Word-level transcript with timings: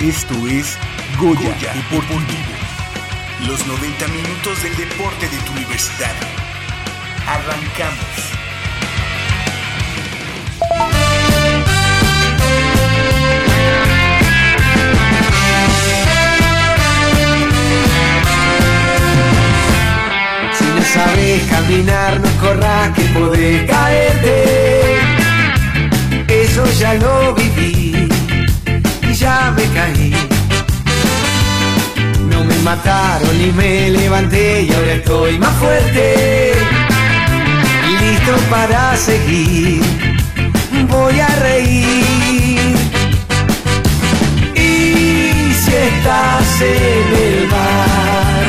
Esto 0.00 0.34
es 0.48 0.76
Goya, 1.18 1.40
Goya 1.40 1.72
Deportivo. 1.72 2.26
Los 3.46 3.64
90 3.66 4.08
minutos 4.08 4.62
del 4.62 4.76
deporte 4.76 5.28
de 5.28 5.36
tu 5.38 5.52
universidad. 5.52 6.14
Arrancamos. 7.26 8.38
Si 20.58 20.64
no 20.64 20.82
sabes 20.82 21.42
caminar, 21.44 22.20
no 22.20 22.28
corras 22.40 22.90
que 22.96 23.02
podés 23.16 23.70
caerte. 23.70 24.67
Eso 26.58 26.80
ya 26.80 26.94
lo 26.94 27.34
viví 27.34 28.08
y 29.02 29.14
ya 29.14 29.54
me 29.56 29.62
caí. 29.76 30.12
No 32.28 32.42
me 32.42 32.56
mataron 32.64 33.38
ni 33.38 33.52
me 33.52 33.90
levanté 33.90 34.62
y 34.62 34.72
ahora 34.72 34.94
estoy 34.94 35.38
más 35.38 35.54
fuerte. 35.58 36.54
Listo 38.00 38.36
para 38.50 38.96
seguir, 38.96 39.82
voy 40.88 41.20
a 41.20 41.28
reír. 41.36 42.76
Y 44.56 45.54
si 45.62 45.74
estás 45.90 46.60
en 46.60 47.08
el 47.24 47.46
mar, 47.54 48.42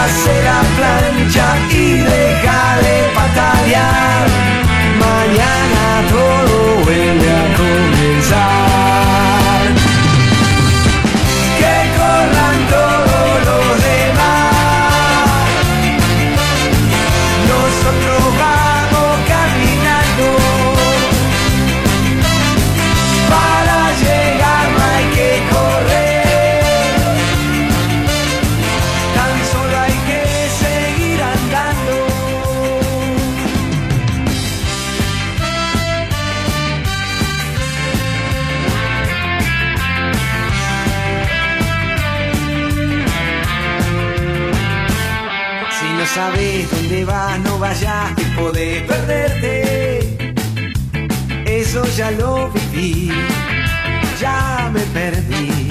hace 0.00 0.34
la 0.48 0.60
plancha 0.78 1.58
y 1.70 1.98
deja 1.98 2.78
de 2.80 3.10
patalear. 3.14 4.57
Mañana 5.28 6.08
todo 6.08 6.84
vuelve 6.84 7.30
a 7.30 7.54
comenzar. 7.54 8.67
Vayas 47.68 48.14
que 48.16 48.24
podés 48.36 48.82
perderte. 48.82 50.32
Eso 51.44 51.84
ya 51.96 52.10
lo 52.12 52.50
viví, 52.50 53.10
ya 54.20 54.70
me 54.72 54.80
perdí. 54.98 55.68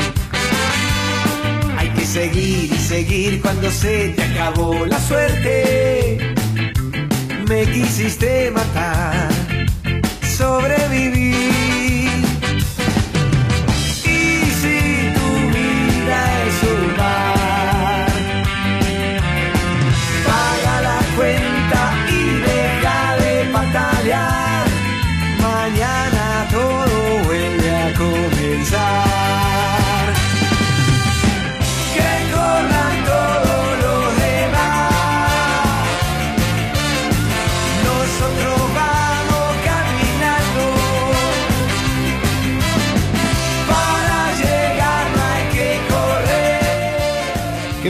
Hay 1.78 1.90
que 1.90 2.06
seguir 2.06 2.72
y 2.74 2.78
seguir 2.78 3.41
cuando 3.41 3.72
se 3.72 4.09
te 4.09 4.24
acabó 4.24 4.85
la 4.85 5.00
suerte. 5.00 6.35
Me 7.50 7.66
quisiste 7.66 8.52
matar, 8.52 9.29
sobreviví. 10.38 11.56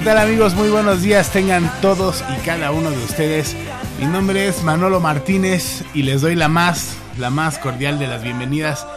Tal 0.07 0.17
amigos? 0.19 0.53
Muy 0.55 0.69
buenos 0.69 1.01
días 1.01 1.31
tengan 1.31 1.69
todos 1.81 2.23
y 2.33 2.45
cada 2.45 2.71
uno 2.71 2.89
de 2.91 2.97
ustedes. 2.97 3.55
Mi 3.99 4.05
nombre 4.05 4.47
es 4.47 4.63
Manolo 4.63 4.99
Martínez 5.01 5.83
y 5.93 6.03
les 6.03 6.21
doy 6.21 6.35
la 6.35 6.47
más, 6.47 6.95
la 7.17 7.29
más 7.29 7.59
cordial 7.59 7.99
de 7.99 8.07
las 8.07 8.23
bienvenidas 8.23 8.87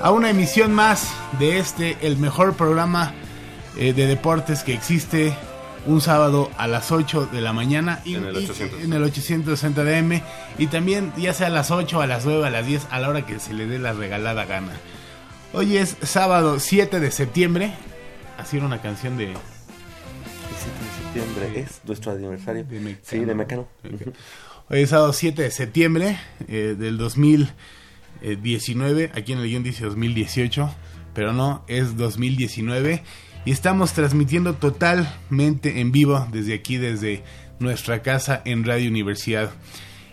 a 0.00 0.10
una 0.10 0.28
emisión 0.30 0.72
más 0.72 1.08
de 1.38 1.58
este, 1.58 1.96
el 2.02 2.18
mejor 2.18 2.54
programa 2.54 3.14
eh, 3.78 3.92
de 3.94 4.06
deportes 4.06 4.62
que 4.62 4.74
existe 4.74 5.34
un 5.86 6.02
sábado 6.02 6.50
a 6.58 6.66
las 6.66 6.92
8 6.92 7.30
de 7.32 7.40
la 7.40 7.54
mañana 7.54 8.00
y, 8.04 8.16
En 8.16 8.24
el 8.26 8.34
y- 8.34 8.44
860. 8.44 8.84
en 8.84 8.92
el 8.92 9.02
860 9.04 9.84
DM 9.84 10.22
y 10.58 10.66
también 10.66 11.12
ya 11.16 11.32
sea 11.32 11.46
a 11.46 11.50
las 11.50 11.70
8, 11.70 12.02
a 12.02 12.06
las 12.06 12.26
9, 12.26 12.46
a 12.46 12.50
las 12.50 12.66
10, 12.66 12.88
a 12.90 12.98
la 12.98 13.08
hora 13.08 13.24
que 13.24 13.38
se 13.40 13.54
le 13.54 13.66
dé 13.66 13.78
la 13.78 13.94
regalada 13.94 14.44
gana. 14.44 14.72
Hoy 15.54 15.78
es 15.78 15.96
sábado 16.02 16.60
7 16.60 17.00
de 17.00 17.10
septiembre. 17.10 17.72
Así 18.36 18.58
era 18.58 18.66
una 18.66 18.82
canción 18.82 19.16
de, 19.16 19.32
El 21.18 21.24
7 21.24 21.50
de 21.50 21.58
septiembre 21.58 21.60
es 21.60 21.80
nuestro 21.84 22.12
aniversario. 22.12 22.64
De 22.64 22.80
Mecano. 22.80 22.98
Sí, 23.02 23.18
de 23.24 23.34
Mecano. 23.34 23.68
Hoy 24.70 24.80
es 24.82 24.90
sábado 24.90 25.12
7 25.12 25.42
de 25.42 25.50
septiembre 25.50 26.18
eh, 26.46 26.76
del 26.78 26.98
2019. 26.98 29.10
Aquí 29.14 29.32
en 29.32 29.38
el 29.38 29.48
guion 29.48 29.62
dice 29.62 29.84
2018, 29.84 30.70
pero 31.14 31.32
no, 31.32 31.64
es 31.68 31.96
2019. 31.96 33.02
Y 33.44 33.50
estamos 33.50 33.92
transmitiendo 33.94 34.54
totalmente 34.54 35.80
en 35.80 35.90
vivo 35.92 36.26
desde 36.32 36.54
aquí, 36.54 36.76
desde 36.76 37.22
nuestra 37.58 38.02
casa 38.02 38.42
en 38.44 38.64
Radio 38.64 38.90
Universidad. 38.90 39.50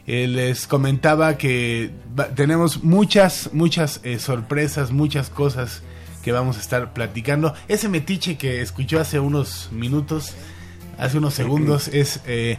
Eh, 0.07 0.27
les 0.27 0.67
comentaba 0.67 1.37
que 1.37 1.91
va- 2.17 2.29
tenemos 2.29 2.83
muchas, 2.83 3.49
muchas 3.53 3.99
eh, 4.03 4.19
sorpresas, 4.19 4.91
muchas 4.91 5.29
cosas 5.29 5.81
que 6.23 6.31
vamos 6.31 6.57
a 6.57 6.61
estar 6.61 6.93
platicando. 6.93 7.53
Ese 7.67 7.89
metiche 7.89 8.37
que 8.37 8.61
escuchó 8.61 8.99
hace 8.99 9.19
unos 9.19 9.69
minutos, 9.71 10.33
hace 10.97 11.17
unos 11.17 11.33
segundos, 11.33 11.87
es 11.93 12.21
eh, 12.27 12.57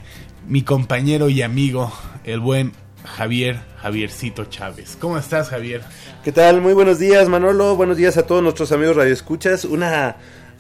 mi 0.48 0.62
compañero 0.62 1.28
y 1.28 1.42
amigo, 1.42 1.92
el 2.24 2.40
buen 2.40 2.72
Javier, 3.04 3.60
Javiercito 3.78 4.44
Chávez. 4.46 4.96
¿Cómo 5.00 5.18
estás, 5.18 5.48
Javier? 5.48 5.82
¿Qué 6.24 6.32
tal? 6.32 6.60
Muy 6.60 6.74
buenos 6.74 6.98
días, 6.98 7.28
Manolo. 7.28 7.76
Buenos 7.76 7.96
días 7.96 8.16
a 8.16 8.26
todos 8.26 8.42
nuestros 8.42 8.72
amigos 8.72 8.96
radioescuchas. 8.96 9.64
Una 9.64 10.16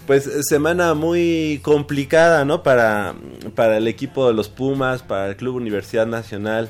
pues 0.06 0.30
semana 0.48 0.94
muy 0.94 1.60
complicada, 1.64 2.44
¿no? 2.44 2.62
Para, 2.62 3.14
para 3.56 3.76
el 3.76 3.88
equipo 3.88 4.28
de 4.28 4.34
los 4.34 4.48
Pumas, 4.48 5.02
para 5.02 5.26
el 5.30 5.36
Club 5.36 5.56
Universidad 5.56 6.06
Nacional, 6.06 6.68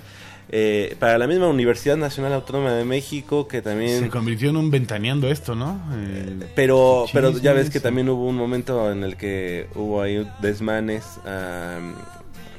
eh, 0.49 0.97
para 0.99 1.19
la 1.19 1.27
misma 1.27 1.49
Universidad 1.49 1.97
Nacional 1.97 2.33
Autónoma 2.33 2.73
de 2.73 2.85
México, 2.85 3.49
que 3.49 3.59
Se 3.59 3.63
también... 3.63 4.09
convirtió 4.11 4.51
en 4.51 4.57
un 4.57 4.71
ventaneando 4.71 5.29
esto, 5.29 5.55
¿no? 5.55 5.81
Eh, 5.95 6.47
Pero, 6.55 7.07
pero 7.13 7.33
ya 7.39 7.53
ves 7.53 7.71
que 7.71 7.81
también 7.81 8.09
hubo 8.09 8.27
un 8.27 8.37
momento 8.37 8.91
en 8.93 9.03
el 9.03 9.17
que 9.17 9.69
hubo 9.75 10.03
ahí 10.03 10.27
desmanes 10.41 11.05
am, 11.25 11.95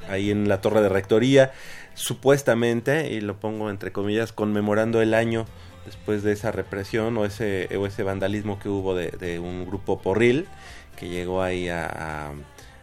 ahí 0.09 0.31
en 0.31 0.47
la 0.49 0.59
torre 0.61 0.81
de 0.81 0.89
rectoría, 0.89 1.51
supuestamente, 1.93 3.11
y 3.13 3.21
lo 3.21 3.39
pongo 3.39 3.69
entre 3.69 3.91
comillas, 3.91 4.31
conmemorando 4.31 5.01
el 5.01 5.13
año 5.13 5.45
después 5.85 6.23
de 6.23 6.33
esa 6.33 6.51
represión 6.51 7.17
o 7.17 7.23
ese, 7.25 7.69
o 7.77 7.85
ese 7.85 8.03
vandalismo 8.03 8.59
que 8.59 8.67
hubo 8.69 8.93
de, 8.95 9.11
de 9.11 9.39
un 9.39 9.65
grupo 9.65 10.01
porril 10.01 10.45
que 10.97 11.07
llegó 11.07 11.41
ahí 11.41 11.69
a, 11.69 11.85
a, 11.85 12.31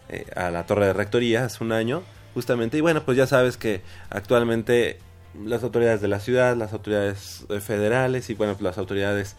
eh, 0.08 0.24
a 0.36 0.50
la 0.50 0.64
torre 0.66 0.86
de 0.86 0.92
rectoría 0.94 1.44
hace 1.44 1.62
un 1.62 1.72
año, 1.72 2.02
justamente. 2.34 2.76
Y 2.76 2.80
bueno, 2.80 3.04
pues 3.04 3.16
ya 3.16 3.26
sabes 3.26 3.56
que 3.56 3.80
actualmente 4.10 4.98
las 5.42 5.62
autoridades 5.62 6.00
de 6.00 6.08
la 6.08 6.20
ciudad, 6.20 6.56
las 6.56 6.72
autoridades 6.72 7.44
eh, 7.48 7.60
federales 7.60 8.28
y 8.30 8.34
bueno, 8.34 8.54
pues 8.54 8.62
las 8.62 8.78
autoridades 8.78 9.36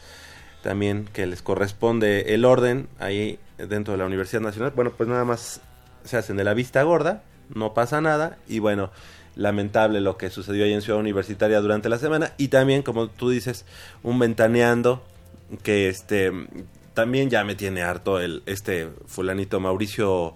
también 0.63 1.07
que 1.13 1.27
les 1.27 1.41
corresponde 1.41 2.33
el 2.33 2.43
orden 2.43 2.87
ahí 2.99 3.37
dentro 3.57 3.93
de 3.93 3.99
la 3.99 4.05
Universidad 4.05 4.41
Nacional. 4.41 4.73
Bueno, 4.75 4.91
pues 4.97 5.07
nada 5.07 5.23
más 5.23 5.61
se 6.03 6.17
hacen 6.17 6.37
de 6.37 6.43
la 6.43 6.53
vista 6.53 6.81
gorda, 6.83 7.23
no 7.53 7.73
pasa 7.73 8.01
nada 8.01 8.37
y 8.47 8.59
bueno, 8.59 8.91
lamentable 9.35 10.01
lo 10.01 10.17
que 10.17 10.29
sucedió 10.29 10.65
ahí 10.65 10.73
en 10.73 10.81
Ciudad 10.81 10.99
Universitaria 10.99 11.59
durante 11.59 11.89
la 11.89 11.97
semana 11.97 12.33
y 12.37 12.47
también 12.47 12.81
como 12.81 13.07
tú 13.07 13.29
dices, 13.29 13.65
un 14.03 14.17
ventaneando 14.19 15.03
que 15.63 15.89
este 15.89 16.31
también 16.93 17.29
ya 17.29 17.43
me 17.43 17.55
tiene 17.55 17.83
harto 17.83 18.19
el 18.19 18.41
este 18.45 18.89
fulanito 19.05 19.59
Mauricio 19.59 20.33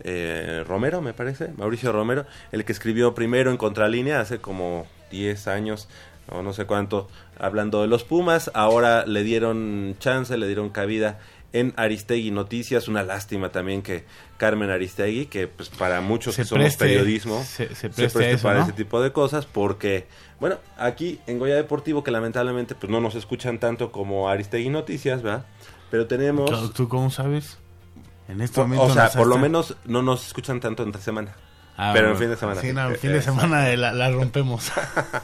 eh, 0.00 0.64
Romero, 0.66 1.00
me 1.00 1.12
parece, 1.12 1.48
Mauricio 1.56 1.92
Romero, 1.92 2.26
el 2.52 2.64
que 2.64 2.72
escribió 2.72 3.14
primero 3.14 3.50
en 3.50 3.56
Contralínea 3.56 4.20
hace 4.20 4.38
como 4.38 4.86
10 5.10 5.48
años 5.48 5.88
o 6.28 6.42
no 6.42 6.52
sé 6.52 6.64
cuánto, 6.64 7.08
hablando 7.38 7.82
de 7.82 7.88
los 7.88 8.04
Pumas, 8.04 8.50
ahora 8.54 9.04
le 9.06 9.22
dieron 9.22 9.96
chance, 9.98 10.36
le 10.36 10.46
dieron 10.46 10.70
cabida 10.70 11.18
en 11.52 11.72
Aristegui 11.76 12.32
Noticias, 12.32 12.88
una 12.88 13.04
lástima 13.04 13.50
también 13.50 13.82
que 13.82 14.04
Carmen 14.38 14.70
Aristegui, 14.70 15.26
que 15.26 15.46
pues 15.46 15.68
para 15.68 16.00
muchos 16.00 16.34
que 16.34 16.44
somos 16.44 16.76
periodismo, 16.76 17.42
se, 17.44 17.74
se 17.74 17.90
preste 17.90 18.18
preste 18.18 18.30
eso, 18.32 18.42
para 18.42 18.58
¿no? 18.58 18.64
ese 18.64 18.72
tipo 18.72 19.00
de 19.00 19.12
cosas, 19.12 19.46
porque, 19.46 20.06
bueno, 20.40 20.56
aquí 20.76 21.20
en 21.28 21.38
Goya 21.38 21.54
Deportivo, 21.54 22.02
que 22.02 22.10
lamentablemente 22.10 22.74
pues 22.74 22.90
no 22.90 23.00
nos 23.00 23.14
escuchan 23.14 23.60
tanto 23.60 23.92
como 23.92 24.28
Aristegui 24.28 24.68
Noticias, 24.68 25.22
¿verdad? 25.22 25.46
Pero 25.90 26.08
tenemos... 26.08 26.50
¿Tú, 26.50 26.70
tú 26.70 26.88
cómo 26.88 27.10
sabes? 27.10 27.58
En 28.28 28.40
este 28.40 28.60
o- 28.60 28.64
momento 28.64 28.84
o 28.84 28.92
sea, 28.94 29.10
por 29.10 29.26
lo 29.26 29.38
menos 29.38 29.76
no 29.84 30.02
nos 30.02 30.26
escuchan 30.26 30.60
tanto 30.60 30.82
entre 30.82 31.00
semana. 31.02 31.34
Ah, 31.76 31.90
pero 31.92 32.06
en 32.08 32.12
bueno. 32.12 32.20
fin 32.20 32.30
de 32.30 32.36
semana. 32.36 32.60
Sí, 32.60 32.72
no, 32.72 32.86
en 32.86 32.92
Eh, 32.94 32.98
fin 32.98 33.12
de 33.12 33.18
eh, 33.18 33.22
semana 33.22 33.68
la, 33.76 33.92
la 33.92 34.10
rompemos. 34.10 34.70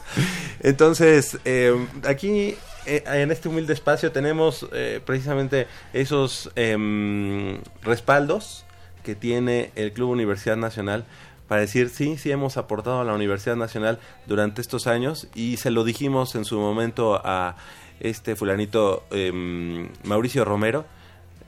Entonces, 0.61 1.39
eh, 1.45 1.75
aquí 2.07 2.57
eh, 2.87 3.03
en 3.07 3.31
este 3.31 3.49
humilde 3.49 3.73
espacio 3.73 4.13
tenemos 4.13 4.67
eh, 4.73 5.01
precisamente 5.05 5.67
esos 5.93 6.51
em, 6.57 7.61
respaldos 7.83 8.65
que 9.05 9.15
tiene 9.15 9.71
el 9.77 9.93
Club 9.93 10.11
Universidad 10.11 10.57
Nacional 10.57 11.05
para 11.49 11.63
decir, 11.63 11.89
sí, 11.89 12.17
sí 12.19 12.31
hemos 12.31 12.57
aportado 12.57 13.01
a 13.01 13.05
la 13.05 13.13
Universidad 13.15 13.57
Nacional 13.57 13.99
durante 14.27 14.61
estos 14.61 14.87
años 14.87 15.27
y 15.35 15.57
se 15.57 15.71
lo 15.71 15.85
dijimos 15.85 16.35
en 16.35 16.45
su 16.45 16.59
momento 16.61 17.21
a 17.25 17.57
este 18.01 18.37
fulanito 18.37 19.05
em, 19.11 19.89
Mauricio 20.05 20.45
Romero, 20.45 20.85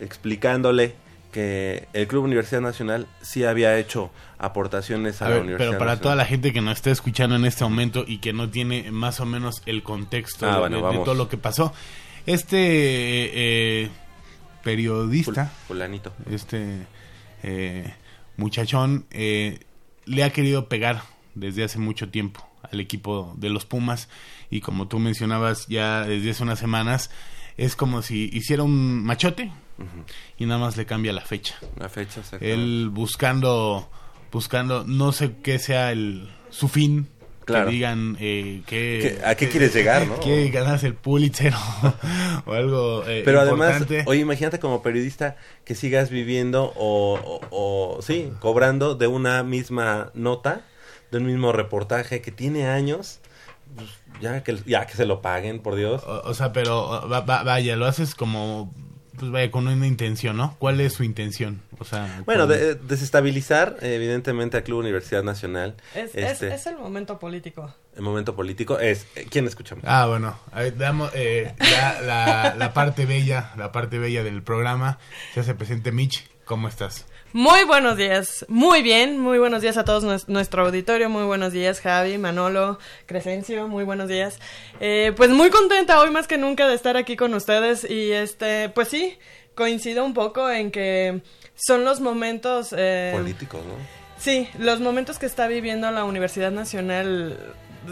explicándole 0.01 0.95
que 1.33 1.89
el 1.95 2.07
Club 2.07 2.25
Universidad 2.25 2.61
Nacional 2.61 3.09
sí 3.23 3.43
había 3.45 3.77
hecho 3.79 4.11
aportaciones 4.39 5.21
a, 5.23 5.27
A 5.27 5.29
la 5.31 5.35
ver, 5.37 5.43
Universidad 5.45 5.71
pero 5.71 5.79
para 5.79 5.91
Nacional. 5.93 6.03
toda 6.03 6.17
la 6.17 6.25
gente 6.27 6.53
que 6.53 6.61
nos 6.61 6.75
está 6.77 6.91
escuchando 6.93 7.35
en 7.37 7.45
este 7.45 7.65
momento 7.65 8.05
y 8.07 8.19
que 8.19 8.33
no 8.33 8.49
tiene 8.51 8.91
más 8.93 9.19
o 9.21 9.27
menos 9.27 9.63
el 9.67 9.83
contexto 9.83 10.47
Ah, 10.47 10.69
de- 10.69 10.77
bueno, 10.79 11.03
todo 11.03 11.15
lo 11.15 11.29
que 11.29 11.39
pasó, 11.39 11.73
este 12.27 12.59
eh, 13.85 13.89
periodista, 14.63 15.47
Ful- 15.47 15.67
Fulanito. 15.69 16.13
este 16.31 16.87
eh, 17.43 17.95
muchachón, 18.37 19.07
eh, 19.11 19.61
le 20.05 20.25
ha 20.25 20.31
querido 20.31 20.69
pegar 20.69 21.03
desde 21.35 21.65
hace 21.65 21.79
mucho 21.79 22.09
tiempo 22.11 22.47
al 22.71 22.81
equipo 22.81 23.35
de 23.37 23.49
los 23.51 23.65
Pumas 23.65 24.09
y 24.51 24.61
como 24.61 24.87
tú 24.89 24.99
mencionabas 24.99 25.67
ya 25.67 26.03
desde 26.07 26.31
hace 26.31 26.43
unas 26.43 26.59
semanas, 26.59 27.11
es 27.57 27.75
como 27.77 28.03
si 28.03 28.31
hiciera 28.33 28.63
un 28.63 29.03
machote 29.05 29.51
y 30.39 30.47
nada 30.47 30.61
más 30.61 30.77
le 30.77 30.87
cambia 30.87 31.13
la 31.13 31.23
fecha. 31.23 31.55
La 31.79 31.89
fecha. 31.89 32.21
Él 32.41 32.89
buscando, 32.93 33.89
buscando, 34.31 34.85
no 34.87 35.13
sé 35.13 35.37
qué 35.43 35.59
sea 35.59 35.93
el 35.93 36.31
su 36.51 36.69
fin. 36.69 37.09
Claro. 37.45 37.67
Que 37.67 37.73
digan 37.73 38.17
eh, 38.21 38.63
que, 38.67 39.19
¿Qué- 39.21 39.27
a 39.27 39.35
qué 39.35 39.49
quieres 39.49 39.75
llegar, 39.75 40.07
no? 40.07 40.21
Que 40.21 40.49
ganas 40.51 40.85
el 40.85 40.95
Pulitzer 40.95 41.53
o, 41.55 41.95
o 42.47 42.53
algo 42.53 43.05
eh, 43.09 43.23
Pero 43.25 43.41
además, 43.41 43.83
oye, 44.07 44.21
imagínate 44.21 44.61
como 44.61 44.81
periodista 44.81 45.37
que 45.65 45.75
sigas 45.75 46.09
viviendo 46.11 46.73
o, 46.77 47.15
o- 47.51 47.97
o, 47.97 48.01
sí, 48.03 48.31
cobrando 48.39 48.95
de 48.95 49.09
una 49.09 49.43
misma 49.43 50.13
nota, 50.15 50.65
de 51.11 51.19
un 51.19 51.27
mismo 51.27 51.51
reportaje 51.53 52.21
que 52.23 52.31
tiene 52.31 52.69
años, 52.69 53.19
pues, 53.75 53.89
ya 54.21 54.45
que 54.45 54.57
ya 54.65 54.87
que 54.87 54.95
se 54.95 55.05
lo 55.05 55.21
paguen, 55.21 55.59
por 55.59 55.75
Dios. 55.75 56.05
o, 56.05 56.21
o 56.29 56.35
sea, 56.35 56.53
pero 56.53 57.09
va- 57.11 57.23
va- 57.23 57.43
vaya, 57.43 57.75
lo 57.75 57.87
haces 57.87 58.15
como, 58.15 58.73
pues 59.19 59.31
vaya, 59.31 59.51
con 59.51 59.67
una 59.69 59.87
intención, 59.87 60.37
¿no? 60.37 60.57
¿Cuál 60.59 60.81
es 60.81 60.95
su 60.95 61.05
intención? 61.05 61.61
O 61.79 61.85
sea, 61.85 62.23
Bueno, 62.25 62.47
de- 62.47 62.75
desestabilizar 62.75 63.77
evidentemente 63.83 64.57
al 64.57 64.63
Club 64.63 64.79
Universidad 64.81 65.23
Nacional. 65.23 65.75
Es, 65.95 66.15
este, 66.15 66.31
es, 66.49 66.61
es 66.61 66.67
el 66.67 66.77
momento 66.79 67.19
político. 67.19 67.75
El 67.97 68.03
momento 68.03 68.35
político 68.35 68.79
es... 68.79 69.07
eh, 69.17 69.27
¿Quién 69.31 69.47
escuchamos? 69.47 69.85
Ah, 69.87 70.07
bueno, 70.07 70.39
a 70.53 70.61
ver, 70.63 70.77
damos, 70.79 71.11
eh, 71.15 71.53
ya 71.61 72.01
la, 72.03 72.55
la 72.57 72.73
parte 72.73 73.05
bella, 73.07 73.53
la 73.57 73.71
parte 73.73 73.99
bella 73.99 74.23
del 74.25 74.43
programa. 74.43 74.99
Se 75.35 75.41
hace 75.41 75.55
presente 75.55 75.93
Mitch, 75.93 76.27
¿cómo 76.45 76.69
estás? 76.69 77.05
Muy 77.35 77.65
buenos 77.65 77.97
días, 77.97 78.45
muy 78.49 78.83
bien, 78.83 79.19
muy 79.19 79.39
buenos 79.39 79.63
días 79.63 79.79
a 79.79 79.85
todos 79.85 80.05
nues- 80.05 80.25
nuestro 80.29 80.67
auditorio, 80.67 81.09
muy 81.09 81.25
buenos 81.25 81.53
días 81.53 81.81
Javi, 81.81 82.19
Manolo, 82.19 82.79
Crescencio, 83.07 83.69
muy 83.69 83.85
buenos 83.85 84.09
días. 84.09 84.39
Eh, 84.81 85.13
pues 85.17 85.31
muy 85.31 85.49
contenta 85.49 85.99
hoy 86.01 86.11
más 86.11 86.27
que 86.27 86.37
nunca 86.37 86.69
de 86.69 86.75
estar 86.75 86.99
aquí 86.99 87.17
con 87.17 87.33
ustedes 87.33 87.89
y 87.89 88.13
este, 88.13 88.69
pues 88.69 88.89
sí, 88.89 89.19
coincido 89.55 90.05
un 90.05 90.13
poco 90.13 90.51
en 90.51 90.71
que 90.71 91.23
son 91.55 91.87
los 91.87 92.01
momentos... 92.01 92.75
eh, 92.77 93.13
Políticos, 93.15 93.63
¿no? 93.67 93.75
Sí, 94.19 94.49
los 94.59 94.81
momentos 94.81 95.19
que 95.19 95.27
está 95.27 95.49
viviendo 95.49 95.91
la 95.91 96.05
Universidad 96.05 96.53
Nacional, 96.53 97.39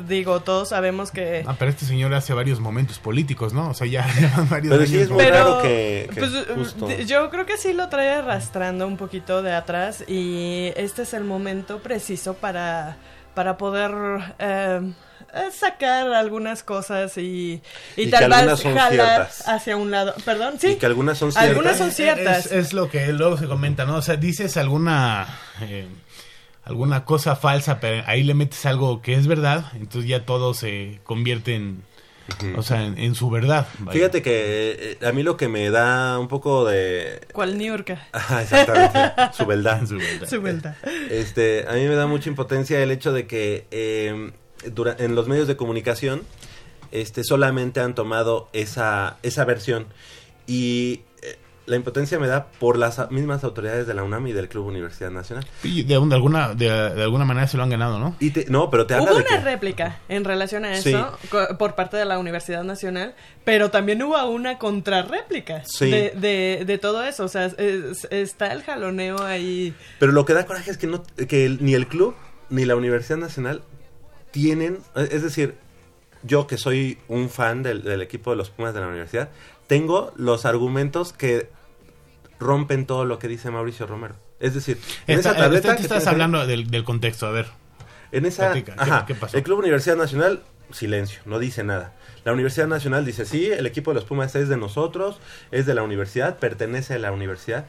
digo, 0.08 0.40
todos 0.40 0.68
sabemos 0.70 1.10
que... 1.10 1.44
Ah, 1.46 1.56
pero 1.58 1.70
este 1.70 1.84
señor 1.84 2.12
hace 2.14 2.32
varios 2.34 2.60
momentos 2.60 2.98
políticos, 2.98 3.52
¿no? 3.52 3.70
O 3.70 3.74
sea, 3.74 3.86
ya 3.86 4.06
llevan 4.18 4.48
varios 4.48 4.72
Pero 4.74 4.86
sí 4.86 4.98
es 4.98 5.10
muy 5.10 5.24
raro 5.24 5.62
que- 5.62 6.08
que 6.12 6.20
pues, 6.20 6.30
justo- 6.54 6.90
yo 7.06 7.30
creo 7.30 7.46
que 7.46 7.56
sí 7.56 7.72
lo 7.72 7.88
trae 7.88 8.10
arrastrando 8.10 8.86
un 8.86 8.96
poquito 8.96 9.42
de 9.42 9.52
atrás 9.54 10.04
y 10.06 10.72
este 10.76 11.02
es 11.02 11.14
el 11.14 11.24
momento 11.24 11.78
preciso 11.80 12.34
para, 12.34 12.96
para 13.34 13.56
poder 13.56 13.92
eh, 14.38 14.80
eh, 15.32 15.48
sacar 15.52 16.12
algunas 16.12 16.62
cosas 16.64 17.16
y, 17.18 17.62
y 17.96 18.02
Y 18.02 18.04
que 18.06 18.10
tal 18.10 18.24
algunas 18.32 18.46
vez 18.46 18.60
son 18.60 18.74
jalar 18.74 18.90
ciertas. 19.30 19.48
hacia 19.48 19.76
un 19.76 19.90
lado. 19.90 20.14
Perdón, 20.24 20.54
sí. 20.58 20.68
Y 20.72 20.74
que 20.76 20.86
algunas 20.86 21.18
son 21.18 21.30
ciertas. 21.32 21.50
Algunas 21.50 21.78
son 21.78 21.90
ciertas. 21.92 22.46
Es, 22.46 22.52
es 22.52 22.72
lo 22.72 22.88
que 22.90 23.12
luego 23.12 23.36
se 23.38 23.46
comenta, 23.46 23.84
¿no? 23.84 23.96
O 23.96 24.02
sea, 24.02 24.16
dices 24.16 24.56
alguna 24.56 25.26
eh, 25.62 25.86
alguna 26.62 27.04
cosa 27.04 27.36
falsa, 27.36 27.80
pero 27.80 28.02
ahí 28.06 28.22
le 28.22 28.34
metes 28.34 28.64
algo 28.66 29.02
que 29.02 29.14
es 29.14 29.26
verdad, 29.26 29.72
entonces 29.74 30.08
ya 30.08 30.24
todo 30.24 30.54
se 30.54 31.00
convierte 31.04 31.54
en, 31.56 31.82
o 32.56 32.62
sea, 32.62 32.84
en, 32.84 32.96
en 32.98 33.14
su 33.14 33.28
verdad. 33.30 33.66
vaya. 33.80 33.92
Fíjate 33.98 34.22
que 34.22 34.96
eh, 35.02 35.06
a 35.06 35.10
mí 35.12 35.22
lo 35.24 35.36
que 35.36 35.48
me 35.48 35.68
da 35.70 36.18
un 36.18 36.28
poco 36.28 36.64
de... 36.64 37.20
¿Cuál 37.32 37.58
Niurka? 37.58 38.06
Ajá, 38.12 38.42
exactamente, 38.42 38.98
su 39.36 39.46
verdad. 39.46 39.84
Su 39.86 39.96
verdad. 39.98 40.28
Su 40.28 40.40
vuelta. 40.40 40.76
Este, 41.10 41.64
a 41.68 41.72
mí 41.72 41.80
me 41.88 41.94
da 41.96 42.06
mucha 42.06 42.28
impotencia 42.28 42.80
el 42.82 42.90
hecho 42.92 43.12
de 43.12 43.26
que 43.26 43.66
eh, 43.72 44.30
dura- 44.72 44.94
en 44.98 45.14
los 45.16 45.26
medios 45.26 45.48
de 45.48 45.56
comunicación 45.56 46.22
este, 46.92 47.24
solamente 47.24 47.80
han 47.80 47.94
tomado 47.96 48.48
esa, 48.52 49.16
esa 49.24 49.44
versión. 49.44 49.86
Y 50.46 51.02
eh, 51.22 51.36
la 51.70 51.76
impotencia 51.76 52.18
me 52.18 52.26
da 52.26 52.48
por 52.58 52.76
las 52.76 53.10
mismas 53.10 53.44
autoridades 53.44 53.86
de 53.86 53.94
la 53.94 54.02
UNAM 54.02 54.26
y 54.26 54.32
del 54.32 54.48
Club 54.48 54.66
Universidad 54.66 55.10
Nacional. 55.10 55.46
Y 55.62 55.84
de, 55.84 55.96
un- 55.98 56.08
de 56.08 56.16
alguna 56.16 56.54
de, 56.54 56.68
de 56.68 57.02
alguna 57.02 57.24
manera 57.24 57.46
se 57.46 57.56
lo 57.56 57.62
han 57.62 57.70
ganado, 57.70 57.98
¿no? 57.98 58.16
Y 58.20 58.30
te- 58.30 58.46
no, 58.50 58.68
pero 58.70 58.86
te 58.86 58.94
habla 58.94 59.12
Hubo 59.12 59.18
de 59.18 59.24
una 59.26 59.38
que... 59.38 59.44
réplica 59.44 59.98
en 60.08 60.24
relación 60.24 60.64
a 60.64 60.72
eso 60.74 61.16
por 61.58 61.74
parte 61.76 61.96
de 61.96 62.04
la 62.04 62.18
Universidad 62.18 62.64
Nacional, 62.64 63.14
pero 63.44 63.70
también 63.70 64.02
hubo 64.02 64.22
una 64.28 64.58
contrarréplica 64.58 65.62
Sí. 65.64 65.90
de, 65.90 66.10
de, 66.16 66.64
de 66.66 66.78
todo 66.78 67.02
eso. 67.04 67.24
O 67.24 67.28
sea, 67.28 67.46
es- 67.46 68.06
está 68.10 68.52
el 68.52 68.62
jaloneo 68.62 69.22
ahí. 69.24 69.72
Pero 69.98 70.12
lo 70.12 70.24
que 70.24 70.34
da 70.34 70.44
coraje 70.46 70.70
es 70.72 70.76
que, 70.78 70.86
no, 70.86 71.02
que 71.28 71.46
el- 71.46 71.64
ni 71.64 71.74
el 71.74 71.86
club 71.86 72.14
ni 72.48 72.64
la 72.64 72.76
Universidad 72.76 73.18
Nacional 73.18 73.62
tienen, 74.30 74.78
es 74.96 75.22
decir, 75.22 75.54
yo 76.22 76.46
que 76.46 76.58
soy 76.58 76.98
un 77.08 77.30
fan 77.30 77.62
del, 77.62 77.82
del 77.82 78.02
equipo 78.02 78.30
de 78.30 78.36
los 78.36 78.50
Pumas 78.50 78.74
de 78.74 78.80
la 78.80 78.88
universidad, 78.88 79.30
tengo 79.66 80.12
los 80.16 80.44
argumentos 80.44 81.12
que 81.12 81.48
rompen 82.40 82.86
todo 82.86 83.04
lo 83.04 83.18
que 83.18 83.28
dice 83.28 83.50
Mauricio 83.50 83.86
Romero. 83.86 84.16
Es 84.40 84.54
decir, 84.54 84.78
en 85.06 85.18
Esta- 85.18 85.30
esa 85.30 85.38
tableta 85.38 85.68
esta- 85.68 85.76
que 85.76 85.82
estás 85.82 86.06
ahí, 86.06 86.12
hablando 86.14 86.46
del, 86.46 86.70
del 86.70 86.82
contexto, 86.84 87.26
a 87.26 87.30
ver. 87.30 87.46
en 88.12 88.26
esa, 88.26 88.50
Platica, 88.50 88.74
¿qué- 89.06 89.14
qué 89.14 89.20
pasó? 89.20 89.36
el 89.36 89.42
Club 89.44 89.58
Universidad 89.60 89.96
Nacional, 89.96 90.42
silencio, 90.72 91.20
no 91.26 91.38
dice 91.38 91.62
nada. 91.62 91.92
La 92.24 92.32
Universidad 92.32 92.66
Nacional 92.66 93.04
dice, 93.04 93.24
sí, 93.24 93.46
el 93.46 93.66
equipo 93.66 93.92
de 93.92 93.96
los 93.96 94.04
Pumas 94.04 94.34
es 94.34 94.48
de 94.48 94.56
nosotros, 94.56 95.20
es 95.52 95.66
de 95.66 95.74
la 95.74 95.82
universidad, 95.82 96.38
pertenece 96.38 96.94
a 96.94 96.98
la 96.98 97.12
universidad. 97.12 97.66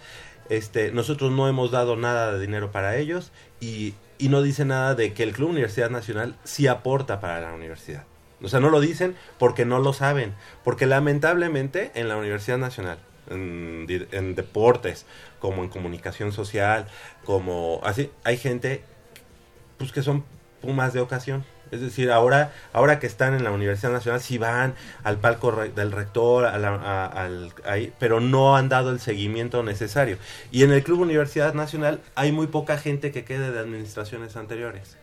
Este, 0.49 0.91
nosotros 0.91 1.31
no 1.31 1.47
hemos 1.47 1.71
dado 1.71 1.95
nada 1.95 2.33
de 2.33 2.39
dinero 2.39 2.71
para 2.71 2.97
ellos 2.97 3.31
y, 3.61 3.93
y 4.17 4.27
no 4.29 4.41
dice 4.41 4.65
nada 4.65 4.95
de 4.95 5.13
que 5.13 5.23
el 5.23 5.31
Club 5.33 5.49
Universidad 5.51 5.89
Nacional 5.89 6.35
sí 6.43 6.67
aporta 6.67 7.21
para 7.21 7.39
la 7.39 7.53
universidad. 7.53 8.03
O 8.41 8.49
sea, 8.49 8.59
no 8.59 8.69
lo 8.69 8.79
dicen 8.81 9.15
porque 9.37 9.65
no 9.65 9.79
lo 9.79 9.93
saben. 9.93 10.33
Porque 10.63 10.85
lamentablemente 10.87 11.91
en 11.95 12.07
la 12.09 12.17
Universidad 12.17 12.57
Nacional, 12.57 12.97
en, 13.31 14.35
deportes, 14.35 15.05
como 15.39 15.63
en 15.63 15.69
comunicación 15.69 16.31
social, 16.31 16.88
como 17.25 17.79
así, 17.83 18.11
hay 18.23 18.38
gente 18.38 18.83
pues 19.77 19.91
que 19.91 20.03
son 20.03 20.23
pumas 20.61 20.93
de 20.93 21.00
ocasión. 21.00 21.43
Es 21.71 21.79
decir, 21.79 22.11
ahora, 22.11 22.51
ahora 22.73 23.00
que 23.00 23.07
están 23.07 23.33
en 23.33 23.45
la 23.45 23.51
Universidad 23.51 23.93
Nacional, 23.93 24.19
sí 24.19 24.38
van 24.38 24.75
al 25.03 25.17
palco 25.19 25.53
del 25.53 25.91
rector, 25.93 26.43
a 26.45 26.57
la- 26.57 27.29
ahí, 27.65 27.93
pero 27.97 28.19
no 28.19 28.57
han 28.57 28.67
dado 28.67 28.91
el 28.91 29.00
seguimiento 29.00 29.63
necesario. 29.63 30.17
Y 30.51 30.63
en 30.63 30.71
el 30.73 30.83
Club 30.83 31.00
Universidad 31.00 31.53
Nacional 31.53 32.01
hay 32.13 32.33
muy 32.33 32.47
poca 32.47 32.77
gente 32.77 33.11
que 33.13 33.23
quede 33.23 33.51
de 33.51 33.59
administraciones 33.59 34.35
anteriores. 34.35 34.97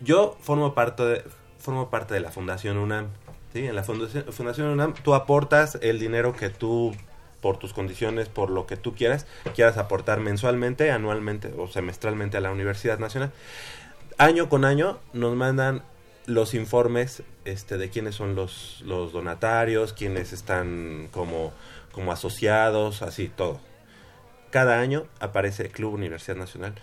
Yo 0.00 0.36
formo 0.40 0.74
parte 0.74 1.02
de, 1.04 1.24
formo 1.58 1.88
parte 1.88 2.12
de 2.14 2.20
la 2.20 2.30
Fundación 2.30 2.76
UNAM. 2.76 3.08
¿sí? 3.52 3.66
En 3.66 3.74
la 3.74 3.82
Fundación, 3.82 4.24
Fundación 4.32 4.68
UNAM 4.68 4.92
tú 5.02 5.14
aportas 5.14 5.78
el 5.80 5.98
dinero 5.98 6.36
que 6.36 6.50
tú, 6.50 6.94
por 7.40 7.58
tus 7.58 7.72
condiciones, 7.72 8.28
por 8.28 8.50
lo 8.50 8.66
que 8.66 8.76
tú 8.76 8.94
quieras, 8.94 9.26
quieras 9.54 9.76
aportar 9.76 10.20
mensualmente, 10.20 10.90
anualmente 10.90 11.52
o 11.56 11.68
semestralmente 11.68 12.36
a 12.36 12.40
la 12.40 12.50
Universidad 12.50 12.98
Nacional. 12.98 13.32
Año 14.18 14.48
con 14.48 14.64
año 14.64 14.98
nos 15.12 15.36
mandan 15.36 15.82
los 16.26 16.54
informes 16.54 17.22
este, 17.44 17.78
de 17.78 17.90
quiénes 17.90 18.14
son 18.14 18.34
los, 18.34 18.82
donatarios, 18.84 19.92
quiénes 19.92 20.32
están 20.32 21.08
como, 21.12 21.52
como 21.92 22.12
asociados, 22.12 23.02
así, 23.02 23.28
todo. 23.28 23.60
Cada 24.50 24.80
año 24.80 25.06
aparece 25.20 25.68
Club 25.68 25.94
Universidad 25.94 26.36
Nacional 26.36 26.74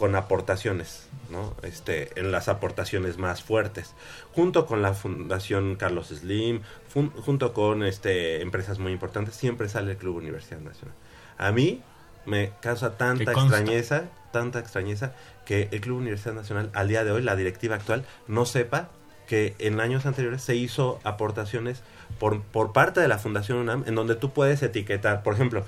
con 0.00 0.16
aportaciones, 0.16 1.06
¿no? 1.30 1.54
Este, 1.62 2.18
en 2.18 2.32
las 2.32 2.48
aportaciones 2.48 3.18
más 3.18 3.42
fuertes, 3.42 3.94
junto 4.32 4.64
con 4.66 4.80
la 4.82 4.94
Fundación 4.94 5.76
Carlos 5.76 6.08
Slim, 6.08 6.62
fun- 6.92 7.10
junto 7.10 7.52
con 7.52 7.84
este 7.84 8.40
empresas 8.42 8.78
muy 8.78 8.92
importantes, 8.92 9.36
siempre 9.36 9.68
sale 9.68 9.92
el 9.92 9.98
Club 9.98 10.16
Universidad 10.16 10.60
Nacional. 10.60 10.96
A 11.36 11.52
mí 11.52 11.82
me 12.26 12.50
causa 12.60 12.96
tanta 12.96 13.32
extrañeza, 13.52 14.04
tanta 14.32 14.58
extrañeza 14.58 15.12
que 15.44 15.68
el 15.70 15.80
Club 15.80 15.98
Universidad 15.98 16.34
Nacional 16.34 16.70
al 16.72 16.88
día 16.88 17.04
de 17.04 17.12
hoy, 17.12 17.22
la 17.22 17.36
directiva 17.36 17.76
actual, 17.76 18.04
no 18.26 18.46
sepa 18.46 18.88
que 19.28 19.54
en 19.58 19.80
años 19.80 20.06
anteriores 20.06 20.42
se 20.42 20.56
hizo 20.56 20.98
aportaciones 21.04 21.82
por, 22.18 22.42
por 22.42 22.72
parte 22.72 23.00
de 23.00 23.06
la 23.06 23.18
Fundación 23.18 23.58
UNAM 23.58 23.84
en 23.86 23.94
donde 23.94 24.16
tú 24.16 24.32
puedes 24.32 24.62
etiquetar, 24.62 25.22
por 25.22 25.34
ejemplo, 25.34 25.64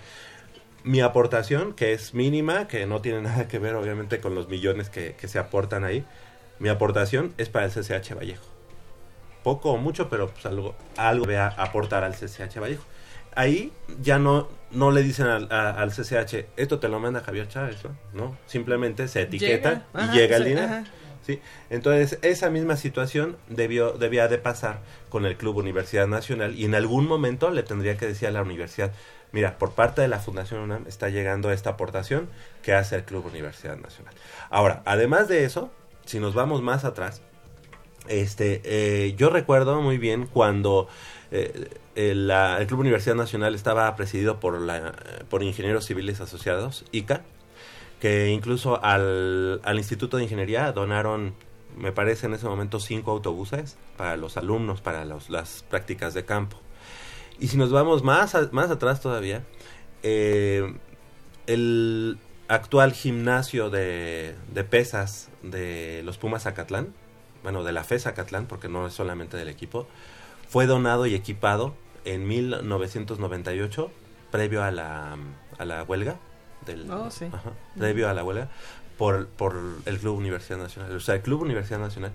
mi 0.85 1.01
aportación, 1.01 1.73
que 1.75 1.93
es 1.93 2.15
mínima, 2.15 2.69
que 2.69 2.87
no 2.87 3.01
tiene 3.01 3.23
nada 3.29 3.49
que 3.49 3.59
ver 3.59 3.75
obviamente 3.77 4.21
con 4.21 4.35
los 4.35 4.49
millones 4.49 4.91
que, 4.91 5.15
que 5.15 5.29
se 5.29 5.39
aportan 5.39 5.85
ahí, 5.85 6.05
mi 6.59 6.69
aportación 6.69 7.35
es 7.39 7.49
para 7.49 7.67
el 7.67 7.73
CCH 7.73 8.15
Vallejo. 8.17 8.45
Poco 9.43 9.73
o 9.73 9.77
mucho, 9.77 10.09
pero 10.09 10.29
pues 10.31 10.47
algo, 10.47 10.77
algo 10.97 11.25
voy 11.25 11.35
a 11.35 11.49
aportar 11.49 12.05
al 12.05 12.15
CCH 12.15 12.61
Vallejo. 12.61 12.85
Ahí 13.35 13.73
ya 14.01 14.19
no, 14.19 14.49
no 14.71 14.91
le 14.93 15.03
dicen 15.03 15.27
al, 15.27 15.49
a- 15.51 15.71
al 15.71 15.91
CCH, 15.91 16.47
esto 16.57 16.79
te 16.79 16.89
lo 16.89 17.01
manda 17.01 17.23
Javier 17.23 17.49
Chávez, 17.49 17.79
¿no? 17.85 17.97
¿no? 18.13 18.37
Simplemente 18.47 19.09
se 19.09 19.23
etiqueta 19.23 19.71
Llega, 19.71 19.87
y 19.95 19.99
ajá, 19.99 20.13
llega 20.15 20.37
el 20.37 20.45
dinero. 20.45 20.67
ajá. 20.67 20.85
¿sí? 21.27 21.41
Entonces, 21.71 22.19
esa 22.23 22.51
misma 22.51 22.77
situación 22.77 23.37
debió, 23.49 23.93
debía 23.93 24.29
de 24.29 24.39
pasar 24.39 24.81
con 25.09 25.25
el 25.27 25.37
Club 25.37 25.57
Universidad 25.57 26.07
Nacional 26.07 26.55
y 26.57 26.65
en 26.65 26.75
algún 26.75 27.07
momento 27.09 27.51
le 27.51 27.63
tendría 27.65 27.97
que 27.97 28.07
decir 28.07 28.29
a 28.29 28.33
la 28.33 28.43
universidad, 28.43 28.93
mira, 29.33 29.59
por 29.59 29.73
parte 29.73 30.03
de 30.03 30.09
la 30.09 30.19
Fundación 30.19 30.61
UNAM 30.61 30.87
está 30.87 31.09
llegando 31.09 31.51
esta 31.51 31.71
aportación 31.71 32.29
que 32.63 32.75
hace 32.75 32.97
el 32.97 33.05
Club 33.05 33.27
Universidad 33.27 33.77
Nacional. 33.77 34.15
Ahora, 34.51 34.83
además 34.85 35.29
de 35.29 35.45
eso, 35.45 35.71
si 36.05 36.21
nos 36.21 36.35
vamos 36.35 36.63
más 36.63 36.85
atrás, 36.85 37.23
este, 38.09 38.61
eh, 38.65 39.15
yo 39.17 39.31
recuerdo 39.31 39.81
muy 39.81 39.99
bien 39.99 40.27
cuando 40.27 40.89
eh, 41.31 41.69
el, 41.95 42.33
Club 42.67 42.81
Universidad 42.81 43.15
Nacional 43.15 43.55
estaba 43.55 43.95
presidido 43.97 44.41
por, 44.41 44.61
la, 44.61 44.95
por 45.29 45.43
Ingenieros 45.43 45.87
Civiles 45.87 46.21
Asociados, 46.21 46.85
ICA, 46.93 47.23
que 48.01 48.31
incluso 48.31 48.83
al, 48.83 49.61
al 49.65 49.79
Instituto 49.79 50.17
de 50.17 50.25
Ingeniería 50.25 50.73
donaron, 50.73 51.35
me 51.77 51.93
parece 51.93 52.27
en 52.27 52.35
ese 52.35 52.47
momento, 52.47 52.81
cinco 52.81 53.13
autobuses 53.13 53.77
para 53.97 54.17
los 54.17 54.37
alumnos, 54.37 54.81
para 54.81 55.05
las 55.05 55.65
prácticas 55.71 56.13
de 56.13 56.25
campo. 56.25 56.62
Y 57.39 57.49
si 57.49 57.57
nos 57.57 57.71
vamos 57.73 58.03
más, 58.05 58.35
a- 58.35 58.49
más 58.53 58.71
atrás 58.71 59.01
todavía, 59.01 59.43
eh, 60.03 60.75
el 61.47 62.19
actual 62.49 62.93
gimnasio 62.93 63.71
de, 63.71 64.35
de 64.53 64.65
pesas 64.65 65.29
de 65.43 66.03
los 66.05 66.19
Pumas 66.19 66.43
Zacatlán, 66.45 66.95
bueno, 67.43 67.65
de 67.65 67.73
la 67.73 67.83
FE 67.83 67.99
Zacatlán, 67.99 68.47
porque 68.47 68.69
no 68.69 68.87
es 68.87 68.93
solamente 68.95 69.37
del 69.37 69.49
equipo, 69.49 69.87
fue 70.49 70.67
donado 70.67 71.07
y 71.07 71.15
equipado 71.15 71.75
en 72.05 72.27
1998, 72.29 73.91
previo 74.31 74.63
a 74.63 74.71
la, 74.71 75.17
a 75.59 75.65
la 75.65 75.83
huelga. 75.83 76.17
Del, 76.67 76.89
Oh, 76.91 77.11
sí. 77.11 77.25
ajá, 77.33 77.51
previo 77.77 78.09
a 78.09 78.15
la 78.15 78.23
huelga, 78.23 78.49
por, 78.97 79.27
por 79.27 79.59
el 79.85 79.99
Club 79.99 80.17
Universidad 80.19 80.59
Nacional. 80.59 80.95
O 80.95 81.01
sea, 81.01 81.17
el 81.17 81.23
Club 81.23 81.43
Universidad 81.43 81.81
Nacional 81.81 82.13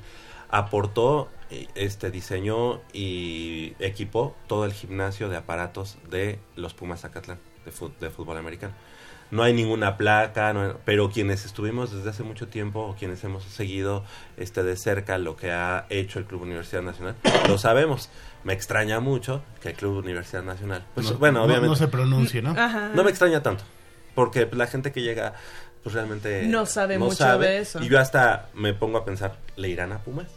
aportó, 0.49 1.29
eh, 1.49 1.67
este 1.75 2.11
diseñó 2.11 2.81
y 2.93 3.73
equipó 3.79 4.35
todo 4.47 4.65
el 4.65 4.73
gimnasio 4.73 5.29
de 5.29 5.37
aparatos 5.37 5.97
de 6.09 6.39
los 6.55 6.73
Pumas 6.73 7.01
Zacatlán 7.01 7.39
de, 7.65 7.71
fu- 7.71 7.91
de 7.99 8.09
fútbol 8.09 8.37
americano. 8.37 8.73
No 9.29 9.43
hay 9.43 9.53
ninguna 9.53 9.97
placa, 9.97 10.53
no 10.53 10.61
hay- 10.63 10.71
pero 10.85 11.09
quienes 11.11 11.43
estuvimos 11.45 11.91
desde 11.91 12.09
hace 12.09 12.23
mucho 12.23 12.47
tiempo 12.47 12.79
o 12.81 12.95
quienes 12.95 13.21
hemos 13.25 13.43
seguido 13.43 14.05
este 14.37 14.63
de 14.63 14.77
cerca 14.77 15.17
lo 15.17 15.35
que 15.35 15.51
ha 15.51 15.85
hecho 15.89 16.19
el 16.19 16.25
Club 16.25 16.43
Universidad 16.43 16.81
Nacional, 16.81 17.15
lo 17.47 17.57
sabemos. 17.57 18.09
Me 18.45 18.53
extraña 18.53 19.01
mucho 19.01 19.43
que 19.61 19.69
el 19.69 19.75
Club 19.75 19.97
Universidad 19.97 20.43
Nacional, 20.43 20.85
pues 20.93 21.11
No- 21.11 21.17
bueno, 21.17 21.39
no- 21.39 21.45
obviamente 21.45 21.67
No 21.67 21.75
se 21.75 21.87
pronuncie, 21.89 22.41
¿no? 22.41 22.51
Ajá. 22.51 22.91
no 22.95 23.03
me 23.03 23.09
extraña 23.09 23.43
tanto. 23.43 23.65
Porque 24.15 24.47
la 24.51 24.65
gente 24.67 24.91
que 24.93 25.01
llega, 25.01 25.33
pues 25.83 25.93
realmente. 25.93 26.43
No 26.47 26.65
sabe 26.65 26.97
mucho 26.97 27.37
de 27.37 27.59
eso. 27.59 27.83
Y 27.83 27.89
yo 27.89 27.99
hasta 27.99 28.47
me 28.53 28.73
pongo 28.73 28.97
a 28.97 29.05
pensar, 29.05 29.37
¿le 29.57 29.67
irán 29.69 29.91
a 29.91 29.99
Pumas? 29.99 30.27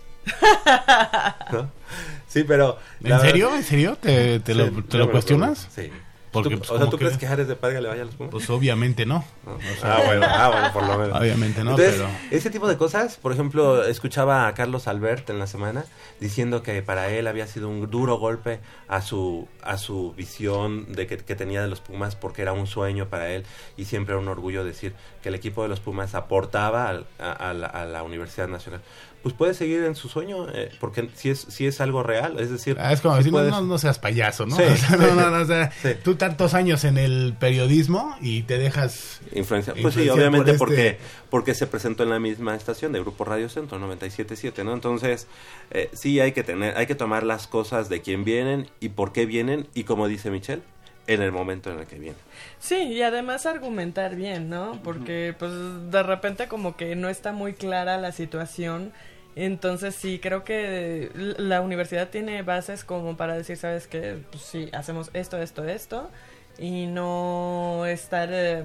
¿No? 1.53 1.71
Sí, 2.29 2.45
pero. 2.45 2.79
¿En 3.03 3.19
serio? 3.19 3.47
verdad- 3.47 3.59
¿En 3.59 3.65
serio? 3.65 3.99
¿Te, 4.01 4.39
te 4.39 4.53
Sí, 4.53 4.59
lo, 4.59 4.85
te 4.85 5.09
cuestionas? 5.09 5.67
Sí. 5.75 5.91
Porque, 6.31 6.57
pues, 6.59 6.71
o 6.71 6.75
sea, 6.75 6.79
¿cómo 6.83 6.91
¿tú 6.93 6.97
crees 6.99 7.15
crees? 7.15 7.19
que 7.23 7.27
Jares 7.27 7.49
de 7.49 7.57
Padre 7.57 7.81
le 7.83 7.89
vaya 7.89 8.03
a 8.03 8.05
los 8.05 8.15
Pumas? 8.15 8.31
Pues 8.31 8.49
obviamente 8.51 9.05
no. 9.05 9.25
¿no? 9.45 9.59
ah, 9.83 10.01
bueno, 10.07 10.25
ah, 10.29 10.49
bueno, 10.49 10.73
por 10.73 10.87
lo 10.87 10.97
menos. 10.97 11.21
Obviamente 11.21 11.65
no, 11.65 11.71
Entonces, 11.73 11.97
pero... 11.97 12.09
ese 12.31 12.51
tipo 12.51 12.69
de 12.69 12.77
cosas, 12.77 13.17
por 13.17 13.33
ejemplo, 13.33 13.83
escuchaba 13.85 14.47
a 14.47 14.55
Carlos 14.55 14.87
Albert 14.87 15.29
en 15.31 15.41
la 15.41 15.49
semana 15.49 15.85
diciendo 16.21 16.63
que 16.63 16.81
para 16.83 17.11
él 17.11 17.27
había 17.27 17.49
sido 17.49 17.69
un 17.69 17.91
duro 17.91 18.17
golpe 18.19 18.61
a 18.87 19.03
su 19.03 19.49
a 19.65 19.77
su 19.77 20.13
visión 20.13 20.93
de 20.93 21.09
que, 21.09 21.17
que 21.19 21.35
tenía 21.35 21.63
de 21.63 21.69
los 21.69 21.81
Pumas 21.81 22.15
porque 22.15 22.43
era 22.43 22.53
un 22.53 22.69
sueño 22.69 23.09
para 23.09 23.29
él 23.31 23.45
y 23.77 23.87
siempre 23.87 24.13
era 24.15 24.23
un 24.23 24.29
orgullo 24.29 24.63
decir 24.65 24.95
que 25.25 25.31
el 25.31 25.35
equipo 25.35 25.65
de 25.65 25.69
los 25.69 25.81
Pumas 25.81 26.15
aportaba 26.15 26.89
al- 26.89 27.07
a, 27.19 27.33
a 27.33 27.55
la, 27.55 27.67
a 27.67 27.85
la 27.87 28.05
Universidad 28.05 28.47
Nacional. 28.47 28.83
Pues 29.23 29.35
puede 29.35 29.53
seguir 29.53 29.85
en 29.85 29.95
su 29.97 30.09
sueño 30.09 30.49
eh, 30.55 30.71
porque 30.81 31.11
si 31.15 31.29
es 31.29 31.41
si 31.41 31.67
es 31.67 31.81
algo 31.83 32.03
real, 32.03 32.41
es 32.41 32.51
decir, 32.51 32.77
Ah, 32.81 32.91
es 32.93 33.03
como 33.03 33.15
sí 33.17 33.19
decir, 33.19 33.33
no, 33.33 33.39
puedes- 33.39 33.51
no, 33.53 33.61
no 33.63 33.77
seas 33.79 33.99
payaso, 33.99 34.47
¿no? 34.47 34.57
Sí, 34.57 34.63
O 34.73 34.77
sea, 34.77 34.89
sí. 34.89 34.97
no, 34.99 35.15
no, 35.15 35.31
no, 35.31 35.43
o 35.43 35.45
sea, 35.45 35.71
Sí. 35.83 35.91
tú 36.03 36.15
tantos 36.15 36.55
años 36.55 36.85
en 36.85 36.97
el 36.97 37.35
periodismo 37.39 38.17
y 38.23 38.43
te 38.45 38.57
dejas... 38.57 39.21
Influencia. 39.33 39.75
Pues 39.81 39.95
sí, 39.95 40.09
obviamente 40.09 40.55
por 40.55 40.73
este- 40.73 40.95
porque 40.95 41.21
porque 41.29 41.55
se 41.55 41.67
presentó 41.67 42.03
en 42.03 42.11
la 42.11 42.19
misma 42.19 42.57
estación 42.57 42.93
de 42.93 43.01
Grupo 43.01 43.25
Radio 43.27 43.49
Centro 43.51 43.79
977, 43.79 44.65
¿no? 44.65 44.73
Entonces, 44.73 45.27
eh, 45.71 45.91
sí 45.93 46.19
hay 46.21 46.33
que 46.33 46.43
tener 46.43 46.77
hay 46.79 46.87
que 46.87 46.95
tomar 46.95 47.23
las 47.23 47.47
cosas 47.47 47.89
de 47.91 48.01
quién 48.01 48.25
vienen 48.25 48.69
y 48.81 48.89
por 48.89 49.13
qué 49.13 49.27
vienen 49.27 49.69
y 49.75 49.85
como 49.85 50.09
dice 50.09 50.31
Michelle, 50.31 50.63
en 51.07 51.23
el 51.23 51.33
momento 51.33 51.71
en 51.73 51.81
el 51.81 51.87
que 51.87 51.99
vienen. 51.99 52.19
Sí, 52.61 52.77
y 52.77 53.03
además 53.03 53.45
argumentar 53.47 54.15
bien, 54.17 54.49
¿no? 54.49 54.81
Porque 54.85 55.35
pues 55.39 55.51
de 55.91 56.03
repente 56.03 56.47
como 56.49 56.77
que 56.77 56.95
no 56.97 57.09
está 57.09 57.33
muy 57.33 57.53
clara 57.55 57.97
la 57.99 58.13
situación. 58.13 58.93
Entonces 59.37 59.95
sí, 59.95 60.19
creo 60.21 60.45
que 60.45 61.11
la 61.15 61.61
universidad 61.61 62.09
tiene 62.11 62.43
bases 62.43 62.85
como 62.85 63.17
para 63.17 63.35
decir, 63.37 63.57
¿sabes 63.57 63.87
qué? 63.87 64.19
Pues 64.31 64.43
sí, 64.43 64.69
hacemos 64.73 65.11
esto, 65.15 65.41
esto, 65.41 65.65
esto. 65.65 66.11
Y 66.59 66.87
no 66.87 67.87
estar 67.87 68.29
eh, 68.33 68.65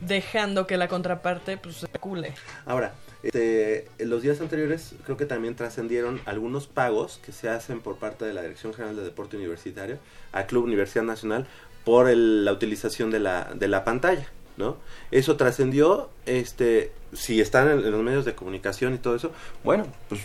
dejando 0.00 0.66
que 0.66 0.76
la 0.76 0.86
contraparte 0.88 1.56
pues 1.56 1.82
especule. 1.82 2.34
Ahora, 2.66 2.92
este, 3.22 3.88
en 3.98 4.10
los 4.10 4.22
días 4.22 4.40
anteriores 4.40 4.94
creo 5.04 5.16
que 5.16 5.26
también 5.26 5.56
trascendieron 5.56 6.20
algunos 6.26 6.66
pagos 6.66 7.18
que 7.24 7.32
se 7.32 7.48
hacen 7.48 7.80
por 7.80 7.96
parte 7.96 8.24
de 8.24 8.34
la 8.34 8.42
Dirección 8.42 8.74
General 8.74 8.94
de 8.96 9.02
Deporte 9.04 9.36
Universitario 9.36 9.98
al 10.32 10.46
Club 10.46 10.64
Universidad 10.64 11.04
Nacional 11.04 11.46
por 11.84 12.08
el- 12.08 12.44
la 12.44 12.52
utilización 12.52 13.10
de 13.10 13.18
la, 13.20 13.50
de 13.54 13.66
la 13.68 13.82
pantalla, 13.84 14.26
¿no? 14.56 14.76
Eso 15.10 15.36
trascendió, 15.36 16.10
este, 16.26 16.92
si 17.12 17.40
están 17.40 17.68
en, 17.68 17.78
en 17.78 17.90
los 17.90 18.02
medios 18.02 18.24
de 18.24 18.34
comunicación 18.34 18.94
y 18.94 18.98
todo 18.98 19.16
eso, 19.16 19.32
bueno, 19.64 19.86
pues 20.08 20.20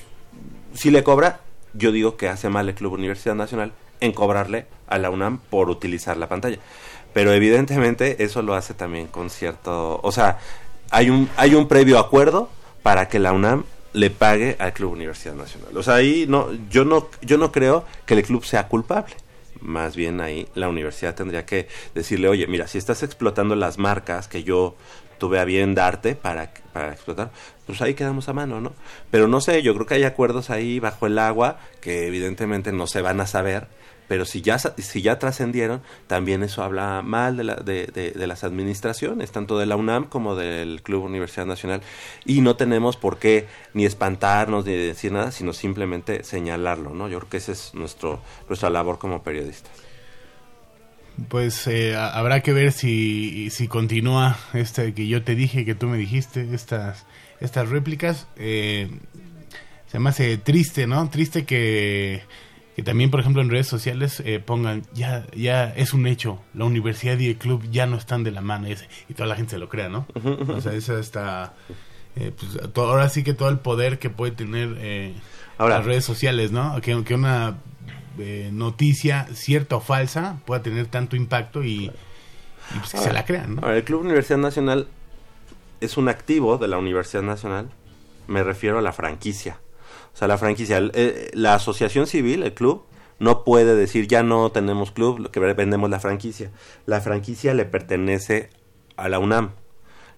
si 0.74 0.92
le 0.92 1.04
cobra, 1.04 1.42
yo 1.74 1.92
digo 1.92 2.18
que 2.18 2.30
hace 2.30 2.50
mal 2.50 2.70
el 2.70 2.76
Club 2.76 2.94
Universidad 2.94 3.36
Nacional 3.36 3.72
en 4.00 4.12
cobrarle 4.12 4.68
a 4.88 4.98
la 4.98 5.10
UNAM 5.10 5.40
por 5.50 5.70
utilizar 5.70 6.18
la 6.18 6.30
pantalla. 6.30 6.60
Pero 7.14 7.34
evidentemente 7.34 8.24
eso 8.24 8.42
lo 8.42 8.54
hace 8.54 8.74
también 8.74 9.08
con 9.08 9.30
cierto, 9.30 10.00
o 10.04 10.12
sea, 10.12 10.40
hay 10.92 11.10
un 11.10 11.30
hay 11.36 11.56
un 11.56 11.68
previo 11.68 12.00
acuerdo 12.00 12.50
para 12.84 13.08
que 13.10 13.20
la 13.20 13.34
UNAM 13.34 13.66
le 13.94 14.10
pague 14.10 14.56
al 14.60 14.74
Club 14.74 14.94
Universidad 14.94 15.34
Nacional. 15.34 15.76
O 15.76 15.84
sea, 15.84 15.96
ahí 15.96 16.26
no 16.28 16.50
yo 16.70 16.86
no 16.86 17.10
yo 17.22 17.38
no 17.38 17.52
creo 17.52 17.86
que 18.06 18.14
el 18.14 18.24
club 18.24 18.46
sea 18.46 18.68
culpable. 18.68 19.16
Más 19.62 19.96
bien 19.96 20.22
ahí 20.22 20.48
la 20.56 20.70
universidad 20.70 21.16
tendría 21.16 21.46
que 21.46 21.68
decirle, 21.94 22.28
oye, 22.28 22.48
mira, 22.48 22.68
si 22.68 22.78
estás 22.78 23.04
explotando 23.04 23.56
las 23.56 23.78
marcas 23.78 24.28
que 24.28 24.44
yo 24.44 24.76
tuve 25.18 25.40
a 25.40 25.46
bien 25.46 25.76
darte 25.76 26.16
para, 26.16 26.52
para 26.74 26.94
explotar, 26.94 27.32
pues 27.66 27.82
ahí 27.82 27.94
quedamos 27.94 28.30
a 28.30 28.34
mano, 28.34 28.62
¿no? 28.62 28.74
Pero 29.12 29.28
no 29.28 29.42
sé, 29.42 29.62
yo 29.62 29.74
creo 29.74 29.86
que 29.86 29.96
hay 29.96 30.04
acuerdos 30.04 30.50
ahí 30.50 30.80
bajo 30.80 31.08
el 31.08 31.18
agua 31.18 31.60
que 31.82 32.08
evidentemente 32.08 32.72
no 32.72 32.88
se 32.88 33.02
van 33.02 33.20
a 33.20 33.28
saber, 33.28 33.68
pero 34.08 34.26
si 34.26 34.42
ya, 34.42 34.58
si 34.58 35.02
ya 35.02 35.20
trascendieron, 35.20 35.82
también 36.08 36.44
eso 36.44 36.64
habla 36.64 37.02
mal 37.02 37.38
de, 37.38 37.44
la, 37.44 37.56
de, 37.56 38.28
las 38.28 38.44
administraciones, 38.44 39.32
tanto 39.32 39.58
de 39.58 39.66
la 39.66 39.76
UNAM 39.76 40.06
como 40.06 40.36
del 40.36 40.82
Club 40.82 41.04
Universidad 41.04 41.46
Nacional, 41.46 41.82
y 42.26 42.42
no 42.42 42.56
tenemos 42.56 42.98
por 42.98 43.20
qué 43.20 43.48
ni 43.74 43.86
espantarnos 43.86 44.66
ni 44.66 44.74
decir 44.74 45.12
nada, 45.12 45.32
sino 45.32 45.54
simplemente 45.54 46.24
señalarlo, 46.24 46.94
¿no? 46.94 47.10
Yo 47.10 47.20
creo 47.20 47.30
que 47.30 47.38
esa 47.38 47.52
es 47.52 47.74
nuestro, 47.74 48.22
nuestra 48.48 48.70
labor 48.70 48.98
como 48.98 49.24
periodistas. 49.24 49.72
Pues 51.30 51.66
eh, 51.68 51.96
habrá 51.96 52.42
que 52.42 52.54
ver 52.54 52.72
si, 52.72 53.50
si 53.50 53.68
continúa 53.68 54.38
este 54.54 54.94
que 54.94 55.08
yo 55.08 55.24
te 55.24 55.34
dije, 55.34 55.66
que 55.66 55.74
tú 55.74 55.88
me 55.88 55.98
dijiste, 55.98 56.48
estas, 56.54 57.06
estas 57.42 57.70
réplicas. 57.70 58.28
Eh, 58.36 58.88
se 59.88 60.00
me 60.00 60.10
hace 60.10 60.38
triste, 60.38 60.86
¿no? 60.86 61.10
Triste 61.10 61.46
que, 61.46 62.22
que 62.78 62.84
también, 62.84 63.10
por 63.10 63.20
ejemplo, 63.20 63.42
en 63.42 63.50
redes 63.50 63.66
sociales 63.66 64.22
eh, 64.24 64.40
pongan, 64.40 64.84
ya, 64.94 65.26
ya 65.36 65.74
es 65.76 65.96
un 65.96 66.06
hecho, 66.06 66.40
la 66.54 66.66
universidad 66.66 67.18
y 67.18 67.30
el 67.30 67.38
club 67.38 67.64
ya 67.72 67.88
no 67.88 67.98
están 67.98 68.24
de 68.24 68.30
la 68.30 68.42
mano, 68.42 68.70
y, 68.70 68.78
y 69.10 69.16
toda 69.16 69.26
la 69.28 69.36
gente 69.36 69.54
se 69.54 69.58
lo 69.58 69.68
crea, 69.68 69.90
¿no? 69.90 70.06
O 70.48 70.62
sea, 70.62 70.74
esa 70.74 71.00
está... 71.00 71.56
pues, 72.14 72.60
ahora 72.76 73.10
sí 73.10 73.24
que 73.24 73.34
todo 73.34 73.50
el 73.50 73.58
poder 73.58 73.98
que 73.98 74.12
puede 74.12 74.32
tener 74.32 75.16
ahora, 75.58 75.78
las 75.78 75.86
redes 75.86 76.06
sociales, 76.06 76.52
¿no? 76.52 76.80
Que, 76.82 77.04
que 77.04 77.16
una 77.16 77.58
noticia 78.52 79.28
cierta 79.34 79.78
o 79.78 79.80
falsa 79.80 80.38
pueda 80.46 80.62
tener 80.62 80.86
tanto 80.86 81.16
impacto 81.16 81.64
y, 81.64 81.92
pues 82.78 82.92
que 82.92 82.98
se 83.00 83.12
la 83.12 83.26
crean. 83.26 83.60
el 83.64 83.84
Club 83.86 84.02
Universidad 84.02 84.38
Nacional 84.38 84.88
es 85.82 85.98
un 85.98 86.10
activo 86.10 86.60
de 86.60 86.68
la 86.68 86.78
Universidad 86.78 87.24
Nacional, 87.24 87.72
me 88.28 88.44
refiero 88.44 88.78
a 88.78 88.82
la 88.84 88.94
franquicia. 88.94 89.60
O 90.18 90.20
sea, 90.20 90.28
la 90.28 90.40
franquicia, 90.40 90.80
eh, 90.96 91.30
la 91.34 91.54
asociación 91.54 92.08
civil, 92.08 92.42
el 92.42 92.56
club, 92.56 92.86
no 93.20 93.44
puede 93.44 93.76
decir 93.76 94.08
ya 94.08 94.24
no 94.24 94.52
tenemos 94.52 94.90
club, 94.90 95.20
lo 95.20 95.32
que 95.32 95.40
vendemos 95.40 95.92
la 95.92 96.00
franquicia. 96.00 96.50
La 96.88 97.02
franquicia 97.02 97.54
le 97.54 97.66
pertenece 97.66 98.50
a 98.96 99.10
la 99.10 99.20
UNAM, 99.20 99.52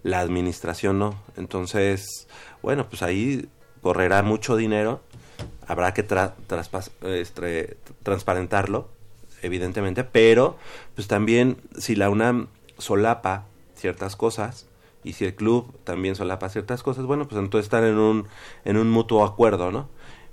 la 0.04 0.22
administración 0.22 1.00
no. 1.00 1.22
Entonces, 1.36 2.30
bueno, 2.62 2.88
pues 2.88 3.02
ahí 3.02 3.50
correrá 3.82 4.24
mucho 4.24 4.56
dinero 4.56 5.02
habrá 5.68 5.94
que 5.94 6.08
este, 7.04 7.78
transparentarlo, 8.04 8.88
evidentemente, 9.42 10.06
pero 10.06 10.58
pues 10.96 11.10
también 11.10 11.58
si 11.78 11.98
la 11.98 12.10
UNAM 12.10 12.48
solapa 12.78 13.48
ciertas 13.76 14.16
cosas 14.16 14.69
y 15.10 15.14
si 15.14 15.26
el 15.26 15.34
club 15.34 15.74
también 15.84 16.16
solapa 16.16 16.50
ciertas 16.50 16.84
cosas, 16.84 17.06
bueno, 17.06 17.28
pues 17.28 17.42
entonces 17.42 17.66
están 17.66 17.84
en 17.84 17.98
un, 17.98 18.28
en 18.64 18.78
un 18.78 18.92
mutuo 18.92 19.26
acuerdo, 19.26 19.72
¿no? 19.72 19.90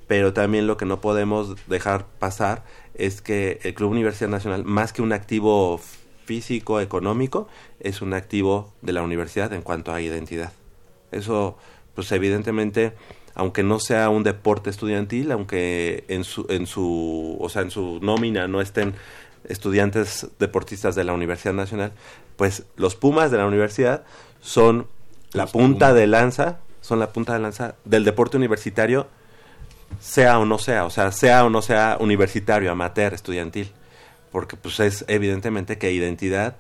Pero 0.07 0.35
también 0.35 0.67
lo 0.67 0.77
que 0.77 0.85
no 0.85 1.01
podemos 1.01 1.57
dejar 1.67 2.07
pasar 2.19 2.63
es 2.95 3.23
que 3.23 3.59
el 3.63 3.75
Club 3.75 3.91
Universidad 3.91 4.29
Nacional, 4.29 4.65
más 4.65 4.93
que 4.93 5.01
un 5.01 5.15
activo 5.15 5.81
físico, 6.27 6.81
económico, 6.81 7.49
es 7.81 8.03
un 8.03 8.13
activo 8.13 8.73
de 8.83 8.93
la 8.93 9.03
universidad 9.03 9.53
en 9.55 9.63
cuanto 9.63 9.93
a 9.93 10.03
identidad. 10.03 10.53
Eso, 11.11 11.57
pues 11.95 12.13
evidentemente 12.13 12.93
aunque 13.37 13.63
no 13.63 13.79
sea 13.79 14.09
un 14.09 14.23
deporte 14.23 14.71
estudiantil, 14.71 15.31
aunque 15.31 16.05
en 16.09 16.25
su, 16.25 16.47
en 16.49 16.67
su, 16.67 17.37
o 17.39 17.49
sea, 17.51 17.63
en 17.63 17.71
su 17.71 18.01
nómina 18.01 18.49
no 18.49 18.63
estén 18.63 18.95
estudiantes 19.47 20.27
deportistas 20.39 20.95
de 20.95 21.05
la 21.05 21.13
Universidad 21.13 21.53
Nacional, 21.53 21.93
pues 22.37 22.65
los 22.77 22.97
Pumas 22.97 23.31
de 23.31 23.37
la 23.37 23.47
universidad 23.47 24.05
son 24.41 24.89
la 25.33 25.47
punta 25.47 25.93
de 25.93 26.07
lanza, 26.07 26.61
son 26.81 26.99
la 26.99 27.13
punta 27.13 27.35
de 27.35 27.41
lanza 27.41 27.75
del 27.85 28.05
deporte 28.05 28.39
universitario, 28.39 29.07
sea 30.01 30.39
o 30.39 30.47
no 30.47 30.59
sea, 30.59 30.87
o 30.87 30.91
sea, 30.91 31.13
sea 31.13 31.45
o 31.45 31.51
no 31.51 31.61
sea 31.61 31.99
universitario, 32.01 32.73
amateur, 32.73 33.13
estudiantil, 33.13 33.71
porque 34.33 34.57
pues 34.57 34.81
es 34.81 35.05
evidentemente 35.09 35.77
que 35.77 35.93
identidad 35.93 36.57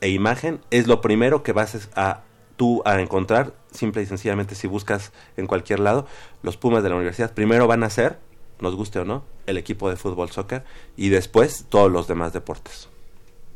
e 0.00 0.08
imagen 0.08 0.60
es 0.70 0.86
lo 0.86 1.02
primero 1.02 1.42
que 1.42 1.52
vas 1.52 1.88
a 1.94 2.22
tú 2.56 2.82
a 2.84 3.00
encontrar, 3.00 3.54
simple 3.70 4.02
y 4.02 4.06
sencillamente 4.06 4.54
si 4.54 4.66
buscas 4.66 5.12
en 5.36 5.46
cualquier 5.46 5.80
lado, 5.80 6.06
los 6.42 6.56
Pumas 6.56 6.82
de 6.82 6.88
la 6.88 6.96
universidad 6.96 7.32
primero 7.32 7.66
van 7.66 7.82
a 7.84 7.90
ser, 7.90 8.18
nos 8.60 8.74
guste 8.74 8.98
o 8.98 9.04
no, 9.04 9.24
el 9.46 9.58
equipo 9.58 9.90
de 9.90 9.96
fútbol, 9.96 10.30
soccer, 10.30 10.64
y 10.96 11.08
después 11.10 11.66
todos 11.68 11.90
los 11.90 12.08
demás 12.08 12.32
deportes. 12.32 12.88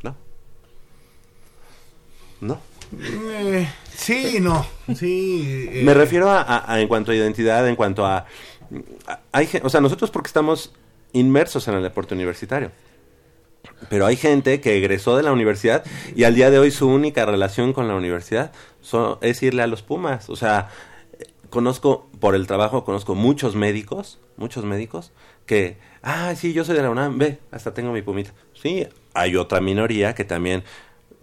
¿No? 0.02 0.16
¿No? 2.40 2.60
Eh, 2.98 3.68
sí, 3.94 4.38
no. 4.40 4.66
Sí. 4.94 5.68
Eh. 5.72 5.82
Me 5.84 5.94
refiero 5.94 6.30
a, 6.30 6.64
en 6.80 6.88
cuanto 6.88 7.12
a 7.12 7.14
identidad, 7.14 7.66
en 7.68 7.76
cuanto 7.76 8.04
a, 8.04 8.26
a, 9.06 9.20
hay, 9.32 9.48
o 9.62 9.68
sea, 9.68 9.80
nosotros 9.80 10.10
porque 10.10 10.26
estamos 10.28 10.72
inmersos 11.12 11.66
en 11.68 11.74
el 11.74 11.82
deporte 11.82 12.14
universitario. 12.14 12.70
Pero 13.88 14.06
hay 14.06 14.16
gente 14.16 14.60
que 14.60 14.76
egresó 14.76 15.16
de 15.16 15.22
la 15.22 15.32
universidad 15.32 15.84
y 16.14 16.24
al 16.24 16.34
día 16.34 16.50
de 16.50 16.58
hoy 16.58 16.70
su 16.70 16.88
única 16.88 17.26
relación 17.26 17.72
con 17.72 17.88
la 17.88 17.94
universidad 17.94 18.52
es 19.21 19.43
irle 19.43 19.62
a 19.62 19.66
los 19.66 19.83
Pumas. 19.83 20.31
O 20.31 20.37
sea, 20.37 20.69
conozco 21.51 22.09
por 22.21 22.35
el 22.35 22.47
trabajo, 22.47 22.85
conozco 22.85 23.14
muchos 23.14 23.57
médicos, 23.57 24.21
muchos 24.37 24.64
médicos 24.64 25.12
que, 25.47 25.79
ah, 26.03 26.35
sí, 26.37 26.53
yo 26.53 26.64
soy 26.64 26.77
de 26.77 26.83
la 26.83 26.90
UNAM, 26.90 27.19
ve, 27.19 27.38
hasta 27.51 27.75
tengo 27.75 27.93
mi 27.93 28.03
pumita. 28.03 28.33
Sí, 28.55 28.87
hay 29.14 29.37
otra 29.37 29.61
minoría 29.61 30.14
que 30.14 30.25
también 30.25 30.62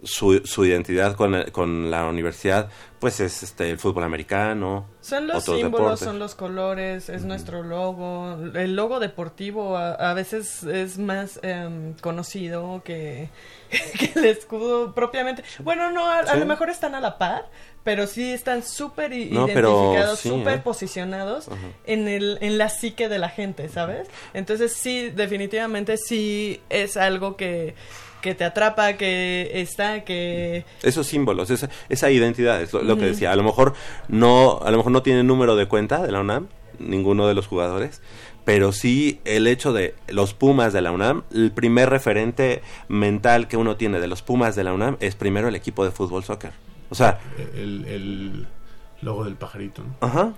su, 0.02 0.40
su 0.44 0.64
identidad 0.64 1.16
con, 1.16 1.44
con, 1.50 1.90
la 1.90 2.04
universidad, 2.06 2.68
pues 3.00 3.20
es 3.20 3.42
este 3.42 3.70
el 3.70 3.78
fútbol 3.78 4.04
americano. 4.04 4.86
Son 5.00 5.26
los 5.26 5.44
símbolos, 5.44 6.00
son 6.00 6.18
los 6.18 6.34
colores, 6.34 7.08
es 7.08 7.24
nuestro 7.24 7.62
logo. 7.62 8.36
El 8.54 8.76
logo 8.76 9.00
deportivo 9.00 9.76
a, 9.76 10.14
veces 10.14 10.62
es 10.64 10.98
más 10.98 11.40
em, 11.42 11.94
conocido 11.94 12.82
que, 12.84 13.30
que, 13.70 14.12
el 14.14 14.24
escudo 14.26 14.94
propiamente. 14.94 15.42
Bueno, 15.60 15.90
no, 15.90 16.08
a, 16.08 16.34
lo 16.36 16.46
mejor 16.46 16.70
están 16.70 16.94
a 16.94 17.00
la 17.00 17.18
par, 17.18 17.48
pero 17.82 18.06
sí 18.06 18.32
están 18.32 18.62
súper 18.62 19.12
identificados, 19.12 20.20
súper 20.20 20.58
¿eh? 20.58 20.62
posicionados 20.62 21.48
en, 21.86 22.06
el, 22.06 22.38
en 22.40 22.58
la 22.58 22.68
psique 22.68 23.08
de 23.08 23.18
la 23.18 23.30
gente, 23.30 23.68
¿sabes? 23.68 24.08
Entonces 24.32 24.74
sí, 24.74 25.10
definitivamente 25.10 25.96
sí 25.96 26.60
es 26.68 26.96
algo 26.96 27.36
que 27.36 27.74
que 28.20 28.34
te 28.34 28.44
atrapa, 28.44 28.94
que 28.94 29.50
está, 29.54 30.04
que... 30.04 30.64
Esos 30.82 31.06
símbolos, 31.06 31.50
esa, 31.50 31.68
esa 31.88 32.10
identidad, 32.10 32.60
es 32.62 32.72
lo, 32.72 32.96
que 32.96 33.06
decía. 33.06 33.32
A 33.32 33.36
lo 33.36 33.42
mejor 33.42 33.74
no, 34.08 34.60
a 34.62 34.70
lo 34.70 34.76
mejor 34.78 34.92
no 34.92 35.02
tiene 35.02 35.22
número 35.24 35.56
de 35.56 35.66
cuenta 35.66 36.02
de 36.02 36.12
la 36.12 36.20
UNAM, 36.20 36.48
ninguno 36.78 37.26
de 37.26 37.34
los 37.34 37.46
jugadores, 37.46 38.02
pero 38.44 38.72
sí 38.72 39.20
el 39.24 39.46
hecho 39.46 39.72
de 39.72 39.94
los 40.08 40.34
Pumas 40.34 40.72
de 40.72 40.80
la 40.80 40.92
UNAM, 40.92 41.24
el 41.32 41.52
primer 41.52 41.90
referente 41.90 42.62
mental 42.88 43.48
que 43.48 43.56
uno 43.56 43.76
tiene 43.76 44.00
de 44.00 44.06
los 44.06 44.22
Pumas 44.22 44.56
de 44.56 44.64
la 44.64 44.72
UNAM 44.72 44.96
es 45.00 45.14
primero 45.14 45.48
el 45.48 45.54
equipo 45.54 45.84
de 45.84 45.90
fútbol 45.90 46.24
soccer. 46.24 46.52
O 46.90 46.94
sea... 46.94 47.20
El, 47.54 47.84
el 47.86 48.46
logo 49.02 49.24
del 49.24 49.34
pajarito, 49.34 49.82
¿no? 49.82 49.94
Ajá. 50.00 50.32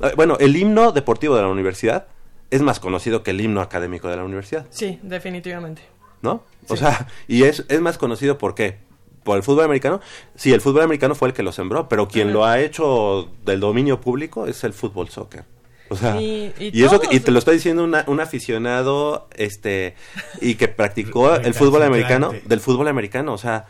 Eh, 0.00 0.12
bueno, 0.16 0.36
el 0.40 0.56
himno 0.56 0.92
deportivo 0.92 1.36
de 1.36 1.42
la 1.42 1.48
universidad 1.48 2.06
es 2.50 2.62
más 2.62 2.80
conocido 2.80 3.22
que 3.22 3.32
el 3.32 3.40
himno 3.40 3.60
académico 3.60 4.08
de 4.08 4.16
la 4.16 4.24
universidad. 4.24 4.66
Sí, 4.70 4.98
definitivamente. 5.02 5.82
¿No? 6.22 6.42
O 6.68 6.76
sea, 6.76 7.08
y 7.28 7.44
es, 7.44 7.64
es 7.68 7.80
más 7.80 7.98
conocido 7.98 8.38
por 8.38 8.54
qué. 8.54 8.78
Por 9.22 9.36
el 9.36 9.42
fútbol 9.42 9.64
americano. 9.64 10.00
Sí, 10.36 10.52
el 10.52 10.60
fútbol 10.60 10.82
americano 10.82 11.14
fue 11.14 11.28
el 11.28 11.34
que 11.34 11.42
lo 11.42 11.52
sembró, 11.52 11.88
pero 11.88 12.06
quien 12.08 12.32
lo 12.32 12.44
ha 12.44 12.60
hecho 12.60 13.28
del 13.44 13.60
dominio 13.60 14.00
público 14.00 14.46
es 14.46 14.62
el 14.64 14.72
fútbol 14.72 15.08
soccer. 15.08 15.44
O 15.88 15.96
sea, 15.96 16.20
y, 16.20 16.52
eso 16.58 17.00
y 17.10 17.20
te 17.20 17.30
lo 17.30 17.38
está 17.38 17.52
diciendo 17.52 17.84
un 17.84 18.20
aficionado 18.20 19.28
este 19.36 19.94
y 20.40 20.56
que 20.56 20.68
practicó 20.68 21.34
el 21.36 21.54
fútbol 21.54 21.82
americano 21.84 22.32
del 22.44 22.60
fútbol 22.60 22.88
americano, 22.88 23.32
o 23.32 23.38
sea, 23.38 23.66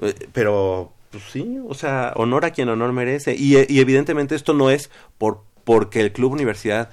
eh, 0.00 0.14
pero 0.32 0.92
pues 1.10 1.24
sí, 1.30 1.58
o 1.68 1.74
sea, 1.74 2.12
honor 2.16 2.46
a 2.46 2.52
quien 2.52 2.70
honor 2.70 2.92
merece 2.92 3.34
y, 3.34 3.56
y 3.70 3.80
evidentemente 3.80 4.34
esto 4.34 4.54
no 4.54 4.70
es 4.70 4.90
por 5.18 5.42
porque 5.64 6.00
el 6.00 6.12
club 6.12 6.32
universidad 6.32 6.88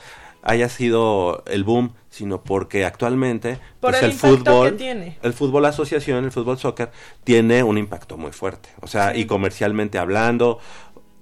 haya 0.46 0.70
sido 0.70 1.44
el 1.48 1.64
boom, 1.64 1.94
sino 2.10 2.44
porque 2.44 2.86
actualmente 2.86 3.60
pues, 3.82 4.02
el, 4.02 4.14
fútbol, 4.14 4.78
el 4.80 5.34
fútbol 5.34 5.66
asociación, 5.66 6.24
el 6.24 6.32
fútbol 6.32 6.58
soccer 6.58 6.92
tiene 7.24 7.64
un 7.64 7.78
impacto 7.78 8.16
muy 8.16 8.32
fuerte, 8.32 8.70
o 8.82 8.88
sea, 8.88 9.18
y 9.18 9.26
comercialmente 9.26 9.98
hablando, 9.98 10.60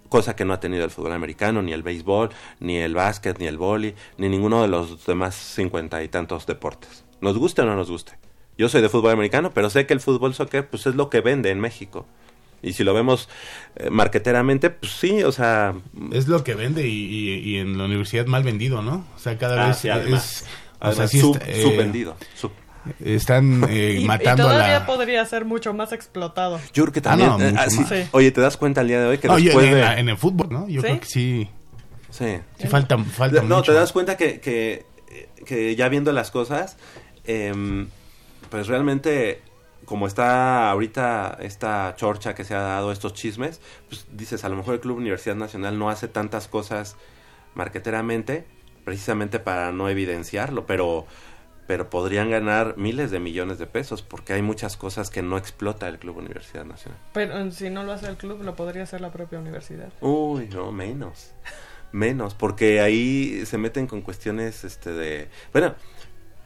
cosa 0.09 0.35
que 0.35 0.45
no 0.45 0.53
ha 0.53 0.59
tenido 0.59 0.83
el 0.83 0.91
fútbol 0.91 1.13
americano, 1.13 1.61
ni 1.61 1.71
el 1.71 1.83
béisbol, 1.83 2.29
ni 2.59 2.77
el 2.77 2.93
básquet, 2.93 3.39
ni 3.39 3.47
el 3.47 3.57
vóley, 3.57 3.95
ni 4.17 4.27
ninguno 4.27 4.61
de 4.61 4.67
los 4.67 5.05
demás 5.05 5.35
cincuenta 5.35 6.03
y 6.03 6.09
tantos 6.09 6.45
deportes. 6.45 7.05
Nos 7.21 7.37
guste 7.37 7.61
o 7.61 7.65
no 7.65 7.75
nos 7.75 7.89
guste. 7.89 8.13
Yo 8.57 8.69
soy 8.69 8.81
de 8.81 8.89
fútbol 8.89 9.11
americano, 9.11 9.51
pero 9.53 9.69
sé 9.69 9.87
que 9.87 9.93
el 9.93 10.01
fútbol 10.01 10.35
soccer 10.35 10.69
pues 10.69 10.85
es 10.85 10.95
lo 10.95 11.09
que 11.09 11.21
vende 11.21 11.49
en 11.49 11.59
México. 11.59 12.05
Y 12.63 12.73
si 12.73 12.83
lo 12.83 12.93
vemos 12.93 13.27
eh, 13.75 13.89
marqueteramente, 13.91 14.69
pues 14.69 14.93
sí, 14.93 15.21
o 15.23 15.31
sea... 15.31 15.75
Es 16.11 16.27
lo 16.27 16.43
que 16.43 16.55
vende 16.55 16.87
y, 16.87 17.57
en 17.57 17.77
la 17.77 17.85
universidad 17.85 18.25
mal 18.25 18.41
vendido, 18.43 18.81
¿no? 18.81 19.05
O 19.15 19.19
sea, 19.19 19.37
cada 19.37 19.65
ah, 19.65 19.67
vez 19.67 19.83
es... 19.85 20.45
o 20.79 20.91
sea, 20.93 21.07
sub, 21.07 21.37
eh, 21.45 21.61
subvendido. 21.61 22.15
Están 23.03 23.65
eh, 23.69 23.97
Y, 23.99 24.03
y 24.03 24.05
matando 24.05 24.43
a 24.47 24.51
todavía 24.53 24.79
la... 24.79 24.85
podría 24.85 25.25
ser 25.25 25.45
mucho 25.45 25.73
más 25.73 25.91
explotado. 25.91 26.59
Yo 26.73 26.83
creo 26.85 26.93
que 26.93 26.99
Ah, 26.99 27.03
también. 27.03 27.29
no, 27.29 27.39
eh, 27.41 27.53
ah, 27.57 27.69
sí. 27.69 27.83
Sí. 27.87 28.07
Oye, 28.11 28.31
¿te 28.31 28.41
das 28.41 28.57
cuenta 28.57 28.81
el 28.81 28.87
día 28.87 29.01
de 29.01 29.07
hoy 29.07 29.17
que 29.17 29.27
No, 29.27 29.35
después 29.37 29.65
en, 29.67 29.73
de. 29.75 29.81
la- 29.81 29.99
en 29.99 30.09
el 30.09 30.17
fútbol, 30.17 30.47
¿no? 30.49 30.67
Yo 30.69 30.81
¿Sí? 30.81 30.87
creo 30.87 30.99
que 31.01 31.05
sí, 31.05 31.49
Sí. 32.09 32.37
sí 32.59 32.67
falta, 32.67 32.97
falta 32.97 33.41
No, 33.41 33.57
mucho. 33.57 33.71
te 33.71 33.77
das 33.77 33.91
cuenta 33.91 34.15
que, 34.17 34.39
que, 34.39 34.85
que 35.45 35.75
ya 35.75 35.89
viendo 35.89 36.11
las 36.13 36.29
cosas, 36.31 36.77
em, 37.25 37.87
pues 38.49 38.67
realmente, 38.67 39.41
como 39.85 40.07
está 40.07 40.69
ahorita 40.69 41.37
esta 41.41 41.95
chorcha 41.95 42.35
que 42.35 42.43
se 42.43 42.55
ha 42.55 42.61
dado, 42.61 42.91
estos 42.91 43.13
chismes, 43.13 43.61
pues 43.89 44.07
dices, 44.11 44.43
a 44.43 44.49
lo 44.49 44.55
mejor 44.55 44.75
el 44.75 44.79
Club 44.79 44.97
Universidad 44.97 45.35
Nacional 45.35 45.77
no 45.77 45.89
hace 45.89 46.07
tantas 46.07 46.47
cosas 46.47 46.95
marqueteramente, 47.55 48.45
precisamente 48.83 49.39
para 49.39 49.71
no 49.71 49.89
evidenciarlo, 49.89 50.65
pero 50.65 51.05
pero 51.67 51.89
podrían 51.89 52.29
ganar 52.29 52.75
miles 52.77 53.11
de 53.11 53.19
millones 53.19 53.57
de 53.57 53.67
pesos 53.67 54.01
porque 54.01 54.33
hay 54.33 54.41
muchas 54.41 54.75
cosas 54.77 55.09
que 55.09 55.21
no 55.21 55.37
explota 55.37 55.87
el 55.87 55.97
Club 55.97 56.17
Universidad 56.17 56.65
Nacional. 56.65 56.99
Pero 57.13 57.51
si 57.51 57.69
no 57.69 57.83
lo 57.83 57.93
hace 57.93 58.07
el 58.07 58.17
club, 58.17 58.43
lo 58.43 58.55
podría 58.55 58.83
hacer 58.83 59.01
la 59.01 59.11
propia 59.11 59.39
universidad. 59.39 59.91
Uy, 60.01 60.49
no, 60.49 60.71
menos. 60.71 61.31
Menos, 61.91 62.33
porque 62.33 62.81
ahí 62.81 63.45
se 63.45 63.57
meten 63.57 63.87
con 63.87 64.01
cuestiones 64.01 64.63
este 64.63 64.91
de... 64.91 65.29
Bueno, 65.51 65.75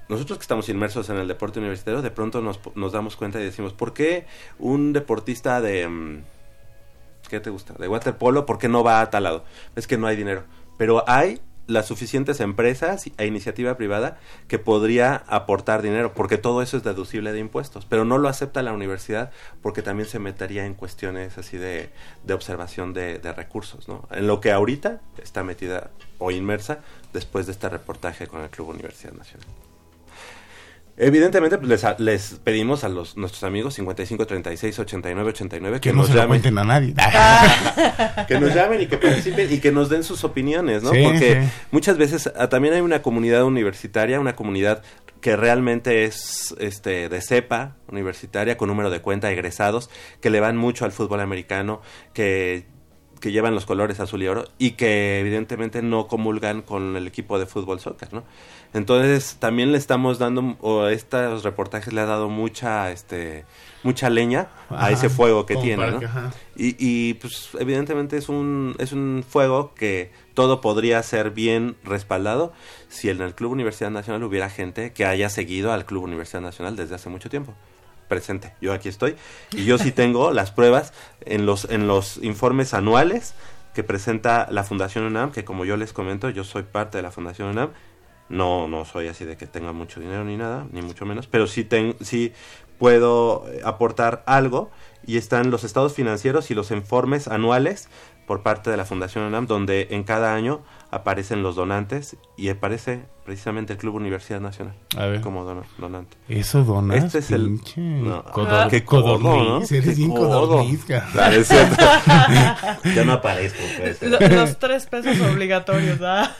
nosotros 0.09 0.37
que 0.37 0.43
estamos 0.43 0.69
inmersos 0.69 1.09
en 1.09 1.17
el 1.17 1.27
deporte 1.27 1.59
universitario, 1.59 2.01
de 2.01 2.11
pronto 2.11 2.41
nos, 2.41 2.91
damos 2.91 3.15
cuenta 3.15 3.39
y 3.39 3.43
decimos, 3.43 3.73
¿por 3.73 3.93
qué 3.93 4.25
un 4.59 4.93
deportista 4.93 5.61
de... 5.61 5.87
mm, 5.87 6.23
¿Qué 7.29 7.39
te 7.41 7.49
gusta? 7.49 7.73
De 7.73 7.89
waterpolo, 7.89 8.45
¿por 8.45 8.57
qué 8.57 8.69
no 8.69 8.83
va 8.83 9.01
a 9.01 9.09
tal 9.09 9.23
lado? 9.23 9.43
Es 9.75 9.85
que 9.85 9.97
no 9.97 10.07
hay 10.07 10.15
dinero. 10.15 10.45
Pero 10.77 11.03
hay 11.07 11.41
las 11.67 11.85
suficientes 11.85 12.39
empresas 12.39 13.05
e 13.17 13.25
iniciativa 13.25 13.75
privada 13.75 14.17
que 14.47 14.57
podría 14.57 15.23
aportar 15.27 15.81
dinero, 15.81 16.13
porque 16.13 16.37
todo 16.37 16.61
eso 16.61 16.77
es 16.77 16.83
deducible 16.83 17.33
de 17.33 17.39
impuestos, 17.39 17.85
pero 17.85 18.05
no 18.05 18.17
lo 18.17 18.29
acepta 18.29 18.63
la 18.63 18.71
universidad 18.71 19.31
porque 19.61 19.81
también 19.81 20.07
se 20.07 20.19
metería 20.19 20.65
en 20.65 20.73
cuestiones 20.73 21.37
así 21.37 21.57
de, 21.57 21.89
de 22.23 22.33
observación 22.33 22.93
de, 22.93 23.19
de 23.19 23.33
recursos, 23.33 23.89
¿no? 23.89 24.07
En 24.11 24.27
lo 24.27 24.39
que 24.39 24.51
ahorita 24.51 25.01
está 25.21 25.43
metida 25.43 25.91
o 26.17 26.31
inmersa 26.31 26.79
después 27.11 27.45
de 27.45 27.51
este 27.51 27.67
reportaje 27.67 28.27
con 28.27 28.41
el 28.41 28.49
Club 28.49 28.69
Universidad 28.69 29.13
Nacional. 29.13 29.66
Evidentemente 30.99 31.59
pues, 31.59 31.69
les, 31.69 31.99
les 31.99 32.39
pedimos 32.43 32.83
a 32.83 32.89
los 32.89 33.17
nuestros 33.17 33.43
amigos 33.43 33.75
55 33.75 34.25
36 34.25 34.79
89 34.79 35.29
89 35.29 35.79
que 35.79 35.89
que, 35.89 35.93
no 35.93 35.99
nos 35.99 36.07
se 36.07 36.13
lo 36.13 36.21
llamen 36.21 36.41
cuenten 36.41 36.57
a 36.57 36.63
nadie. 36.63 36.95
que 38.27 38.39
nos 38.39 38.55
llamen 38.55 38.81
y 38.81 38.87
que 38.87 38.97
participen 38.97 39.53
y 39.53 39.59
que 39.59 39.71
nos 39.71 39.89
den 39.89 40.03
sus 40.03 40.23
opiniones, 40.23 40.81
¿no? 40.81 40.91
Sí, 40.91 41.03
Porque 41.03 41.41
sí. 41.43 41.49
muchas 41.69 41.97
veces 41.97 42.31
ah, 42.35 42.49
también 42.49 42.73
hay 42.73 42.81
una 42.81 43.03
comunidad 43.03 43.43
universitaria, 43.43 44.19
una 44.19 44.35
comunidad 44.35 44.81
que 45.21 45.35
realmente 45.35 46.05
es 46.05 46.55
este 46.59 47.09
de 47.09 47.21
cepa 47.21 47.75
universitaria 47.91 48.57
con 48.57 48.67
número 48.67 48.89
de 48.89 48.99
cuenta 48.99 49.31
egresados 49.31 49.91
que 50.19 50.31
le 50.31 50.39
van 50.39 50.57
mucho 50.57 50.83
al 50.83 50.91
fútbol 50.91 51.19
americano, 51.19 51.81
que 52.13 52.65
que 53.19 53.31
llevan 53.31 53.55
los 53.55 53.65
colores 53.65 53.99
azul 53.99 54.23
y 54.23 54.27
oro 54.27 54.45
y 54.57 54.71
que 54.71 55.19
evidentemente 55.19 55.81
no 55.81 56.07
comulgan 56.07 56.61
con 56.61 56.95
el 56.95 57.07
equipo 57.07 57.39
de 57.39 57.45
fútbol 57.45 57.79
soccer, 57.79 58.13
¿no? 58.13 58.23
Entonces 58.73 59.37
también 59.39 59.71
le 59.71 59.77
estamos 59.77 60.19
dando 60.19 60.57
o 60.61 60.87
estos 60.87 61.43
reportajes 61.43 61.93
le 61.93 62.01
ha 62.01 62.05
dado 62.05 62.29
mucha 62.29 62.91
este 62.91 63.45
mucha 63.83 64.09
leña 64.09 64.49
a 64.69 64.91
ese 64.91 65.09
fuego 65.09 65.45
que 65.45 65.55
tiene, 65.55 65.91
¿no? 65.91 65.99
Y, 66.55 66.75
y, 66.79 67.13
pues 67.15 67.51
evidentemente 67.59 68.17
es 68.17 68.27
un, 68.27 68.75
es 68.79 68.91
un 68.91 69.23
fuego 69.27 69.73
que 69.75 70.11
todo 70.33 70.59
podría 70.59 71.01
ser 71.03 71.31
bien 71.31 71.77
respaldado 71.83 72.51
si 72.89 73.09
en 73.09 73.21
el 73.21 73.33
Club 73.35 73.51
Universidad 73.51 73.91
Nacional 73.91 74.23
hubiera 74.23 74.49
gente 74.49 74.91
que 74.91 75.05
haya 75.05 75.29
seguido 75.29 75.71
al 75.71 75.85
Club 75.85 76.03
Universidad 76.03 76.41
Nacional 76.41 76.75
desde 76.75 76.95
hace 76.95 77.09
mucho 77.09 77.29
tiempo. 77.29 77.53
Presente, 78.07 78.53
yo 78.61 78.73
aquí 78.73 78.89
estoy. 78.89 79.15
Y 79.51 79.65
yo 79.65 79.77
sí 79.77 79.91
tengo 79.91 80.31
las 80.33 80.51
pruebas 80.51 80.93
en 81.21 81.45
los, 81.45 81.65
en 81.65 81.87
los 81.87 82.17
informes 82.23 82.73
anuales 82.73 83.33
que 83.73 83.83
presenta 83.83 84.47
la 84.49 84.63
Fundación 84.63 85.03
UNAM, 85.03 85.31
que 85.31 85.45
como 85.45 85.65
yo 85.65 85.77
les 85.77 85.93
comento, 85.93 86.29
yo 86.29 86.43
soy 86.43 86.63
parte 86.63 86.97
de 86.97 87.03
la 87.03 87.11
Fundación 87.11 87.49
UNAM. 87.49 87.69
No, 88.29 88.67
no 88.67 88.85
soy 88.85 89.07
así 89.07 89.23
de 89.23 89.37
que 89.37 89.47
tenga 89.47 89.71
mucho 89.71 89.99
dinero 89.99 90.25
ni 90.25 90.35
nada, 90.35 90.65
ni 90.71 90.81
mucho 90.81 91.05
menos, 91.05 91.27
pero 91.27 91.47
sí, 91.47 91.63
ten, 91.63 91.95
sí 92.01 92.33
puedo 92.77 93.45
eh, 93.47 93.61
aportar 93.63 94.23
algo 94.25 94.69
y 95.05 95.17
están 95.17 95.51
los 95.51 95.63
estados 95.63 95.93
financieros 95.93 96.51
y 96.51 96.55
los 96.55 96.71
informes 96.71 97.27
anuales 97.27 97.87
por 98.25 98.43
parte 98.43 98.69
de 98.69 98.77
la 98.77 98.85
Fundación 98.85 99.23
UNAM, 99.23 99.47
donde 99.47 99.87
en 99.91 100.03
cada 100.03 100.33
año 100.33 100.61
aparecen 100.89 101.43
los 101.43 101.55
donantes 101.55 102.15
y 102.37 102.49
aparece 102.49 103.05
precisamente 103.25 103.73
el 103.73 103.79
Club 103.79 103.95
Universidad 103.95 104.39
Nacional 104.39 104.73
A 104.97 105.05
ver. 105.05 105.19
como 105.21 105.43
dona- 105.43 105.65
donante. 105.77 106.15
Eso 106.29 106.63
donas, 106.63 107.03
Este 107.03 107.17
es 107.19 107.31
el- 107.31 107.55
No. 107.75 108.23
codor- 108.23 108.47
Ah. 108.65 108.67
Qué 108.69 108.85
codo, 108.85 109.19
¿no? 109.19 109.57
Eres 109.63 109.97
bien 109.97 110.11
codo. 110.11 110.47
codorniz. 110.47 110.85
Claro, 110.87 111.35
es 111.35 111.47
cierto. 111.47 111.75
Ya 112.95 113.03
no 113.05 113.13
aparezco, 113.13 113.59
pues. 113.77 114.01
Lo- 114.01 114.19
los 114.19 114.57
tres 114.59 114.85
pesos 114.85 115.19
obligatorios, 115.21 115.99
¿ah? 116.01 116.31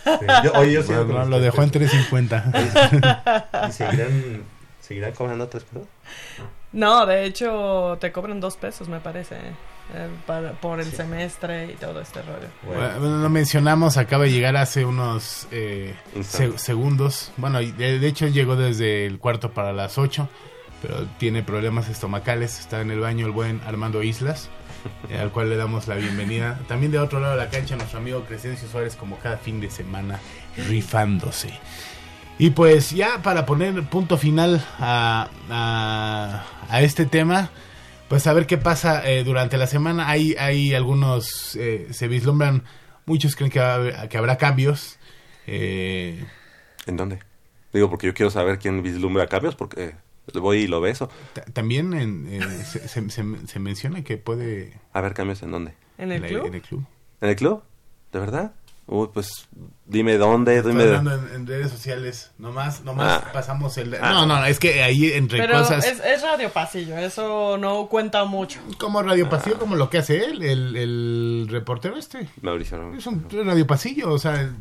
Yo- 0.44 0.54
oye, 0.54 0.74
yo 0.74 0.84
Bueno, 1.06 1.24
que 1.26 1.30
lo 1.30 1.40
dejó 1.42 1.64
en 1.64 1.72
tres 1.72 1.90
350. 1.92 2.52
pesos. 2.52 3.70
¿Y 3.70 3.72
seguirán, 3.74 4.44
seguirán 4.80 5.12
cobrando 5.12 5.48
tres 5.50 5.64
pesos? 5.66 5.88
No, 6.72 7.06
de 7.06 7.26
hecho, 7.26 7.98
te 8.00 8.12
cobran 8.12 8.40
dos 8.40 8.56
pesos, 8.58 8.88
me 8.88 9.00
parece, 9.00 9.36
eh, 9.94 10.10
para- 10.26 10.52
por 10.54 10.80
el 10.80 10.92
semestre 10.92 11.72
y 11.72 11.76
todo 11.76 12.02
este 12.02 12.22
rollo. 12.22 12.48
Bueno, 12.66 13.18
lo 13.22 13.30
mencionamos, 13.30 13.98
acaba 13.98 14.26
de 14.26 14.32
llegar 14.32 14.56
hace 14.58 14.86
unos 14.86 15.48
eh, 15.52 15.96
se- 16.24 16.58
segundos. 16.58 17.32
Bueno, 17.38 17.62
y 17.62 17.72
de, 17.72 18.00
de 18.00 18.08
hecho 18.08 18.28
llegó 18.28 18.56
desde 18.56 19.06
el 19.06 19.20
cuarto 19.20 19.52
para 19.52 19.72
las 19.74 19.98
8, 19.98 20.28
pero 20.82 21.06
tiene 21.18 21.44
problemas 21.44 21.90
estomacales. 21.90 22.60
Está 22.60 22.82
en 22.82 22.92
el 22.92 23.00
baño 23.00 23.26
el 23.26 23.32
buen 23.32 23.62
Armando 23.66 24.04
Islas, 24.04 24.50
eh, 25.10 25.18
al 25.18 25.32
cual 25.32 25.50
le 25.50 25.56
damos 25.56 25.88
la 25.88 25.96
bienvenida. 25.96 26.60
También 26.68 26.92
de 26.92 27.00
otro 27.00 27.20
lado 27.20 27.34
de 27.38 27.44
la 27.44 27.50
cancha, 27.50 27.76
nuestro 27.76 28.00
amigo 28.00 28.24
Crescencio 28.28 28.68
Suárez, 28.68 28.96
como 28.96 29.18
cada 29.20 29.38
fin 29.38 29.60
de 29.62 29.70
semana, 29.70 30.20
rifándose. 30.68 31.50
Y 32.40 32.52
pues 32.52 32.92
ya 32.92 33.22
para 33.24 33.46
poner 33.48 33.82
punto 33.86 34.16
final 34.18 34.64
a, 34.80 35.28
a, 35.50 36.44
a 36.70 36.82
este 36.82 37.06
tema, 37.08 37.50
pues 38.10 38.26
a 38.28 38.34
ver 38.34 38.46
qué 38.48 38.58
pasa 38.58 39.08
eh, 39.10 39.24
durante 39.24 39.58
la 39.58 39.68
semana. 39.68 40.10
Hay, 40.10 40.36
hay 40.40 40.74
algunos, 40.74 41.56
eh, 41.56 41.88
se 41.92 42.08
vislumbran, 42.08 42.64
muchos 43.06 43.36
creen 43.36 43.52
que, 43.52 43.60
va 43.60 43.76
haber- 43.76 44.10
que 44.10 44.18
habrá 44.18 44.38
cambios. 44.38 44.98
Eh, 45.46 46.26
¿En 46.86 46.98
dónde? 46.98 47.20
Digo, 47.74 47.90
porque 47.90 48.08
yo 48.08 48.14
quiero 48.14 48.30
saber 48.30 48.60
quién 48.60 48.82
vislumbra 48.82 49.28
cambios, 49.28 49.56
porque 49.56 49.96
voy 50.34 50.60
y 50.60 50.68
lo 50.68 50.82
beso. 50.82 51.10
ta- 51.34 51.44
también 51.54 51.94
en- 51.94 52.28
eh, 52.30 52.64
se, 52.66 52.88
se- 52.88 53.10
se- 53.10 53.48
se 53.48 53.60
menciona 53.60 54.04
que 54.04 54.18
puede... 54.18 54.80
A 54.94 55.02
ver, 55.02 55.14
cambios 55.14 55.42
en 55.44 55.52
dónde. 55.52 55.74
¿En 55.98 56.12
el 56.12 56.22
la- 56.22 56.28
club? 56.28 56.46
en 56.48 56.54
el 56.56 56.62
club. 56.62 56.86
¿En 57.22 57.30
el 57.30 57.36
club? 57.36 57.64
¿De 58.12 58.20
verdad? 58.20 58.54
Uy, 58.90 59.10
pues 59.14 59.48
dime 59.86 60.18
dónde, 60.18 60.58
Estoy 60.58 60.72
dime. 60.72 60.84
hablando 60.86 61.14
en, 61.28 61.36
en 61.36 61.46
redes 61.48 61.70
sociales, 61.72 62.32
nomás, 62.38 62.86
nomás 62.86 63.22
Ah. 63.22 63.32
pasamos 63.34 63.78
el... 63.78 63.94
Ah. 63.96 64.12
No, 64.14 64.26
no, 64.26 64.46
es 64.46 64.60
que 64.60 64.82
ahí 64.82 65.12
entre 65.12 65.40
Pero 65.40 65.60
cosas... 65.60 65.86
es, 65.86 66.00
es 66.00 66.22
radio 66.22 66.50
pasillo, 66.54 66.98
eso 66.98 67.58
no 67.58 67.88
cuenta 67.88 68.24
mucho. 68.24 68.62
Como 68.80 69.04
Radio 69.04 69.28
Pasillo, 69.30 69.60
como 69.60 69.76
lo 69.76 69.90
que 69.90 69.98
hace 69.98 70.24
él, 70.24 70.42
el, 70.42 70.76
el 70.78 71.48
reportero 71.50 71.98
este. 71.98 72.30
Mauricio. 72.42 72.78
¿no? 72.78 72.96
Es 72.98 73.06
un 73.08 73.26
Radio 73.30 73.68
Pasillo, 73.68 74.10
o 74.14 74.20
sea, 74.20 74.52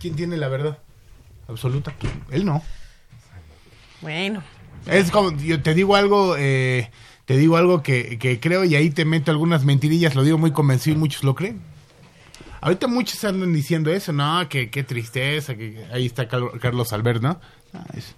¿quién 0.00 0.16
tiene 0.16 0.36
la 0.36 0.48
verdad 0.48 0.78
absoluta? 1.46 1.94
Él 2.32 2.44
no. 2.44 2.62
Bueno, 4.00 4.42
Es 4.86 5.10
como, 5.10 5.30
yo 5.36 5.62
te 5.62 5.74
digo 5.74 5.94
algo, 5.94 6.34
eh, 6.38 6.90
te 7.24 7.36
digo 7.36 7.56
algo 7.56 7.82
que, 7.82 8.18
que 8.18 8.40
creo 8.40 8.64
y 8.64 8.74
ahí 8.74 8.90
te 8.90 9.04
meto 9.04 9.30
algunas 9.30 9.64
mentirillas, 9.64 10.14
lo 10.14 10.24
digo 10.24 10.38
muy 10.38 10.50
convencido 10.52 10.96
y 10.96 10.98
muchos 10.98 11.22
lo 11.22 11.34
creen. 11.34 11.60
Ahorita 12.60 12.86
muchos 12.86 13.22
andan 13.24 13.52
diciendo 13.52 13.90
eso, 13.90 14.12
no, 14.12 14.48
que 14.48 14.70
qué 14.70 14.82
tristeza, 14.84 15.54
que 15.54 15.84
ahí 15.92 16.06
está 16.06 16.28
Carlos 16.28 16.92
Albert, 16.92 17.22
¿no? 17.22 17.40
Ah, 17.74 17.84
es- 17.96 18.14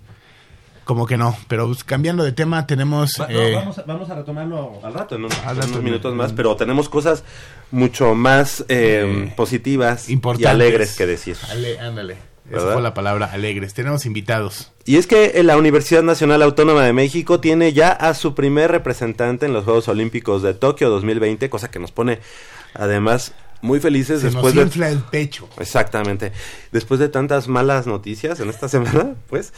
como 0.85 1.07
que 1.07 1.17
no, 1.17 1.37
pero 1.47 1.67
pues, 1.69 1.85
cambiando 1.85 2.25
de 2.25 2.33
tema 2.33 2.67
tenemos... 2.67 3.13
Va- 3.21 3.29
no, 3.29 3.39
eh, 3.41 3.55
vamos, 3.55 3.79
a, 3.79 3.83
vamos 3.85 4.11
a 4.11 4.17
retomarlo 4.17 4.81
Al 4.83 4.93
rato, 4.93 5.15
en, 5.15 5.25
un- 5.27 5.33
Al 5.33 5.51
en 5.51 5.57
rato, 5.59 5.69
unos 5.69 5.83
minutos 5.85 6.13
más, 6.17 6.33
pero 6.33 6.57
tenemos 6.57 6.89
cosas 6.89 7.23
mucho 7.71 8.17
más 8.17 8.63
eh, 8.69 9.27
Eh, 9.29 9.33
positivas 9.37 10.09
y 10.09 10.21
alegres 10.45 10.97
que 10.97 11.07
decir. 11.07 11.37
Ale- 11.51 11.79
ándale, 11.79 12.15
esa 12.47 12.57
¿Verdad? 12.57 12.73
fue 12.73 12.83
la 12.83 12.95
palabra, 12.95 13.27
alegres. 13.33 13.75
Tenemos 13.75 14.05
invitados. 14.07 14.73
Y 14.85 14.97
es 14.97 15.07
que 15.07 15.41
la 15.45 15.57
Universidad 15.57 16.03
Nacional 16.03 16.43
Autónoma 16.43 16.83
de 16.83 16.93
México 16.93 17.39
tiene 17.39 17.73
ya 17.73 17.93
a 17.93 18.13
su 18.15 18.35
primer 18.35 18.73
representante 18.73 19.47
en 19.47 19.53
los 19.53 19.63
Juegos 19.65 19.87
Olímpicos 19.87 20.43
de 20.43 20.53
Tokio 20.53 20.91
2020, 20.91 21.49
cosa 21.49 21.71
que 21.71 21.79
nos 21.79 21.93
pone 21.93 22.19
además 22.75 23.33
muy 23.63 23.81
felices 23.81 24.21
Se 24.21 24.27
después 24.27 24.55
nos 24.55 24.57
de... 24.57 24.63
infla 24.63 24.91
el 24.91 24.99
pecho. 24.99 25.49
Exactamente. 25.59 26.33
Después 26.73 27.01
de 27.01 27.09
tantas 27.09 27.49
malas 27.49 27.87
noticias 27.87 28.39
en 28.41 28.51
esta 28.51 28.69
semana, 28.69 29.15
pues, 29.29 29.53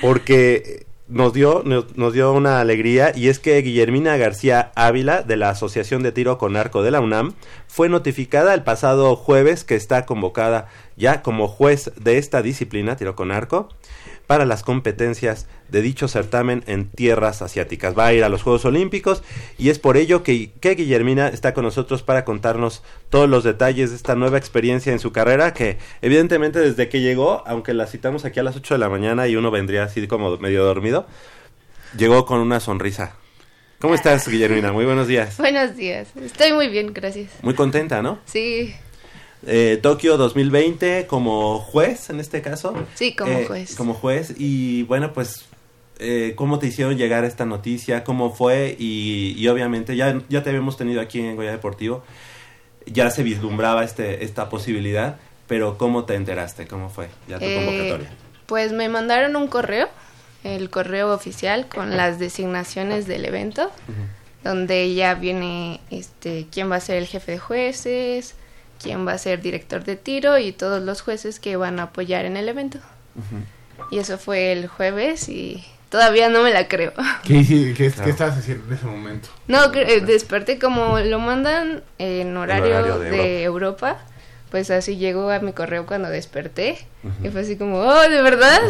porque 0.00 0.86
nos 1.08 1.32
dio, 1.32 1.62
nos, 1.64 1.96
nos 1.96 2.12
dio 2.12 2.32
una 2.32 2.60
alegría 2.60 3.12
y 3.14 3.28
es 3.28 3.38
que 3.38 3.60
Guillermina 3.60 4.16
García 4.16 4.72
Ávila 4.74 5.22
de 5.22 5.36
la 5.36 5.50
Asociación 5.50 6.02
de 6.02 6.12
Tiro 6.12 6.38
con 6.38 6.56
Arco 6.56 6.82
de 6.82 6.90
la 6.90 7.00
UNAM 7.00 7.34
fue 7.66 7.88
notificada 7.88 8.54
el 8.54 8.62
pasado 8.62 9.16
jueves 9.16 9.64
que 9.64 9.74
está 9.74 10.06
convocada 10.06 10.68
ya 10.96 11.22
como 11.22 11.48
juez 11.48 11.90
de 11.96 12.18
esta 12.18 12.42
disciplina, 12.42 12.96
tiro 12.96 13.16
con 13.16 13.30
arco, 13.30 13.68
para 14.26 14.44
las 14.44 14.62
competencias 14.62 15.46
de 15.68 15.82
dicho 15.82 16.08
certamen 16.08 16.62
en 16.66 16.88
tierras 16.88 17.42
asiáticas. 17.42 17.96
Va 17.98 18.06
a 18.06 18.12
ir 18.12 18.24
a 18.24 18.28
los 18.28 18.42
Juegos 18.42 18.64
Olímpicos 18.64 19.22
y 19.58 19.70
es 19.70 19.78
por 19.78 19.96
ello 19.96 20.22
que, 20.22 20.50
que 20.60 20.74
Guillermina 20.74 21.28
está 21.28 21.54
con 21.54 21.64
nosotros 21.64 22.02
para 22.02 22.24
contarnos 22.24 22.82
todos 23.10 23.28
los 23.28 23.44
detalles 23.44 23.90
de 23.90 23.96
esta 23.96 24.14
nueva 24.14 24.38
experiencia 24.38 24.92
en 24.92 24.98
su 24.98 25.12
carrera 25.12 25.54
que 25.54 25.78
evidentemente 26.02 26.58
desde 26.58 26.88
que 26.88 27.00
llegó, 27.00 27.42
aunque 27.46 27.74
la 27.74 27.86
citamos 27.86 28.24
aquí 28.24 28.40
a 28.40 28.42
las 28.42 28.56
8 28.56 28.74
de 28.74 28.78
la 28.78 28.88
mañana 28.88 29.28
y 29.28 29.36
uno 29.36 29.50
vendría 29.50 29.84
así 29.84 30.06
como 30.06 30.36
medio 30.38 30.64
dormido, 30.64 31.06
llegó 31.96 32.26
con 32.26 32.40
una 32.40 32.60
sonrisa. 32.60 33.16
¿Cómo 33.82 33.94
estás, 33.94 34.28
Guillermina? 34.28 34.70
Muy 34.70 34.84
buenos 34.84 35.08
días. 35.08 35.36
Buenos 35.38 35.74
días. 35.74 36.08
Estoy 36.16 36.52
muy 36.52 36.68
bien, 36.68 36.92
gracias. 36.92 37.32
Muy 37.42 37.54
contenta, 37.54 38.00
¿no? 38.00 38.20
Sí, 38.26 38.72
Eh, 39.46 39.78
Tokio 39.82 40.16
2020 40.16 41.06
como 41.06 41.58
juez 41.58 42.10
en 42.10 42.20
este 42.20 42.42
caso. 42.42 42.74
sí, 42.94 43.14
como 43.16 43.32
Eh, 43.32 43.44
juez. 43.46 43.74
Como 43.74 43.94
juez 43.94 44.34
y 44.38 44.84
bueno, 44.84 45.12
pues 45.12 45.46
eh, 45.98 46.34
cómo 46.36 46.58
te 46.58 46.66
hicieron 46.68 46.96
llegar 46.96 47.24
esta 47.24 47.44
noticia, 47.44 48.04
cómo 48.04 48.32
fue 48.32 48.76
y, 48.78 49.34
y 49.36 49.48
obviamente 49.48 49.96
ya, 49.96 50.20
ya 50.28 50.42
te 50.42 50.50
habíamos 50.50 50.76
tenido 50.76 51.00
aquí 51.00 51.20
en 51.20 51.36
Goya 51.36 51.50
Deportivo, 51.52 52.02
ya 52.86 53.10
se 53.10 53.22
vislumbraba 53.22 53.84
este, 53.84 54.24
esta 54.24 54.48
posibilidad, 54.48 55.16
pero 55.46 55.76
cómo 55.78 56.04
te 56.04 56.14
enteraste, 56.14 56.66
cómo 56.66 56.88
fue 56.88 57.08
ya 57.28 57.38
tu 57.38 57.44
Eh, 57.44 57.54
convocatoria. 57.56 58.10
Pues 58.46 58.72
me 58.72 58.88
mandaron 58.88 59.36
un 59.36 59.46
correo, 59.48 59.88
el 60.44 60.70
correo 60.70 61.12
oficial 61.14 61.68
con 61.68 61.96
las 61.96 62.18
designaciones 62.18 63.06
del 63.06 63.24
evento, 63.24 63.70
donde 64.42 64.92
ya 64.94 65.14
viene 65.14 65.80
este 65.90 66.46
quién 66.50 66.70
va 66.70 66.76
a 66.76 66.80
ser 66.80 66.96
el 66.96 67.06
jefe 67.06 67.32
de 67.32 67.38
jueces, 67.38 68.34
quién 68.82 69.06
va 69.06 69.12
a 69.12 69.18
ser 69.18 69.40
director 69.40 69.84
de 69.84 69.96
tiro 69.96 70.38
y 70.38 70.52
todos 70.52 70.82
los 70.82 71.02
jueces 71.02 71.40
que 71.40 71.56
van 71.56 71.80
a 71.80 71.84
apoyar 71.84 72.24
en 72.24 72.36
el 72.36 72.48
evento. 72.48 72.78
Y 73.90 73.98
eso 73.98 74.18
fue 74.18 74.52
el 74.52 74.68
jueves 74.68 75.28
y 75.28 75.64
todavía 75.88 76.28
no 76.28 76.42
me 76.42 76.52
la 76.52 76.68
creo. 76.68 76.92
¿Qué, 77.24 77.44
qué, 77.46 77.74
qué 77.74 77.86
estabas 77.86 78.38
haciendo 78.38 78.66
en 78.66 78.72
ese 78.72 78.86
momento? 78.86 79.28
No, 79.46 79.72
eh, 79.74 80.00
desperté 80.00 80.58
como 80.58 80.98
lo 80.98 81.18
mandan 81.18 81.82
en 81.98 82.36
horario, 82.36 82.78
horario 82.78 82.98
de 82.98 83.10
de, 83.10 83.42
Europa. 83.42 83.98
Pues 84.52 84.70
así 84.70 84.96
llegó 84.98 85.30
a 85.30 85.38
mi 85.40 85.52
correo 85.54 85.86
cuando 85.86 86.10
desperté. 86.10 86.76
Y 87.24 87.30
fue 87.30 87.40
así 87.40 87.56
como, 87.56 87.78
oh, 87.78 88.00
¿de 88.02 88.20
verdad? 88.20 88.60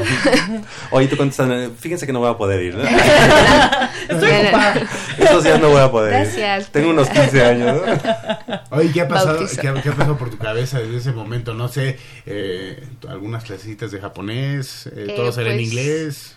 Oye, 0.92 1.08
tú 1.08 1.16
contestas, 1.16 1.72
fíjense 1.76 2.06
que 2.06 2.12
no 2.12 2.20
voy 2.20 2.30
a 2.30 2.36
poder 2.38 2.62
ir, 2.62 2.76
¿no? 2.76 2.84
Estoy 4.08 4.30
ocupada. 4.30 4.88
Estos 5.18 5.42
días 5.42 5.60
no 5.60 5.70
voy 5.70 5.80
a 5.80 5.90
poder 5.90 6.12
ir. 6.12 6.20
Gracias. 6.38 6.70
Tengo 6.70 6.90
unos 6.90 7.08
15 7.10 7.44
años, 7.44 7.82
¿no? 7.84 8.60
Oye, 8.76 8.92
¿qué 8.92 9.00
ha 9.00 9.08
pasado, 9.08 9.44
qué, 9.60 9.68
ha- 9.68 9.82
qué 9.82 9.88
ha 9.88 9.92
pasado 9.92 10.16
por 10.16 10.30
tu 10.30 10.38
cabeza 10.38 10.78
desde 10.78 10.98
ese 10.98 11.10
momento? 11.12 11.52
No 11.52 11.66
sé, 11.66 11.98
eh, 12.26 12.82
algunas 13.08 13.42
clasecitas 13.42 13.90
de 13.90 14.00
japonés, 14.00 14.86
eh, 14.86 15.06
Eh, 15.08 15.12
todo 15.16 15.32
será 15.32 15.50
en 15.50 15.56
pues, 15.56 15.66
inglés. 15.66 16.36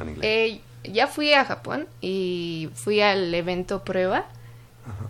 En 0.00 0.08
inglés. 0.08 0.24
Eh, 0.24 0.60
ya 0.90 1.06
fui 1.08 1.34
a 1.34 1.44
Japón 1.44 1.86
y 2.00 2.70
fui 2.74 3.02
al 3.02 3.34
evento 3.34 3.84
prueba. 3.84 4.24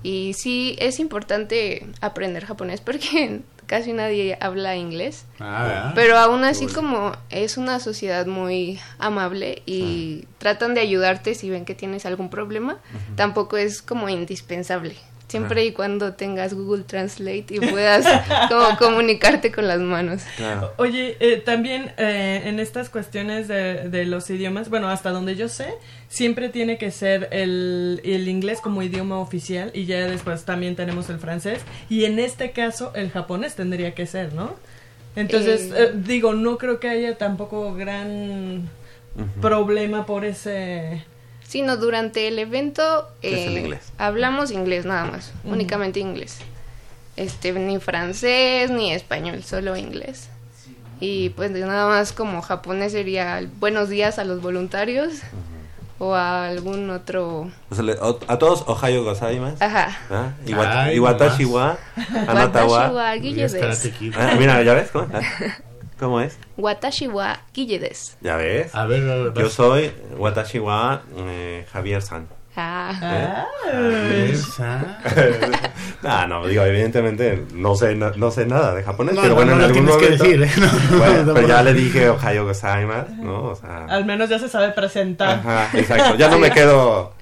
Y 0.03 0.35
sí, 0.37 0.75
es 0.81 0.99
importante 0.99 1.87
aprender 2.01 2.45
japonés 2.45 2.81
porque 2.81 3.43
casi 3.69 3.93
nadie 3.93 4.37
habla 4.41 4.75
inglés. 4.75 5.27
Ah. 5.39 5.93
Pero 5.95 6.19
aún 6.19 6.43
así 6.43 6.67
como 6.67 7.13
es 7.31 7.57
una 7.57 7.79
sociedad 7.79 8.27
muy 8.27 8.81
amable 8.99 9.63
y 9.67 10.25
tratan 10.39 10.75
de 10.75 10.81
ayudarte 10.81 11.35
si 11.35 11.51
ven 11.51 11.65
que 11.65 11.77
tienes 11.77 12.07
algún 12.07 12.31
problema, 12.31 12.79
tampoco 13.15 13.57
es 13.57 13.83
como 13.83 14.09
indispensable. 14.09 14.97
Siempre 15.29 15.65
y 15.67 15.73
cuando 15.73 16.15
tengas 16.15 16.55
Google 16.55 16.85
Translate 16.85 17.45
y 17.51 17.61
puedas 17.61 18.07
como 18.49 18.79
comunicarte 18.79 19.53
con 19.53 19.69
las 19.69 19.79
manos. 19.79 20.23
Claro. 20.37 20.73
Oye, 20.79 21.17
eh, 21.21 21.37
también 21.37 21.93
eh, 21.99 22.43
en 22.47 22.59
estas 22.59 22.89
cuestiones 22.89 23.47
de, 23.47 23.89
de 23.91 24.07
los 24.07 24.31
idiomas, 24.31 24.71
bueno, 24.71 24.89
hasta 24.89 25.11
donde 25.11 25.37
yo 25.37 25.49
sé, 25.49 25.75
siempre 26.09 26.49
tiene 26.49 26.79
que 26.79 26.91
ser 26.91 27.29
el, 27.31 28.01
el 28.05 28.27
inglés 28.27 28.61
como 28.63 28.83
idioma 28.83 29.19
oficial 29.19 29.71
y 29.75 29.85
ya 29.85 30.07
después 30.07 30.45
también 30.45 30.77
tenemos 30.77 31.11
el 31.11 31.19
francés 31.19 31.61
y 31.91 32.05
en 32.07 32.19
este 32.19 32.53
caso 32.53 32.93
el 32.95 33.11
japonés 33.11 33.55
tendría 33.55 33.95
que 33.95 34.07
ser, 34.07 34.33
¿no? 34.33 34.55
Entonces, 35.15 35.71
Eh. 35.73 35.75
eh, 35.77 35.91
digo, 35.95 36.33
no 36.33 36.57
creo 36.59 36.81
que 36.81 36.89
haya 36.89 37.19
tampoco 37.19 37.75
gran 37.75 38.69
problema 39.41 40.07
por 40.07 40.25
ese... 40.25 41.05
Sino 41.49 41.77
durante 41.79 42.29
el 42.29 42.39
evento 42.39 43.09
eh, 43.23 43.59
inglés. 43.63 43.93
hablamos 43.99 44.51
inglés 44.53 44.85
nada 44.85 45.07
más, 45.07 45.33
únicamente 45.45 45.99
inglés. 45.99 46.39
Este, 47.17 47.53
ni 47.53 47.79
francés 47.81 48.71
ni 48.71 48.93
español, 48.93 49.43
solo 49.43 49.77
inglés. 49.77 50.29
Y 51.01 51.31
pues 51.31 51.53
de 51.53 51.61
nada 51.61 51.87
más 51.89 52.13
como 52.13 52.43
japonés 52.43 52.93
sería 52.93 53.43
buenos 53.59 53.89
días 53.89 54.19
a 54.19 54.25
los 54.25 54.43
voluntarios 54.43 55.15
o 55.99 56.15
a 56.15 56.47
algún 56.49 56.91
otro... 56.91 57.51
O 57.71 57.75
sea, 57.75 57.83
le- 57.83 57.95
o- 57.95 58.21
a 58.29 58.39
todos, 58.39 58.63
Ohio 58.69 59.03
gozaimasu. 59.03 59.57
Ajá. 59.65 59.97
¿Ah? 60.11 60.33
Iwa- 60.47 60.83
Ay, 60.85 60.97
Iwatashi 60.97 61.45
wa 61.45 61.77
anata 62.29 62.67
wa. 62.67 62.89
Ah, 64.17 64.35
mira, 64.39 64.63
¿ya 64.63 64.75
ves? 64.75 64.91
¿Cómo, 64.93 65.09
ah, 65.13 65.21
¿Cómo 65.99 66.21
es? 66.21 66.39
Watashi 66.57 67.09
wa. 67.09 67.41
¿Ya 67.55 68.37
ves? 68.37 68.75
A 68.75 68.85
ver, 68.87 69.11
a 69.11 69.15
ver, 69.17 69.33
Yo 69.35 69.51
soy 69.51 69.93
Watashi 70.17 70.59
wa 70.61 71.03
eh, 71.17 71.67
Javier 71.73 72.03
San. 72.03 72.29
Ah. 72.61 73.47
Sa- 74.35 74.99
Ah, 76.03 76.27
no, 76.29 76.47
digo, 76.47 76.65
evidentemente 76.65 77.45
no 77.55 77.75
sé, 77.77 77.95
na- 77.95 78.13
no, 78.17 78.31
sé 78.33 78.47
nada 78.47 78.75
de 78.75 78.83
japonés, 78.83 79.15
No, 79.15 79.23
pero 79.23 79.35
no, 79.35 79.37
bueno, 79.37 79.55
no 79.57 79.59
en 79.59 79.65
algún 79.71 79.87
tienes 79.87 79.97
que 79.97 80.25
momento... 80.25 80.25
decir, 80.25 80.43
¿eh? 80.43 80.91
No, 80.91 80.99
Bueno, 80.99 81.23
no, 81.25 81.35
pero 81.35 81.47
no. 81.47 81.55
ya 81.55 81.63
le 81.63 81.75
dije 81.75 82.09
Ohio 82.09 82.45
gozaimasu, 82.47 83.13
¿no? 83.15 83.43
O 83.45 83.55
sea... 83.57 83.85
Al 83.87 84.05
menos 84.05 84.29
ya 84.29 84.39
se 84.41 84.49
sabe 84.49 84.71
presentar. 84.71 85.39
Ajá, 85.39 85.71
exacto. 85.79 86.17
Ya 86.17 86.29
no 86.29 86.39
me 86.39 86.51
quedo... 86.53 87.15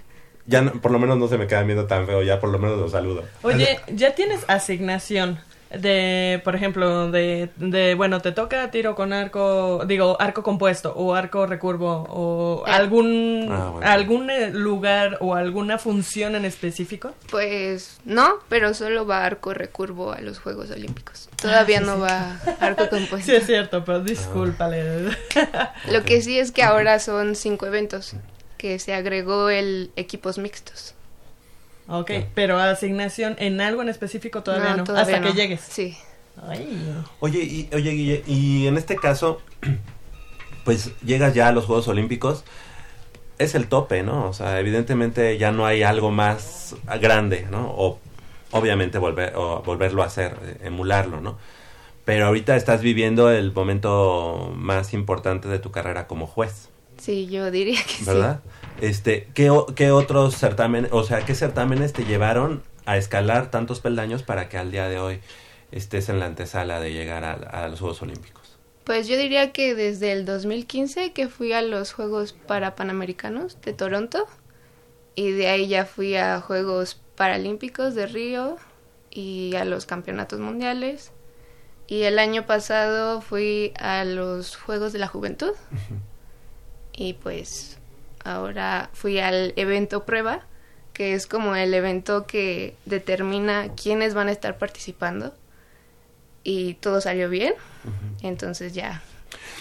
Ya 0.47 0.63
no- 0.63 0.73
por 0.73 0.91
lo 0.91 0.99
menos 0.99 1.19
no 1.19 1.29
se 1.29 1.37
me 1.39 1.47
queda 1.47 1.63
viendo 1.65 1.87
tan 1.87 2.07
feo, 2.07 2.23
ya 2.23 2.39
por 2.41 2.51
lo 2.51 2.59
menos 2.59 2.79
lo 2.79 2.89
saludo. 2.89 3.25
Oye, 3.43 3.79
¿ya 3.89 4.15
tienes 4.15 4.45
asignación 4.49 5.39
de, 5.71 6.41
por 6.45 6.55
ejemplo, 6.55 7.11
de, 7.11 7.51
de, 7.57 7.95
bueno, 7.95 8.21
te 8.21 8.33
toca 8.33 8.71
tiro 8.71 8.95
con 8.95 9.13
arco, 9.13 9.83
digo, 9.87 10.17
arco 10.21 10.43
compuesto 10.43 10.93
o 10.97 11.15
arco 11.15 11.47
recurvo 11.47 12.07
o 12.09 12.65
Ah. 12.67 12.77
algún, 12.77 13.49
Ah, 13.51 13.71
bueno. 13.73 13.87
algún 13.91 14.31
eh, 14.31 14.51
lugar 14.51 15.19
o 15.21 15.35
alguna 15.35 15.79
función 15.79 16.35
en 16.37 16.45
específico? 16.45 17.13
Pues 17.31 17.99
no, 18.05 18.35
pero 18.49 18.75
solo 18.75 19.07
va 19.07 19.25
arco 19.25 19.55
recurvo 19.55 20.13
a 20.13 20.21
los 20.21 20.39
Juegos 20.39 20.71
Olímpicos. 20.71 21.29
Todavía 21.41 21.81
no 21.81 21.99
va 21.99 22.39
arco 22.61 22.89
compuesto. 22.91 23.31
Sí, 23.31 23.37
es 23.37 23.47
cierto, 23.47 23.85
pero 23.85 24.01
discúlpale. 24.01 25.11
Lo 25.91 26.03
que 26.05 26.23
sí 26.23 26.39
es 26.39 26.53
que 26.53 26.63
ahora 26.63 26.99
son 26.99 27.35
cinco 27.35 27.67
eventos, 27.67 28.15
que 28.59 28.79
se 28.79 28.95
agregó 28.95 29.51
el 29.51 29.91
equipos 29.97 30.39
mixtos. 30.39 30.95
Ok, 31.89 32.11
pero 32.35 32.59
asignación 32.59 33.37
en 33.39 33.61
algo 33.61 33.83
en 33.83 33.89
específico 33.89 34.43
todavía 34.43 34.77
no, 34.77 34.85
todavía 34.85 35.17
hasta 35.17 35.29
que 35.29 35.35
llegues. 35.35 35.61
Sí. 35.61 35.97
Ay. 36.49 36.95
Oye, 37.21 37.43
y, 37.43 37.69
oye, 37.75 37.91
Guille, 37.93 38.25
y 38.27 38.67
en 38.67 38.77
este 38.77 38.97
caso, 38.97 39.41
pues 40.65 40.93
llegas 41.03 41.35
ya 41.35 41.49
a 41.49 41.53
los 41.53 41.65
Juegos 41.65 41.89
Olímpicos, 41.89 42.45
es 43.39 43.55
el 43.55 43.69
tope, 43.69 44.03
¿no? 44.03 44.29
O 44.29 44.33
sea, 44.33 44.61
evidentemente 44.61 45.39
ya 45.39 45.53
no 45.53 45.67
hay 45.67 45.83
algo 45.83 46.11
más 46.11 46.75
grande, 47.01 47.47
¿no? 47.51 47.71
O 47.71 47.99
obviamente 48.51 48.99
volver, 48.99 49.35
o 49.37 49.63
volverlo 49.63 50.03
a 50.03 50.07
hacer, 50.07 50.59
emularlo, 50.63 51.21
¿no? 51.21 51.39
Pero 52.05 52.27
ahorita 52.27 52.57
estás 52.57 52.83
viviendo 52.83 53.31
el 53.31 53.53
momento 53.53 54.53
más 54.55 54.95
importante 54.95 55.49
de 55.49 55.59
tu 55.59 55.71
carrera 55.71 56.07
como 56.07 56.27
juez, 56.27 56.69
Sí, 56.99 57.27
yo 57.27 57.51
diría 57.51 57.81
que 57.85 58.05
¿verdad? 58.05 58.41
Este, 58.81 59.29
¿qué, 59.35 59.51
¿qué 59.75 59.91
otros 59.91 60.37
certámenes, 60.37 60.91
o 60.93 61.03
sea, 61.05 61.25
qué 61.25 61.35
certámenes 61.35 61.93
te 61.93 62.05
llevaron 62.05 62.63
a 62.85 62.97
escalar 62.97 63.51
tantos 63.51 63.81
peldaños 63.81 64.23
para 64.23 64.49
que 64.49 64.59
al 64.59 64.71
día 64.71 64.89
de 64.89 64.99
hoy 64.99 65.21
estés 65.73 66.09
en 66.09 66.21
la 66.21 66.27
antesala 66.27 66.81
de 66.81 66.93
llegar 66.93 67.25
a, 67.25 67.33
a 67.33 67.69
los 67.69 67.81
Juegos 67.81 68.03
Olímpicos? 68.03 68.59
Pues 68.85 69.09
yo 69.09 69.17
diría 69.19 69.53
que 69.53 69.75
desde 69.75 70.13
el 70.13 70.25
2015 70.25 71.13
que 71.13 71.29
fui 71.29 71.53
a 71.53 71.63
los 71.63 71.93
Juegos 71.93 72.33
para 72.33 72.77
Panamericanos 72.77 73.61
de 73.63 73.73
Toronto 73.73 74.27
y 75.17 75.33
de 75.33 75.49
ahí 75.49 75.67
ya 75.67 75.87
fui 75.87 76.15
a 76.15 76.41
Juegos 76.41 77.01
Paralímpicos 77.17 77.95
de 77.95 78.07
Río 78.07 78.59
y 79.11 79.57
a 79.57 79.65
los 79.65 79.87
Campeonatos 79.87 80.39
Mundiales. 80.39 81.11
Y 81.89 82.03
el 82.03 82.19
año 82.19 82.47
pasado 82.47 83.23
fui 83.23 83.73
a 83.79 84.05
los 84.05 84.57
Juegos 84.57 84.93
de 84.93 84.99
la 84.99 85.09
Juventud. 85.09 85.53
Y 86.99 87.15
pues 87.15 87.79
ahora 88.35 88.91
fui 88.93 89.19
al 89.19 89.53
evento 89.57 90.05
prueba, 90.05 90.43
que 90.93 91.15
es 91.15 91.27
como 91.27 91.55
el 91.57 91.73
evento 91.75 92.27
que 92.27 92.75
determina 92.85 93.69
quiénes 93.75 94.15
van 94.15 94.29
a 94.29 94.33
estar 94.33 94.59
participando. 94.59 95.35
Y 96.43 96.75
todo 96.75 97.01
salió 97.01 97.29
bien. 97.29 97.55
Entonces 98.23 98.73
ya, 98.73 99.03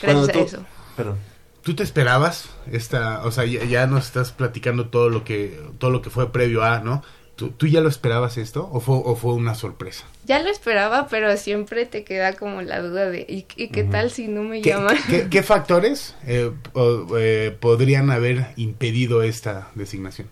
gracias 0.01 0.31
tú- 0.31 0.39
a 0.39 0.41
eso. 0.43 0.65
Perdón. 0.95 1.17
¿Tú 1.63 1.75
te 1.75 1.81
esperabas 1.81 2.49
esta, 2.71 3.25
o 3.25 3.31
sea, 3.31 3.43
ya, 3.45 3.63
ya 3.65 3.87
nos 3.87 4.05
estás 4.05 4.31
platicando 4.31 4.89
todo 4.89 5.09
lo 5.09 5.23
que 5.23 5.59
todo 5.79 5.89
lo 5.89 6.03
que 6.03 6.11
fue 6.11 6.31
previo 6.31 6.63
a, 6.63 6.79
¿no? 6.79 7.03
¿Tú, 7.35 7.49
tú 7.49 7.67
ya 7.67 7.81
lo 7.81 7.89
esperabas 7.89 8.37
esto 8.37 8.69
o 8.71 8.79
fue, 8.79 8.95
o 9.03 9.15
fue 9.15 9.33
una 9.33 9.55
sorpresa? 9.55 10.05
Ya 10.25 10.41
lo 10.41 10.49
esperaba, 10.49 11.07
pero 11.09 11.35
siempre 11.35 11.85
te 11.85 12.03
queda 12.05 12.33
como 12.33 12.61
la 12.61 12.81
duda 12.81 13.09
de 13.09 13.25
¿y, 13.27 13.45
y 13.57 13.67
qué 13.69 13.83
tal 13.83 14.09
si 14.09 14.27
no 14.29 14.41
me 14.43 14.61
¿Qué, 14.61 14.69
llaman? 14.69 14.95
qué- 15.09 15.23
qué- 15.23 15.29
qué 15.29 15.43
factores 15.43 16.15
eh, 16.25 16.51
o- 16.73 17.07
eh, 17.17 17.55
podrían 17.59 18.09
haber 18.09 18.47
impedido 18.55 19.21
esta 19.21 19.67
designación? 19.75 20.29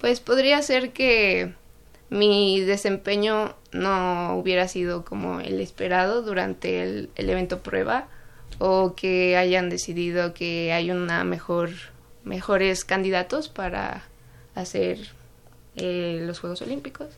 Pues 0.00 0.20
podría 0.20 0.60
ser 0.60 0.90
que 0.92 1.54
mi 2.10 2.60
desempeño 2.60 3.54
no 3.72 4.36
hubiera 4.36 4.68
sido 4.68 5.04
como 5.04 5.40
el 5.40 5.60
esperado 5.60 6.20
durante 6.20 6.82
el, 6.82 7.08
el 7.16 7.30
evento 7.30 7.60
prueba 7.62 8.08
o 8.58 8.94
que 8.94 9.38
hayan 9.38 9.70
decidido 9.70 10.34
que 10.34 10.72
hay 10.74 10.90
una 10.90 11.24
mejor 11.24 11.70
mejores 12.22 12.84
candidatos 12.84 13.48
para 13.48 14.04
hacer 14.54 14.98
eh, 15.76 16.22
los 16.22 16.40
Juegos 16.40 16.62
Olímpicos. 16.62 17.08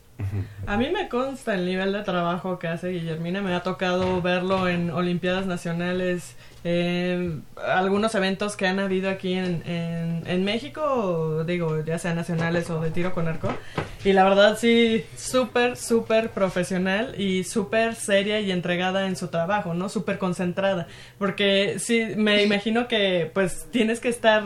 A 0.67 0.77
mí 0.77 0.89
me 0.91 1.09
consta 1.09 1.55
el 1.55 1.67
nivel 1.67 1.93
de 1.93 2.03
trabajo 2.03 2.59
que 2.59 2.69
hace 2.69 2.89
Guillermina. 2.89 3.43
Me 3.43 3.55
ha 3.55 3.63
tocado 3.63 4.23
verlo 4.23 4.69
en 4.69 4.91
Olimpiadas 4.91 5.47
Nacionales, 5.47 6.37
en 6.69 7.45
algunos 7.65 8.13
eventos 8.17 8.57
que 8.57 8.67
han 8.67 8.81
habido 8.81 9.09
aquí 9.09 9.35
en, 9.35 9.63
en, 9.67 10.25
en 10.27 10.45
México, 10.45 11.45
digo, 11.47 11.85
ya 11.85 11.97
sean 12.01 12.17
nacionales 12.17 12.69
o 12.71 12.81
de 12.81 12.91
tiro 12.91 13.15
con 13.15 13.29
arco. 13.29 13.55
Y 14.05 14.13
la 14.13 14.25
verdad, 14.25 14.59
sí, 14.59 15.05
súper, 15.17 15.77
súper 15.77 16.31
profesional 16.31 17.15
y 17.21 17.45
súper 17.45 17.95
seria 17.95 18.41
y 18.41 18.51
entregada 18.51 19.07
en 19.07 19.15
su 19.15 19.29
trabajo, 19.29 19.75
¿no? 19.75 19.89
Súper 19.89 20.19
concentrada. 20.19 20.89
Porque 21.19 21.77
sí, 21.79 22.05
me 22.17 22.43
imagino 22.43 22.89
que 22.89 23.31
pues 23.33 23.67
tienes 23.71 24.01
que 24.01 24.09
estar 24.09 24.43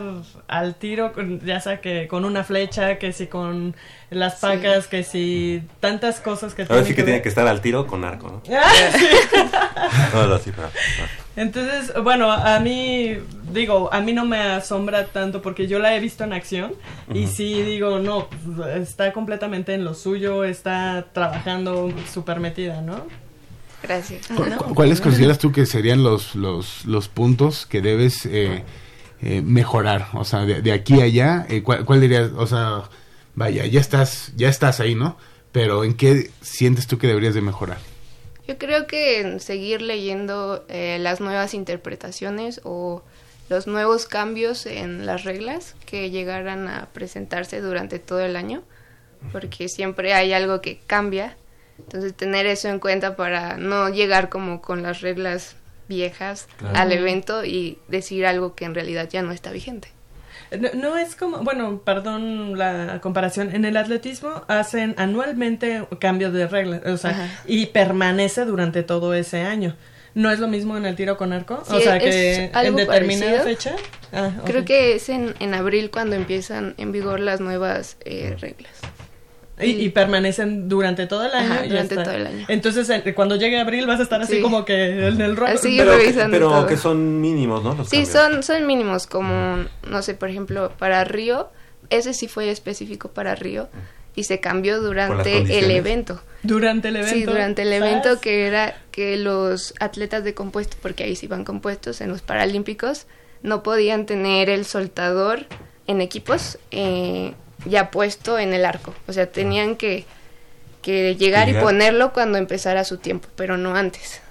al 0.47 0.75
tiro, 0.75 1.13
con- 1.13 1.39
ya 1.41 1.59
sea 1.59 1.81
que 1.81 2.07
con 2.07 2.23
una 2.25 2.43
flecha, 2.43 2.99
que 2.99 3.13
si 3.13 3.25
con 3.27 3.75
las 4.11 4.35
Sí. 4.35 4.41
pacas, 4.41 4.87
que 4.87 5.03
si 5.03 5.63
tantas 5.79 6.19
cosas 6.19 6.53
que 6.53 6.63
Ahora 6.63 6.83
sí 6.83 6.89
que 6.93 6.97
ver. 7.01 7.05
tiene 7.05 7.21
que 7.23 7.29
estar 7.29 7.47
al 7.47 7.61
tiro 7.61 7.87
con 7.87 8.03
arco, 8.03 8.27
¿no? 8.29 8.41
Ah, 8.55 8.69
sí. 8.93 9.07
No, 10.13 10.27
no, 10.27 10.37
sí, 10.37 10.51
pero... 10.55 10.69
Entonces, 11.35 11.93
bueno, 12.03 12.29
a 12.31 12.59
mí, 12.59 13.15
digo, 13.53 13.89
a 13.93 14.01
mí 14.01 14.11
no 14.11 14.25
me 14.25 14.37
asombra 14.39 15.05
tanto 15.07 15.41
porque 15.41 15.65
yo 15.67 15.79
la 15.79 15.95
he 15.95 15.99
visto 15.99 16.23
en 16.25 16.33
acción 16.33 16.73
y 17.13 17.27
sí 17.27 17.61
digo, 17.61 17.99
no, 17.99 18.27
pues, 18.27 18.77
está 18.89 19.13
completamente 19.13 19.73
en 19.73 19.85
lo 19.85 19.93
suyo, 19.93 20.43
está 20.43 21.05
trabajando 21.13 21.89
súper 22.11 22.39
metida, 22.41 22.81
¿no? 22.81 23.05
Gracias. 23.81 24.27
¿Cu- 24.27 24.45
¿no? 24.45 24.57
cu- 24.57 24.75
¿Cuáles 24.75 24.99
consideras 25.01 25.39
tú 25.39 25.51
que 25.53 25.65
serían 25.65 26.03
los, 26.03 26.35
los, 26.35 26.85
los 26.85 27.07
puntos 27.07 27.65
que 27.65 27.81
debes 27.81 28.25
eh, 28.25 28.63
eh, 29.21 29.41
mejorar? 29.41 30.07
O 30.13 30.25
sea, 30.25 30.41
de, 30.41 30.61
de 30.61 30.71
aquí 30.73 30.99
a 30.99 31.05
allá, 31.05 31.45
eh, 31.49 31.63
¿cuál, 31.63 31.85
cuál 31.85 32.01
dirías? 32.01 32.31
O 32.35 32.45
sea, 32.45 32.83
vaya, 33.35 33.65
ya 33.65 33.79
estás, 33.79 34.33
ya 34.35 34.49
estás 34.49 34.81
ahí, 34.81 34.95
¿no? 34.95 35.17
Pero 35.53 35.83
¿en 35.85 35.93
qué 35.95 36.29
sientes 36.41 36.87
tú 36.87 36.97
que 36.97 37.07
deberías 37.07 37.33
de 37.33 37.41
mejorar? 37.41 37.77
Yo 38.51 38.57
creo 38.57 38.85
que 38.85 39.21
en 39.21 39.39
seguir 39.39 39.81
leyendo 39.81 40.65
eh, 40.67 40.97
las 40.99 41.21
nuevas 41.21 41.53
interpretaciones 41.53 42.59
o 42.65 43.01
los 43.47 43.65
nuevos 43.65 44.07
cambios 44.07 44.65
en 44.65 45.05
las 45.05 45.23
reglas 45.23 45.73
que 45.85 46.09
llegaran 46.09 46.67
a 46.67 46.87
presentarse 46.91 47.61
durante 47.61 47.97
todo 47.97 48.19
el 48.19 48.35
año, 48.35 48.61
porque 49.31 49.69
siempre 49.69 50.13
hay 50.13 50.33
algo 50.33 50.59
que 50.59 50.79
cambia. 50.85 51.37
Entonces 51.79 52.13
tener 52.13 52.45
eso 52.45 52.67
en 52.67 52.79
cuenta 52.79 53.15
para 53.15 53.55
no 53.55 53.87
llegar 53.87 54.27
como 54.27 54.61
con 54.61 54.83
las 54.83 54.99
reglas 54.99 55.55
viejas 55.87 56.49
Claro. 56.57 56.77
al 56.77 56.91
evento 56.91 57.45
y 57.45 57.79
decir 57.87 58.25
algo 58.25 58.53
que 58.53 58.65
en 58.65 58.75
realidad 58.75 59.07
ya 59.09 59.21
no 59.21 59.31
está 59.31 59.51
vigente. 59.51 59.87
No, 60.59 60.69
no 60.73 60.97
es 60.97 61.15
como, 61.15 61.37
bueno, 61.39 61.81
perdón 61.83 62.57
la 62.57 62.99
comparación, 63.01 63.55
en 63.55 63.63
el 63.65 63.77
atletismo 63.77 64.43
hacen 64.47 64.95
anualmente 64.97 65.85
cambios 65.99 66.33
de 66.33 66.47
reglas, 66.47 66.81
o 66.85 66.97
sea, 66.97 67.11
Ajá. 67.11 67.27
y 67.45 67.67
permanece 67.67 68.43
durante 68.45 68.83
todo 68.83 69.13
ese 69.13 69.41
año. 69.41 69.75
¿No 70.13 70.29
es 70.29 70.39
lo 70.39 70.49
mismo 70.49 70.75
en 70.75 70.85
el 70.85 70.95
tiro 70.95 71.15
con 71.15 71.31
arco? 71.31 71.63
o 71.65 71.79
sea, 71.79 71.97
que 71.97 72.51
en 72.53 72.75
determinada 72.75 73.43
parecido. 73.43 73.43
fecha. 73.43 73.75
Ah. 74.11 74.31
Creo 74.45 74.65
que 74.65 74.95
es 74.95 75.07
en, 75.07 75.35
en 75.39 75.53
abril 75.53 75.89
cuando 75.89 76.17
empiezan 76.17 76.75
en 76.77 76.91
vigor 76.91 77.21
las 77.21 77.39
nuevas 77.39 77.95
eh, 78.03 78.35
reglas. 78.39 78.73
Y, 79.61 79.71
y 79.85 79.89
permanecen 79.89 80.67
durante 80.69 81.07
todo 81.07 81.25
el 81.25 81.31
año. 81.33 81.53
Ajá, 81.53 81.63
durante 81.67 81.95
todo 81.95 82.11
el 82.11 82.27
año. 82.27 82.45
Entonces, 82.47 82.89
en- 82.89 83.13
cuando 83.13 83.35
llegue 83.35 83.59
abril 83.59 83.85
vas 83.87 83.99
a 83.99 84.03
estar 84.03 84.21
así 84.21 84.35
Sí. 84.37 84.41
como 84.41 84.65
que 84.65 85.07
en 85.07 85.21
el. 85.21 85.37
Así 85.43 85.77
Pero, 85.77 85.91
que, 85.91 85.97
revisando 85.97 86.31
pero 86.35 86.49
todo. 86.49 86.67
que 86.67 86.77
son 86.77 87.21
mínimos, 87.21 87.63
¿no? 87.63 87.75
Los 87.75 87.89
Sí, 87.89 88.03
cambios. 88.03 88.13
son, 88.13 88.43
son 88.43 88.67
mínimos, 88.67 89.07
como, 89.07 89.65
no 89.89 90.01
sé, 90.01 90.13
por 90.15 90.29
ejemplo, 90.29 90.71
para 90.77 91.03
Río, 91.03 91.49
ese 91.89 92.13
sí 92.13 92.27
fue 92.27 92.49
específico 92.49 93.09
para 93.09 93.35
Río 93.35 93.69
y 94.15 94.23
se 94.25 94.39
cambió 94.39 94.81
durante 94.81 95.57
el 95.59 95.71
evento. 95.71 96.21
Durante 96.43 96.89
el 96.89 96.97
evento. 96.97 97.13
Sí, 97.15 97.23
durante 97.23 97.61
el 97.61 97.69
¿sabes? 97.69 97.81
evento 97.91 98.19
que 98.21 98.47
era 98.47 98.75
que 98.91 99.15
los 99.17 99.73
atletas 99.79 100.23
de 100.23 100.33
compuesto, 100.33 100.75
porque 100.81 101.03
ahí 101.03 101.15
sí 101.15 101.27
van 101.27 101.45
compuestos 101.45 102.01
en 102.01 102.09
los 102.09 102.21
Paralímpicos, 102.21 103.05
no 103.43 103.63
podían 103.63 104.05
tener 104.05 104.49
el 104.49 104.65
soltador 104.65 105.45
en 105.87 106.01
equipos 106.01 106.57
eh, 106.71 107.33
ya 107.65 107.91
puesto 107.91 108.39
en 108.39 108.53
el 108.53 108.65
arco. 108.65 108.93
O 109.07 109.13
sea, 109.13 109.31
tenían 109.31 109.75
que, 109.75 110.05
que 110.81 111.15
llegar 111.15 111.47
y 111.47 111.51
Llegar. 111.51 111.63
ponerlo 111.63 112.13
cuando 112.13 112.37
empezara 112.37 112.83
su 112.83 112.97
tiempo, 112.97 113.27
pero 113.35 113.57
no 113.57 113.75
antes. 113.75 114.21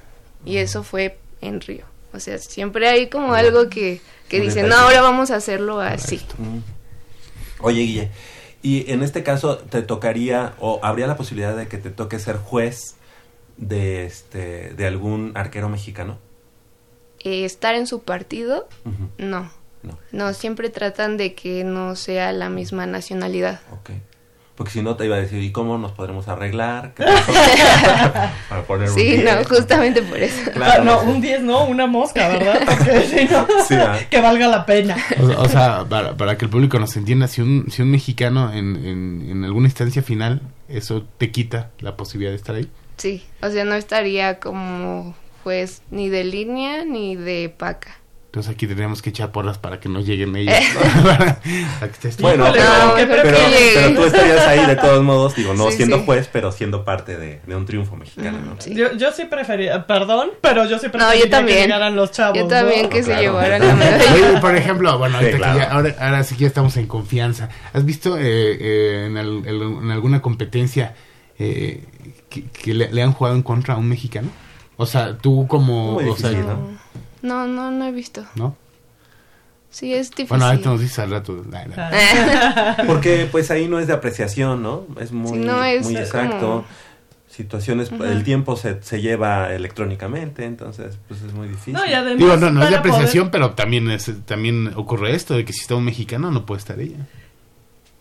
Y 0.45 0.57
eso 0.57 0.83
fue 0.83 1.19
en 1.41 1.61
Río. 1.61 1.85
O 2.13 2.21
sea, 2.21 2.39
siempre 2.39 2.89
hay 2.89 3.09
como 3.09 3.35
algo 3.35 3.69
que, 3.69 4.01
que 4.29 4.41
dicen, 4.41 4.69
no, 4.69 4.75
ahora 4.77 5.01
vamos 5.01 5.31
a 5.31 5.37
hacerlo 5.37 5.81
así. 5.81 6.21
Mm. 6.39 6.59
Oye, 7.63 7.83
Guille, 7.83 8.11
y 8.63 8.91
en 8.91 9.03
este 9.03 9.23
caso 9.23 9.59
te 9.59 9.83
tocaría 9.83 10.55
o 10.59 10.81
habría 10.83 11.07
la 11.07 11.17
posibilidad 11.17 11.57
de 11.57 11.69
que 11.69 11.79
te 11.79 11.91
toque 11.91 12.19
ser 12.19 12.37
juez 12.37 12.97
de 13.59 14.07
este 14.07 14.71
de 14.75 14.87
algún 14.87 15.33
arquero 15.35 15.69
mexicano. 15.69 16.19
Eh, 17.23 17.45
estar 17.45 17.75
en 17.75 17.87
su 17.87 18.03
partido, 18.03 18.67
no. 19.19 19.53
No, 19.83 19.99
No, 20.13 20.33
siempre 20.35 20.69
tratan 20.71 21.17
de 21.17 21.35
que 21.35 21.65
no 21.65 21.97
sea 21.97 22.33
la 22.33 22.49
misma 22.51 22.87
nacionalidad. 22.87 23.61
ok. 23.73 23.91
Porque 24.57 24.73
si 24.75 24.83
no 24.83 24.95
te 24.95 25.07
iba 25.07 25.17
a 25.17 25.19
decir, 25.19 25.43
¿y 25.43 25.53
cómo 25.53 25.79
nos 25.79 25.93
podremos 25.93 26.29
arreglar? 26.29 26.93
Para 28.49 28.63
poner 28.67 28.91
un 28.91 28.95
Sí, 28.95 29.17
10. 29.17 29.25
no, 29.25 29.45
justamente 29.45 30.03
por 30.03 30.19
eso. 30.19 30.51
Claro, 30.53 30.83
Ah, 30.83 30.85
no, 30.85 31.03
no. 31.05 31.13
un 31.13 31.21
10 31.23 31.41
no, 31.43 31.65
una 31.65 31.87
mosca, 31.87 32.29
¿verdad? 32.29 32.61
Porque 32.67 33.01
si 33.07 33.25
no, 33.33 33.47
Sí, 33.67 33.75
ah. 33.75 33.99
que 34.11 34.21
valga 34.21 34.49
la 34.49 34.67
pena. 34.67 34.97
O, 35.19 35.43
o 35.45 35.49
sea, 35.49 35.87
para, 35.89 36.15
para 36.17 36.37
que 36.37 36.45
el 36.45 36.51
público 36.51 36.79
nos 36.79 36.95
entienda, 36.97 37.27
si 37.27 37.41
un, 37.41 37.71
si 37.71 37.81
un 37.81 37.91
mexicano 37.91 38.53
en, 38.53 38.77
en, 38.85 39.29
en 39.31 39.45
alguna 39.45 39.67
instancia 39.69 40.03
final, 40.03 40.43
eso 40.69 41.07
te 41.19 41.31
quita 41.31 41.71
la 41.79 41.97
posibilidad 41.97 42.33
de 42.33 42.37
estar 42.37 42.55
ahí. 42.55 42.69
Sí, 42.99 43.25
o 43.41 43.49
sea, 43.49 43.65
no 43.65 43.75
estaría 43.77 44.41
como 44.41 45.15
juez 45.43 45.81
ni 45.91 46.11
de 46.11 46.25
línea 46.25 46.85
ni 46.85 47.17
de 47.17 47.49
paca. 47.57 47.97
Entonces 48.31 48.53
aquí 48.55 48.69
tendríamos 48.69 49.03
que 49.03 49.11
echar 49.11 49.33
porras 49.33 49.59
para 49.59 49.81
que 49.81 49.89
no 49.89 49.99
lleguen 50.01 50.37
ellos. 50.37 50.55
Que 51.43 51.87
estés- 51.87 52.21
Bueno, 52.21 52.47
pero, 52.53 52.65
no, 52.87 52.95
¿qué 52.95 53.05
pero, 53.07 53.95
tú 53.97 54.05
estarías 54.05 54.47
ahí 54.47 54.67
de 54.67 54.77
todos 54.77 55.03
modos, 55.03 55.35
digo, 55.35 55.53
no 55.55 55.69
Sí, 55.71 55.79
siendo 55.79 55.99
sí. 55.99 56.03
juez, 56.07 56.29
pero 56.33 56.53
siendo 56.53 56.85
parte 56.85 57.17
de, 57.17 57.41
de 57.45 57.57
un 57.57 57.67
triunfo 57.67 57.97
mexicano, 57.97 58.39
¿no? 58.39 58.55
Sí. 58.61 58.73
Yo, 58.75 58.93
yo 58.97 59.11
sí 59.11 59.25
prefería, 59.25 59.85
perdón, 59.85 60.31
pero 60.41 60.65
yo 60.67 60.79
sí 60.79 60.87
No, 60.87 60.93
prefería 60.93 61.25
yo 61.25 61.29
también. 61.31 61.57
que 61.59 61.63
llegaran 61.65 61.97
los 61.97 62.13
chavos. 62.13 62.39
Yo 62.39 62.47
también 62.47 62.85
¿no? 62.85 62.89
que 62.91 62.99
se 63.03 63.07
Claro. 63.11 63.23
llevaran 63.23 63.61
la 63.67 63.75
medalla. 63.75 64.15
Oye, 64.15 64.41
por 64.41 64.55
ejemplo, 64.55 64.97
bueno, 64.97 65.19
Sí, 65.19 65.25
ahorita 65.25 65.37
que 65.39 65.43
claro. 65.43 65.59
ya- 65.59 65.73
ahora, 65.73 65.97
ahora 65.99 66.23
sí 66.23 66.37
que 66.37 66.43
ya 66.43 66.47
estamos 66.47 66.77
en 66.77 66.87
confianza. 66.87 67.49
¿Has 67.73 67.85
visto 67.85 68.17
eh, 68.17 68.23
eh, 68.23 69.07
en, 69.09 69.17
al- 69.17 69.43
en- 69.45 69.61
en 69.85 69.91
alguna 69.91 70.23
competencia 70.23 70.95
eh, 71.41 71.83
que, 72.29 72.45
que 72.45 72.75
le, 72.75 72.93
le 72.93 73.03
han 73.03 73.13
jugado 73.13 73.35
en 73.35 73.43
contra 73.43 73.75
a 73.75 73.77
un 73.77 73.89
mexicano? 73.89 74.29
O 74.77 74.87
sea, 74.87 75.19
tú 75.19 75.49
como... 75.49 75.95
Muy 75.95 76.05
o 76.09 76.17
sea, 76.17 76.31
difícil, 76.31 76.49
No, 76.49 76.79
no, 77.23 77.47
no, 77.47 77.71
no 77.71 77.85
he 77.87 77.93
visto. 77.93 78.25
¿no? 78.35 78.57
Sí, 79.71 79.95
es 79.95 80.11
difícil. 80.11 80.29
Bueno, 80.31 80.47
ahorita 80.47 80.71
nos 80.71 80.81
dices 80.81 80.99
al 80.99 81.11
rato. 81.11 81.45
Porque 82.87 83.29
pues 83.31 83.51
ahí 83.51 83.69
no 83.69 83.79
es 83.79 83.87
de 83.87 83.93
apreciación, 83.93 84.63
¿no? 84.63 84.85
Es 85.01 85.13
muy, 85.13 85.39
Sí, 85.39 85.45
no, 85.45 85.63
es 85.63 85.85
muy 85.85 85.97
exacto. 85.97 86.39
como- 86.41 86.65
Situaciones, 87.29 87.91
el 87.93 88.25
tiempo 88.25 88.57
se, 88.57 88.83
se 88.83 89.01
lleva 89.01 89.55
electrónicamente, 89.55 90.45
entonces 90.45 90.99
pues 91.07 91.23
es 91.23 91.33
muy 91.33 91.47
difícil. 91.49 91.75
No, 91.75 91.87
y 91.87 91.93
además. 91.93 92.19
Digo, 92.19 92.37
no, 92.37 92.51
no 92.51 92.63
es 92.65 92.71
de 92.71 92.77
poder- 92.77 92.79
apreciación, 92.79 93.31
pero 93.31 93.53
también 93.53 93.89
es, 93.91 94.11
también 94.27 94.73
ocurre 94.75 95.15
esto 95.15 95.35
de 95.35 95.45
que 95.45 95.53
si 95.53 95.61
está 95.61 95.77
un 95.77 95.85
mexicano 95.85 96.33
no 96.33 96.45
puede 96.45 96.59
estar 96.59 96.79
ella. 96.81 96.97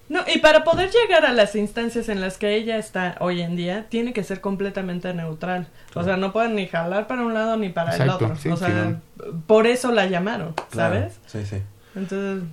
No, 0.09 0.21
y 0.33 0.39
para 0.39 0.63
poder 0.63 0.89
llegar 0.89 1.23
a 1.25 1.33
las 1.33 1.55
instancias 1.55 2.09
en 2.09 2.19
las 2.19 2.37
que 2.39 2.55
ella 2.55 2.77
está 2.77 3.15
hoy 3.19 3.41
en 3.41 3.55
día, 3.55 3.85
tiene 3.89 4.11
que 4.11 4.23
ser 4.23 4.41
completamente 4.41 5.13
neutral. 5.13 5.67
O 5.93 6.03
sea, 6.03 6.17
no 6.17 6.33
pueden 6.33 6.55
ni 6.55 6.67
jalar 6.67 7.05
para 7.05 7.21
un 7.21 7.33
lado 7.35 7.57
ni 7.57 7.69
para 7.69 7.91
Exacto, 7.91 8.25
el 8.25 8.31
otro. 8.31 8.35
sí, 8.41 8.49
o 8.49 8.57
sea, 8.57 8.99
por 9.45 9.67
eso 9.67 9.91
la 9.91 10.07
llamaron, 10.07 10.53
Claro, 10.71 10.95
¿sabes? 10.95 11.19
Sí, 11.27 11.45
sí. 11.45 11.61
Entonces, 11.95 12.43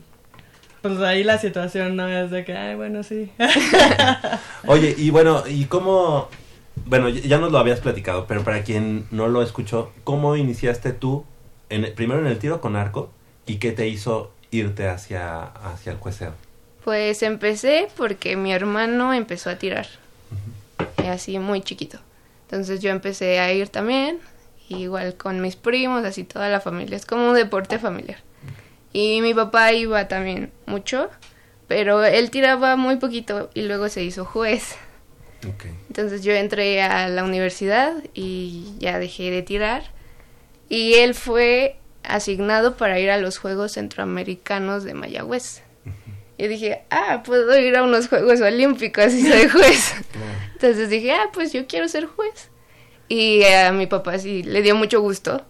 pues 0.82 0.98
ahí 1.00 1.24
la 1.24 1.38
situación 1.38 1.96
no 1.96 2.06
es 2.06 2.30
de 2.30 2.44
que, 2.44 2.54
ay, 2.54 2.76
bueno, 2.76 3.02
sí. 3.02 3.32
Oye, 4.66 4.94
y 4.98 5.08
bueno, 5.10 5.42
¿y 5.48 5.64
cómo? 5.64 6.28
Bueno, 6.84 7.08
ya- 7.08 7.22
ya 7.22 7.38
nos 7.38 7.52
lo 7.52 7.58
habías 7.58 7.80
platicado, 7.80 8.26
pero 8.26 8.44
para 8.44 8.62
quien 8.64 9.06
no 9.10 9.28
lo 9.28 9.42
escuchó, 9.42 9.92
¿cómo 10.04 10.36
iniciaste 10.36 10.92
tú, 10.92 11.24
en, 11.70 11.92
primero 11.94 12.20
en 12.20 12.26
el 12.26 12.38
tiro 12.38 12.60
con 12.60 12.76
arco, 12.76 13.10
y 13.46 13.56
qué 13.56 13.72
te 13.72 13.88
hizo 13.88 14.30
irte 14.50 14.88
hacia, 14.88 15.42
hacia 15.42 15.92
el 15.92 15.98
jueceo? 15.98 16.32
Pues 16.86 17.24
empecé 17.24 17.88
porque 17.96 18.36
mi 18.36 18.52
hermano 18.52 19.12
empezó 19.12 19.50
a 19.50 19.56
tirar, 19.56 19.88
así 20.98 21.36
muy 21.40 21.60
chiquito. 21.60 21.98
Entonces 22.42 22.78
yo 22.78 22.90
empecé 22.90 23.40
a 23.40 23.52
ir 23.52 23.70
también, 23.70 24.20
igual 24.68 25.16
con 25.16 25.40
mis 25.40 25.56
primos, 25.56 26.04
así 26.04 26.22
toda 26.22 26.48
la 26.48 26.60
familia, 26.60 26.96
es 26.96 27.04
como 27.04 27.30
un 27.30 27.34
deporte 27.34 27.80
familiar. 27.80 28.18
Y 28.92 29.20
mi 29.20 29.34
papá 29.34 29.72
iba 29.72 30.06
también 30.06 30.52
mucho, 30.66 31.10
pero 31.66 32.04
él 32.04 32.30
tiraba 32.30 32.76
muy 32.76 32.98
poquito 32.98 33.50
y 33.52 33.62
luego 33.62 33.88
se 33.88 34.04
hizo 34.04 34.24
juez. 34.24 34.76
Entonces 35.88 36.22
yo 36.22 36.34
entré 36.34 36.82
a 36.82 37.08
la 37.08 37.24
universidad 37.24 37.94
y 38.14 38.76
ya 38.78 39.00
dejé 39.00 39.32
de 39.32 39.42
tirar. 39.42 39.82
Y 40.68 40.94
él 40.94 41.14
fue 41.16 41.80
asignado 42.04 42.76
para 42.76 43.00
ir 43.00 43.10
a 43.10 43.18
los 43.18 43.38
Juegos 43.38 43.72
Centroamericanos 43.72 44.84
de 44.84 44.94
Mayagüez. 44.94 45.62
Y 46.38 46.48
dije, 46.48 46.82
ah, 46.90 47.22
puedo 47.24 47.58
ir 47.58 47.76
a 47.76 47.82
unos 47.82 48.08
Juegos 48.08 48.40
Olímpicos 48.40 49.12
y 49.14 49.26
soy 49.26 49.48
juez. 49.48 49.94
Entonces 50.52 50.90
dije, 50.90 51.12
ah, 51.12 51.30
pues 51.32 51.52
yo 51.52 51.66
quiero 51.66 51.88
ser 51.88 52.06
juez. 52.06 52.50
Y 53.08 53.44
a 53.44 53.72
mi 53.72 53.86
papá 53.86 54.18
sí 54.18 54.42
le 54.42 54.62
dio 54.62 54.74
mucho 54.74 55.00
gusto. 55.00 55.44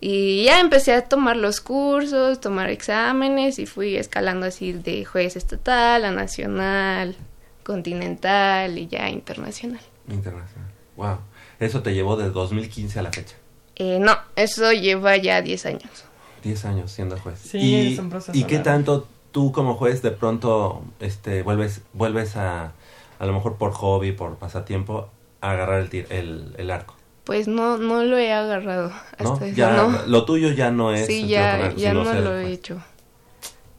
Y 0.00 0.44
ya 0.44 0.60
empecé 0.60 0.92
a 0.92 1.02
tomar 1.02 1.36
los 1.36 1.60
cursos, 1.60 2.40
tomar 2.40 2.70
exámenes 2.70 3.58
y 3.58 3.66
fui 3.66 3.96
escalando 3.96 4.46
así 4.46 4.72
de 4.72 5.04
juez 5.04 5.36
estatal 5.36 6.04
a 6.04 6.10
nacional, 6.10 7.16
continental 7.64 8.78
y 8.78 8.88
ya 8.88 9.08
internacional. 9.08 9.80
Internacional. 10.08 10.70
Wow. 10.96 11.18
Eso 11.58 11.82
te 11.82 11.94
llevó 11.94 12.16
de 12.16 12.30
2015 12.30 12.98
a 12.98 13.02
la 13.02 13.12
fecha. 13.12 13.36
Eh, 13.76 13.98
no, 14.00 14.16
eso 14.36 14.72
lleva 14.72 15.16
ya 15.16 15.40
10 15.40 15.66
años. 15.66 16.04
10 16.42 16.64
años 16.66 16.90
siendo 16.92 17.18
juez. 17.18 17.38
Sí, 17.38 17.58
¿Y, 17.58 17.92
es 17.94 17.98
un 17.98 18.10
proceso 18.10 18.36
¿y 18.36 18.44
qué 18.44 18.58
tanto 18.58 19.08
tú 19.36 19.52
como 19.52 19.74
juez 19.74 20.00
de 20.00 20.12
pronto 20.12 20.80
este, 20.98 21.42
vuelves, 21.42 21.82
vuelves 21.92 22.36
a, 22.36 22.72
a 23.18 23.26
lo 23.26 23.34
mejor 23.34 23.56
por 23.56 23.70
hobby, 23.72 24.12
por 24.12 24.36
pasatiempo, 24.36 25.10
a 25.42 25.50
agarrar 25.50 25.80
el, 25.82 25.90
tir- 25.90 26.06
el, 26.08 26.54
el 26.56 26.70
arco? 26.70 26.94
Pues 27.24 27.46
no, 27.46 27.76
no 27.76 28.02
lo 28.02 28.16
he 28.16 28.32
agarrado 28.32 28.88
¿no? 28.88 28.94
hasta 29.32 29.46
eso, 29.48 29.54
ya, 29.54 29.76
no. 29.76 30.06
Lo 30.06 30.24
tuyo 30.24 30.52
ya 30.52 30.70
no 30.70 30.90
es... 30.90 31.04
Sí, 31.04 31.28
ya, 31.28 31.66
arco, 31.66 31.76
ya 31.76 31.92
no 31.92 32.06
ser 32.06 32.22
lo 32.22 32.38
he 32.38 32.50
hecho. 32.50 32.82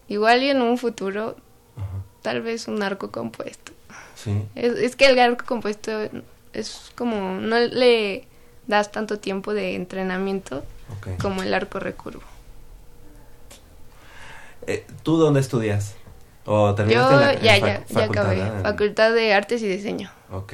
Igual 0.07 0.43
y 0.43 0.51
en 0.51 0.61
un 0.61 0.77
futuro, 0.77 1.35
Ajá. 1.75 1.87
tal 2.21 2.43
vez 2.43 2.67
un 2.67 2.83
arco 2.83 3.09
compuesto. 3.09 3.71
Sí. 4.13 4.43
Es, 4.53 4.73
es 4.73 4.95
que 4.95 5.07
el 5.07 5.17
arco 5.17 5.43
compuesto 5.47 5.91
es 6.53 6.91
como, 6.95 7.39
no 7.39 7.57
le 7.57 8.27
das 8.67 8.91
tanto 8.91 9.17
tiempo 9.17 9.55
de 9.55 9.73
entrenamiento 9.73 10.63
como 11.19 11.41
el 11.41 11.51
arco 11.55 11.79
recurvo. 11.79 12.21
Eh, 14.67 14.85
¿Tú 15.03 15.17
dónde 15.17 15.39
estudias? 15.39 15.95
¿O 16.45 16.73
terminaste 16.75 17.13
Yo 17.13 17.19
en 17.19 17.25
la- 17.27 17.33
en 17.33 17.41
ya, 17.41 17.57
ya, 17.57 17.65
ya 17.67 17.83
facultad, 17.99 18.23
acabé. 18.25 18.35
¿verdad? 18.43 18.63
Facultad 18.63 19.13
de 19.13 19.33
Artes 19.33 19.61
y 19.61 19.67
Diseño. 19.67 20.11
Ok. 20.31 20.53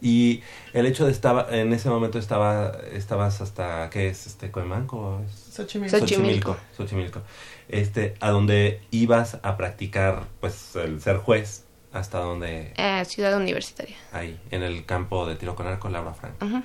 Y 0.00 0.42
el 0.74 0.84
hecho 0.86 1.06
de 1.06 1.12
estaba 1.12 1.46
en 1.50 1.72
ese 1.72 1.88
momento 1.88 2.18
estaba 2.18 2.72
estabas 2.92 3.40
hasta 3.40 3.88
qué 3.90 4.08
es 4.08 4.26
este 4.26 4.50
Coemanco 4.50 5.22
Xochimilco. 5.50 5.98
Xochimilco. 5.98 6.56
Xochimilco. 6.76 7.22
Este 7.68 8.14
a 8.20 8.30
donde 8.30 8.82
ibas 8.90 9.38
a 9.42 9.56
practicar 9.56 10.24
pues 10.40 10.76
el 10.76 11.00
ser 11.00 11.16
juez 11.16 11.64
hasta 11.92 12.18
donde 12.18 12.74
Eh, 12.76 13.02
ciudad 13.06 13.34
Universitaria. 13.36 13.96
ahí 14.12 14.38
en 14.50 14.62
el 14.62 14.84
campo 14.84 15.26
de 15.26 15.36
tiro 15.36 15.54
con 15.54 15.66
arco 15.66 15.88
Laura 15.88 16.12
Frank. 16.12 16.34
Ujú. 16.42 16.62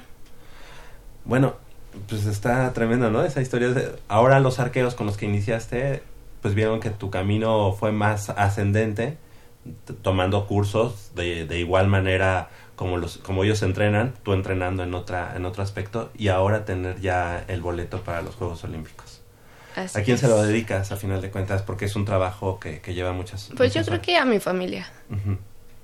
Bueno, 1.26 1.56
pues 2.08 2.26
está 2.26 2.72
tremendo, 2.74 3.10
¿no? 3.10 3.24
Esa 3.24 3.42
historia. 3.42 3.70
de- 3.70 4.00
Ahora 4.08 4.40
los 4.40 4.60
arqueros 4.60 4.96
con 4.96 5.06
los 5.08 5.18
que 5.18 5.26
iniciaste, 5.26 6.04
pues 6.42 6.56
vieron 6.56 6.80
que 6.80 6.90
tu 6.90 7.10
camino 7.10 7.74
fue 7.74 7.92
más 7.92 8.30
ascendente, 8.30 9.18
tomando 10.02 10.48
cursos 10.48 11.12
de, 11.16 11.46
de 11.46 11.60
igual 11.60 11.88
manera 11.88 12.50
como 12.76 12.98
los 12.98 13.18
como 13.18 13.44
ellos 13.44 13.62
entrenan, 13.62 14.14
tú 14.24 14.32
entrenando 14.34 14.84
en 14.84 14.94
otra 14.94 15.34
en 15.36 15.46
otro 15.46 15.62
aspecto 15.64 16.12
y 16.18 16.30
ahora 16.30 16.64
tener 16.64 17.02
ya 17.02 17.44
el 17.50 17.62
boleto 17.62 18.02
para 18.02 18.22
los 18.22 18.36
Juegos 18.36 18.64
Olímpicos. 18.64 19.22
Así 19.76 20.00
¿A 20.00 20.04
quién 20.04 20.18
se 20.18 20.28
lo 20.28 20.42
dedicas 20.42 20.92
a 20.92 20.96
final 20.96 21.22
de 21.22 21.30
cuentas? 21.30 21.62
Porque 21.62 21.86
es 21.86 21.96
un 21.96 22.06
trabajo 22.06 22.60
que, 22.60 22.80
que 22.80 22.94
lleva 22.94 23.12
muchas. 23.12 23.52
Pues 23.56 23.74
yo 23.74 23.82
creo 23.82 23.96
horas. 23.96 24.06
que 24.06 24.18
a 24.18 24.26
mi 24.26 24.40
familia. 24.40 24.90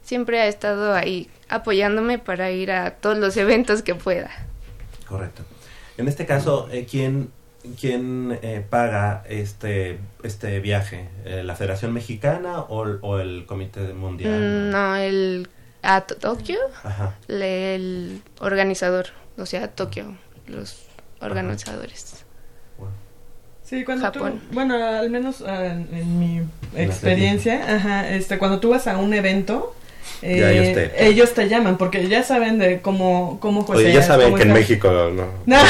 Siempre 0.04 0.40
ha 0.42 0.48
estado 0.48 0.94
ahí 0.94 1.30
apoyándome 1.50 2.18
para 2.18 2.52
ir 2.52 2.72
a 2.72 2.92
todos 2.92 3.18
los 3.18 3.36
eventos 3.38 3.82
que 3.82 3.96
pueda. 3.96 4.30
Correcto. 5.08 5.44
En 5.98 6.08
este 6.08 6.26
caso, 6.26 6.68
eh, 6.72 6.86
¿quién, 6.90 7.30
quién 7.80 8.38
eh, 8.42 8.66
paga 8.70 9.24
este 9.30 10.00
este 10.24 10.60
viaje? 10.60 11.08
Eh, 11.26 11.44
¿La 11.44 11.56
Federación 11.56 11.94
Mexicana 11.94 12.60
o, 12.62 12.84
el- 12.86 13.00
o 13.02 13.20
el 13.20 13.46
Comité 13.46 13.94
Mundial? 13.94 14.40
Mm, 14.40 14.70
No, 14.72 14.96
el 14.96 15.50
a 15.82 16.02
To- 16.02 16.16
Tokio, 16.16 16.58
Ajá. 16.84 17.16
le- 17.28 17.76
el 17.76 18.22
organizador, 18.40 19.08
o 19.38 19.46
sea, 19.46 19.68
Tokio, 19.70 20.18
los 20.48 20.84
organizadores. 21.22 22.24
Bueno. 22.78 22.94
Sí, 23.64 23.84
cuando 23.84 24.06
Japón. 24.06 24.40
tú, 24.50 24.54
bueno, 24.54 24.76
al 24.84 25.10
menos 25.10 25.42
ah, 25.42 25.66
en, 25.66 25.88
en 25.92 26.20
mi 26.20 26.42
experiencia, 26.76 27.76
ajá, 27.76 28.10
este, 28.10 28.38
cuando 28.38 28.60
tú 28.60 28.70
vas 28.70 28.88
a 28.88 28.98
un 28.98 29.14
evento, 29.14 29.76
eh, 30.22 30.38
Ya 30.40 30.52
ellos 30.52 30.74
te- 30.74 31.08
ellos 31.08 31.34
te 31.34 31.50
llaman 31.50 31.78
porque 31.78 32.08
ya 32.08 32.24
saben 32.24 32.58
de 32.60 32.82
cómo, 32.82 33.38
cómo 33.40 33.66
Oye, 33.70 33.92
ya 33.94 34.02
saben 34.02 34.34
que 34.36 34.44
en. 34.44 34.54
México 34.54 34.90
no. 35.16 35.26
No, 35.46 35.64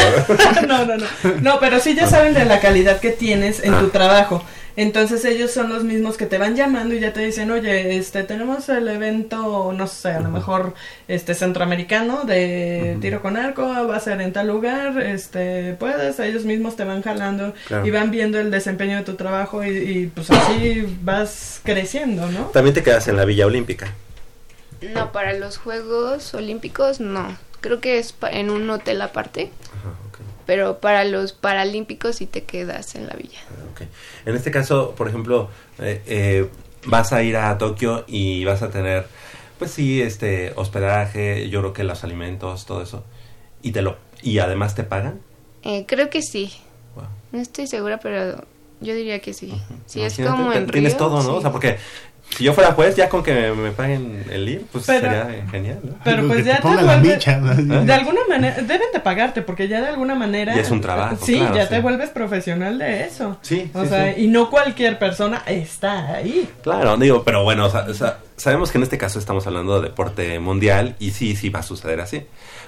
no, 0.68 0.86
no, 0.86 0.98
no. 0.98 1.06
No, 1.42 1.60
pero 1.60 1.80
sí 1.80 1.96
ya 1.96 2.08
saben 2.08 2.34
de 2.34 2.46
la 2.46 2.60
calidad 2.60 3.00
que 3.00 3.12
tienes 3.12 3.64
en 3.64 3.72
tu 3.80 3.86
Ah. 3.88 3.90
trabajo. 3.92 4.44
Entonces 4.78 5.24
ellos 5.24 5.52
son 5.52 5.70
los 5.70 5.86
mismos 5.86 6.18
que 6.18 6.26
te 6.26 6.38
van 6.38 6.58
llamando 6.58 6.94
y 6.94 7.00
ya 7.00 7.14
te 7.14 7.22
dicen, 7.22 7.50
oye, 7.50 7.96
este, 7.96 8.24
tenemos 8.24 8.68
el 8.68 8.86
evento, 8.90 9.72
no 9.74 9.88
sé, 9.88 10.10
a 10.10 10.20
lo 10.20 10.28
mejor, 10.28 10.74
este, 11.08 11.34
centroamericano 11.34 12.26
de 12.26 12.98
tiro 13.00 13.22
con 13.22 13.38
arco, 13.38 13.64
va 13.88 13.96
a 13.96 14.00
ser 14.02 14.20
en 14.20 14.34
tal 14.34 14.48
lugar, 14.48 15.02
este, 15.02 15.76
puedes, 15.80 16.20
ellos 16.20 16.44
mismos 16.44 16.76
te 16.76 16.84
van 16.84 17.04
jalando 17.04 17.54
Claro. 17.68 17.88
y 17.88 17.92
van 17.92 18.12
viendo 18.12 18.38
el 18.38 18.52
desempeño 18.52 18.98
de 18.98 19.04
tu 19.04 19.14
trabajo 19.14 19.64
y, 19.64 19.70
y, 19.70 20.12
pues 20.14 20.30
así 20.30 20.86
vas 21.04 21.62
creciendo, 21.64 22.30
¿no? 22.30 22.48
También 22.48 22.74
te 22.74 22.84
quedas 22.84 23.08
en 23.08 23.16
la 23.16 23.24
Villa 23.24 23.46
Olímpica. 23.46 23.88
No, 24.82 25.12
para 25.12 25.34
los 25.34 25.58
Juegos 25.58 26.34
Olímpicos 26.34 27.00
no. 27.00 27.38
Creo 27.62 27.80
que 27.82 27.98
es 27.98 28.16
en 28.32 28.50
un 28.50 28.70
hotel 28.70 29.02
aparte, 29.02 29.52
Ajá, 29.80 29.96
pero 30.46 30.80
para 30.80 31.04
los 31.06 31.34
Paralímpicos 31.34 32.18
sí 32.18 32.28
te 32.28 32.44
quedas 32.44 32.96
en 32.96 33.08
la 33.08 33.16
villa. 33.16 33.40
ok. 33.72 33.82
En 34.26 34.36
este 34.36 34.52
caso, 34.52 34.94
por 34.96 35.08
ejemplo, 35.08 35.50
eh, 35.80 36.02
eh, 36.06 36.50
vas 36.86 37.14
a 37.14 37.24
ir 37.24 37.38
a 37.38 37.58
Tokio 37.58 38.04
y 38.08 38.46
vas 38.46 38.62
a 38.62 38.70
tener, 38.70 39.08
pues 39.58 39.72
sí, 39.72 40.02
este 40.02 40.54
hospedaje, 40.56 41.50
yo 41.50 41.62
creo 41.62 41.74
que 41.74 41.84
los 41.84 42.04
alimentos, 42.04 42.66
todo 42.66 42.82
eso. 42.84 43.04
Y 43.64 43.72
te 43.72 43.82
lo 43.82 43.98
y 44.22 44.40
además 44.40 44.76
te 44.76 44.84
pagan. 44.84 45.22
Eh, 45.64 45.86
creo 45.88 46.10
que 46.10 46.22
sí. 46.22 46.54
Wow. 46.96 47.06
No 47.32 47.42
estoy 47.42 47.68
segura, 47.68 48.00
pero 48.00 48.44
yo 48.82 48.94
diría 48.94 49.20
que 49.20 49.34
sí. 49.34 49.54
Sí, 49.86 50.02
es 50.02 50.16
como 50.18 50.52
en 50.54 50.68
Tienes 50.68 50.94
Río, 50.94 50.98
todo, 50.98 51.18
¿no? 51.18 51.24
sí. 51.24 51.30
O 51.30 51.42
sea, 51.42 51.52
porque 51.52 51.78
si 52.30 52.44
yo 52.44 52.54
fuera 52.54 52.74
juez, 52.74 52.96
ya 52.96 53.08
con 53.08 53.24
que 53.24 53.34
me, 53.34 53.52
me 53.54 53.72
paguen 53.72 54.26
el 54.30 54.50
ir, 54.50 54.66
pues 54.72 54.86
Pero- 54.86 55.02
sería 55.10 55.46
genial, 55.50 55.80
¿no? 55.84 55.94
Pero 56.04 56.28
pues 56.28 56.44
ya 56.46 56.58
te 56.58 56.64
te 56.64 56.68
vuelve- 56.68 57.00
micha. 57.16 57.38
¿no? 57.38 57.86
De 57.86 57.94
alguna 57.94 58.20
manera, 58.28 58.56
deben 58.56 58.88
de 58.94 59.00
pagarte, 59.00 59.42
porque 59.42 59.68
ya 59.70 59.80
de 59.82 59.88
alguna 59.88 60.16
manera... 60.16 60.54
Ya 60.54 60.62
es 60.62 60.72
un 60.72 60.82
trabajo, 60.82 61.18
Sí, 61.26 61.38
claro, 61.38 61.56
ya 61.56 61.64
sí. 61.64 61.70
te 61.70 61.80
vuelves 61.80 62.10
profesional 62.10 62.78
de 62.78 63.04
eso. 63.06 63.38
Sí, 63.42 63.72
O 63.74 63.84
sí, 63.84 63.90
sea, 63.90 64.14
sí. 64.14 64.24
y 64.24 64.28
no 64.28 64.50
cualquier 64.50 65.00
persona 65.00 65.44
está 65.46 66.14
ahí. 66.16 66.50
Claro, 66.62 66.98
digo, 66.98 67.24
pero 67.24 67.44
bueno, 67.44 67.68
o 67.68 67.70
sea, 67.70 67.86
o 67.90 67.94
sea, 67.94 68.18
sabemos 68.38 68.72
que 68.72 68.78
en 68.78 68.84
este 68.84 68.98
caso 68.98 69.20
estamos 69.20 69.48
hablando 69.48 69.80
de 69.80 69.90
deporte 69.90 70.40
mundial 70.40 70.96
y 71.00 71.12
sí, 71.12 71.36
sí 71.36 71.50
va 71.50 71.60
a 71.60 71.64
suceder 71.64 72.02
así. 72.02 72.24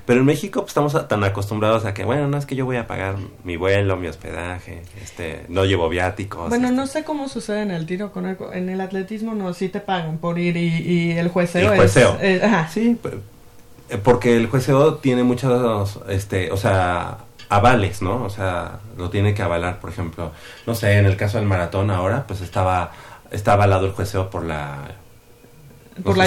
Pero 0.05 0.21
en 0.21 0.25
México 0.25 0.61
pues, 0.61 0.69
estamos 0.69 1.07
tan 1.07 1.23
acostumbrados 1.23 1.85
a 1.85 1.93
que, 1.93 2.05
bueno, 2.05 2.27
no 2.27 2.37
es 2.37 2.45
que 2.45 2.55
yo 2.55 2.65
voy 2.65 2.77
a 2.77 2.87
pagar 2.87 3.15
mi 3.43 3.57
vuelo, 3.57 3.97
mi 3.97 4.07
hospedaje, 4.07 4.83
este, 5.03 5.45
no 5.49 5.65
llevo 5.65 5.89
viáticos. 5.89 6.49
Bueno, 6.49 6.67
este. 6.67 6.77
no 6.77 6.87
sé 6.87 7.03
cómo 7.03 7.27
sucede 7.27 7.61
en 7.63 7.71
el 7.71 7.85
tiro 7.85 8.11
con 8.11 8.25
arco. 8.25 8.53
En 8.53 8.69
el 8.69 8.79
atletismo 8.79 9.35
no, 9.35 9.53
sí 9.53 9.67
te 9.69 9.81
pagan 9.81 10.17
por 10.17 10.39
ir 10.39 10.55
y, 10.55 10.67
y 10.67 11.11
el 11.11 11.27
jueceo 11.27 11.73
El 11.73 11.77
jueceo. 11.79 12.17
es... 12.21 12.41
eh, 12.41 12.45
ajá. 12.45 12.69
Sí, 12.69 12.97
eh, 13.89 13.97
porque 13.97 14.35
el 14.35 14.47
jueceo 14.47 14.95
tiene 14.95 15.23
muchos, 15.23 15.99
este, 16.07 16.51
o 16.51 16.57
sea, 16.57 17.19
avales, 17.49 18.01
¿no? 18.01 18.23
O 18.23 18.29
sea, 18.29 18.79
lo 18.97 19.09
tiene 19.09 19.33
que 19.33 19.41
avalar, 19.41 19.79
por 19.79 19.89
ejemplo, 19.89 20.31
no 20.65 20.75
sé, 20.75 20.97
en 20.97 21.05
el 21.05 21.17
caso 21.17 21.37
del 21.37 21.47
maratón 21.47 21.89
ahora, 21.91 22.25
pues 22.27 22.41
estaba, 22.41 22.91
está 23.31 23.53
avalado 23.53 23.85
el 23.85 23.91
jueceo 23.93 24.29
por 24.29 24.43
la... 24.43 24.91
Por 26.03 26.17
la 26.17 26.25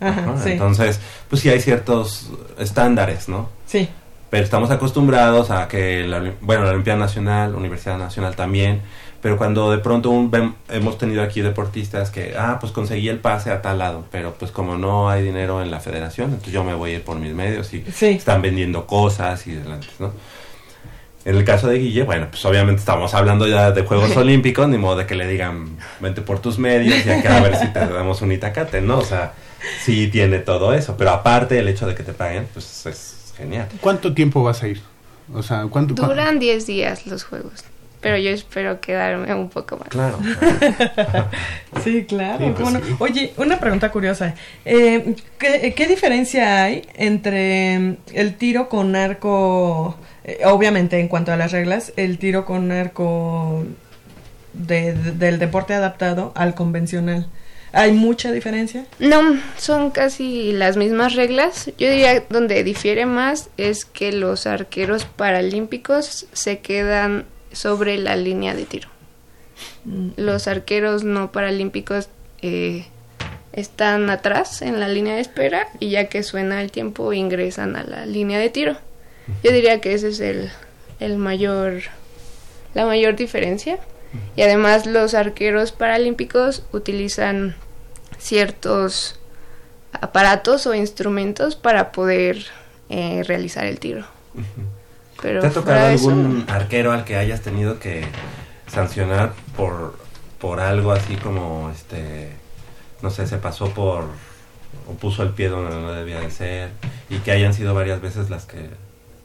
Ajá, 0.00 0.20
ajá. 0.20 0.42
sí. 0.42 0.50
Entonces, 0.52 1.00
pues 1.28 1.42
sí 1.42 1.48
hay 1.48 1.60
ciertos 1.60 2.30
estándares, 2.58 3.28
¿no? 3.28 3.48
Sí. 3.66 3.88
Pero 4.30 4.44
estamos 4.44 4.70
acostumbrados 4.70 5.50
a 5.50 5.68
que, 5.68 6.06
la, 6.06 6.22
bueno, 6.40 6.64
la 6.64 6.70
Olimpiada 6.70 6.98
Nacional, 6.98 7.54
Universidad 7.54 7.98
Nacional 7.98 8.34
también, 8.34 8.80
pero 9.20 9.36
cuando 9.36 9.70
de 9.70 9.78
pronto 9.78 10.10
un, 10.10 10.54
hemos 10.70 10.96
tenido 10.98 11.22
aquí 11.22 11.42
deportistas 11.42 12.10
que, 12.10 12.34
ah, 12.38 12.56
pues 12.58 12.72
conseguí 12.72 13.08
el 13.08 13.18
pase 13.18 13.50
a 13.50 13.60
tal 13.62 13.78
lado, 13.78 14.04
pero 14.10 14.34
pues 14.34 14.50
como 14.50 14.76
no 14.78 15.10
hay 15.10 15.22
dinero 15.22 15.62
en 15.62 15.70
la 15.70 15.80
federación, 15.80 16.30
entonces 16.30 16.52
yo 16.52 16.64
me 16.64 16.74
voy 16.74 16.92
a 16.92 16.94
ir 16.94 17.04
por 17.04 17.18
mis 17.18 17.32
medios 17.34 17.72
y 17.74 17.84
Sí. 17.92 18.06
están 18.06 18.40
vendiendo 18.42 18.86
cosas 18.86 19.46
y 19.46 19.52
demás, 19.52 19.80
¿no? 19.98 20.12
En 21.24 21.36
el 21.36 21.44
caso 21.44 21.68
de 21.68 21.78
Guille, 21.78 22.02
bueno, 22.02 22.26
pues 22.30 22.44
obviamente 22.44 22.80
estamos 22.80 23.14
hablando 23.14 23.46
ya 23.46 23.70
de 23.70 23.82
Juegos 23.82 24.16
Olímpicos, 24.16 24.68
ni 24.68 24.76
modo 24.76 24.96
de 24.96 25.06
que 25.06 25.14
le 25.14 25.28
digan, 25.28 25.76
vente 26.00 26.20
por 26.20 26.40
tus 26.40 26.58
medios 26.58 27.06
y 27.06 27.10
acá 27.10 27.38
a 27.38 27.40
ver 27.42 27.56
si 27.56 27.68
te 27.68 27.78
damos 27.86 28.22
un 28.22 28.32
itacate, 28.32 28.80
¿no? 28.80 28.98
O 28.98 29.04
sea, 29.04 29.32
sí 29.84 30.08
tiene 30.08 30.40
todo 30.40 30.74
eso, 30.74 30.96
pero 30.96 31.10
aparte 31.10 31.58
el 31.58 31.68
hecho 31.68 31.86
de 31.86 31.94
que 31.94 32.02
te 32.02 32.12
paguen, 32.12 32.48
pues 32.52 32.86
es 32.86 33.32
genial. 33.36 33.68
¿Cuánto 33.80 34.12
tiempo 34.12 34.42
vas 34.42 34.62
a 34.64 34.68
ir? 34.68 34.80
O 35.32 35.42
sea, 35.42 35.66
¿cuánto? 35.70 35.94
Duran 35.94 36.40
10 36.40 36.66
días 36.66 37.06
los 37.06 37.22
juegos, 37.22 37.64
pero 38.00 38.18
yo 38.18 38.30
espero 38.30 38.80
quedarme 38.80 39.32
un 39.32 39.48
poco 39.48 39.76
más. 39.76 39.88
Claro. 39.88 40.18
Sí, 41.82 42.04
claro. 42.04 42.38
Sí, 42.38 42.52
pues 42.56 42.84
sí. 42.84 42.94
Oye, 43.00 43.32
una 43.38 43.58
pregunta 43.58 43.90
curiosa. 43.90 44.34
Eh, 44.64 45.16
¿qué, 45.38 45.72
qué 45.74 45.86
diferencia 45.88 46.62
hay 46.62 46.86
entre 46.94 47.96
el 48.12 48.34
tiro 48.36 48.68
con 48.68 48.94
arco, 48.94 49.96
eh, 50.24 50.40
obviamente 50.44 50.98
en 51.00 51.08
cuanto 51.08 51.32
a 51.32 51.36
las 51.36 51.52
reglas, 51.52 51.92
el 51.96 52.18
tiro 52.18 52.44
con 52.44 52.70
arco 52.72 53.64
de- 54.52 54.94
de- 54.94 55.12
del 55.12 55.38
deporte 55.38 55.74
adaptado 55.74 56.32
al 56.34 56.54
convencional? 56.54 57.26
¿Hay 57.74 57.92
mucha 57.92 58.30
diferencia? 58.32 58.84
No, 58.98 59.22
son 59.56 59.90
casi 59.90 60.52
las 60.52 60.76
mismas 60.76 61.14
reglas. 61.14 61.66
Yo 61.78 61.88
diría 61.88 62.22
donde 62.28 62.62
difiere 62.64 63.06
más 63.06 63.48
es 63.56 63.86
que 63.86 64.12
los 64.12 64.46
arqueros 64.46 65.06
paralímpicos 65.06 66.26
se 66.34 66.58
quedan 66.58 67.24
sobre 67.50 67.96
la 67.96 68.14
línea 68.16 68.54
de 68.54 68.66
tiro. 68.66 68.88
Los 70.16 70.48
arqueros 70.48 71.02
no 71.02 71.32
paralímpicos 71.32 72.08
eh, 72.42 72.84
están 73.52 74.10
atrás 74.10 74.60
en 74.62 74.78
la 74.78 74.88
línea 74.88 75.14
de 75.14 75.20
espera 75.22 75.68
y 75.80 75.90
ya 75.90 76.08
que 76.08 76.22
suena 76.22 76.60
el 76.62 76.70
tiempo 76.70 77.12
ingresan 77.14 77.74
a 77.76 77.84
la 77.84 78.04
línea 78.06 78.38
de 78.38 78.50
tiro. 78.50 78.76
Yo 79.42 79.52
diría 79.52 79.80
que 79.80 79.94
ese 79.94 80.08
es 80.08 80.20
el, 80.20 80.50
el 81.00 81.16
mayor, 81.16 81.82
la 82.74 82.86
mayor 82.86 83.16
diferencia. 83.16 83.78
Y 84.36 84.42
además 84.42 84.86
los 84.86 85.14
arqueros 85.14 85.72
paralímpicos 85.72 86.64
utilizan 86.72 87.56
ciertos 88.18 89.18
aparatos 89.92 90.66
o 90.66 90.74
instrumentos 90.74 91.56
para 91.56 91.92
poder 91.92 92.44
eh, 92.88 93.22
realizar 93.26 93.64
el 93.64 93.78
tiro. 93.78 94.04
Pero 95.20 95.40
¿Te 95.40 95.46
ha 95.46 95.50
tocado 95.50 95.88
eso, 95.88 96.10
algún 96.10 96.44
arquero 96.48 96.92
al 96.92 97.04
que 97.04 97.16
hayas 97.16 97.42
tenido 97.42 97.78
que 97.78 98.04
sancionar 98.66 99.32
por, 99.56 99.96
por 100.38 100.60
algo 100.60 100.92
así 100.92 101.16
como, 101.16 101.70
este, 101.70 102.30
no 103.02 103.10
sé, 103.10 103.26
se 103.26 103.38
pasó 103.38 103.70
por, 103.70 104.04
o 104.88 104.94
puso 104.98 105.22
el 105.22 105.30
pie 105.30 105.48
donde 105.48 105.70
no 105.70 105.92
debía 105.92 106.20
de 106.20 106.30
ser, 106.30 106.70
y 107.08 107.18
que 107.18 107.32
hayan 107.32 107.54
sido 107.54 107.74
varias 107.74 108.00
veces 108.00 108.30
las 108.30 108.46
que... 108.46 108.70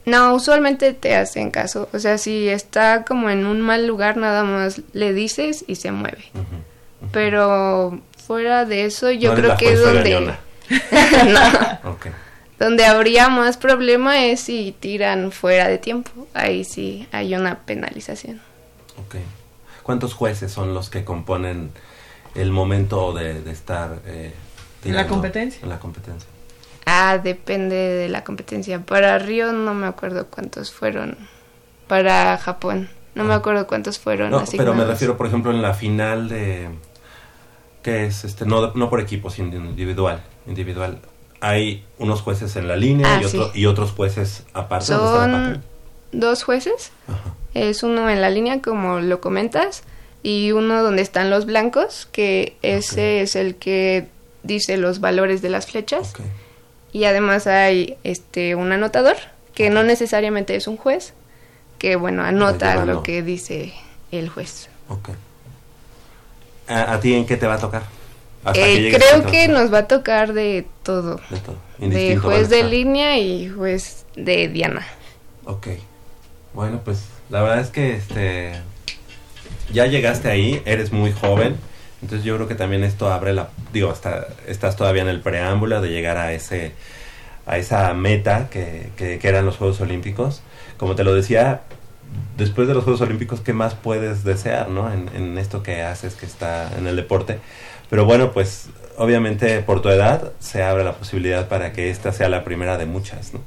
No, 0.08 0.34
usualmente 0.34 0.92
te 0.94 1.14
hacen 1.16 1.50
caso. 1.50 1.88
O 1.92 1.98
sea, 1.98 2.18
si 2.18 2.48
está 2.48 3.04
como 3.04 3.30
en 3.30 3.46
un 3.46 3.60
mal 3.60 3.86
lugar, 3.86 4.16
nada 4.16 4.42
más 4.44 4.80
le 4.92 5.12
dices 5.12 5.64
y 5.68 5.76
se 5.76 5.92
mueve. 5.92 6.24
Pero 7.12 8.00
fuera 8.26 8.64
de 8.64 8.84
eso, 8.84 9.10
yo 9.10 9.30
No 9.34 9.36
creo 9.40 9.56
que 9.56 9.72
es 9.72 9.80
donde... 9.82 10.34
No, 11.32 11.90
Ok. 11.90 12.06
donde 12.58 12.84
habría 12.84 13.28
más 13.28 13.56
problema 13.56 14.24
es 14.26 14.40
si 14.40 14.74
tiran 14.78 15.32
fuera 15.32 15.68
de 15.68 15.78
tiempo. 15.78 16.10
Ahí 16.34 16.64
sí 16.64 17.06
hay 17.12 17.34
una 17.34 17.60
penalización. 17.60 18.40
Ok. 19.06 19.16
¿Cuántos 19.82 20.12
jueces 20.12 20.52
son 20.52 20.74
los 20.74 20.90
que 20.90 21.04
componen 21.04 21.70
el 22.34 22.50
momento 22.50 23.12
de, 23.14 23.40
de 23.40 23.50
estar... 23.52 24.00
eh, 24.06 24.32
¿En 24.84 24.92
la 24.94 25.02
tirando? 25.02 25.08
competencia? 25.14 25.60
En 25.62 25.68
la 25.70 25.78
competencia. 25.78 26.28
Ah, 26.90 27.18
depende 27.18 27.74
de 27.76 28.08
la 28.08 28.24
competencia. 28.24 28.80
Para 28.80 29.18
Río 29.18 29.52
no 29.52 29.74
me 29.74 29.86
acuerdo 29.86 30.26
cuántos 30.28 30.72
fueron. 30.72 31.16
Para 31.86 32.36
Japón 32.38 32.88
no 33.14 33.24
me 33.24 33.34
acuerdo 33.34 33.66
cuántos 33.66 33.98
fueron 33.98 34.30
No, 34.30 34.38
asignados. 34.38 34.72
pero 34.72 34.74
me 34.74 34.90
refiero, 34.90 35.16
por 35.16 35.26
ejemplo, 35.26 35.50
en 35.50 35.60
la 35.60 35.74
final 35.74 36.28
de... 36.28 36.68
que 37.82 38.06
es? 38.06 38.24
este 38.24 38.46
No, 38.46 38.72
no 38.74 38.88
por 38.90 39.00
equipos, 39.00 39.34
sino 39.34 39.54
individual. 39.56 40.22
Individual. 40.46 40.98
Hay 41.40 41.84
unos 41.98 42.20
jueces 42.22 42.54
en 42.56 42.68
la 42.68 42.76
línea 42.76 43.16
Ah, 43.16 43.20
y, 43.22 43.24
otro- 43.26 43.52
sí. 43.52 43.60
y 43.60 43.66
otros 43.66 43.92
jueces 43.92 44.44
aparte. 44.54 44.92
¿Dónde 44.92 45.06
está 45.08 45.24
el 45.24 45.54
Son 45.54 45.64
dos 46.12 46.42
jueces. 46.44 46.92
Ajá. 47.06 47.34
Es 47.54 47.82
uno 47.82 48.08
en 48.08 48.20
la 48.20 48.30
línea, 48.30 48.62
como 48.62 49.00
lo 49.00 49.20
comentas, 49.20 49.82
y 50.22 50.52
uno 50.52 50.82
donde 50.82 51.02
están 51.02 51.28
los 51.30 51.44
blancos, 51.46 52.08
que 52.12 52.56
ese 52.62 53.20
es 53.22 53.34
el 53.36 53.56
que 53.56 54.08
dice 54.42 54.76
los 54.76 55.00
valores 55.00 55.42
de 55.42 55.48
las 55.50 55.66
flechas. 55.66 56.12
Y 56.92 57.04
además 57.04 57.46
hay 57.46 57.96
este 58.04 58.54
un 58.54 58.72
anotador, 58.72 59.16
que 59.54 59.70
no 59.70 59.82
necesariamente 59.82 60.56
es 60.56 60.66
un 60.66 60.76
juez, 60.76 61.14
que 61.78 61.96
bueno, 61.96 62.22
anota 62.22 62.84
lo 62.84 63.02
que 63.02 63.22
dice 63.22 63.72
el 64.10 64.28
juez. 64.28 64.68
ok. 64.88 65.10
¿A, 66.68 66.94
a 66.94 67.00
ti 67.00 67.14
en 67.14 67.24
qué 67.24 67.36
te 67.36 67.46
va 67.46 67.54
a 67.54 67.58
tocar? 67.58 67.82
Eh, 68.54 68.92
creo 68.94 69.26
que 69.30 69.48
nos 69.48 69.72
va 69.72 69.78
a 69.78 69.88
tocar 69.88 70.32
de 70.32 70.66
todo. 70.82 71.20
De 71.30 71.38
todo. 71.38 71.56
De 71.78 72.16
juez 72.16 72.48
de 72.48 72.62
línea 72.64 73.18
y 73.18 73.48
juez 73.48 74.06
de 74.16 74.48
Diana. 74.48 74.86
Ok. 75.44 75.68
Bueno, 76.54 76.80
pues 76.84 77.04
la 77.30 77.42
verdad 77.42 77.60
es 77.60 77.70
que 77.70 77.96
este 77.96 78.52
ya 79.72 79.86
llegaste 79.86 80.30
ahí, 80.30 80.62
eres 80.64 80.92
muy 80.92 81.12
joven, 81.12 81.56
entonces 82.02 82.24
yo 82.24 82.36
creo 82.36 82.48
que 82.48 82.54
también 82.54 82.84
esto 82.84 83.10
abre 83.12 83.32
la 83.32 83.48
digo, 83.72 83.90
hasta 83.90 84.26
estás 84.46 84.76
todavía 84.76 85.02
en 85.02 85.08
el 85.08 85.20
preámbulo 85.20 85.80
de 85.80 85.88
llegar 85.88 86.16
a 86.16 86.32
ese 86.32 86.72
a 87.46 87.56
esa 87.58 87.92
meta 87.94 88.48
que, 88.50 88.90
que, 88.96 89.18
que 89.18 89.28
eran 89.28 89.46
los 89.46 89.56
Juegos 89.56 89.80
Olímpicos. 89.80 90.42
Como 90.76 90.94
te 90.94 91.02
lo 91.02 91.14
decía, 91.14 91.62
después 92.36 92.68
de 92.68 92.74
los 92.74 92.84
Juegos 92.84 93.00
Olímpicos, 93.00 93.40
¿qué 93.40 93.54
más 93.54 93.74
puedes 93.74 94.22
desear, 94.22 94.68
no? 94.68 94.92
En, 94.92 95.08
en 95.14 95.38
esto 95.38 95.62
que 95.62 95.82
haces, 95.82 96.14
que 96.14 96.26
está 96.26 96.70
en 96.76 96.86
el 96.86 96.94
deporte. 96.96 97.38
Pero 97.88 98.04
bueno, 98.04 98.32
pues 98.32 98.68
obviamente 98.98 99.60
por 99.62 99.80
tu 99.80 99.88
edad 99.88 100.32
se 100.40 100.62
abre 100.62 100.84
la 100.84 100.92
posibilidad 100.92 101.48
para 101.48 101.72
que 101.72 101.88
esta 101.88 102.12
sea 102.12 102.28
la 102.28 102.44
primera 102.44 102.76
de 102.76 102.84
muchas, 102.84 103.32
¿no? 103.32 103.40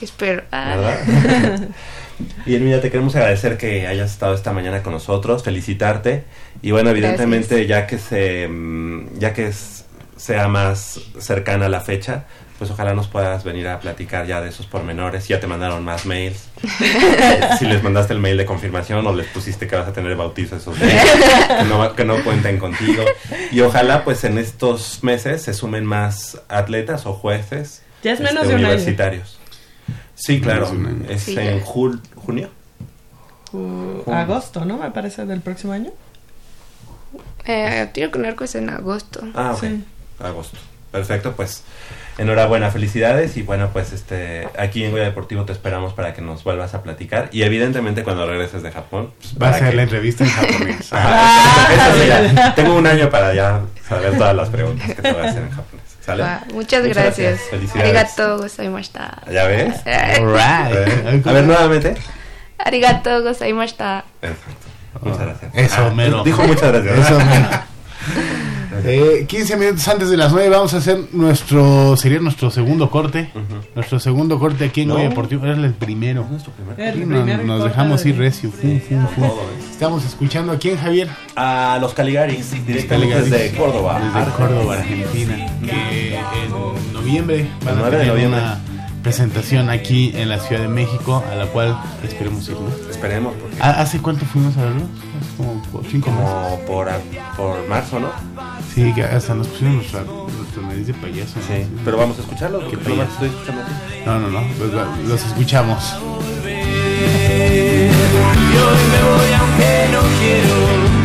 Espero. 0.00 0.42
Ah, 0.52 0.76
¿verdad? 0.76 1.68
y 2.46 2.54
Elmira, 2.54 2.80
te 2.80 2.90
queremos 2.90 3.14
agradecer 3.16 3.56
que 3.56 3.86
hayas 3.86 4.10
estado 4.10 4.34
esta 4.34 4.52
mañana 4.52 4.82
con 4.82 4.92
nosotros, 4.92 5.42
felicitarte 5.42 6.24
y 6.62 6.70
bueno, 6.70 6.90
evidentemente 6.90 7.66
ya 7.66 7.86
que 7.86 7.98
se 7.98 8.48
mm, 8.48 9.18
ya 9.18 9.32
que 9.32 9.48
es- 9.48 9.84
sea 10.16 10.48
más 10.48 10.98
cercana 11.20 11.68
la 11.68 11.80
fecha, 11.82 12.24
pues 12.58 12.70
ojalá 12.70 12.94
nos 12.94 13.06
puedas 13.06 13.44
venir 13.44 13.68
a 13.68 13.80
platicar 13.80 14.26
ya 14.26 14.40
de 14.40 14.48
esos 14.48 14.64
pormenores. 14.66 15.28
Ya 15.28 15.40
te 15.40 15.46
mandaron 15.46 15.84
más 15.84 16.06
mails. 16.06 16.48
si 17.58 17.66
les 17.66 17.82
mandaste 17.82 18.14
el 18.14 18.20
mail 18.20 18.38
de 18.38 18.46
confirmación 18.46 19.06
o 19.06 19.14
les 19.14 19.26
pusiste 19.26 19.66
que 19.66 19.76
vas 19.76 19.86
a 19.86 19.92
tener 19.92 20.16
bautizo 20.16 20.56
esos 20.56 20.78
días, 20.80 21.04
que 21.58 21.64
no, 21.64 21.94
que 21.94 22.04
no 22.06 22.24
cuenten 22.24 22.58
contigo. 22.58 23.04
Y 23.52 23.60
ojalá 23.60 24.04
pues 24.04 24.24
en 24.24 24.38
estos 24.38 25.02
meses 25.04 25.42
se 25.42 25.52
sumen 25.52 25.84
más 25.84 26.40
atletas 26.48 27.04
o 27.04 27.12
jueces 27.12 27.82
Ya 28.02 28.12
es 28.12 28.20
menos 28.20 28.44
este, 28.44 28.48
de 28.48 28.54
un 28.54 28.64
año. 28.64 28.78
Sí, 30.16 30.40
claro. 30.40 30.68
Es 31.08 31.22
Sí, 31.22 31.36
en 31.38 31.62
jul- 31.62 32.00
junio. 32.16 32.48
Ju- 33.52 34.12
agosto, 34.12 34.64
¿no? 34.64 34.76
Me 34.78 34.90
parece 34.90 35.24
del 35.26 35.40
próximo 35.40 35.72
año. 35.72 35.90
eh, 37.44 37.88
tiro 37.92 38.10
con 38.10 38.24
arco 38.26 38.44
es 38.44 38.54
en 38.56 38.70
agosto. 38.70 39.20
Ah, 39.34 39.52
ok. 39.54 39.60
Sí. 39.60 39.84
Agosto. 40.18 40.58
Perfecto, 40.90 41.34
pues 41.36 41.62
enhorabuena, 42.18 42.70
felicidades 42.70 43.36
y 43.36 43.42
bueno, 43.42 43.68
pues 43.72 43.92
este 43.92 44.48
aquí 44.58 44.82
en 44.84 44.90
Goya 44.92 45.04
Deportivo 45.04 45.44
te 45.44 45.52
esperamos 45.52 45.92
para 45.92 46.14
que 46.14 46.22
nos 46.22 46.42
vuelvas 46.42 46.72
a 46.74 46.82
platicar 46.82 47.28
y 47.32 47.42
evidentemente 47.42 48.02
cuando 48.02 48.26
regreses 48.26 48.62
de 48.62 48.72
Japón 48.72 49.10
pues, 49.18 49.34
Va 49.34 49.48
a 49.48 49.50
para 49.50 49.58
ser 49.58 49.70
que- 49.70 49.76
la 49.76 49.82
entrevista 49.82 50.24
en 50.24 50.30
japonés. 50.30 50.92
Ajá, 50.92 51.68
eso- 51.74 51.82
eso 51.92 52.02
sí, 52.02 52.08
ya. 52.34 52.54
Tengo 52.54 52.74
un 52.76 52.86
año 52.86 53.10
para 53.10 53.34
ya 53.34 53.60
saber 53.86 54.16
todas 54.16 54.34
las 54.34 54.48
preguntas 54.48 54.86
que 54.94 55.02
te 55.02 55.12
voy 55.12 55.22
a 55.22 55.28
hacer 55.28 55.42
en 55.42 55.50
japonés. 55.50 55.75
¿Sale? 56.06 56.22
Va, 56.22 56.40
muchas, 56.54 56.84
gracias. 56.86 57.40
Felicidades. 57.50 57.84
Arigato 57.84 58.38
gozaimashita. 58.38 59.22
¿Ya 59.30 59.44
ves? 59.46 59.74
Eh, 59.86 61.22
A 61.24 61.32
ver, 61.32 61.44
nuevamente. 61.44 61.94
Arigato 62.58 63.22
gozaimashita. 63.22 64.04
Perfecto. 64.20 64.66
Muchas 65.02 65.20
gracias. 65.20 65.50
Eso, 65.54 65.86
Ah, 65.86 65.90
mero. 65.94 66.22
Dijo 66.24 66.42
muchas 66.44 66.72
gracias. 66.72 66.98
Eso, 67.10 67.18
mero. 67.18 67.48
Eh, 68.84 69.24
15 69.26 69.56
minutos 69.56 69.88
antes 69.88 70.10
de 70.10 70.18
las 70.18 70.32
9 70.32 70.50
vamos 70.50 70.74
a 70.74 70.76
hacer 70.76 70.98
nuestro, 71.12 71.96
sería 71.96 72.18
nuestro 72.20 72.50
segundo 72.50 72.90
corte. 72.90 73.30
Nuestro 73.74 73.98
segundo 73.98 74.38
corte 74.38 74.66
aquí 74.66 74.82
en 74.82 74.88
No. 74.88 74.96
Deportivo. 74.96 75.46
Era 75.46 75.54
el 75.56 75.72
primero. 75.72 76.22
¿Es 76.24 76.30
nuestro 76.30 76.52
primer? 76.52 76.78
El 76.78 76.92
Sí, 76.94 77.00
primer 77.00 77.44
nos, 77.44 77.64
dejamos 77.64 78.02
de- 78.04 78.10
ir 78.10 78.18
recio. 78.18 78.50
Fum, 78.50 78.70
¿eh? 78.70 78.82
Estamos 79.70 80.04
escuchando 80.04 80.52
aquí 80.52 80.68
en 80.70 80.76
Javier. 80.78 81.08
A 81.36 81.78
los 81.80 81.94
Caligaris, 81.94 82.50
directamente 82.66 82.86
Caligaris. 82.88 83.30
desde 83.30 83.56
Córdoba. 83.56 83.98
Desde 84.14 84.30
Córdoba, 84.32 84.74
Argentina. 84.74 85.36
Que 85.64 86.14
en 86.16 86.92
noviembre 86.92 87.48
van 87.64 87.76
a 87.76 87.78
9 87.80 87.90
de 87.96 88.02
tener 88.02 88.12
noviembre. 88.14 88.40
una 88.40 88.58
presentación 89.02 89.70
aquí 89.70 90.12
en 90.16 90.28
la 90.28 90.38
Ciudad 90.40 90.62
de 90.62 90.68
México, 90.68 91.24
a 91.32 91.34
la 91.34 91.46
cual 91.46 91.78
esperemos 92.04 92.46
ir. 92.48 92.54
¿no? 92.56 92.90
Esperemos, 92.90 93.34
porque 93.40 93.56
¿Ha- 93.60 93.80
¿Hace 93.80 94.00
cuánto 94.00 94.26
fuimos 94.26 94.56
a 94.58 94.64
verlos? 94.64 94.82
Como 95.36 95.62
por 95.72 95.84
cinco 95.86 96.10
meses. 96.10 96.24
como 96.30 96.58
por, 96.66 96.88
a- 96.88 97.00
por 97.36 97.68
marzo, 97.68 98.00
¿no? 98.00 98.08
Sí, 98.74 98.92
que 98.94 99.02
hasta 99.04 99.34
nos 99.34 99.46
pusieron 99.48 99.76
nuestra, 99.76 100.02
nuestra 100.02 100.62
nariz 100.62 100.86
de 100.86 100.94
payaso. 100.94 101.38
¿no? 101.38 101.42
Sí. 101.46 101.66
Pero 101.84 101.96
vamos 101.96 102.18
a 102.18 102.20
escucharlo, 102.22 102.58
Qué 102.68 102.76
estoy 102.76 103.28
escuchando. 103.28 103.62
No, 104.04 104.18
no, 104.20 104.28
no. 104.28 104.40
Los, 104.58 104.72
los 105.08 105.24
escuchamos. 105.24 105.94
Y 107.26 108.56
hoy 108.56 108.82
me 108.92 109.00
voy 109.08 109.30
aunque 109.38 109.72
no 109.92 110.00
quiero. 110.20 110.56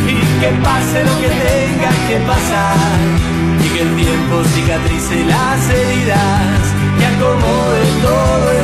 Y 0.08 0.10
que 0.40 0.50
pase 0.64 0.98
lo 1.04 1.14
que 1.22 1.30
tenga 1.30 1.92
que 2.08 2.18
pasar. 2.28 2.98
Y 3.64 3.66
que 3.70 3.82
el 3.84 3.92
tiempo 3.96 4.36
cicatrice 4.54 5.16
las 5.26 5.62
heridas. 5.70 6.60
Y 7.00 7.02
acomode 7.04 7.84
todo 8.02 8.46
en 8.52 8.61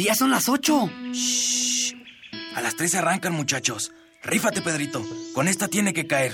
si 0.00 0.06
ya 0.06 0.14
son 0.14 0.30
las 0.30 0.48
ocho. 0.48 0.88
Shh. 1.12 1.92
A 2.54 2.62
las 2.62 2.74
tres 2.74 2.94
arrancan, 2.94 3.34
muchachos. 3.34 3.92
Rífate, 4.22 4.62
Pedrito. 4.62 5.04
Con 5.34 5.46
esta 5.46 5.68
tiene 5.68 5.92
que 5.92 6.06
caer. 6.06 6.32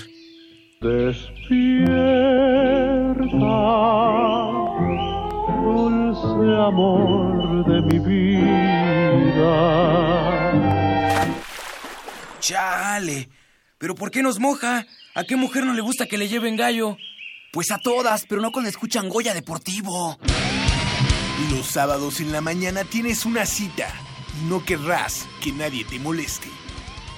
Despierta, 0.80 1.96
dulce 5.64 6.62
amor 6.64 7.66
de 7.66 7.82
mi 7.82 7.98
vida. 7.98 9.50
Chale. 12.38 13.28
¿Pero 13.78 13.96
por 13.96 14.12
qué 14.12 14.22
nos 14.22 14.38
moja? 14.38 14.86
¿A 15.16 15.24
qué 15.24 15.34
mujer 15.34 15.66
no 15.66 15.74
le 15.74 15.80
gusta 15.80 16.06
que 16.06 16.18
le 16.18 16.28
lleven 16.28 16.54
gallo? 16.54 16.96
Pues 17.52 17.72
a 17.72 17.78
todas, 17.78 18.26
pero 18.28 18.40
no 18.40 18.52
cuando 18.52 18.70
escuchan 18.70 19.08
Goya 19.08 19.34
Deportivo. 19.34 20.20
Los 21.50 21.66
sábados 21.66 22.20
en 22.20 22.32
la 22.32 22.40
mañana 22.40 22.84
tienes 22.84 23.26
una 23.26 23.44
cita 23.44 23.88
y 24.40 24.48
no 24.48 24.64
querrás 24.64 25.26
que 25.42 25.52
nadie 25.52 25.84
te 25.84 25.98
moleste. 25.98 26.48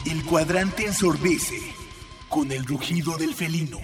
El 0.05 0.25
cuadrante 0.25 0.87
ensordece 0.87 1.73
con 2.29 2.51
el 2.51 2.67
rugido 2.67 3.17
del 3.17 3.33
felino. 3.33 3.79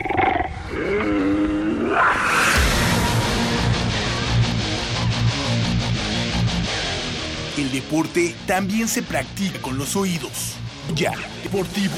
El 7.57 7.70
deporte 7.70 8.35
también 8.47 8.89
se 8.89 9.05
practica 9.05 9.62
con 9.62 9.78
los 9.78 9.95
oídos. 9.95 10.57
Ya, 10.97 11.12
Deportivo. 11.45 11.95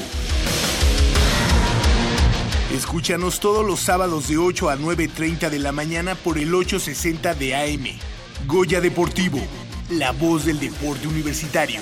Escúchanos 2.71 3.39
todos 3.39 3.65
los 3.65 3.79
sábados 3.79 4.27
de 4.27 4.37
8 4.37 4.69
a 4.69 4.77
9.30 4.77 5.49
de 5.49 5.57
la 5.57 5.71
mañana 5.71 6.13
por 6.13 6.37
el 6.37 6.53
860 6.53 7.33
de 7.33 7.55
AM. 7.55 8.16
Goya 8.45 8.79
Deportivo, 8.79 9.39
la 9.89 10.11
voz 10.11 10.45
del 10.45 10.59
deporte 10.59 11.07
universitario. 11.07 11.81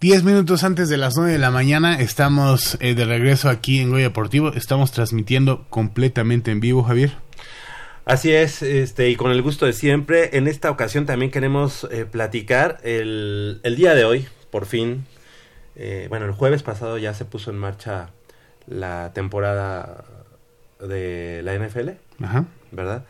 Diez 0.00 0.24
minutos 0.24 0.64
antes 0.64 0.88
de 0.88 0.96
las 0.96 1.16
nueve 1.16 1.32
de 1.32 1.38
la 1.38 1.50
mañana 1.50 2.00
estamos 2.00 2.78
eh, 2.80 2.94
de 2.94 3.04
regreso 3.04 3.50
aquí 3.50 3.80
en 3.80 3.90
Goya 3.90 4.04
Deportivo. 4.04 4.52
Estamos 4.54 4.92
transmitiendo 4.92 5.66
completamente 5.68 6.50
en 6.50 6.60
vivo, 6.60 6.82
Javier. 6.82 7.12
Así 8.06 8.32
es, 8.32 8.62
este, 8.62 9.10
y 9.10 9.16
con 9.16 9.30
el 9.30 9.42
gusto 9.42 9.66
de 9.66 9.74
siempre. 9.74 10.38
En 10.38 10.48
esta 10.48 10.70
ocasión 10.70 11.04
también 11.04 11.30
queremos 11.30 11.86
eh, 11.90 12.06
platicar 12.06 12.78
el, 12.82 13.60
el 13.62 13.76
día 13.76 13.94
de 13.94 14.04
hoy, 14.04 14.26
por 14.50 14.64
fin. 14.64 15.04
eh, 15.76 16.06
bueno, 16.08 16.24
el 16.24 16.32
jueves 16.32 16.62
pasado 16.62 16.96
ya 16.96 17.12
se 17.12 17.26
puso 17.26 17.50
en 17.50 17.58
marcha 17.58 18.08
la 18.66 19.12
temporada 19.12 20.04
de 20.80 21.42
la 21.44 21.54
NFL, 21.54 21.90
Ajá. 22.24 22.46
¿verdad? 22.70 23.04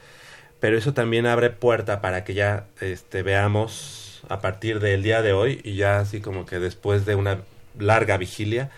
Pero 0.59 0.77
eso 0.77 0.93
también 0.93 1.27
abre 1.27 1.51
puerta 1.51 2.01
para 2.01 2.25
que 2.25 2.35
ya 2.35 2.67
este, 2.81 3.23
veamos 3.23 4.10
a 4.29 4.41
partir 4.41 4.81
del 4.81 5.03
día 5.03 5.23
de 5.23 5.33
hoy 5.33 5.61
y 5.65 5.77
ya 5.77 5.99
así 6.01 6.21
como 6.21 6.47
que 6.47 6.59
después 6.59 7.07
de 7.07 7.15
una 7.15 7.39
larga 7.79 8.17
vigilia, 8.17 8.71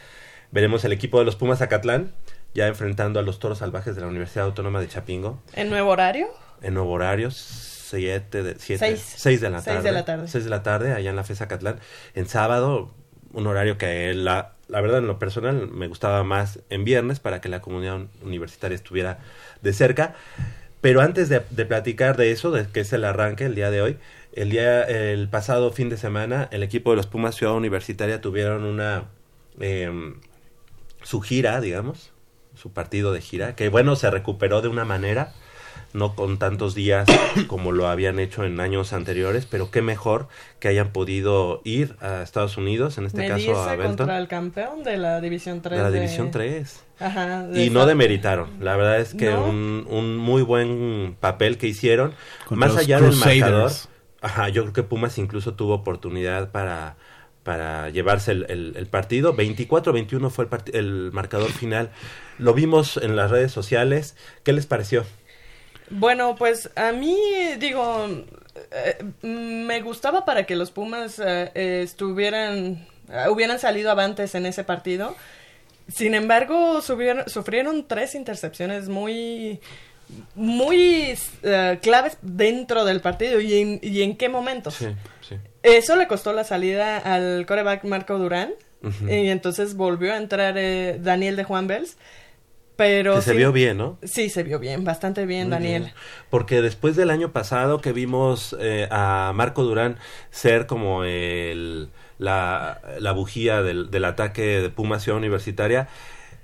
veremos 0.51 0.85
el 0.85 0.93
equipo 0.93 1.19
de 1.19 1.25
los 1.25 1.37
Pumas 1.37 1.61
Acatlán 1.63 2.13
ya 2.55 2.67
enfrentando 2.69 3.19
a 3.19 3.23
los 3.23 3.39
Toros 3.39 3.59
Salvajes 3.59 3.95
de 3.97 4.03
la 4.03 4.09
Universidad 4.09 4.45
Autónoma 4.45 4.81
de 4.81 4.89
Chapingo 4.89 5.41
¿En 5.55 5.71
nuevo 5.71 5.91
horario? 5.91 6.29
en 6.61 6.75
nuevo 6.75 6.93
horario, 6.93 7.31
siete 7.31 8.43
de, 8.43 8.57
siete, 8.59 8.79
Seis. 8.87 9.15
seis 9.17 9.41
de 9.41 9.51
la 9.51 9.61
Seis 9.61 9.77
tarde. 9.77 9.89
de 9.89 9.93
la 9.95 10.05
tarde. 10.05 10.29
Seis 10.29 10.45
de 10.45 10.51
la 10.51 10.63
tarde, 10.63 10.93
allá 10.93 11.11
en 11.11 11.17
la 11.17 11.25
FESA 11.25 11.49
Catlán. 11.49 11.81
En 12.15 12.29
sábado, 12.29 12.91
un 13.33 13.47
horario 13.47 13.79
que 13.79 14.15
la, 14.15 14.53
la 14.69 14.81
verdad 14.81 14.99
en 14.99 15.07
lo 15.07 15.19
personal 15.19 15.69
me 15.69 15.89
gustaba 15.89 16.23
más 16.25 16.61
en 16.71 16.85
viernes 16.85 17.19
para 17.21 17.41
que 17.41 17.49
la 17.49 17.61
comunidad 17.61 18.01
universitaria 18.23 18.75
estuviera 18.77 19.19
de 19.63 19.73
cerca. 19.73 20.15
Pero 20.81 21.01
antes 21.01 21.29
de, 21.29 21.43
de 21.51 21.65
platicar 21.67 22.17
de 22.17 22.31
eso, 22.33 22.51
de 22.51 22.67
que 22.69 22.81
es 22.81 22.93
el 22.93 23.05
arranque 23.05 23.45
el 23.45 23.55
día 23.55 23.71
de 23.71 23.83
hoy, 23.83 23.99
el 24.33 24.51
día, 24.51 24.83
el 24.85 25.29
pasado 25.29 25.73
fin 25.73 25.89
de 25.89 25.97
semana, 25.97 26.49
el 26.51 26.63
equipo 26.63 26.91
de 26.91 26.97
los 26.97 27.07
Pumas 27.07 27.35
Ciudad 27.35 27.55
Universitaria 27.55 28.21
tuvieron 28.21 28.65
una 28.65 29.05
em, 29.61 30.15
su 31.03 31.21
gira, 31.21 31.61
digamos, 31.61 32.13
su 32.55 32.73
partido 32.73 33.13
de 33.13 33.21
gira, 33.21 33.55
que 33.55 33.69
bueno, 33.69 33.97
se 33.97 34.11
recuperó 34.11 34.63
de 34.63 34.69
una 34.69 34.85
manera, 34.85 35.33
no 35.93 36.15
con 36.15 36.39
tantos 36.39 36.75
días 36.75 37.07
como 37.47 37.73
lo 37.73 37.89
habían 37.89 38.19
hecho 38.19 38.45
en 38.45 38.61
años 38.61 38.93
anteriores, 38.93 39.47
pero 39.47 39.71
qué 39.71 39.83
mejor 39.83 40.29
que 40.61 40.69
hayan 40.69 40.93
podido 40.93 41.61
ir 41.65 41.97
a 42.01 42.23
Estados 42.23 42.57
Unidos, 42.57 42.97
en 42.99 43.07
este 43.07 43.29
Medirse 43.29 43.49
caso 43.49 43.63
a 43.63 43.77
Benton, 43.77 43.97
contra 43.97 44.19
el 44.19 44.29
campeón 44.29 44.83
de 44.83 44.97
la 44.97 45.21
División 45.21 45.61
3. 45.61 45.77
de 45.77 45.83
la 45.83 45.91
División 45.91 46.31
3. 46.31 46.85
Ajá. 47.01 47.47
de 47.49 47.65
Y 47.65 47.71
no 47.71 47.85
demeritaron, 47.85 48.49
la 48.61 48.77
verdad 48.77 49.01
es 49.01 49.13
que 49.13 49.31
¿No? 49.31 49.45
un, 49.45 49.87
un 49.91 50.17
muy 50.17 50.43
buen 50.43 51.17
papel 51.21 51.59
que 51.59 51.67
hicieron, 51.67 52.15
Contra 52.47 52.67
más 52.67 52.75
los 52.75 52.85
allá 52.85 53.01
del 53.01 53.17
marcador. 53.17 53.73
Ajá, 54.23 54.49
yo 54.49 54.63
creo 54.63 54.73
que 54.73 54.83
Pumas 54.85 55.19
incluso 55.19 55.55
tuvo 55.55 55.75
oportunidad 55.75 56.53
para, 56.53 56.97
para 57.43 57.91
llevarse 57.91 58.33
el, 58.33 58.75
el- 58.77 58.87
partido. 58.89 59.35
24-21 59.35 60.31
fue 60.31 60.49
el, 60.73 60.75
el 60.77 61.13
marcador 61.13 61.53
final. 61.53 61.93
Lo 62.39 62.55
vimos 62.55 62.97
en 62.99 63.17
las 63.17 63.31
redes 63.31 63.53
sociales. 63.53 64.17
¿Qué 64.45 64.53
les 64.53 64.67
pareció? 64.67 65.07
Bueno, 65.91 66.37
pues 66.37 66.71
a 66.77 66.93
mí, 66.93 67.17
digo, 67.59 68.07
eh, 68.71 69.05
me 69.23 69.81
gustaba 69.83 70.25
para 70.25 70.47
que 70.47 70.57
los 70.57 70.71
Pumas 70.71 71.19
eh, 71.25 71.51
estuvieran, 71.83 72.87
eh, 73.09 73.29
hubieran 73.29 73.59
salido 73.59 73.91
avantes 73.91 74.35
en 74.35 74.47
ese 74.47 74.65
partido. 74.65 75.17
Sin 75.89 76.15
embargo, 76.15 76.81
sufrieron 76.83 77.87
tres 77.89 78.15
intercepciones 78.15 78.89
muy, 78.89 79.61
muy 80.35 81.15
eh, 81.43 81.79
claves 81.83 82.19
dentro 82.23 82.85
del 82.85 83.01
partido. 83.01 83.41
¿Y 83.41 83.55
en, 83.61 83.81
y 83.83 84.03
en 84.03 84.17
qué 84.17 84.29
momentos? 84.29 84.75
Sí, 84.75 84.87
sí. 85.29 85.37
Eso 85.63 85.97
le 85.97 86.07
costó 86.09 86.33
la 86.33 86.45
salida 86.45 86.99
al 86.99 87.45
coreback 87.47 87.85
Marco 87.85 88.19
Durán. 88.19 88.51
Y 89.09 89.29
entonces 89.29 89.77
volvió 89.77 90.13
a 90.13 90.17
entrar 90.17 90.55
eh, 90.59 90.99
Daniel 91.01 91.37
de 91.37 91.45
Juan 91.45 91.69
Bels. 91.69 91.97
Pero 92.75 93.17
Que 93.17 93.21
se 93.23 93.35
vio 93.35 93.53
bien, 93.53 93.77
¿no? 93.77 93.99
Sí, 94.03 94.29
se 94.29 94.43
vio 94.43 94.59
bien, 94.59 94.83
bastante 94.83 95.25
bien, 95.27 95.43
Muy 95.45 95.51
Daniel. 95.53 95.83
bien. 95.83 95.95
Porque 96.31 96.63
después 96.63 96.97
del 96.97 97.11
año 97.11 97.31
pasado 97.31 97.81
que 97.81 97.93
vimos 97.93 98.57
eh, 98.59 98.89
a 98.91 99.31
Marco 99.37 99.63
Durán 99.63 99.99
ser 100.31 100.67
como 100.67 101.05
el, 101.05 101.91
la, 102.19 102.81
la 102.99 103.13
bujía 103.13 103.63
del, 103.63 103.91
del 103.91 104.05
ataque 104.07 104.43
de 104.63 104.71
Puma 104.71 104.99
Ciudad 104.99 105.19
Universitaria, 105.19 105.87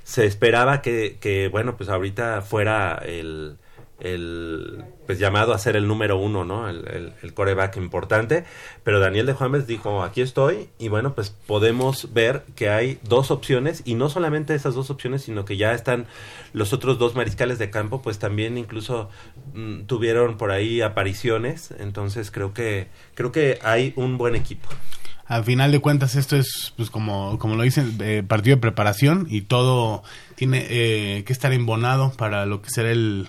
se 0.09 0.25
esperaba 0.25 0.81
que, 0.81 1.19
que 1.21 1.49
bueno, 1.49 1.77
pues 1.77 1.91
ahorita 1.91 2.41
fuera 2.41 2.95
el, 3.05 3.59
el 4.01 4.83
pues 5.05 5.19
llamado 5.19 5.53
a 5.53 5.59
ser 5.59 5.77
el 5.77 5.87
número 5.87 6.17
uno, 6.17 6.47
¿no? 6.47 6.67
El, 6.71 7.13
el, 7.23 7.35
coreback 7.35 7.77
importante. 7.77 8.45
Pero 8.85 9.01
Daniel 9.01 9.27
de 9.27 9.35
Juárez 9.35 9.67
dijo, 9.67 10.03
aquí 10.03 10.23
estoy. 10.23 10.71
Y 10.79 10.89
bueno, 10.89 11.15
pues 11.15 11.29
podemos 11.29 12.15
ver 12.15 12.43
que 12.57 12.71
hay 12.71 12.99
dos 13.03 13.31
opciones. 13.31 13.83
Y 13.85 13.97
no 13.97 14.09
solamente 14.09 14.55
esas 14.55 14.75
dos 14.75 14.89
opciones, 14.89 15.25
sino 15.25 15.45
que 15.45 15.59
ya 15.59 15.75
están 15.75 16.07
los 16.55 16.73
otros 16.73 16.99
dos 16.99 17.15
mariscales 17.15 17.59
de 17.59 17.69
campo, 17.69 18.01
pues 18.01 18.19
también 18.19 18.57
incluso 18.57 19.11
mm, 19.53 19.83
tuvieron 19.83 20.39
por 20.39 20.53
ahí 20.53 20.81
apariciones. 20.81 21.71
Entonces 21.79 22.31
creo 22.31 22.55
que, 22.55 22.89
creo 23.15 23.31
que 23.31 23.59
hay 23.63 23.93
un 23.95 24.17
buen 24.17 24.37
equipo. 24.37 24.71
Al 25.29 25.45
final 25.45 25.71
de 25.71 25.79
cuentas 25.81 26.17
esto 26.17 26.37
es, 26.37 26.73
pues 26.77 26.91
como, 26.91 27.39
como 27.39 27.55
lo 27.55 27.63
dicen, 27.63 27.97
eh, 28.01 28.25
partido 28.27 28.57
de 28.57 28.63
preparación 28.63 29.27
y 29.29 29.43
todo 29.43 30.03
tiene 30.35 30.67
eh, 30.71 31.25
que 31.25 31.33
estar 31.35 31.53
embonado 31.53 32.13
para 32.13 32.47
lo 32.47 32.63
que 32.63 32.71
será 32.71 32.91
el, 32.91 33.29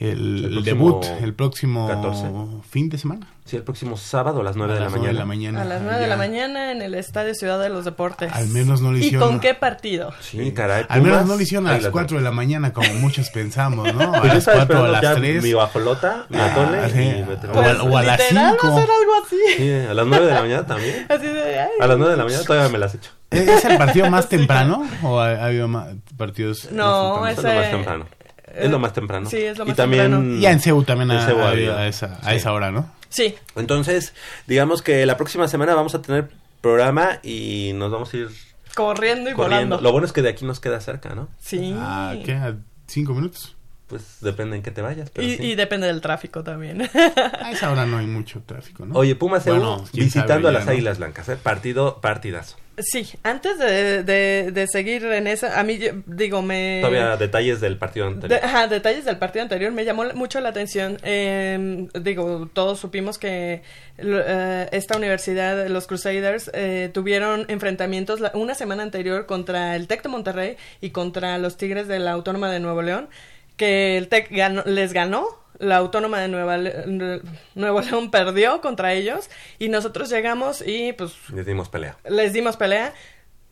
el, 0.00 0.44
El 0.58 0.64
debut 0.64 1.04
el 1.20 1.34
próximo 1.34 1.86
14. 1.86 2.26
fin 2.68 2.88
de 2.88 2.96
semana. 2.98 3.26
Sí, 3.44 3.56
el 3.56 3.64
próximo 3.64 3.96
sábado 3.96 4.40
a 4.40 4.44
las 4.44 4.56
9 4.56 4.72
A 4.72 4.74
de 4.76 4.80
la 4.80 4.84
las 4.86 4.92
nueve 4.94 5.12
mañana. 5.12 5.12
de 5.12 5.18
la 5.18 5.26
mañana. 5.26 5.60
A 5.60 5.64
las 5.64 5.82
9 5.82 5.96
de 5.96 6.02
Ya. 6.02 6.06
la 6.08 6.16
mañana 6.16 6.72
en 6.72 6.82
el 6.82 6.94
Estadio 6.94 7.34
Ciudad 7.34 7.60
de 7.60 7.68
los 7.68 7.84
Deportes. 7.84 8.32
Al 8.32 8.48
menos 8.48 8.80
no 8.80 8.92
lo 8.92 8.98
¿Y 8.98 9.00
hicieron. 9.06 9.28
con 9.28 9.40
qué 9.40 9.54
partido? 9.54 10.12
Sí, 10.20 10.52
caray. 10.52 10.86
Al 10.88 11.02
menos 11.02 11.26
no 11.26 11.34
lo 11.34 11.40
hicieron 11.40 11.66
a 11.66 11.70
las 11.70 11.76
Águilas 11.78 11.92
4 11.92 12.16
de 12.18 12.22
la 12.24 12.30
mañana 12.30 12.72
como 12.72 12.94
muchos 12.94 13.28
pensamos, 13.30 13.92
¿no? 13.92 14.00
A 14.14 14.20
Pues 14.20 14.28
las 14.28 14.36
estaba 14.38 14.58
4 14.66 14.80
o 14.80 14.84
a 14.84 14.88
las 14.88 15.02
ya 15.02 15.14
3. 15.16 15.42
mi 15.42 15.52
bajolota, 15.52 16.26
mi 16.30 16.38
atole 16.38 16.78
Ah, 16.78 16.88
sí. 16.88 16.98
y 17.02 17.02
me 17.02 17.34
O 17.52 17.60
a- 17.60 17.82
o 17.82 17.96
a 17.98 18.02
las 18.02 18.18
literal 18.20 18.44
va 18.44 18.50
a 18.50 18.60
5. 18.60 18.80
ser 18.80 18.88
algo 18.90 19.12
así. 19.26 19.36
Sí, 19.56 19.70
a 19.90 19.94
las 19.94 20.06
9 20.06 20.26
de 20.26 20.32
la 20.32 20.40
mañana 20.42 20.66
también. 20.66 21.06
Así 21.10 21.26
de, 21.26 21.60
ay. 21.60 21.68
A 21.80 21.86
las 21.88 21.98
9 21.98 22.12
de 22.12 22.16
la 22.16 22.24
mañana 22.24 22.44
todavía 22.44 22.68
me 22.70 22.78
las 22.78 22.94
echo. 22.94 23.10
¿Es 23.30 23.48
es 23.48 23.64
el 23.64 23.76
partido 23.78 24.08
más 24.10 24.28
temprano 24.30 24.86
o 25.02 25.18
ha, 25.20 25.30
ha 25.30 25.44
habido 25.46 25.66
más 25.68 25.88
partidos? 26.16 26.70
No, 26.72 27.20
más 27.20 27.32
Es 27.32 27.38
Ese- 27.44 27.54
más 27.54 27.70
temprano. 27.70 28.06
Eh, 28.54 28.60
Es 28.64 28.70
lo 28.70 28.78
más 28.78 28.92
temprano. 28.92 29.28
sí, 29.28 29.38
es 29.38 29.58
lo 29.58 29.64
y 29.64 29.68
más 29.68 29.76
también, 29.76 30.10
temprano. 30.10 30.34
Y 30.36 30.46
en 30.46 30.60
CEU 30.60 30.82
también 30.84 31.10
En 31.10 31.16
ha, 31.18 31.26
CEU 31.26 31.38
ha 31.40 31.48
habido 31.50 31.72
habido. 31.72 31.78
a 31.78 31.86
esa, 31.86 32.18
a 32.22 32.34
esa 32.34 32.52
hora, 32.52 32.70
¿no? 32.70 32.90
Sí, 33.08 33.34
Entonces, 33.56 34.14
digamos 34.46 34.82
que 34.82 35.04
la 35.06 35.16
próxima 35.16 35.48
semana 35.48 35.74
vamos 35.74 35.94
a 35.94 36.02
tener 36.02 36.30
programa 36.60 37.18
y 37.22 37.72
nos 37.74 37.90
vamos 37.90 38.12
a 38.14 38.16
ir 38.18 38.28
corriendo 38.74 39.30
y 39.30 39.34
corriendo. 39.34 39.76
volando. 39.76 39.80
Lo 39.80 39.92
bueno 39.92 40.06
es 40.06 40.12
que 40.12 40.22
de 40.22 40.28
aquí 40.28 40.44
nos 40.44 40.60
queda 40.60 40.80
cerca, 40.80 41.14
¿no? 41.14 41.28
Sí. 41.40 41.74
Ah, 41.76 42.14
¿Qué? 42.24 42.34
¿A 42.34 42.54
¿Cinco 42.86 43.14
minutos? 43.14 43.56
Pues 43.88 44.18
depende 44.20 44.54
en 44.56 44.62
qué 44.62 44.70
te 44.70 44.82
vayas. 44.82 45.10
Pero 45.10 45.26
Y, 45.26 45.36
sí. 45.36 45.42
y 45.42 45.54
depende 45.56 45.88
del 45.88 46.00
tráfico 46.00 46.44
también. 46.44 46.82
A 47.42 47.50
esa 47.50 47.72
hora 47.72 47.86
no 47.86 47.98
hay 47.98 48.06
mucho 48.06 48.40
tráfico, 48.46 48.86
¿no? 48.86 48.94
Oye, 48.94 49.16
Pumas 49.16 49.42
CEU 49.42 49.56
Bueno, 49.56 49.84
visitando 49.92 50.34
sabe 50.34 50.48
a 50.48 50.52
ya, 50.52 50.58
las 50.58 50.66
¿no? 50.66 50.72
Águilas 50.72 50.98
Blancas, 50.98 51.28
¿eh? 51.28 51.36
Partido 51.36 52.00
partidazo. 52.00 52.56
Sí, 52.82 53.08
antes 53.22 53.58
de, 53.58 54.02
de, 54.04 54.50
de 54.52 54.66
seguir 54.66 55.04
en 55.06 55.26
esa, 55.26 55.58
a 55.58 55.62
mí, 55.64 55.78
digo, 56.06 56.42
me... 56.42 56.78
Todavía 56.80 57.16
detalles 57.16 57.60
del 57.60 57.76
partido 57.78 58.06
De- 58.06 58.12
anterior. 58.14 58.40
ajá, 58.42 58.66
detalles 58.68 59.04
del 59.04 59.18
partido 59.18 59.42
anterior 59.42 59.72
me 59.72 59.84
llamó 59.84 60.04
mucho 60.14 60.40
la 60.40 60.48
atención. 60.50 60.96
Eh, 61.02 61.88
digo, 62.00 62.48
todos 62.52 62.78
supimos 62.80 63.18
que 63.18 63.62
eh, 63.98 64.68
esta 64.72 64.96
universidad, 64.96 65.66
los 65.68 65.86
Crusaders, 65.86 66.50
eh, 66.54 66.90
tuvieron 66.92 67.44
enfrentamientos 67.48 68.20
la- 68.20 68.32
una 68.34 68.54
semana 68.54 68.82
anterior 68.82 69.26
contra 69.26 69.76
el 69.76 69.86
TEC 69.86 70.02
de 70.02 70.08
Monterrey 70.08 70.56
y 70.80 70.90
contra 70.90 71.38
los 71.38 71.56
Tigres 71.56 71.88
de 71.88 71.98
la 71.98 72.12
Autónoma 72.12 72.50
de 72.50 72.60
Nuevo 72.60 72.82
León, 72.82 73.08
que 73.56 73.96
el 73.98 74.08
TEC 74.08 74.30
ganó- 74.30 74.64
les 74.64 74.92
ganó. 74.92 75.26
La 75.60 75.76
Autónoma 75.76 76.20
de 76.20 76.28
Nueva 76.28 76.56
Le- 76.58 77.20
Nuevo 77.54 77.80
León 77.80 78.10
perdió 78.10 78.60
contra 78.60 78.92
ellos 78.94 79.30
y 79.58 79.68
nosotros 79.68 80.10
llegamos 80.10 80.62
y 80.66 80.92
pues 80.94 81.12
Les 81.32 81.46
dimos 81.46 81.68
pelea. 81.68 81.96
les 82.08 82.32
dimos 82.32 82.56
pelea. 82.56 82.92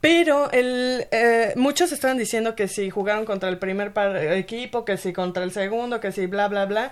Pero 0.01 0.51
el, 0.53 1.07
eh, 1.11 1.53
muchos 1.57 1.91
estaban 1.93 2.19
diciendo 2.19 2.55
que 2.55 2.69
si 2.69 2.89
jugaron 2.89 3.25
contra 3.25 3.49
el 3.49 3.59
primer 3.59 3.93
par- 3.93 4.17
equipo, 4.17 4.85
que 4.85 4.97
si 4.97 5.13
contra 5.13 5.43
el 5.45 5.51
segundo, 5.53 6.01
que 6.01 6.13
si 6.13 6.27
bla, 6.27 6.47
bla, 6.49 6.67
bla. 6.67 6.91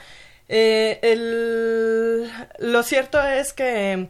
Eh, 0.48 0.98
el, 1.02 2.30
lo 2.58 2.82
cierto 2.82 3.22
es 3.22 3.52
que 3.52 4.08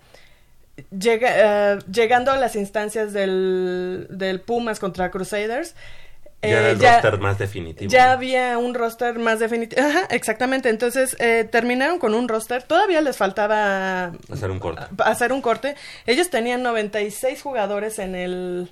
llega, 0.98 1.74
eh, 1.74 1.78
llegando 1.92 2.30
a 2.30 2.36
las 2.38 2.56
instancias 2.56 3.12
del, 3.12 4.06
del 4.10 4.40
Pumas 4.40 4.78
contra 4.80 5.10
Crusaders, 5.10 5.74
Ya 6.50 6.58
era 6.58 6.68
eh, 6.68 6.72
el 6.72 6.78
roster 6.80 7.18
más 7.18 7.38
definitivo. 7.38 7.90
ya 7.90 8.06
¿no? 8.06 8.12
había 8.12 8.58
un 8.58 8.74
roster 8.74 9.18
más 9.18 9.38
definitivo. 9.38 9.82
Ajá, 9.82 10.06
exactamente. 10.10 10.68
Entonces 10.68 11.16
eh, 11.18 11.48
terminaron 11.50 11.98
con 11.98 12.14
un 12.14 12.28
roster. 12.28 12.62
Todavía 12.62 13.00
les 13.00 13.16
faltaba 13.16 14.12
Hacer 14.30 14.50
un 14.50 14.58
corte. 14.58 14.82
hacer 15.04 15.32
un 15.32 15.40
corte. 15.42 15.74
Ellos 16.06 16.30
tenían 16.30 16.62
96 16.62 17.42
jugadores 17.42 17.98
en 17.98 18.14
el 18.14 18.70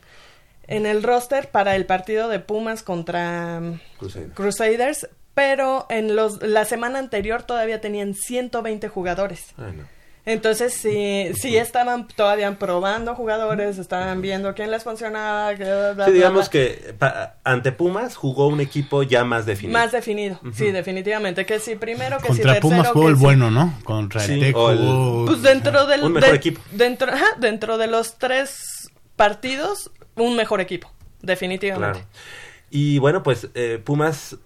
en 0.67 0.87
el 0.87 1.03
roster 1.03 1.49
para 1.51 1.77
el 1.77 1.85
partido 1.87 2.29
de 2.29 2.39
Pumas 2.41 2.83
contra 2.83 3.61
Crusaders. 3.99 4.33
Crusaders, 4.35 5.09
pero 5.35 5.87
en 5.91 6.17
los 6.17 6.43
la 6.43 6.65
semana 6.65 6.99
anterior 6.99 7.43
todavía 7.43 7.81
tenían 7.81 8.15
120 8.15 8.89
jugadores. 8.89 9.41
Ay, 9.59 9.73
no. 9.77 9.94
Entonces 10.27 10.73
sí, 10.73 11.31
sí 11.35 11.57
estaban 11.59 12.09
todavía 12.09 12.59
probando 12.59 13.15
jugadores, 13.15 13.77
estaban 13.77 14.23
viendo 14.23 14.55
quién 14.55 14.71
les 14.71 14.83
funcionaba, 14.83 15.55
que 15.55 15.65
bla, 15.65 15.93
bla, 15.93 16.05
Sí, 16.07 16.11
bla, 16.11 16.17
digamos 16.17 16.41
bla. 16.47 16.51
que 16.51 16.95
pa- 16.99 17.37
ante 17.45 17.73
Pumas 17.73 18.17
jugó 18.17 18.49
un 18.49 18.61
equipo 18.61 19.03
ya 19.03 19.23
más 19.25 19.45
definido. 19.45 19.79
Más 19.79 19.93
definido, 19.93 20.41
sí, 20.55 20.71
definitivamente. 20.71 21.45
Que 21.45 21.59
si 21.61 21.75
primero, 21.77 22.17
que 22.17 22.23
si 22.29 22.29
Contra 22.29 22.53
tercero, 22.55 22.63
Pumas 22.63 22.89
jugó 22.89 23.09
el 23.11 23.17
bueno, 23.17 23.51
¿no? 23.51 23.79
Contra 23.85 24.21
Sí, 24.23 24.33
el 24.33 24.41
Tec 24.41 24.57
o 24.57 24.71
el- 24.71 24.79
jugó- 24.79 25.27
Pues 25.27 25.43
dentro 25.43 25.85
del... 25.87 26.05
Un 26.05 26.13
mejor 26.15 26.31
de- 26.31 26.37
equipo. 26.37 26.61
Dentro, 26.73 27.13
ajá, 27.13 27.27
dentro 27.39 27.77
de 27.77 27.87
los 27.87 28.17
tres 28.17 28.91
partidos, 29.17 29.91
un 30.17 30.37
mejor 30.37 30.63
equipo, 30.63 30.91
definitivamente. 31.21 31.99
Claro. 32.01 32.09
Y 32.71 32.99
bueno, 32.99 33.23
pues 33.23 33.49
eh, 33.55 33.79
Pumas, 33.85 34.37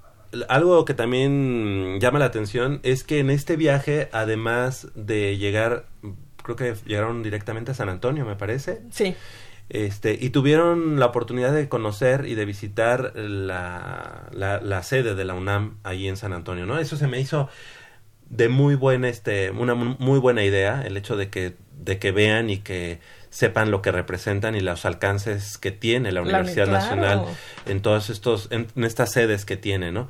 algo 0.49 0.85
que 0.85 0.95
también 0.95 1.99
llama 2.01 2.19
la 2.19 2.27
atención 2.27 2.81
es 2.83 3.05
que 3.05 3.19
en 3.21 3.31
este 3.31 3.57
viaje, 3.57 4.09
además 4.13 4.89
de 4.95 5.37
llegar, 5.39 5.87
creo 6.43 6.57
que 6.57 6.75
llegaron 6.87 7.23
directamente 7.23 7.71
a 7.73 7.75
San 7.75 7.89
Antonio, 7.89 8.25
me 8.25 8.37
parece. 8.37 8.83
Sí, 8.91 9.17
Este, 9.69 10.17
y 10.19 10.31
tuvieron 10.31 10.99
la 10.99 11.07
oportunidad 11.07 11.53
de 11.53 11.69
conocer 11.69 12.25
y 12.27 12.35
de 12.35 12.47
visitar 12.47 13.13
la, 13.17 14.29
la, 14.33 14.61
la 14.63 14.83
sede 14.83 15.15
de 15.15 15.25
la 15.27 15.35
UNAM 15.35 15.77
ahí 15.85 16.09
en 16.09 16.17
San 16.17 16.33
Antonio, 16.33 16.65
¿no? 16.65 16.79
Eso 16.79 16.97
se 16.97 17.07
me 17.07 17.21
hizo 17.21 17.51
de 18.31 18.49
muy 18.49 18.75
buena, 18.75 19.09
este, 19.09 19.51
una 19.51 19.75
mu- 19.75 19.97
muy 19.99 20.19
buena 20.19 20.45
idea, 20.45 20.83
el 20.83 20.97
hecho 20.97 21.17
de 21.17 21.31
que, 21.31 21.57
de 21.79 21.99
que 21.99 22.13
vean 22.13 22.51
y 22.51 22.59
que 22.59 23.01
sepan 23.31 23.71
lo 23.71 23.83
que 23.83 23.93
representan 23.93 24.55
y 24.55 24.61
los 24.61 24.85
alcances 24.85 25.59
que 25.59 25.71
tiene 25.71 26.13
la 26.13 26.21
La 26.21 26.23
uni- 26.23 26.31
Universidad 26.31 26.67
claro. 26.67 26.81
Nacional 26.85 27.23
en 27.67 27.83
todos 27.83 28.11
estos, 28.11 28.49
en, 28.51 28.67
en 28.77 28.85
estas 28.85 29.13
sedes 29.13 29.45
que 29.45 29.57
tiene, 29.57 29.93
¿no? 29.93 30.09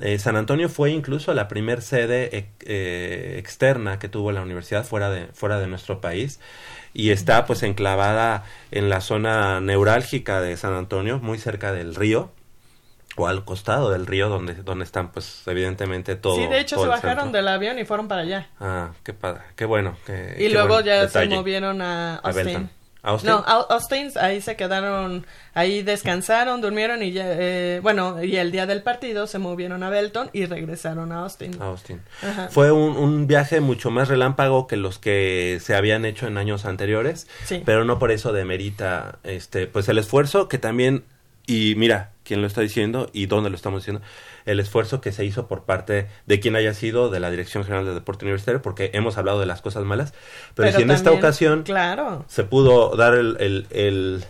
Eh, 0.00 0.18
San 0.18 0.36
Antonio 0.36 0.68
fue 0.70 0.92
incluso 0.92 1.34
la 1.34 1.46
primer 1.48 1.82
sede 1.82 2.34
eh, 2.36 2.46
eh, 2.64 3.36
externa 3.38 3.98
que 3.98 4.08
tuvo 4.08 4.32
la 4.32 4.40
universidad 4.40 4.84
fuera 4.84 5.10
de, 5.10 5.26
fuera 5.34 5.58
de 5.60 5.66
nuestro 5.66 6.00
país 6.00 6.40
y 6.94 7.10
está 7.10 7.44
pues 7.44 7.62
enclavada 7.62 8.44
en 8.70 8.88
la 8.88 9.00
zona 9.02 9.60
neurálgica 9.60 10.40
de 10.40 10.56
San 10.56 10.72
Antonio, 10.72 11.18
muy 11.18 11.38
cerca 11.38 11.72
del 11.72 11.94
río 11.94 12.32
o 13.20 13.26
al 13.26 13.44
costado 13.44 13.90
del 13.90 14.06
río 14.06 14.28
donde, 14.28 14.54
donde 14.54 14.84
están 14.84 15.12
pues 15.12 15.42
evidentemente 15.46 16.16
todo. 16.16 16.36
sí, 16.36 16.46
de 16.46 16.60
hecho 16.60 16.80
se 16.80 16.86
bajaron 16.88 17.32
del 17.32 17.48
avión 17.48 17.78
y 17.78 17.84
fueron 17.84 18.08
para 18.08 18.22
allá. 18.22 18.48
Ah, 18.60 18.90
qué 19.04 19.12
padre, 19.12 19.42
qué 19.56 19.64
bueno. 19.64 19.96
qué- 20.06 20.34
Y 20.38 20.44
qué 20.44 20.50
luego 20.50 20.68
buen 20.74 20.84
ya 20.86 21.02
detalle. 21.02 21.28
se 21.30 21.34
movieron 21.36 21.82
a 21.82 22.16
Austin. 22.16 22.44
Belton. 22.44 22.70
¿A 23.02 23.10
Austin? 23.12 23.30
No, 23.30 23.36
Austin, 23.70 24.10
ahí 24.20 24.42
se 24.42 24.56
quedaron, 24.56 25.24
ahí 25.54 25.82
descansaron, 25.82 26.60
durmieron 26.60 27.02
y 27.02 27.12
ya, 27.12 27.24
eh, 27.28 27.80
bueno, 27.82 28.22
y 28.22 28.36
el 28.36 28.52
día 28.52 28.66
del 28.66 28.82
partido 28.82 29.26
se 29.26 29.38
movieron 29.38 29.82
a 29.82 29.88
Belton 29.88 30.28
y 30.34 30.44
regresaron 30.44 31.10
a 31.10 31.20
Austin. 31.22 31.56
A 31.62 31.68
Austin. 31.68 32.02
Ajá. 32.22 32.48
Fue 32.50 32.70
un, 32.72 32.98
un 32.98 33.26
viaje 33.26 33.60
mucho 33.60 33.90
más 33.90 34.08
relámpago 34.08 34.66
que 34.66 34.76
los 34.76 34.98
que 34.98 35.58
se 35.62 35.74
habían 35.74 36.04
hecho 36.04 36.26
en 36.26 36.36
años 36.36 36.66
anteriores, 36.66 37.26
Sí. 37.46 37.62
pero 37.64 37.86
no 37.86 37.98
por 37.98 38.10
eso 38.10 38.34
demerita 38.34 39.18
este 39.24 39.66
pues 39.66 39.88
el 39.88 39.96
esfuerzo 39.96 40.48
que 40.50 40.58
también 40.58 41.04
y 41.50 41.74
mira 41.74 42.12
quién 42.22 42.40
lo 42.42 42.46
está 42.46 42.60
diciendo 42.60 43.10
y 43.12 43.26
dónde 43.26 43.50
lo 43.50 43.56
estamos 43.56 43.82
diciendo 43.82 44.02
el 44.46 44.60
esfuerzo 44.60 45.00
que 45.00 45.10
se 45.10 45.24
hizo 45.24 45.48
por 45.48 45.64
parte 45.64 46.06
de 46.26 46.38
quien 46.40 46.54
haya 46.54 46.74
sido 46.74 47.10
de 47.10 47.18
la 47.18 47.30
Dirección 47.30 47.64
General 47.64 47.84
de 47.84 47.94
Deporte 47.94 48.24
Universitario 48.24 48.62
porque 48.62 48.90
hemos 48.94 49.18
hablado 49.18 49.40
de 49.40 49.46
las 49.46 49.60
cosas 49.60 49.84
malas 49.84 50.14
pero, 50.54 50.70
si 50.76 50.82
en 50.82 50.90
esta 50.92 51.10
ocasión 51.10 51.64
Claro. 51.64 52.24
se 52.28 52.44
pudo 52.44 52.94
dar 52.96 53.14
el, 53.14 53.36
el, 53.40 53.66
el, 53.70 54.24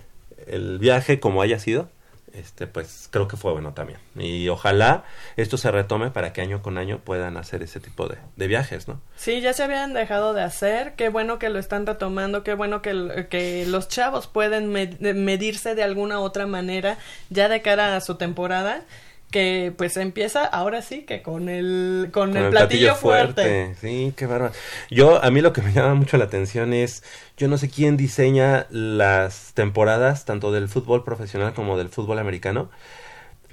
el 0.47 0.79
viaje 0.79 1.21
como 1.21 1.43
haya 1.43 1.59
sido, 1.59 1.89
este 2.35 2.67
pues 2.67 3.09
creo 3.11 3.29
que 3.29 3.37
fue 3.37 3.53
bueno 3.53 3.75
también. 3.75 3.99
Y 4.17 4.49
ojalá 4.49 5.05
esto 5.37 5.57
se 5.59 5.71
retome 5.71 6.11
para 6.11 6.33
que 6.33 6.41
año 6.41 6.63
con 6.63 6.79
año 6.79 7.01
puedan 7.05 7.37
hacer 7.37 7.63
ese 7.63 7.81
tipo 7.81 8.07
de, 8.09 8.19
de 8.37 8.47
viajes, 8.47 8.89
¿no? 8.89 9.01
Sí, 9.17 9.41
ya 9.41 9.53
se 9.53 9.63
habían 9.63 9.93
dejado 9.95 10.33
de 10.35 10.43
hacer. 10.43 10.95
Qué 10.95 11.09
bueno 11.09 11.39
que 11.39 11.49
lo 11.49 11.59
están 11.59 11.87
retomando. 11.87 12.43
Qué 12.45 12.55
bueno 12.55 12.83
que, 12.83 13.27
que 13.31 13.67
los 13.67 13.89
chavos 13.89 14.27
pueden 14.27 14.71
me- 14.73 14.87
de- 14.87 15.15
medirse 15.15 15.75
de 15.75 15.83
alguna 15.83 16.21
otra 16.21 16.47
manera 16.47 16.99
ya 17.31 17.49
de 17.49 17.63
cara 17.63 17.97
a 17.97 18.01
su 18.01 18.15
temporada. 18.17 18.83
Que 19.31 19.73
pues 19.77 19.97
empieza 19.97 20.45
ahora 20.45 20.83
sí 20.83 21.03
que 21.03 21.23
con 21.23 21.49
el, 21.49 22.09
con 22.13 22.37
el, 22.37 22.51
platillo, 22.51 22.95
fuerte. 22.97 23.77
Sí, 23.81 24.13
qué 24.17 24.27
bárbaro. 24.27 24.53
Yo, 24.91 25.23
a 25.23 25.31
mí 25.31 25.41
lo 25.41 25.53
que 25.53 25.63
me 25.63 25.73
llama 25.73 25.95
mucho 25.95 26.17
la 26.17 26.25
atención 26.25 26.73
es, 26.73 27.05
yo 27.37 27.47
no 27.47 27.57
sé 27.57 27.71
quién 27.71 27.97
diseña 27.97 28.67
las 28.71 29.53
temporadas, 29.55 30.25
tanto 30.25 30.51
del 30.51 30.69
fútbol 30.69 31.05
profesional 31.05 31.55
como 31.55 31.79
del 31.79 31.89
fútbol 31.89 32.19
americano. 32.19 32.71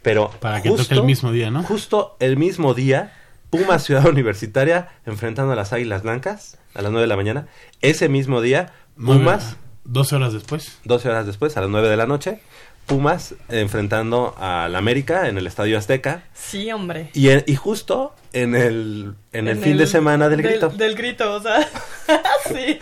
Pero 0.02 0.32
Para 0.40 0.62
que 0.62 0.70
toque 0.70 0.94
el 0.94 1.04
mismo 1.04 1.32
día, 1.32 1.52
¿no? 1.52 1.64
Justo 1.64 2.16
el 2.20 2.38
mismo 2.38 2.74
día, 2.74 3.14
Pumas 3.50 3.84
Ciudad 3.86 4.06
Universitaria 4.08 4.90
enfrentando 5.06 5.54
a 5.54 5.56
las 5.56 5.74
Águilas 5.74 6.04
Blancas 6.04 6.58
a 6.74 6.82
las 6.82 6.92
9 6.92 7.02
de 7.02 7.08
la 7.08 7.16
mañana. 7.16 7.48
Ese 7.82 8.08
mismo 8.08 8.42
día, 8.42 8.72
Pumas, 8.96 9.58
12 9.84 10.16
horas 10.16 10.34
después. 10.34 10.80
12 10.86 11.10
horas 11.10 11.26
después, 11.26 11.58
a 11.58 11.62
las 11.62 11.70
9 11.70 11.90
de 11.90 11.98
la 11.98 12.06
noche, 12.06 12.40
Pumas 12.88 13.36
enfrentando 13.50 14.34
al 14.40 14.74
América 14.76 15.28
en 15.28 15.38
el 15.38 15.46
Estadio 15.46 15.78
Azteca. 15.78 16.24
Sí, 16.34 16.72
hombre. 16.72 17.10
Y, 17.14 17.30
en- 17.30 17.44
y 17.46 17.56
justo 17.56 18.16
en 18.34 18.56
el, 18.56 19.14
en 19.34 19.48
el 19.50 19.58
En 19.58 19.64
fin 19.64 19.78
de 19.78 19.86
semana 19.88 20.30
del 20.30 20.42
grito. 20.42 20.70
Del 20.70 20.96
grito, 20.96 21.36
o 21.36 21.42
sea, 21.42 21.68
sí. 22.48 22.80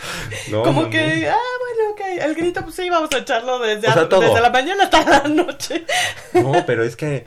No, 0.51 0.61
Como 0.61 0.83
no, 0.83 0.89
que, 0.91 1.21
no. 1.25 1.31
ah, 1.31 1.37
bueno, 1.59 1.91
ok, 1.93 2.01
el 2.23 2.35
grito, 2.35 2.61
pues 2.63 2.75
sí, 2.75 2.87
vamos 2.89 3.09
a 3.13 3.17
echarlo 3.17 3.57
desde, 3.59 3.87
O 3.87 3.93
sea, 3.93 4.03
a- 4.03 4.09
todo. 4.09 4.21
desde 4.21 4.41
la 4.41 4.51
mañana 4.51 4.83
hasta 4.83 5.03
la 5.09 5.27
noche. 5.27 5.85
No, 6.33 6.53
pero 6.67 6.83
es 6.83 6.95
que 6.95 7.25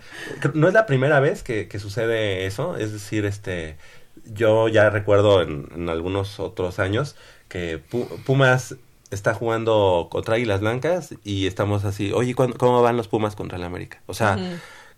no 0.54 0.68
es 0.68 0.74
la 0.74 0.86
primera 0.86 1.18
vez 1.20 1.42
que, 1.42 1.66
que 1.66 1.80
sucede 1.80 2.46
eso. 2.46 2.76
Es 2.76 2.92
decir, 2.92 3.24
este, 3.24 3.76
yo 4.24 4.68
ya 4.68 4.88
recuerdo 4.88 5.42
en, 5.42 5.68
en 5.74 5.88
algunos 5.88 6.38
otros 6.38 6.78
años 6.78 7.16
que 7.48 7.82
Pu- 7.90 8.06
Pumas 8.24 8.76
está 9.10 9.34
jugando 9.34 10.08
contra 10.10 10.34
Águilas 10.36 10.60
Blancas 10.60 11.14
y 11.24 11.46
estamos 11.46 11.84
así, 11.84 12.12
oye, 12.12 12.34
¿cuándo- 12.34 12.56
¿cómo 12.58 12.82
van 12.82 12.96
los 12.96 13.08
Pumas 13.08 13.34
contra 13.36 13.56
el 13.58 13.64
América? 13.64 14.02
O 14.06 14.14
sea, 14.14 14.38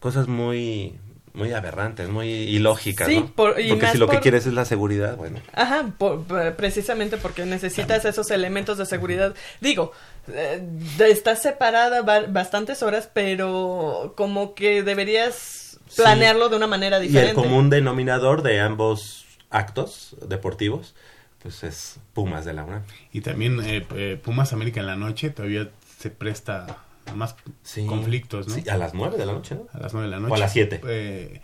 cosas 0.00 0.28
muy 0.28 0.98
muy 1.32 1.52
aberrantes, 1.52 2.08
muy 2.08 2.26
ilógicas, 2.28 3.06
Sí, 3.06 3.20
¿no? 3.20 3.26
por- 3.28 3.60
y 3.60 3.68
Porque 3.68 3.86
si 3.92 3.98
lo 3.98 4.08
que 4.08 4.18
quieres 4.18 4.46
es 4.46 4.52
la 4.52 4.64
seguridad, 4.64 5.16
bueno. 5.16 5.38
Ajá, 5.54 5.86
por- 5.96 6.24
precisamente 6.56 7.18
porque 7.18 7.46
necesitas 7.46 8.04
esos 8.04 8.32
elementos 8.32 8.78
de 8.78 8.84
seguridad. 8.84 9.32
Digo, 9.60 9.92
eh, 10.26 10.60
estás 11.08 11.40
separada 11.40 12.02
ba- 12.02 12.24
bastantes 12.28 12.82
horas, 12.82 13.08
pero 13.14 14.12
como 14.16 14.56
que 14.56 14.82
deberías 14.82 15.78
Sí. 15.88 16.02
planearlo 16.02 16.48
de 16.48 16.56
una 16.56 16.66
manera 16.66 16.98
Y 16.98 17.02
el 17.02 17.06
diferente. 17.08 17.34
común 17.40 17.70
denominador 17.70 18.42
de 18.42 18.58
ambos 18.58 19.24
actos 19.50 20.16
deportivos, 20.26 20.96
pues 21.42 21.64
es 21.64 21.98
Pumas 22.12 22.44
de 22.44 22.52
la 22.52 22.64
UNAM. 22.64 22.82
Y 23.12 23.20
también 23.20 23.60
eh, 23.64 23.86
eh, 23.94 24.20
Pumas 24.22 24.52
América 24.52 24.80
en 24.80 24.86
la 24.86 24.96
noche 24.96 25.30
todavía 25.30 25.70
se 25.98 26.10
presta 26.10 26.78
a 27.06 27.14
más 27.14 27.34
Sí. 27.62 27.86
conflictos, 27.86 28.48
¿no? 28.48 28.54
Sí, 28.54 28.68
a 28.68 28.76
las 28.76 28.94
9 28.94 29.16
de 29.16 29.26
la 29.26 29.32
noche, 29.32 29.54
¿no? 29.54 29.66
A 29.72 29.78
las 29.80 29.92
9 29.92 30.06
de 30.06 30.10
la 30.10 30.20
noche. 30.20 30.32
O 30.32 30.34
a 30.34 30.38
las 30.38 30.52
7. 30.52 30.80
Eh, 30.86 31.40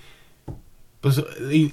pues 1.00 1.18
eh, 1.18 1.70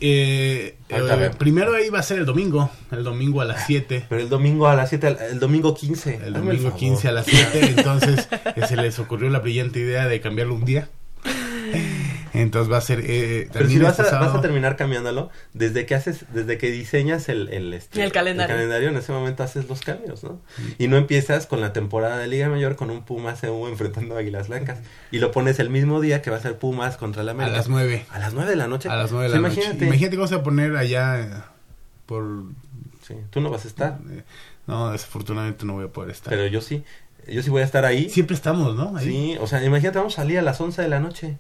eh, 0.89 1.31
primero 1.39 1.73
ahí 1.73 1.89
va 1.89 1.99
a 1.99 2.03
ser 2.03 2.19
el 2.19 2.25
domingo, 2.25 2.69
el 2.91 3.03
domingo 3.03 3.41
a 3.41 3.45
las 3.45 3.65
7. 3.65 4.05
Pero 4.07 4.21
el 4.21 4.29
domingo 4.29 4.67
a 4.67 4.75
las 4.75 4.89
7, 4.89 5.17
el 5.31 5.39
domingo 5.39 5.73
15. 5.73 6.15
El 6.15 6.35
hazme 6.35 6.39
domingo 6.39 6.63
favor. 6.65 6.79
15 6.79 7.07
a 7.07 7.11
las 7.13 7.25
7, 7.25 7.59
entonces 7.77 8.27
eh, 8.55 8.67
se 8.67 8.75
les 8.75 8.99
ocurrió 8.99 9.29
la 9.29 9.39
brillante 9.39 9.79
idea 9.79 10.07
de 10.07 10.21
cambiarlo 10.21 10.53
un 10.53 10.65
día. 10.65 10.89
Entonces 12.33 12.71
va 12.71 12.77
a 12.77 12.81
ser 12.81 13.01
eh, 13.05 13.47
Pero 13.53 13.69
si 13.69 13.77
vas 13.77 13.99
este 13.99 14.15
a, 14.15 14.19
vas 14.19 14.33
a 14.35 14.41
terminar 14.41 14.75
cambiándolo, 14.75 15.29
desde 15.53 15.85
que 15.85 15.93
haces, 15.95 16.25
desde 16.33 16.57
que 16.57 16.71
diseñas 16.71 17.29
el, 17.29 17.49
el, 17.49 17.73
este, 17.73 18.03
El 18.03 18.11
calendario. 18.11 18.89
en 18.89 18.97
ese 18.97 19.11
momento 19.11 19.43
haces 19.43 19.69
los 19.69 19.81
cambios, 19.81 20.23
¿no? 20.23 20.41
Y 20.79 20.87
no 20.87 20.97
empiezas 20.97 21.45
con 21.45 21.61
la 21.61 21.73
temporada 21.73 22.17
de 22.17 22.27
Liga 22.27 22.49
Mayor 22.49 22.75
con 22.75 22.89
un 22.89 23.03
Pumas 23.03 23.41
CU 23.41 23.67
enfrentando 23.67 24.15
a 24.15 24.19
Águilas 24.19 24.47
Blancas. 24.47 24.79
Y 25.11 25.19
lo 25.19 25.31
pones 25.31 25.59
el 25.59 25.69
mismo 25.69 26.01
día 26.01 26.21
que 26.21 26.31
va 26.31 26.37
a 26.37 26.41
ser 26.41 26.57
Pumas 26.57 26.97
contra 26.97 27.21
el 27.21 27.29
a 27.29 27.31
América. 27.33 27.57
las 27.57 27.69
9. 27.69 28.05
A 28.09 28.19
las 28.19 28.33
9 28.33 28.49
de 28.49 28.55
la 28.55 28.67
noche. 28.67 28.89
A 28.89 28.95
las 28.95 29.11
9 29.11 29.25
de 29.25 29.29
O 29.29 29.31
sea, 29.33 29.41
la 29.41 29.47
noche. 29.47 29.59
imagínate. 29.61 29.85
Imagínate 29.85 30.15
cómo 30.15 30.27
se 30.27 30.35
va 30.35 30.41
a 30.41 30.43
poner 30.43 30.75
allá 30.75 31.19
eh, 31.21 31.29
por 32.05 32.25
Sí, 33.07 33.15
tú 33.29 33.41
no 33.41 33.49
vas 33.49 33.65
a 33.65 33.67
estar, 33.67 33.99
eh, 34.11 34.23
no, 34.65 34.91
desafortunadamente 34.93 35.65
no 35.65 35.73
voy 35.73 35.85
a 35.85 35.87
poder 35.89 36.11
estar. 36.11 36.29
pero 36.31 36.47
yo 36.47 36.61
sí. 36.61 36.83
Yo 37.27 37.41
sí 37.43 37.49
voy 37.49 37.61
a 37.61 37.65
estar 37.65 37.85
ahí. 37.85 38.09
Siempre 38.09 38.35
estamos, 38.35 38.75
¿no? 38.75 38.97
Ahí. 38.97 39.05
Sí, 39.05 39.37
o 39.39 39.47
sea, 39.47 39.63
imagínate, 39.63 39.97
vamos 39.97 40.13
a 40.13 40.21
salir 40.23 40.39
a 40.39 40.41
las 40.41 40.59
11 40.59 40.81
de 40.81 40.87
la 40.89 40.99
noche. 40.99 41.37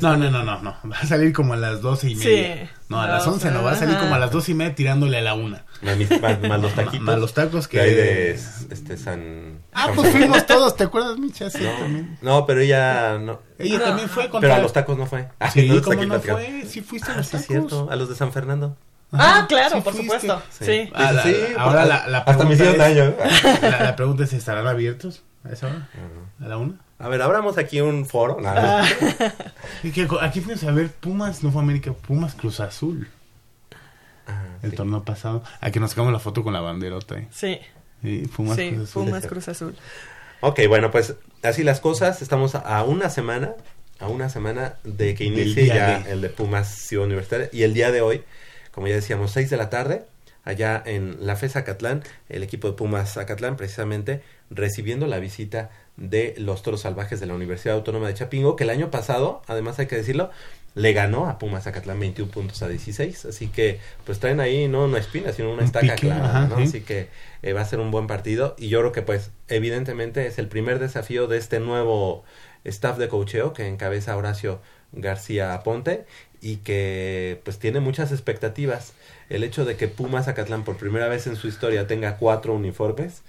No, 0.00 0.16
no, 0.16 0.30
no, 0.30 0.42
no, 0.42 0.60
no. 0.62 0.76
Va 0.90 0.98
a 0.98 1.06
salir 1.06 1.32
como 1.32 1.54
a 1.54 1.56
las 1.56 1.80
doce 1.80 2.10
y 2.10 2.16
Sí. 2.16 2.26
media. 2.28 2.70
No, 2.88 3.00
a 3.00 3.06
las 3.06 3.26
No, 3.26 3.32
11 3.34 3.50
no, 3.50 3.62
va 3.64 3.72
a 3.72 3.76
salir 3.76 3.96
como 3.98 4.14
a 4.14 4.18
las 4.18 4.30
doce 4.30 4.52
y 4.52 4.54
media 4.54 4.74
tirándole 4.74 5.18
a 5.18 5.20
la 5.20 5.34
una. 5.34 5.64
Más, 5.82 6.60
los 6.60 6.72
taquitos. 6.74 7.00
Más 7.00 7.18
los 7.18 7.34
tacos 7.34 7.68
que- 7.68 7.80
hay 7.80 7.94
de 7.94 8.30
este, 8.70 8.96
San... 8.96 9.60
Ah, 9.72 9.86
San 9.86 9.94
pues 9.96 10.10
fuimos 10.12 10.46
todos, 10.46 10.76
¿te 10.76 10.84
acuerdas, 10.84 11.18
Micha? 11.18 11.50
Sí, 11.50 11.64
también. 11.78 12.16
No, 12.22 12.46
pero 12.46 12.60
ella 12.60 13.18
no. 13.18 13.40
Ella 13.58 13.80
también 13.82 14.08
fue 14.08 14.28
contra... 14.28 14.48
Pero 14.50 14.54
a 14.60 14.62
los 14.62 14.72
tacos 14.72 14.96
no 14.98 15.06
fue. 15.06 15.28
Ah, 15.40 15.50
Sí, 15.50 15.68
no 15.68 15.82
¿cómo 15.82 16.04
no 16.04 16.20
fue? 16.20 16.64
Sí 16.68 16.80
fuiste 16.80 17.10
a 17.10 17.14
Ah, 17.14 17.16
los 17.18 17.26
sí, 17.26 17.36
es 17.36 17.42
tacos. 17.46 17.68
cierto. 17.68 17.88
A 17.90 17.96
los 17.96 18.08
de 18.08 18.14
San 18.14 18.32
Fernando. 18.32 18.76
Ah, 19.12 19.18
Ajá, 19.38 19.46
claro, 19.46 19.76
sí 19.76 19.80
por 19.82 19.94
fuiste. 19.94 20.18
supuesto. 20.20 20.42
Sí. 20.50 20.64
Sí. 20.64 20.90
Ah, 20.94 21.12
la- 21.12 21.22
Sí, 21.22 21.36
ahora 21.58 21.84
la, 21.84 22.06
la 22.08 22.18
hasta 22.18 22.44
me 22.44 22.56
pregunta 22.56 22.88
hicieron 22.90 23.12
daño. 23.12 23.14
La, 23.62 23.82
la 23.84 23.96
pregunta 23.96 24.24
es, 24.24 24.32
¿estarán 24.32 24.66
abiertos 24.66 25.22
a 25.48 25.52
esa 25.52 25.66
hora? 25.68 25.88
¿A 26.40 26.48
la 26.48 26.56
una? 26.58 26.74
A 26.98 27.08
ver, 27.08 27.20
abramos 27.22 27.58
aquí 27.58 27.80
un 27.80 28.06
foro. 28.06 28.40
Nada. 28.40 28.84
Que 29.82 30.08
aquí 30.22 30.40
fuimos 30.40 30.64
a 30.64 30.70
ver 30.72 30.90
Pumas, 30.90 31.42
no 31.42 31.50
fue 31.52 31.60
América, 31.62 31.92
Pumas 31.92 32.34
Cruz 32.34 32.60
Azul. 32.60 33.08
Ah, 34.26 34.44
El 34.62 34.70
sí. 34.70 34.76
torneo 34.76 35.04
pasado. 35.04 35.42
Aquí 35.60 35.78
nos 35.78 35.90
sacamos 35.90 36.12
la 36.12 36.18
foto 36.18 36.42
con 36.42 36.52
la 36.52 36.60
banderota. 36.60 37.16
¿eh? 37.18 37.28
Sí, 37.30 37.58
Sí, 38.02 38.28
Pumas 38.34 38.56
sí, 38.56 38.70
Cruz 38.70 38.88
Azul. 38.90 39.04
Pumas 39.04 39.26
Cruz 39.26 39.48
Azul. 39.48 39.76
Ok, 40.40 40.60
bueno, 40.68 40.90
pues 40.90 41.14
así 41.42 41.62
las 41.62 41.80
cosas. 41.80 42.22
Estamos 42.22 42.54
a 42.54 42.82
una 42.84 43.10
semana, 43.10 43.52
a 44.00 44.08
una 44.08 44.28
semana 44.28 44.74
de 44.84 45.14
que 45.14 45.24
inicie 45.24 45.66
ya 45.66 46.00
de. 46.00 46.12
el 46.12 46.20
de 46.20 46.28
Pumas 46.30 46.68
Ciudad 46.68 47.06
Universitaria. 47.06 47.48
Y 47.52 47.62
el 47.62 47.74
día 47.74 47.90
de 47.90 48.00
hoy, 48.00 48.22
como 48.72 48.86
ya 48.88 48.94
decíamos, 48.94 49.30
6 49.32 49.48
de 49.50 49.56
la 49.56 49.70
tarde, 49.70 50.04
allá 50.44 50.82
en 50.84 51.16
la 51.20 51.36
FES 51.36 51.56
Acatlán, 51.56 52.02
el 52.28 52.42
equipo 52.42 52.68
de 52.68 52.74
Pumas 52.74 53.16
Acatlán, 53.16 53.56
precisamente 53.56 54.22
recibiendo 54.50 55.06
la 55.06 55.18
visita 55.18 55.70
de 55.96 56.34
los 56.38 56.62
toros 56.62 56.82
salvajes 56.82 57.20
de 57.20 57.26
la 57.26 57.34
Universidad 57.34 57.76
Autónoma 57.76 58.08
de 58.08 58.14
Chapingo, 58.14 58.56
que 58.56 58.64
el 58.64 58.70
año 58.70 58.90
pasado, 58.90 59.42
además 59.46 59.78
hay 59.78 59.86
que 59.86 59.96
decirlo, 59.96 60.30
le 60.76 60.92
ganó 60.92 61.26
a 61.26 61.38
Pumas 61.38 61.66
Acatlán 61.66 61.98
21 61.98 62.30
puntos 62.30 62.62
a 62.62 62.68
16. 62.68 63.24
Así 63.24 63.48
que, 63.48 63.80
pues 64.04 64.20
traen 64.20 64.40
ahí 64.40 64.68
no 64.68 64.84
una 64.84 64.98
espina, 64.98 65.32
sino 65.32 65.48
una 65.50 65.62
Un 65.62 65.64
estaca 65.64 65.94
pique, 65.94 66.06
clara, 66.08 66.28
ajá, 66.28 66.48
¿no? 66.48 66.58
sí. 66.58 66.62
Así 66.64 66.80
que 66.82 67.08
eh, 67.42 67.54
va 67.54 67.62
a 67.62 67.64
ser 67.64 67.80
un 67.80 67.90
buen 67.90 68.06
partido. 68.06 68.54
Y 68.58 68.68
yo 68.68 68.80
creo 68.80 68.92
que, 68.92 69.00
pues, 69.00 69.30
evidentemente 69.48 70.26
es 70.26 70.38
el 70.38 70.48
primer 70.48 70.78
desafío 70.78 71.28
de 71.28 71.38
este 71.38 71.60
nuevo 71.60 72.24
staff 72.64 72.98
de 72.98 73.08
cocheo 73.08 73.54
que 73.54 73.66
encabeza 73.66 74.16
Horacio 74.18 74.60
García 74.92 75.58
Ponte 75.64 76.04
y 76.42 76.56
que, 76.56 77.40
pues, 77.42 77.58
tiene 77.58 77.80
muchas 77.80 78.12
expectativas. 78.12 78.92
El 79.30 79.44
hecho 79.44 79.64
de 79.64 79.76
que 79.76 79.88
Pumas 79.88 80.28
Acatlán 80.28 80.64
por 80.64 80.76
primera 80.76 81.08
vez 81.08 81.26
en 81.26 81.36
su 81.36 81.48
historia 81.48 81.86
tenga 81.86 82.18
cuatro 82.18 82.52
uniformes 82.52 83.22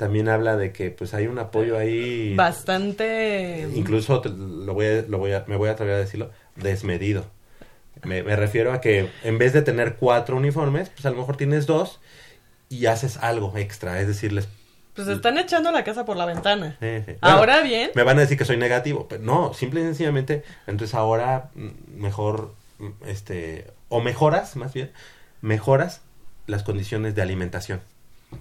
también 0.00 0.30
habla 0.30 0.56
de 0.56 0.72
que, 0.72 0.90
pues, 0.90 1.12
hay 1.12 1.26
un 1.26 1.38
apoyo 1.38 1.76
ahí. 1.76 2.34
Bastante. 2.34 3.68
Incluso 3.74 4.22
lo 4.24 4.72
voy 4.72 4.86
a- 4.86 5.02
lo 5.02 5.18
voy 5.18 5.32
a- 5.32 5.44
me 5.46 5.56
voy 5.56 5.68
a 5.68 5.72
atrever 5.72 5.94
a 5.94 5.98
decirlo, 5.98 6.30
desmedido. 6.56 7.26
Me, 8.02 8.22
me 8.22 8.34
refiero 8.34 8.72
a 8.72 8.80
que 8.80 9.10
en 9.24 9.36
vez 9.36 9.52
de 9.52 9.60
tener 9.60 9.96
cuatro 9.96 10.38
uniformes, 10.38 10.88
pues 10.88 11.04
a 11.04 11.10
lo 11.10 11.16
mejor 11.18 11.36
tienes 11.36 11.66
dos 11.66 12.00
y 12.70 12.86
haces 12.86 13.18
algo 13.18 13.52
extra. 13.58 14.00
Es 14.00 14.06
decir, 14.06 14.32
les... 14.32 14.48
Pues 14.94 15.06
están 15.06 15.36
echando 15.36 15.70
la 15.70 15.84
casa 15.84 16.06
por 16.06 16.16
la 16.16 16.24
ventana. 16.24 16.78
eh, 16.80 17.04
eh, 17.06 17.18
bueno, 17.20 17.36
Ahora 17.36 17.60
bien, 17.60 17.90
Me 17.94 18.02
van 18.02 18.16
a 18.16 18.22
decir 18.22 18.38
que 18.38 18.46
soy 18.46 18.56
negativo, 18.56 19.06
pero 19.06 19.22
no, 19.22 19.52
simple 19.52 19.80
y 19.80 19.84
sencillamente, 19.84 20.44
entonces 20.66 20.94
ahora 20.94 21.50
mm, 21.54 21.68
mejor, 22.00 22.54
mm, 22.78 22.88
este, 23.06 23.66
o 23.90 24.00
mejoras, 24.00 24.56
más 24.56 24.72
bien, 24.72 24.90
mejoras 25.42 26.00
las 26.46 26.62
condiciones 26.62 27.14
de 27.14 27.20
alimentación, 27.22 27.80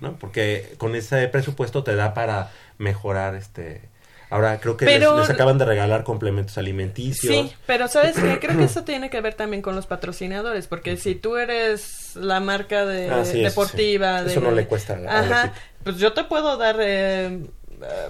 ¿no? 0.02 0.14
Porque 0.18 0.74
con 0.78 0.96
ese 0.96 1.28
presupuesto 1.28 1.84
te 1.84 1.96
da 1.96 2.14
para 2.14 2.52
mejorar, 2.78 3.36
este, 3.36 3.82
ahora 4.30 4.60
creo 4.60 4.78
que 4.78 4.86
les- 4.86 4.96
Pero- 5.00 5.20
les, 5.20 5.30
acaban 5.30 5.58
de 5.58 5.66
regalar 5.66 6.04
complementos 6.04 6.58
alimenticios. 6.58 7.34
Sí, 7.34 7.54
pero 7.66 7.88
¿sabes 7.88 8.16
qué? 8.16 8.40
Creo 8.40 8.58
que 8.58 8.64
eso 8.66 8.84
tiene 8.84 9.10
que 9.10 9.20
ver 9.22 9.34
también 9.34 9.62
con 9.62 9.76
los 9.76 9.88
patrocinadores, 9.88 10.68
porque 10.68 10.98
si 10.98 11.16
tú 11.16 11.38
eres 11.38 12.16
la 12.16 12.40
marca 12.40 12.86
de 12.86 13.10
Ah, 13.10 13.26
sí, 13.26 13.40
eso 13.44 13.50
deportiva... 13.50 14.20
sí. 14.20 14.26
de- 14.26 14.32
Eso 14.32 14.42
no 14.42 14.52
le 14.52 14.68
cuesta 14.68 14.98
Ajá, 15.08 15.54
pues 15.84 15.98
yo 15.98 16.14
te 16.14 16.24
puedo 16.24 16.58
dar 16.58 16.78
eh, 16.80 17.26
eh, 17.82 18.10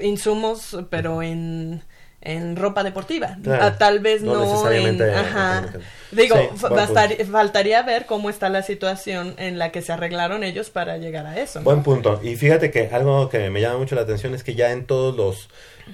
insumos, 0.00 0.76
pero 0.90 1.22
en, 1.22 1.82
en 2.24 2.56
ropa 2.56 2.82
deportiva. 2.82 3.36
Claro. 3.42 3.62
Ah, 3.64 3.76
tal 3.78 4.00
vez 4.00 4.22
No 4.22 4.34
no, 4.34 4.44
necesariamente 4.44 5.04
en... 5.08 5.14
Ajá. 5.14 5.66
Digo, 6.10 6.36
Sí, 6.36 6.64
bastari- 6.66 7.24
faltaría 7.26 7.82
ver 7.82 8.06
cómo 8.06 8.30
está 8.30 8.48
la 8.48 8.62
situación 8.62 9.34
en 9.36 9.58
la 9.58 9.70
que 9.72 9.82
se 9.82 9.92
arreglaron 9.92 10.42
ellos 10.44 10.70
para 10.70 10.96
llegar 10.96 11.26
a 11.26 11.38
eso. 11.40 11.60
Buen 11.62 11.82
punto. 11.82 12.20
Y 12.22 12.36
fíjate 12.36 12.70
que 12.70 12.88
algo 12.92 13.28
que 13.28 13.50
me 13.50 13.60
llama 13.60 13.78
mucho 13.78 13.94
la 13.94 14.02
atención 14.02 14.34
es 14.34 14.42
que 14.44 14.54
ya 14.54 14.70
en 14.72 14.86
todos 14.86 15.14
los 15.16 15.48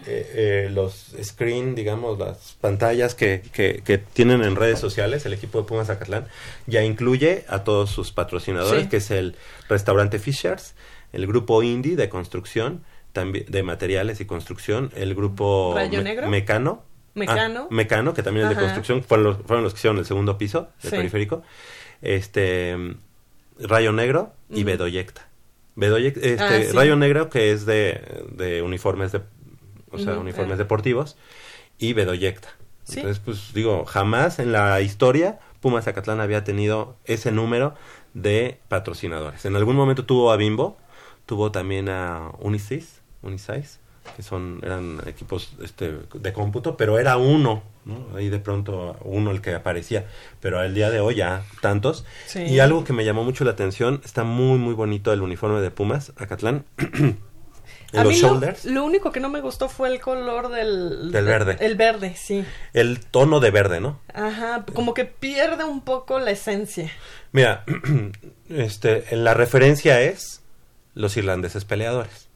eh, 0.07 0.31
eh, 0.67 0.71
los 0.73 1.15
screen, 1.21 1.75
digamos, 1.75 2.17
las 2.17 2.57
pantallas 2.61 3.17
que, 3.17 3.43
que, 3.53 3.83
que 3.85 3.99
tienen 3.99 4.43
en 4.45 4.55
redes 4.55 4.79
sociales, 4.79 5.27
el 5.27 5.33
equipo 5.33 5.59
de 5.61 5.65
Pumas 5.67 5.89
Zacatlán 5.89 6.27
ya 6.67 6.85
incluye 6.85 7.45
a 7.49 7.65
todos 7.65 7.91
sus 7.91 8.13
patrocinadores, 8.13 8.85
Sí. 8.85 8.89
que 8.89 8.99
es 8.99 9.11
el 9.11 9.35
restaurante 9.69 10.21
Fishers, 10.21 10.75
el 11.13 11.27
grupo 11.27 11.61
Indie 11.65 11.97
de 11.97 12.09
construcción, 12.09 12.85
también 13.13 13.45
de 13.49 13.63
materiales 13.63 14.21
y 14.21 14.25
construcción, 14.25 14.91
el 14.97 15.15
grupo 15.15 15.73
¿Rayo 15.75 15.99
Me- 15.99 16.05
Negro? 16.05 16.29
Mecano. 16.29 16.85
Mecano. 17.15 17.63
Ah, 17.71 17.75
Mecano, 17.75 18.15
que 18.15 18.23
también 18.23 18.47
es 18.47 18.57
de 18.57 18.63
construcción, 18.63 19.03
fueron 19.03 19.25
los, 19.25 19.37
fueron 19.39 19.65
los 19.65 19.73
que 19.75 19.79
hicieron 19.79 19.99
el 19.99 20.05
segundo 20.07 20.39
piso 20.39 20.69
del 20.83 20.91
Sí. 20.91 20.97
periférico. 20.97 21.43
Este 22.03 22.77
Rayo 23.59 23.93
Negro 23.93 24.33
y. 24.49 24.65
Bedoyecta. 24.65 25.29
Bedoyec- 25.77 26.17
este, 26.23 26.39
Ah, 26.43 26.63
sí. 26.63 26.73
Rayo 26.73 26.97
Negro 26.97 27.29
que 27.31 27.53
es 27.53 27.67
de, 27.67 28.25
de 28.33 28.63
uniformes 28.63 29.13
de 29.13 29.23
o 29.93 29.99
sea, 29.99 30.19
uniformes 30.19 30.57
deportivos 30.59 31.17
y 31.79 31.93
Bedoyecta, 31.95 32.49
Sí. 32.85 33.01
Entonces, 33.01 33.21
pues 33.25 33.53
digo, 33.55 33.85
jamás 33.85 34.39
en 34.39 34.53
la 34.53 34.81
historia 34.81 35.39
Pumas 35.61 35.85
Zacatlán 35.85 36.21
había 36.21 36.43
tenido 36.45 36.97
ese 37.05 37.31
número 37.33 37.75
de 38.15 38.59
patrocinadores. 38.69 39.45
En 39.45 39.55
algún 39.57 39.77
momento 39.77 40.05
tuvo 40.07 40.33
a 40.33 40.37
Bimbo, 40.37 40.77
tuvo 41.27 41.53
también 41.53 41.89
a 41.89 42.31
Unisys, 42.39 43.00
Unisys, 43.23 43.81
que 44.17 44.23
son 44.23 44.61
eran 44.63 45.01
equipos 45.07 45.55
este, 45.63 45.99
de 46.15 46.33
cómputo, 46.33 46.77
pero 46.77 46.99
era 46.99 47.17
uno, 47.17 47.63
¿no? 47.85 48.17
Ahí 48.17 48.29
de 48.29 48.39
pronto 48.39 48.97
uno 49.03 49.31
el 49.31 49.41
que 49.41 49.55
aparecía, 49.55 50.07
pero 50.41 50.59
al 50.59 50.75
día 50.75 50.91
de 50.91 51.01
hoy 51.01 51.17
ya 51.17 51.45
tantos. 51.61 52.05
Sí. 52.27 52.43
Y 52.43 52.61
algo 52.61 52.85
que 52.85 52.93
me 52.93 53.05
llamó 53.05 53.25
mucho 53.25 53.45
la 53.45 53.53
atención, 53.53 54.01
está 54.05 54.25
muy 54.25 54.59
muy 54.59 54.75
bonito 54.75 55.13
el 55.13 55.23
uniforme 55.23 55.61
de 55.61 55.71
Pumas 55.71 56.13
Zacatlán. 56.19 56.65
en 56.79 57.19
A 57.93 58.05
los 58.05 58.13
mí 58.13 58.21
lo, 58.21 58.29
shoulders, 58.29 58.65
lo 58.67 58.85
único 58.85 59.11
que 59.11 59.19
no 59.19 59.29
me 59.29 59.41
gustó 59.41 59.69
fue 59.69 59.89
el 59.89 60.01
color 60.01 60.49
del... 60.51 61.11
Del 61.11 61.25
verde. 61.25 61.57
El 61.59 61.75
verde, 61.75 62.15
sí. 62.17 62.45
el 62.73 63.01
tono 63.01 63.41
de 63.41 63.51
verde, 63.51 63.81
¿no? 63.81 64.01
Ajá, 64.15 64.65
como 64.75 64.95
que 64.95 65.07
pierde 65.07 65.65
un 65.65 65.81
poco 65.81 66.21
la 66.21 66.31
esencia. 66.31 66.89
Mira, 67.33 67.65
este, 68.49 69.05
la 69.17 69.35
referencia 69.35 70.01
es 70.03 70.43
los 70.95 71.17
irlandeses 71.17 71.65
peleadores, 71.65 72.29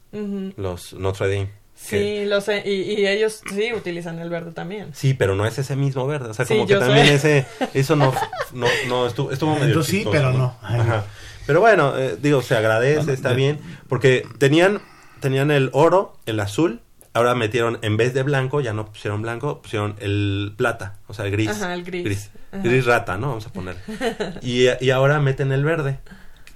Los 0.57 0.93
Notre 0.93 1.27
Dame. 1.29 1.45
que- 1.47 1.55
Sí, 1.75 2.25
lo 2.29 2.39
sé. 2.41 2.63
Y, 2.65 2.93
y 3.01 3.07
ellos 3.07 3.41
sí 3.53 3.73
utilizan 3.73 4.17
el 4.19 4.29
verde 4.29 4.51
también. 4.53 4.89
Sí, 4.93 5.13
pero 5.13 5.35
no 5.35 5.45
es 5.45 5.57
ese 5.59 5.75
mismo 5.75 6.07
verde. 6.07 6.29
O 6.29 6.33
sea, 6.33 6.45
Sí, 6.45 6.53
como 6.53 6.67
que 6.67 6.75
también 6.77 7.05
sé. 7.19 7.39
ese, 7.39 7.45
eso 7.73 7.95
no, 7.95 8.13
no, 8.53 8.67
no 8.87 9.07
estuvo, 9.07 9.31
estuvo 9.31 9.53
medio 9.55 9.67
Entonces 9.67 9.91
sí, 9.91 10.05
pero 10.09 10.31
no. 10.31 10.55
Ay, 10.61 10.79
Ajá. 10.79 11.05
Pero 11.45 11.59
bueno, 11.59 11.97
eh, 11.97 12.17
digo, 12.21 12.41
se 12.41 12.55
agradece, 12.55 12.97
Bueno, 12.97 13.11
está 13.13 13.29
de- 13.29 13.35
bien, 13.35 13.59
porque 13.89 14.25
tenían, 14.39 14.81
tenían 15.19 15.51
el 15.51 15.69
oro, 15.73 16.17
el 16.25 16.39
azul, 16.39 16.79
ahora 17.13 17.35
metieron, 17.35 17.77
en 17.83 17.97
vez 17.97 18.13
de 18.13 18.23
blanco, 18.23 18.61
ya 18.61 18.73
no 18.73 18.85
pusieron 18.87 19.21
blanco, 19.21 19.61
pusieron 19.61 19.95
el 19.99 20.53
plata, 20.57 20.95
o 21.07 21.13
sea, 21.13 21.25
el 21.25 21.31
gris. 21.31 21.49
Ajá, 21.49 21.73
el 21.75 21.83
gris. 21.83 22.31
Ajá. 22.51 22.63
Gris 22.63 22.85
rata, 22.85 23.17
¿no? 23.17 23.27
Vamos 23.27 23.45
a 23.47 23.51
poner. 23.53 23.75
Y, 24.41 24.65
y 24.79 24.89
ahora 24.91 25.19
meten 25.19 25.51
el 25.51 25.63
verde. 25.65 25.99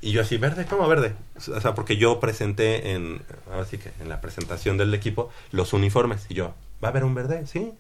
Y 0.02 0.12
yo 0.12 0.22
así, 0.22 0.38
¿verde? 0.38 0.66
¿Cómo 0.66 0.88
verde? 0.88 1.14
O 1.36 1.60
sea, 1.60 1.76
porque 1.76 1.98
yo 1.98 2.20
presenté 2.20 2.92
en, 2.92 3.22
ahora 3.52 3.66
sí 3.66 3.78
que 3.78 3.92
en 4.00 4.08
la 4.08 4.22
presentación 4.22 4.78
del 4.78 4.94
equipo, 4.94 5.30
los 5.52 5.74
uniformes. 5.74 6.26
Y 6.30 6.36
yo, 6.36 6.54
¿va 6.84 6.88
a 6.88 6.92
haber 6.92 7.04
un 7.04 7.16
verde? 7.16 7.46
Sí. 7.48 7.74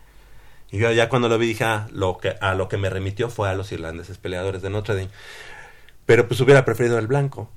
Y 0.71 0.79
yo 0.79 0.91
ya 0.91 1.09
cuando 1.09 1.29
lo 1.29 1.37
vi 1.37 1.47
dije, 1.47 1.63
ah, 1.63 1.87
lo 1.91 2.17
que, 2.17 2.35
a 2.41 2.53
lo 2.55 2.67
que 2.67 2.77
me 2.77 2.89
remitió 2.89 3.29
fue 3.29 3.49
a 3.49 3.53
los 3.53 3.71
irlandeses 3.71 4.17
peleadores 4.17 4.61
de 4.61 4.69
Notre 4.69 4.95
Dame. 4.95 5.09
Pero 6.05 6.27
pues 6.27 6.41
hubiera 6.41 6.65
preferido 6.65 6.99
el 6.99 7.07
blanco 7.07 7.49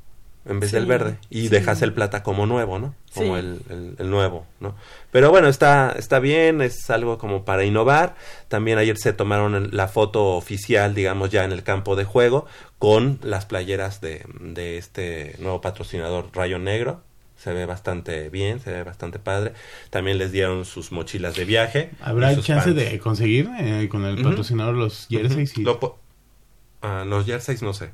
en 0.45 0.61
vez 0.61 0.71
Sí, 0.71 0.77
del 0.77 0.87
verde. 0.87 1.19
Y 1.31 1.43
sí. 1.43 1.49
dejas 1.49 1.83
el 1.83 1.93
plata 1.93 2.23
como 2.23 2.47
nuevo, 2.47 2.79
¿no? 2.79 2.95
Como 3.15 3.35
Sí. 3.35 3.41
el, 3.41 3.61
el- 3.71 3.97
el 3.99 4.11
nuevo, 4.11 4.47
¿no? 4.61 4.75
Pero 5.11 5.31
bueno, 5.31 5.49
está, 5.49 5.95
está 5.99 6.19
bien, 6.19 6.61
es 6.63 6.91
algo 6.91 7.19
como 7.19 7.45
para 7.45 7.65
innovar. 7.65 8.15
También 8.49 8.79
ayer 8.79 8.97
se 8.99 9.13
tomaron 9.13 9.55
el- 9.55 9.71
la 9.77 9.89
foto 9.89 10.35
oficial, 10.37 10.95
digamos, 10.95 11.31
ya 11.31 11.45
en 11.45 11.53
el 11.53 11.63
campo 11.63 11.95
de 11.97 12.05
juego, 12.05 12.47
con 12.79 13.19
las 13.23 13.47
playeras 13.47 14.01
de, 14.01 14.25
de 14.41 14.79
este 14.79 15.37
nuevo 15.39 15.61
patrocinador 15.61 16.29
Rayo 16.33 16.59
Negro. 16.59 17.03
Se 17.37 17.53
ve 17.53 17.67
bastante 17.67 18.29
bien, 18.31 18.61
se 18.61 18.71
ve 18.71 18.85
bastante 18.85 19.19
padre. 19.19 19.53
También 19.91 20.17
les 20.19 20.31
dieron 20.31 20.65
sus 20.65 20.93
mochilas 20.93 21.35
de 21.35 21.45
viaje. 21.45 21.91
¿Habrá 22.01 22.35
chance 22.41 22.73
pants. 22.73 22.77
de 22.77 22.99
conseguir 23.01 23.49
eh, 23.59 23.89
con 23.91 24.05
el 24.05 24.23
patrocinador 24.23 24.75
los 24.77 25.07
jerseys? 25.11 25.59
y- 25.59 25.63
Lo 25.63 25.99
ah, 26.83 27.05
los 27.07 27.27
jerseys 27.27 27.61
no 27.63 27.73
sé. 27.75 27.91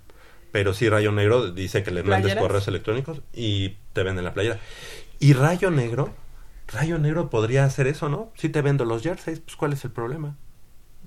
Pero 0.53 0.72
sí 0.74 0.88
Rayo 0.88 1.12
Negro 1.12 1.53
dice 1.53 1.82
que 1.82 1.90
le 1.90 2.03
mandes 2.03 2.34
correos 2.36 2.66
electrónicos 2.68 3.20
y 3.34 3.76
te 3.92 4.03
venden 4.03 4.24
la 4.24 4.32
playera. 4.34 4.59
Y 5.20 5.32
Rayo 5.34 5.70
Negro, 5.70 6.14
Rayo 6.68 6.99
Negro 6.99 7.28
podría 7.30 7.64
hacer 7.64 7.86
eso, 7.86 8.09
¿no? 8.09 8.30
Si 8.36 8.49
te 8.49 8.62
vendo 8.62 8.84
los 8.84 9.03
jerseys, 9.03 9.40
pues 9.40 9.57
¿cuál 9.57 9.72
es 9.72 9.84
el 9.84 9.90
problema? 9.90 10.36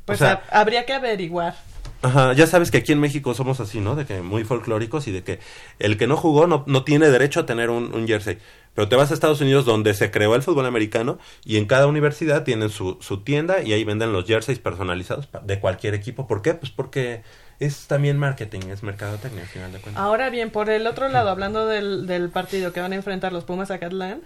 Pues 0.06 0.22
O 0.22 0.26
sea- 0.26 0.44
ha- 0.52 0.60
habría 0.62 0.86
que 0.86 0.94
averiguar. 0.94 1.56
Ajá, 2.04 2.34
ya 2.34 2.48
sabes 2.48 2.72
que 2.72 2.78
aquí 2.80 2.92
en 2.94 3.00
México 3.00 3.36
somos 3.36 3.60
así, 3.60 3.80
¿no? 3.80 3.96
De 3.96 4.06
que 4.08 4.22
muy 4.22 4.44
folclóricos 4.44 5.08
y 5.08 5.12
de 5.12 5.24
que 5.24 5.40
el 5.78 5.98
que 5.98 6.08
no 6.08 6.18
jugó 6.18 6.48
no, 6.48 6.64
no 6.66 6.84
tiene 6.84 7.10
derecho 7.12 7.42
a 7.42 7.46
tener 7.46 7.70
un, 7.70 7.94
un 7.94 8.08
jersey. 8.08 8.40
Pero 8.74 8.90
te 8.90 8.96
vas 8.96 9.12
a 9.12 9.14
Estados 9.14 9.40
Unidos 9.42 9.66
donde 9.66 9.94
se 9.94 10.10
creó 10.10 10.34
el 10.34 10.42
fútbol 10.42 10.66
americano 10.66 11.20
y 11.46 11.58
en 11.58 11.66
cada 11.66 11.86
universidad 11.86 12.44
tienen 12.44 12.70
su, 12.72 12.98
su 13.02 13.22
tienda 13.22 13.62
y 13.62 13.74
ahí 13.74 13.84
venden 13.84 14.14
los 14.14 14.26
jerseys 14.26 14.58
personalizados 14.58 15.30
de 15.44 15.60
cualquier 15.60 15.94
equipo. 15.94 16.26
¿Por 16.28 16.42
qué? 16.42 16.56
Pues 16.56 16.72
porque 16.72 17.22
es 17.62 17.88
también 17.88 18.18
marketing, 18.18 18.62
es 18.70 18.84
mercadotecnia 18.84 19.44
al 19.44 19.48
final 19.48 19.72
de 19.72 19.80
cuentas. 19.80 20.04
Ahora 20.04 20.30
bien, 20.30 20.50
por 20.50 20.70
el 20.70 20.88
otro 20.88 21.08
lado, 21.10 21.30
hablando 21.30 21.68
del, 21.68 22.08
del 22.08 22.30
partido 22.30 22.74
que 22.74 22.82
van 22.82 22.92
a 22.92 22.96
enfrentar 22.96 23.32
los 23.32 23.44
Pumas 23.46 23.70
Zacatlán 23.70 24.22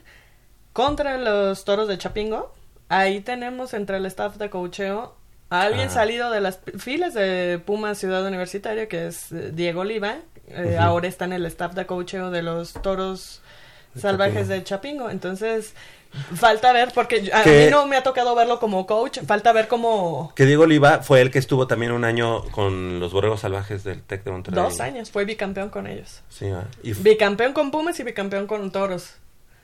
contra 0.74 1.18
los 1.18 1.66
Toros 1.66 1.88
de 1.88 1.98
Chapingo, 1.98 2.54
ahí 2.90 3.20
tenemos 3.22 3.74
entre 3.74 3.98
el 3.98 4.06
staff 4.08 4.38
de 4.38 4.50
coacheo 4.50 5.16
a 5.50 5.62
alguien 5.62 5.88
Ah. 5.88 5.92
salido 5.92 6.32
de 6.32 6.42
las 6.42 6.60
filas 6.78 7.14
de 7.14 7.62
Pumas 7.64 7.98
Ciudad 7.98 8.26
Universitaria, 8.26 8.88
que 8.88 9.08
es 9.08 9.32
eh, 9.32 9.52
Diego 9.54 9.82
Oliva. 9.82 10.16
Eh. 10.48 10.78
Ahora 10.80 11.08
está 11.08 11.26
en 11.26 11.34
el 11.34 11.46
staff 11.46 11.74
de 11.74 11.86
coacheo 11.86 12.32
de 12.32 12.42
los 12.42 12.74
Toros 12.74 13.42
Salvajes 13.96 14.48
de 14.48 14.64
Chapingo. 14.64 15.10
Entonces, 15.10 15.74
falta 16.36 16.72
ver, 16.74 16.92
porque 16.94 17.30
a 17.34 17.44
Que- 17.44 17.66
mí 17.66 17.72
no 17.72 17.86
me 17.88 17.96
ha 17.98 18.04
tocado 18.04 18.36
verlo 18.36 18.60
como 18.60 18.86
coach, 18.88 19.20
falta 19.26 19.52
ver 19.54 19.68
cómo... 19.68 20.32
Que 20.36 20.46
Diego 20.46 20.64
Oliva 20.64 21.00
fue 21.04 21.22
el 21.22 21.32
que 21.32 21.40
estuvo 21.40 21.68
también 21.68 21.92
un 21.92 22.04
año 22.06 22.44
con 22.52 23.00
los 23.00 23.12
borregos 23.14 23.42
salvajes 23.42 23.84
del 23.84 24.02
Tec 24.02 24.24
de 24.24 24.32
Monterrey. 24.32 24.64
Dos 24.64 24.80
años, 24.80 25.12
fue 25.12 25.26
bicampeón 25.26 25.70
con 25.70 25.88
ellos. 25.88 26.22
Sí, 26.30 26.48
y 26.84 26.92
f- 26.92 27.02
Bicampeón 27.04 27.54
con 27.54 27.72
Pumas 27.72 28.00
y 28.00 28.04
bicampeón 28.04 28.48
con 28.48 28.72
Toros. 28.72 29.16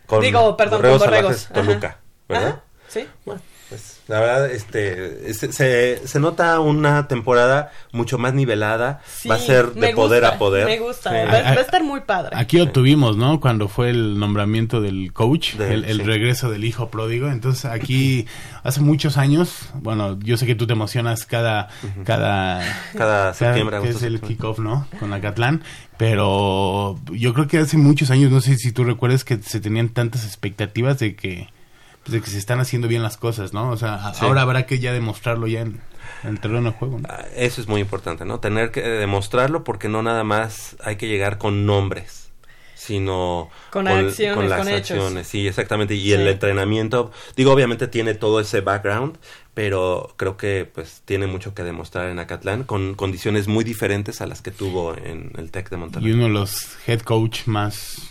con 0.05 0.21
Digo, 0.21 0.55
perdón, 0.57 0.81
con 0.81 0.97
Borregos. 0.99 1.37
Salvajes 1.41 1.47
Toluca. 1.67 1.97
¿verdad? 2.27 2.47
Ajá, 2.49 2.61
sí. 2.87 3.07
Bueno, 3.25 3.41
pues 3.71 4.01
la 4.07 4.19
verdad, 4.19 4.51
este, 4.51 5.33
se, 5.33 5.53
se, 5.53 6.05
se 6.05 6.19
nota 6.19 6.59
una 6.59 7.07
temporada 7.07 7.71
mucho 7.93 8.17
más 8.17 8.33
nivelada. 8.33 8.99
Sí, 9.07 9.29
va 9.29 9.35
a 9.35 9.39
ser 9.39 9.71
de 9.73 9.93
poder 9.93 10.21
gusta, 10.23 10.35
a 10.35 10.37
poder. 10.37 10.65
Me 10.65 10.79
gusta, 10.79 11.09
Sí. 11.09 11.15
va, 11.15 11.31
va 11.41 11.49
a 11.51 11.53
estar 11.61 11.83
muy 11.83 12.01
padre. 12.01 12.31
Aquí 12.37 12.57
lo 12.57 12.69
tuvimos, 12.71 13.15
¿no? 13.15 13.39
Cuando 13.39 13.69
fue 13.69 13.89
el 13.89 14.19
nombramiento 14.19 14.81
del 14.81 15.13
coach, 15.13 15.53
De- 15.55 15.73
el, 15.73 15.85
el 15.85 15.97
sí. 15.97 16.03
regreso 16.03 16.51
del 16.51 16.65
hijo 16.65 16.89
pródigo. 16.89 17.29
Entonces 17.29 17.63
aquí, 17.65 18.27
hace 18.63 18.81
muchos 18.81 19.17
años, 19.17 19.69
bueno, 19.75 20.19
yo 20.19 20.35
sé 20.35 20.45
que 20.45 20.55
tú 20.55 20.67
te 20.67 20.73
emocionas 20.73 21.25
cada, 21.25 21.69
cada, 22.03 22.61
Cada 22.97 23.33
septiembre, 23.33 23.79
que 23.81 23.89
es 23.89 24.03
el 24.03 24.19
kickoff, 24.19 24.59
¿no? 24.59 24.87
Con 24.99 25.13
Acatlán. 25.13 25.63
Pero 25.97 26.99
yo 27.11 27.33
creo 27.33 27.47
que 27.47 27.59
hace 27.59 27.77
muchos 27.77 28.11
años, 28.11 28.29
no 28.31 28.41
sé 28.41 28.57
si 28.57 28.71
tú 28.73 28.83
recuerdas 28.83 29.23
que 29.23 29.37
se 29.41 29.61
tenían 29.61 29.87
tantas 29.89 30.25
expectativas 30.25 30.99
de 30.99 31.15
que, 31.15 31.47
pues, 32.03 32.13
de 32.13 32.21
que 32.21 32.29
se 32.29 32.37
están 32.37 32.59
haciendo 32.59 32.87
bien 32.87 33.03
las 33.03 33.17
cosas, 33.17 33.53
¿no? 33.53 33.69
O 33.69 33.77
sea, 33.77 34.13
Sí. 34.13 34.25
ahora 34.25 34.41
habrá 34.41 34.65
que 34.65 34.79
ya 34.79 34.91
demostrarlo 34.93 35.47
ya 35.47 35.61
en, 35.61 35.81
en 36.23 36.29
el 36.29 36.39
terreno 36.39 36.71
de 36.71 36.77
juego, 36.77 36.99
¿no? 36.99 37.07
Ah, 37.09 37.25
Eso 37.35 37.61
es 37.61 37.67
muy 37.67 37.81
importante, 37.81 38.25
¿no? 38.25 38.39
Tener 38.39 38.71
que 38.71 38.81
demostrarlo 38.81 39.63
porque 39.63 39.87
no 39.89 40.01
nada 40.03 40.23
más 40.23 40.75
hay 40.83 40.95
que 40.95 41.07
llegar 41.07 41.37
con 41.37 41.65
nombres, 41.65 42.31
sino 42.75 43.49
Con 43.69 43.87
acciones, 43.87 44.49
las 44.49 44.59
con 44.59 44.67
hechos. 44.69 44.97
acciones. 44.97 45.27
Sí, 45.27 45.47
exactamente. 45.47 45.93
Y 45.95 46.01
Sí. 46.05 46.13
el 46.13 46.27
entrenamiento, 46.27 47.11
digo, 47.35 47.51
obviamente 47.51 47.87
tiene 47.87 48.15
todo 48.15 48.39
ese 48.39 48.61
background, 48.61 49.17
pero 49.53 50.13
creo 50.17 50.37
que 50.37 50.69
pues 50.73 51.03
tiene 51.05 51.27
mucho 51.27 51.53
que 51.53 51.63
demostrar 51.63 52.09
en 52.09 52.17
Acatlán 52.19 52.63
con 52.63 52.95
condiciones 52.95 53.47
muy 53.47 53.63
diferentes 53.63 54.21
a 54.21 54.25
las 54.25 54.41
que 54.41 54.49
tuvo 54.49 54.95
en 54.95 55.31
el 55.37 55.51
Tec 55.51 55.69
de 55.69 55.77
Monterrey. 55.77 56.09
Y 56.09 56.13
uno 56.13 56.23
de 56.23 56.29
los 56.29 56.77
head 56.87 57.01
coach 57.01 57.45
más, 57.45 58.10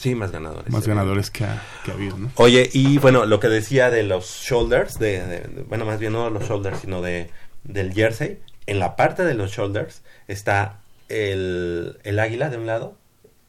Sí, 0.00 0.14
más 0.14 0.32
ganadores. 0.32 0.72
más 0.72 0.86
ganadores 0.88 1.30
que 1.30 1.44
ha, 1.44 1.62
que 1.84 1.90
ha 1.90 1.94
habido, 1.94 2.16
¿no? 2.16 2.30
Oye, 2.36 2.70
y 2.72 2.96
bueno, 2.96 3.26
lo 3.26 3.38
que 3.38 3.48
decía 3.48 3.90
de 3.90 4.02
los 4.02 4.24
shoulders, 4.44 4.98
de, 4.98 5.20
de- 5.26 5.40
de- 5.40 5.62
bueno, 5.68 5.84
más 5.84 5.98
bien 6.00 6.14
no 6.14 6.30
los 6.30 6.48
shoulders, 6.48 6.80
sino 6.80 7.02
de 7.02 7.28
del 7.64 7.92
jersey, 7.92 8.38
en 8.66 8.78
la 8.78 8.96
parte 8.96 9.24
de 9.24 9.34
los 9.34 9.50
shoulders 9.52 10.00
está 10.26 10.80
el, 11.10 11.98
el 12.04 12.18
águila 12.18 12.48
de 12.48 12.56
un 12.56 12.64
lado, 12.66 12.96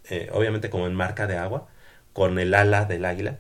eh, 0.10 0.30
obviamente 0.34 0.70
como 0.70 0.88
en 0.88 0.94
marca 0.94 1.26
de 1.26 1.38
agua, 1.38 1.68
con 2.12 2.38
el 2.38 2.54
ala 2.54 2.84
del 2.84 3.06
águila, 3.06 3.40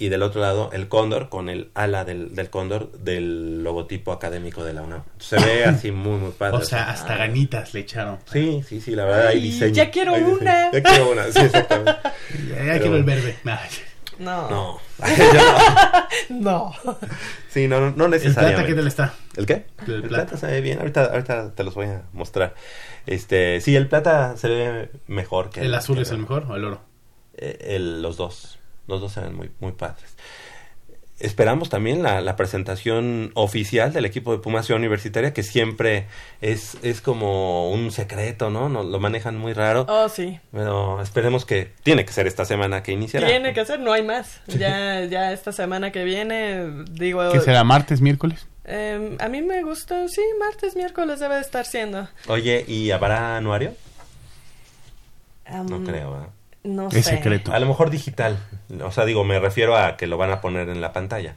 y 0.00 0.08
del 0.10 0.22
otro 0.22 0.40
lado 0.40 0.70
el 0.72 0.88
cóndor 0.88 1.28
con 1.28 1.48
el 1.48 1.70
ala 1.74 2.04
del, 2.04 2.34
del 2.34 2.50
cóndor 2.50 2.92
del 2.92 3.64
logotipo 3.64 4.12
académico 4.12 4.64
de 4.64 4.72
la 4.72 4.82
UNAM. 4.82 5.02
Se 5.18 5.36
ve 5.36 5.64
así 5.66 5.90
muy, 5.90 6.18
muy 6.18 6.30
padre. 6.30 6.56
O 6.56 6.62
sea, 6.62 6.88
hasta 6.90 7.16
ganitas 7.16 7.74
le 7.74 7.80
echaron. 7.80 8.18
Sí, 8.32 8.62
sí, 8.66 8.80
sí, 8.80 8.94
la 8.94 9.04
verdad 9.04 9.26
hay 9.28 9.36
Ay, 9.38 9.42
diseño. 9.42 9.74
ya 9.74 9.90
quiero 9.90 10.14
Hay 10.14 10.20
diseño. 10.22 10.38
una. 10.40 10.72
Ya 10.72 10.82
quiero 10.82 11.10
una, 11.10 11.24
sí, 11.32 11.40
exactamente. 11.40 11.92
Ya, 12.48 12.56
ya 12.56 12.64
Pero 12.64 12.80
quiero 12.80 12.96
el 12.96 13.04
verde. 13.04 13.36
Ay, 13.44 13.68
No. 14.18 14.48
No, 14.50 14.78
no. 16.30 16.74
No. 16.84 16.96
Sí, 17.48 17.66
no, 17.68 17.80
no, 17.80 17.90
no 17.96 18.04
El 18.06 18.10
necesariamente. 18.12 18.54
plata, 18.56 18.66
¿qué 18.66 18.74
tal 18.74 18.86
está? 18.86 19.14
¿El 19.36 19.46
qué? 19.46 19.66
El 19.86 19.94
El, 19.94 20.02
plata. 20.02 20.26
plata. 20.26 20.36
se 20.36 20.46
ve 20.46 20.60
bien. 20.60 20.78
Ahorita, 20.78 21.04
ahorita 21.06 21.54
te 21.54 21.64
los 21.64 21.74
voy 21.74 21.86
a 21.86 22.02
mostrar. 22.12 22.54
Este, 23.06 23.60
sí, 23.60 23.74
el 23.76 23.88
plata 23.88 24.36
se 24.36 24.48
ve 24.48 24.90
mejor 25.06 25.50
que 25.50 25.60
¿El 25.62 25.74
azul 25.74 25.96
que 25.96 26.02
es 26.02 26.10
el 26.10 26.18
mejor 26.18 26.46
o 26.48 26.56
el 26.56 26.64
oro? 26.64 26.80
eh, 27.36 27.58
el- 27.76 28.02
los 28.02 28.16
dos. 28.16 28.57
Los 28.88 29.00
dos 29.00 29.12
se 29.12 29.20
ven 29.20 29.34
muy, 29.36 29.50
muy 29.60 29.72
padres. 29.72 30.16
Esperamos 31.20 31.68
también 31.68 32.04
la, 32.04 32.20
la 32.20 32.36
presentación 32.36 33.32
oficial 33.34 33.92
del 33.92 34.04
equipo 34.04 34.30
de 34.30 34.38
Pumas 34.38 34.66
Ciudad 34.66 34.78
Universitaria, 34.78 35.32
que 35.32 35.42
siempre 35.42 36.06
es, 36.40 36.78
es 36.82 37.00
como 37.00 37.72
un 37.72 37.90
secreto, 37.90 38.50
¿no? 38.50 38.68
No- 38.68 38.84
Lo 38.84 39.00
manejan 39.00 39.36
muy 39.36 39.52
raro. 39.52 39.84
Oh, 39.88 40.08
sí. 40.08 40.38
Pero 40.52 41.02
esperemos 41.02 41.44
que 41.44 41.72
tiene 41.82 42.04
que 42.04 42.12
ser 42.12 42.28
esta 42.28 42.44
semana 42.44 42.84
que 42.84 42.92
iniciará. 42.92 43.26
Tiene 43.26 43.52
que 43.52 43.64
ser, 43.66 43.80
no 43.80 43.92
hay 43.92 44.04
más. 44.04 44.40
Ya, 44.46 45.04
ya 45.06 45.32
esta 45.32 45.50
semana 45.50 45.90
que 45.90 46.04
viene, 46.04 46.84
digo... 46.92 47.32
¿Qué 47.32 47.40
será? 47.40 47.64
¿Martes, 47.64 48.00
miércoles? 48.00 48.46
Em, 48.64 49.16
a 49.18 49.28
mí 49.28 49.42
me 49.42 49.64
gusta, 49.64 50.06
sí, 50.06 50.22
martes, 50.38 50.76
miércoles 50.76 51.18
debe 51.18 51.34
de 51.34 51.40
estar 51.40 51.66
siendo. 51.66 52.06
Oye, 52.28 52.64
¿y 52.68 52.92
habrá 52.92 53.38
anuario? 53.38 53.74
No 55.68 55.82
creo, 55.82 56.12
¿verdad? 56.12 56.28
No 56.64 56.88
Es 56.88 56.94
sé. 57.06 57.16
secreto. 57.16 57.52
A 57.52 57.58
lo 57.58 57.66
mejor 57.66 57.90
digital. 57.90 58.38
O 58.82 58.90
sea, 58.90 59.04
digo, 59.04 59.24
me 59.24 59.38
refiero 59.40 59.76
a 59.76 59.96
que 59.96 60.06
lo 60.06 60.16
van 60.18 60.30
a 60.30 60.40
poner 60.40 60.68
en 60.68 60.80
la 60.80 60.92
pantalla. 60.92 61.36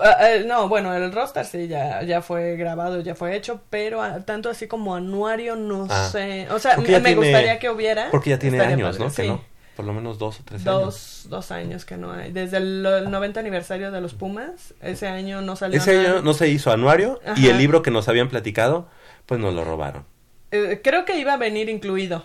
Ah, 0.00 0.16
eh, 0.30 0.44
no, 0.46 0.68
bueno, 0.68 0.94
el 0.94 1.10
roster 1.12 1.44
sí 1.44 1.66
ya, 1.66 2.02
ya 2.02 2.22
fue 2.22 2.56
grabado, 2.56 3.00
ya 3.00 3.16
fue 3.16 3.34
hecho, 3.34 3.60
pero 3.68 4.00
ah, 4.00 4.20
tanto 4.24 4.48
así 4.48 4.68
como 4.68 4.94
anuario 4.94 5.56
no 5.56 5.88
Ah. 5.90 6.08
sé. 6.12 6.46
O 6.50 6.58
sea, 6.60 6.76
me 6.76 6.84
tiene- 6.84 7.14
gustaría 7.16 7.58
que 7.58 7.68
hubiera. 7.68 8.10
Porque 8.12 8.30
ya 8.30 8.38
tiene 8.38 8.60
años, 8.60 8.96
padre, 8.96 9.04
¿no? 9.04 9.10
Sí. 9.10 9.22
Que 9.22 9.28
no. 9.28 9.40
Por 9.74 9.86
lo 9.86 9.92
menos 9.92 10.18
dos 10.18 10.40
o 10.40 10.42
tres 10.44 10.66
años. 10.66 10.84
Dos, 10.84 11.26
dos 11.28 11.50
años 11.52 11.84
que 11.84 11.96
no 11.96 12.12
hay. 12.12 12.30
Desde 12.32 12.58
el, 12.58 12.84
el 12.84 13.10
90 13.10 13.40
aniversario 13.40 13.90
de 13.90 14.00
los 14.00 14.14
Pumas, 14.14 14.74
ese 14.82 15.06
año 15.08 15.40
no 15.40 15.56
salió 15.56 15.78
Ese 15.78 15.96
nada. 15.96 16.10
año 16.14 16.22
no 16.22 16.34
se 16.34 16.48
hizo 16.48 16.70
anuario 16.72 17.20
y 17.24 17.30
Ajá. 17.30 17.50
el 17.50 17.58
libro 17.58 17.82
que 17.82 17.90
nos 17.90 18.08
habían 18.08 18.28
platicado, 18.28 18.88
pues 19.26 19.40
nos 19.40 19.54
lo 19.54 19.64
robaron. 19.64 20.04
Eh, 20.50 20.80
creo 20.82 21.04
que 21.04 21.18
iba 21.18 21.32
a 21.34 21.36
venir 21.36 21.68
incluido. 21.68 22.24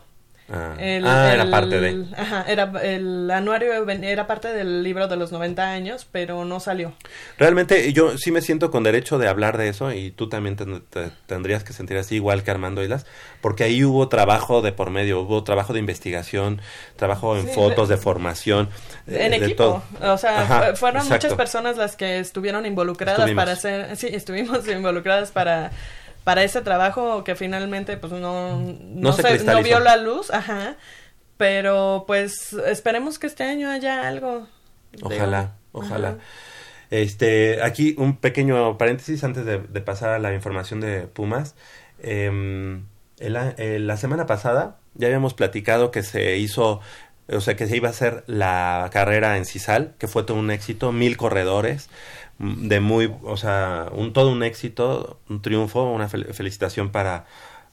Ah, 0.56 0.76
El- 0.78 1.08
Ah, 1.08 1.34
era 1.34 1.50
parte 1.50 1.80
de. 1.80 2.06
Ajá, 2.16 2.46
era, 2.48 2.72
el 2.84 3.32
anuario 3.32 3.74
era 3.74 4.28
parte 4.28 4.50
del 4.54 4.84
libro 4.84 5.08
de 5.08 5.16
los 5.16 5.32
90 5.32 5.72
años, 5.72 6.08
pero 6.12 6.46
no 6.46 6.60
salió. 6.60 6.94
Realmente 7.40 7.92
yo 7.92 8.18
sí 8.20 8.32
me 8.32 8.42
siento 8.42 8.70
con 8.70 8.84
derecho 8.84 9.18
de 9.18 9.28
hablar 9.28 9.58
de 9.58 9.70
eso 9.70 9.92
y 9.92 10.12
tú 10.12 10.30
también 10.30 10.56
te- 10.56 11.10
tendrías 11.26 11.64
que 11.64 11.74
sentir 11.74 11.98
así 11.98 12.16
igual 12.16 12.44
que 12.44 12.52
Armando 12.52 12.84
Islas, 12.84 13.06
porque 13.42 13.64
ahí 13.64 13.84
hubo 13.84 14.10
trabajo 14.10 14.62
de 14.62 14.72
por 14.72 14.92
medio, 14.92 15.22
hubo 15.22 15.44
trabajo 15.44 15.74
de 15.74 15.80
investigación, 15.80 16.62
trabajo 16.98 17.36
en 17.36 17.48
Sí, 17.48 17.54
fotos, 17.56 17.90
de- 17.90 17.96
de, 17.96 18.02
formación, 18.02 18.70
En 19.08 19.32
de 19.32 19.38
equipo. 19.38 19.82
todo. 20.00 20.14
O 20.14 20.18
sea, 20.18 20.42
Ajá, 20.42 20.76
fueron 20.76 21.02
exacto. 21.02 21.26
muchas 21.28 21.38
personas 21.38 21.78
las 21.78 21.96
que 21.96 22.20
estuvieron 22.20 22.66
involucradas 22.66 23.20
Estuvimos. 23.20 23.42
para 23.42 23.54
hacer. 23.54 23.96
Sí, 23.98 24.08
estuvimos 24.12 24.68
involucradas 24.68 25.32
para 25.32 25.72
para 26.24 26.44
ese 26.44 26.62
trabajo 26.62 27.24
que 27.24 27.36
finalmente 27.36 27.98
pues 27.98 28.12
no 28.14 28.60
no, 28.60 29.14
se 29.14 29.22
se- 29.22 29.28
no 29.30 29.34
cristalizó. 29.36 29.64
vio 29.68 29.80
la 29.80 29.98
luz, 29.98 30.32
ajá. 30.32 30.76
Pero 31.38 32.04
pues 32.08 32.54
esperemos 32.54 33.20
que 33.20 33.28
este 33.28 33.44
año 33.44 33.70
haya 33.70 34.08
algo. 34.08 34.48
Ojalá, 35.02 35.56
ojalá. 35.72 36.10
ajá. 36.10 36.18
Este, 36.92 37.62
aquí 37.64 37.96
un 37.98 38.18
pequeño 38.18 38.78
paréntesis 38.78 39.24
antes 39.24 39.46
de, 39.46 39.58
de 39.60 39.82
pasar 39.82 40.10
a 40.12 40.20
la 40.20 40.34
información 40.34 40.80
de 40.80 41.08
Pumas. 41.08 41.56
Em, 42.00 42.86
eh, 43.20 43.80
la 43.80 43.98
semana 43.98 44.26
pasada 44.26 44.78
ya 44.94 45.08
habíamos 45.08 45.34
platicado 45.34 45.90
que 45.90 46.04
se 46.04 46.38
hizo, 46.38 46.82
o 47.28 47.42
sea, 47.42 47.56
que 47.56 47.66
se 47.68 47.76
iba 47.78 47.88
a 47.88 47.92
hacer 47.92 48.24
la 48.28 48.90
carrera 48.94 49.38
en 49.38 49.46
Cisal, 49.46 49.96
que 49.98 50.08
fue 50.08 50.24
todo 50.24 50.38
un 50.38 50.52
éxito, 50.52 50.92
mil 50.92 51.18
corredores, 51.18 51.90
de 52.44 52.80
muy, 52.80 53.14
o 53.24 53.38
sea, 53.38 53.90
un 53.94 54.14
todo 54.14 54.32
un 54.32 54.44
éxito, 54.44 55.20
un 55.30 55.42
triunfo, 55.42 55.84
una 55.92 56.10
fel- 56.10 56.34
felicitación 56.34 56.92
para 56.92 57.26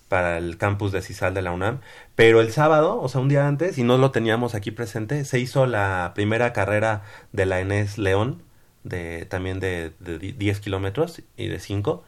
para 0.09 0.39
el 0.39 0.59
campus 0.59 0.93
de 0.93 1.03
Cisal 1.03 1.35
de 1.35 1.43
la 1.43 1.53
UNAM, 1.53 1.81
pero 2.17 2.41
el 2.41 2.51
sábado, 2.53 3.01
o 3.01 3.09
sea, 3.09 3.21
un 3.21 3.29
día 3.29 3.47
antes, 3.47 3.79
y 3.79 3.85
no 3.85 3.97
lo 3.97 4.11
teníamos 4.11 4.55
aquí 4.57 4.71
presente, 4.73 5.25
se 5.25 5.39
hizo 5.39 5.67
la 5.67 6.13
primera 6.15 6.53
carrera 6.53 7.03
de 7.33 7.47
la 7.47 7.61
Enes 7.61 7.97
León, 7.99 8.43
de, 8.85 9.25
también 9.27 9.61
de, 9.61 9.93
de 10.01 10.19
di- 10.19 10.33
10 10.33 10.61
kilómetros 10.61 11.23
y 11.37 11.47
de 11.49 11.61
5. 11.61 12.03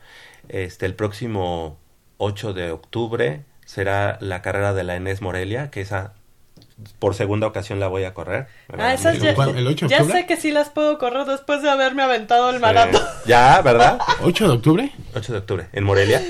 Este, 0.48 0.86
el 0.86 0.94
próximo 0.96 1.78
8 2.18 2.52
de 2.54 2.72
octubre 2.72 3.44
será 3.66 4.18
la 4.20 4.42
carrera 4.42 4.74
de 4.74 4.84
la 4.84 4.96
Enes 4.96 5.22
Morelia, 5.22 5.70
que 5.70 5.80
esa 5.80 6.14
por 6.98 7.14
segunda 7.14 7.46
ocasión 7.46 7.80
la 7.80 7.88
voy 7.88 8.04
a 8.04 8.14
correr. 8.14 8.46
Ah, 8.78 8.94
esas 8.94 9.18
ya. 9.18 9.30
¿El 9.30 9.66
8 9.66 9.86
de 9.86 9.90
ya 9.90 10.04
sé 10.04 10.26
que 10.26 10.36
sí 10.36 10.50
las 10.50 10.70
puedo 10.70 10.98
correr 10.98 11.26
después 11.26 11.62
de 11.62 11.70
haberme 11.70 12.02
aventado 12.02 12.50
el 12.50 12.56
Sí. 12.56 12.62
maratón. 12.62 13.02
Ya, 13.26 13.60
¿verdad? 13.62 13.98
¿8 14.22 14.46
de 14.46 14.52
octubre? 14.52 14.92
8 15.14 15.32
de 15.32 15.38
octubre, 15.38 15.66
en 15.72 15.84
Morelia. 15.84 16.22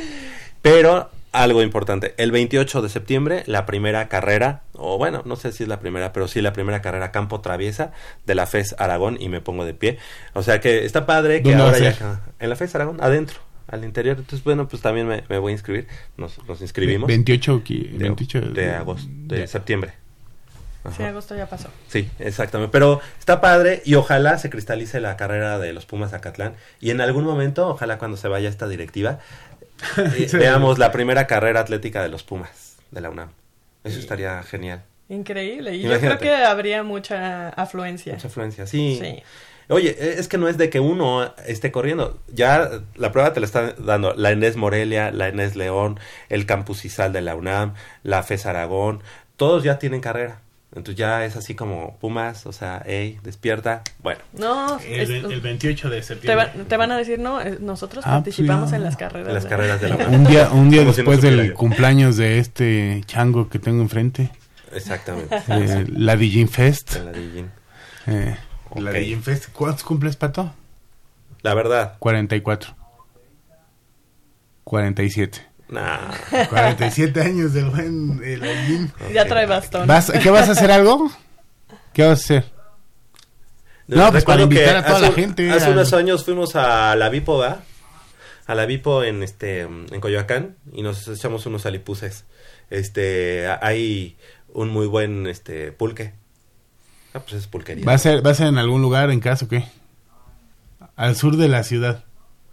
Pero 0.62 1.10
algo 1.32 1.62
importante, 1.62 2.14
el 2.18 2.30
28 2.30 2.82
de 2.82 2.88
septiembre, 2.90 3.42
la 3.46 3.64
primera 3.64 4.08
carrera, 4.08 4.62
o 4.74 4.98
bueno, 4.98 5.22
no 5.24 5.36
sé 5.36 5.50
si 5.52 5.62
es 5.62 5.68
la 5.68 5.80
primera, 5.80 6.12
pero 6.12 6.28
sí 6.28 6.42
la 6.42 6.52
primera 6.52 6.82
carrera 6.82 7.10
campo 7.10 7.40
traviesa 7.40 7.92
de 8.26 8.34
la 8.34 8.46
FES 8.46 8.76
Aragón 8.78 9.16
y 9.20 9.28
me 9.30 9.40
pongo 9.40 9.64
de 9.64 9.72
pie. 9.72 9.98
O 10.34 10.42
sea 10.42 10.60
que 10.60 10.84
está 10.84 11.06
padre 11.06 11.42
que 11.42 11.48
¿Dónde 11.54 11.62
va 11.64 11.70
ahora 11.70 11.90
ya... 11.90 12.20
En 12.38 12.50
la 12.50 12.56
FES 12.56 12.74
Aragón, 12.74 12.98
adentro, 13.00 13.38
al 13.66 13.82
interior. 13.82 14.18
Entonces, 14.18 14.44
bueno, 14.44 14.68
pues 14.68 14.82
también 14.82 15.08
me, 15.08 15.24
me 15.30 15.38
voy 15.38 15.52
a 15.52 15.54
inscribir. 15.54 15.88
Nos, 16.18 16.38
nos 16.46 16.60
inscribimos. 16.60 17.08
28, 17.08 17.62
qui- 17.64 17.90
de, 17.92 17.98
28 18.04 18.40
de 18.52 18.70
agosto, 18.72 19.08
de 19.10 19.38
de- 19.38 19.46
septiembre. 19.46 19.94
Sí, 20.96 21.02
agosto 21.04 21.36
ya 21.36 21.46
pasó. 21.46 21.68
Sí, 21.88 22.10
exactamente. 22.18 22.72
Pero 22.72 23.00
está 23.18 23.40
padre 23.40 23.82
y 23.84 23.94
ojalá 23.94 24.38
se 24.38 24.50
cristalice 24.50 25.00
la 25.00 25.16
carrera 25.16 25.58
de 25.58 25.72
los 25.72 25.86
Pumas 25.86 26.12
Acatlán. 26.12 26.54
Y 26.80 26.90
en 26.90 27.00
algún 27.00 27.24
momento, 27.24 27.68
ojalá 27.68 27.98
cuando 27.98 28.16
se 28.16 28.26
vaya 28.28 28.48
esta 28.48 28.66
directiva, 28.66 29.20
eh, 30.16 30.26
Sí. 30.28 30.36
veamos 30.36 30.78
la 30.78 30.90
primera 30.92 31.26
carrera 31.26 31.60
atlética 31.60 32.02
de 32.02 32.08
los 32.08 32.22
Pumas 32.24 32.76
de 32.90 33.00
la 33.00 33.10
UNAM. 33.10 33.28
Eso 33.84 33.98
estaría 33.98 34.42
genial. 34.42 34.82
Increíble. 35.08 35.74
Y 35.74 35.84
Imagínate. 35.86 36.06
yo 36.08 36.18
creo 36.18 36.38
que 36.38 36.44
habría 36.44 36.82
mucha 36.82 37.50
afluencia. 37.50 38.14
Mucha 38.14 38.28
afluencia, 38.28 38.66
sí. 38.66 38.98
Sí. 39.00 39.22
Oye, 39.68 39.96
e- 39.98 40.18
es 40.18 40.28
que 40.28 40.36
no 40.38 40.48
es 40.48 40.58
de 40.58 40.68
que 40.70 40.80
uno 40.80 41.32
esté 41.46 41.70
corriendo. 41.72 42.20
Ya 42.28 42.68
la 42.96 43.12
prueba 43.12 43.32
te 43.32 43.40
la 43.40 43.46
está 43.46 43.72
dando 43.78 44.14
la 44.14 44.30
Enes 44.32 44.56
Morelia, 44.56 45.10
la 45.10 45.28
Enes 45.28 45.54
León, 45.56 45.98
el 46.28 46.44
Campus 46.46 46.84
Izal 46.84 47.12
de 47.12 47.20
la 47.22 47.34
UNAM, 47.36 47.74
la 48.02 48.22
FES 48.22 48.46
Aragón. 48.46 49.02
Todos 49.36 49.62
ya 49.64 49.78
tienen 49.78 50.00
carrera. 50.00 50.40
Entonces 50.74 50.96
ya 50.96 51.24
es 51.26 51.36
así 51.36 51.54
como 51.54 51.98
Pumas, 51.98 52.46
o 52.46 52.52
sea, 52.52 52.82
hey, 52.86 53.18
despierta. 53.22 53.82
Bueno, 54.02 54.20
No, 54.32 54.78
es- 54.78 55.10
El, 55.10 55.30
el 55.30 55.40
28 55.42 55.90
de 55.90 55.98
te, 55.98 56.02
septiembre. 56.02 56.46
va- 56.46 56.64
te 56.64 56.76
van 56.78 56.90
a 56.92 56.96
decir, 56.96 57.18
no, 57.18 57.40
nosotros 57.60 58.04
Ah, 58.06 58.12
participamos 58.12 58.70
pues, 58.70 58.72
en 58.74 58.78
ya. 58.80 58.84
las 58.86 58.96
carreras. 58.96 59.28
en 59.28 59.34
las 59.34 59.42
de- 59.44 59.48
carreras 59.50 59.80
de 59.82 59.88
la 59.90 59.96
UNAM. 59.96 60.14
Un 60.14 60.24
día, 60.24 60.48
un 60.50 60.70
día 60.70 60.80
Como 60.80 60.92
si 60.94 61.02
no 61.02 61.10
después 61.10 61.20
del 61.20 61.52
cumpleaños 61.52 62.16
de 62.16 62.38
este 62.38 63.02
chango 63.06 63.48
que 63.50 63.58
tengo 63.58 63.82
enfrente, 63.82 64.30
Exactamente. 64.72 65.36
eh, 65.48 65.84
la 65.94 66.16
Digin 66.16 66.48
Fest. 66.48 66.96
En 66.96 67.04
la 67.04 67.12
Digin. 67.12 67.50
eh, 68.06 68.36
La 68.76 68.90
Ok. 68.92 68.96
Digin 68.96 69.22
Fest. 69.22 69.50
¿Cuántos 69.52 69.84
cumples, 69.84 70.16
Pato? 70.16 70.54
La 71.42 71.52
verdad, 71.52 71.96
44. 71.98 72.74
47. 74.64 75.46
Nah. 75.72 76.12
47 76.48 77.20
años 77.20 77.52
del 77.52 77.70
buen 77.70 78.20
el 78.24 78.40
Digin. 78.40 78.92
Ya 79.12 79.24
trae 79.26 79.46
bastón. 79.46 79.86
¿Vas, 79.88 80.10
¿Qué 80.22 80.30
vas 80.30 80.48
a 80.48 80.52
hacer 80.52 80.70
algo? 80.70 81.10
¿Qué 81.92 82.02
vas 82.02 82.10
a 82.20 82.22
hacer? 82.24 82.52
No, 83.88 84.10
pues 84.10 84.24
para 84.24 84.42
invitar 84.42 84.76
a 84.76 84.84
toda 84.84 84.98
hace, 84.98 85.06
la 85.08 85.12
gente 85.12 85.50
Hace 85.50 85.66
a- 85.66 85.70
unos 85.70 85.92
años 85.92 86.24
fuimos 86.24 86.54
a 86.56 86.94
la 86.96 87.08
Vipo, 87.08 87.38
¿va? 87.38 87.62
A 88.46 88.54
la 88.54 88.64
Vipo 88.66 89.02
en 89.02 89.22
este 89.22 89.60
en 89.62 90.00
Coyoacán 90.00 90.56
y 90.72 90.82
nos 90.82 91.06
echamos 91.08 91.44
unos 91.46 91.66
alipuses. 91.66 92.24
Este, 92.70 93.46
hay 93.60 94.16
un 94.52 94.68
muy 94.70 94.86
buen 94.86 95.26
este 95.26 95.72
pulque. 95.72 96.14
Ah, 97.12 97.20
pues 97.20 97.34
es 97.34 97.46
pulquería. 97.46 97.84
¿Va 97.84 97.92
a 97.94 97.98
ser, 97.98 98.24
va 98.24 98.30
a 98.30 98.34
ser 98.34 98.46
en 98.46 98.56
algún 98.58 98.80
lugar, 98.80 99.10
en 99.10 99.20
caso 99.20 99.46
qué? 99.48 99.64
Al 100.96 101.16
sur 101.16 101.36
de 101.36 101.48
la 101.48 101.62
ciudad, 101.64 102.04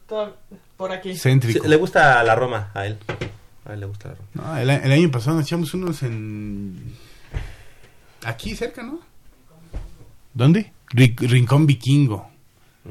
Todo 0.08 0.36
Por 0.80 0.92
aquí. 0.94 1.16
Sí, 1.16 1.38
le 1.66 1.76
gusta 1.76 2.24
la 2.24 2.34
Roma 2.36 2.72
a 2.74 2.86
él. 2.88 2.98
A 3.66 3.74
él 3.74 3.82
le 3.82 3.86
gusta 3.86 4.08
la 4.10 4.16
Roma. 4.16 4.30
No, 4.34 4.58
el, 4.58 4.70
el 4.70 4.92
año 4.94 5.12
pasado 5.12 5.36
nos 5.38 5.46
echamos 5.46 5.74
unos 5.76 6.02
en... 6.04 6.96
Aquí 8.26 8.56
cerca, 8.56 8.82
¿no? 8.82 9.00
¿Dónde? 10.34 10.72
Ri- 10.94 11.16
Rincón 11.20 11.66
Vikingo. 11.68 12.30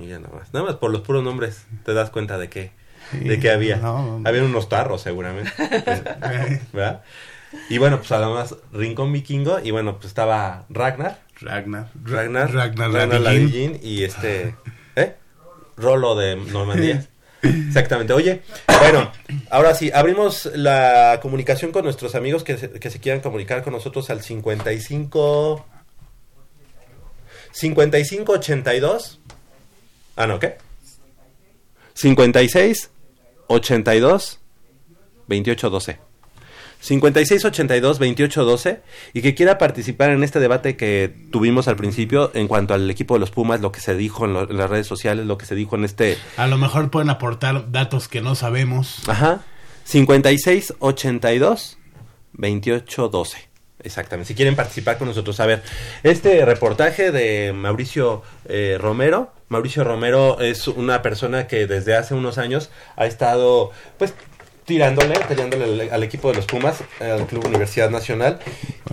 Y 0.01 0.07
ya 0.07 0.19
nada 0.19 0.35
más. 0.35 0.53
Nada 0.53 0.67
más 0.67 0.75
por 0.77 0.91
los 0.91 1.01
puros 1.01 1.25
nombres 1.25 1.65
te 1.85 1.95
das 1.95 2.11
cuenta 2.11 2.37
de 2.39 2.49
qué 2.51 2.73
Sí, 3.11 3.21
de 3.21 3.41
qué 3.41 3.51
había. 3.51 3.77
no, 3.77 4.19
no. 4.19 4.29
Había 4.29 4.45
unos 4.45 4.69
tarros 4.69 5.01
seguramente. 5.01 5.51
¿Verdad? 6.75 7.03
Y 7.71 7.79
bueno, 7.79 7.97
pues 7.97 8.13
además 8.13 8.55
Rincón 8.71 9.11
Vikingo 9.15 9.61
y 9.61 9.71
bueno, 9.71 9.95
pues 9.95 10.09
estaba 10.09 10.67
Ragnar, 10.69 11.23
Ragnar. 11.41 11.89
Ragnar, 12.05 12.53
Ragnar, 12.53 12.93
Ragnar 12.93 13.21
Ladillín. 13.23 13.73
Ladillín 13.73 13.81
y 13.83 14.05
este, 14.05 14.55
¿eh? 14.95 15.17
Rolo 15.79 16.15
de 16.17 16.37
Normandía. 16.37 17.07
Exactamente. 17.49 18.13
Oye, 18.13 18.43
bueno, 18.81 19.11
ahora 19.51 19.75
sí, 19.75 19.91
abrimos 19.93 20.51
la 20.55 21.19
comunicación 21.23 21.73
con 21.73 21.85
nuestros 21.85 22.15
amigos 22.15 22.45
que 22.45 22.57
se, 22.59 22.71
que 22.71 22.91
se 22.91 23.01
quieran 23.01 23.21
comunicar 23.21 23.63
con 23.63 23.73
nosotros 23.73 24.11
al 24.11 24.23
55 24.23 25.67
55 27.53 28.33
82 28.33 29.21
Ah, 30.19 30.27
no, 30.27 30.41
¿qué? 30.41 30.57
56 31.95 32.91
82 33.47 34.41
28 35.29 35.71
12. 35.71 36.08
56 36.81 37.45
82 37.45 37.99
28 37.99 38.45
12 38.45 38.81
y 39.13 39.23
que 39.23 39.35
quiera 39.35 39.59
participar 39.59 40.11
en 40.11 40.23
este 40.23 40.39
debate 40.41 40.77
que 40.77 41.13
tuvimos 41.31 41.67
al 41.69 41.77
principio 41.77 42.31
en 42.35 42.47
cuanto 42.49 42.75
al 42.75 42.89
equipo 42.91 43.15
de 43.15 43.21
los 43.21 43.31
Pumas, 43.31 43.61
lo 43.61 43.73
que 43.73 43.81
se 43.81 43.95
dijo 43.97 44.25
en, 44.27 44.33
lo- 44.35 44.49
en 44.51 44.57
las 44.57 44.71
redes 44.71 44.87
sociales, 44.87 45.27
lo 45.27 45.39
que 45.39 45.47
se 45.47 45.55
dijo 45.55 45.77
en 45.77 45.85
este 45.85 46.17
A 46.37 46.47
lo 46.47 46.57
mejor 46.57 46.91
pueden 46.91 47.11
aportar 47.11 47.71
datos 47.73 48.09
que 48.09 48.21
no 48.21 48.35
sabemos. 48.35 49.09
Ajá. 49.09 49.41
56 49.85 50.75
82 50.79 51.79
28 52.35 53.09
12. 53.09 53.49
Exactamente, 53.81 54.29
si 54.29 54.35
quieren 54.35 54.57
participar 54.57 54.99
con 54.99 55.07
nosotros. 55.09 55.39
A 55.41 55.47
ver, 55.47 55.63
este 56.03 56.45
reportaje 56.45 57.13
de 57.13 57.53
Mauricio 57.53 58.23
eh, 58.47 58.77
Romero. 58.81 59.33
Mauricio 59.49 59.85
Romero 59.85 60.41
es 60.41 60.67
una 60.69 61.01
persona 61.01 61.47
que 61.47 61.67
desde 61.67 61.95
hace 61.97 62.15
unos 62.15 62.39
años 62.39 62.71
ha 62.97 63.07
estado, 63.07 63.71
pues, 63.97 64.15
tirándole, 64.69 65.19
peleándole 65.27 65.65
al, 65.65 65.91
al 65.91 66.03
equipo 66.05 66.29
de 66.31 66.37
los 66.37 66.47
Pumas, 66.47 66.77
al 67.01 67.27
Club 67.27 67.47
Universidad 67.47 67.91
Nacional. 67.91 68.39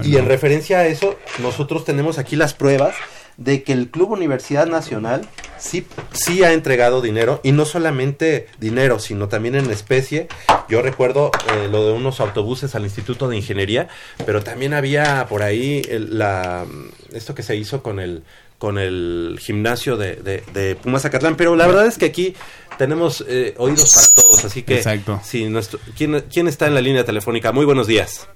Y 0.01 0.17
en 0.17 0.25
referencia 0.25 0.79
a 0.79 0.87
eso, 0.87 1.15
nosotros 1.39 1.85
tenemos 1.85 2.17
aquí 2.17 2.35
las 2.35 2.53
pruebas 2.55 2.95
de 3.37 3.63
que 3.63 3.73
el 3.73 3.89
Club 3.89 4.11
Universidad 4.11 4.65
Nacional 4.65 5.27
sí, 5.57 5.85
sí 6.13 6.45
ha 6.45 6.53
entregado 6.53 7.01
dinero 7.01 7.41
y 7.43 7.51
no 7.51 7.65
solamente 7.65 8.47
dinero, 8.59 8.97
sino 8.99 9.27
también 9.27 9.55
en 9.55 9.69
especie. 9.69 10.29
Yo 10.69 10.81
recuerdo 10.81 11.31
eh, 11.53 11.67
lo 11.69 11.85
de 11.85 11.91
unos 11.91 12.21
autobuses 12.21 12.73
al 12.75 12.83
Instituto 12.85 13.27
de 13.27 13.35
Ingeniería, 13.35 13.89
pero 14.25 14.41
también 14.41 14.73
había 14.73 15.25
por 15.27 15.43
ahí 15.43 15.81
el- 15.89 16.17
la, 16.17 16.65
esto 17.13 17.35
que 17.35 17.43
se 17.43 17.57
hizo 17.57 17.83
con 17.83 17.99
el 17.99 18.23
con 18.57 18.77
el 18.77 19.37
gimnasio 19.41 19.97
de, 19.97 20.15
de, 20.15 20.43
de 20.53 20.75
Pumas 20.75 21.01
Zacatlán, 21.03 21.35
pero 21.35 21.55
la 21.55 21.67
verdad 21.67 21.85
es 21.85 21.97
que 21.97 22.05
aquí 22.05 22.35
tenemos 22.77 23.23
eh, 23.27 23.53
oídos 23.57 23.91
para 23.93 24.07
todos, 24.15 24.45
así 24.45 24.63
que 24.63 24.77
Exacto. 24.77 25.19
sí, 25.23 25.45
nuestro, 25.45 25.79
¿quién, 25.97 26.23
¿quién 26.31 26.47
está 26.47 26.67
en 26.67 26.73
la 26.73 26.81
línea 26.81 27.05
telefónica? 27.05 27.51
Muy 27.51 27.65
buenos 27.65 27.87
días. 27.87 28.27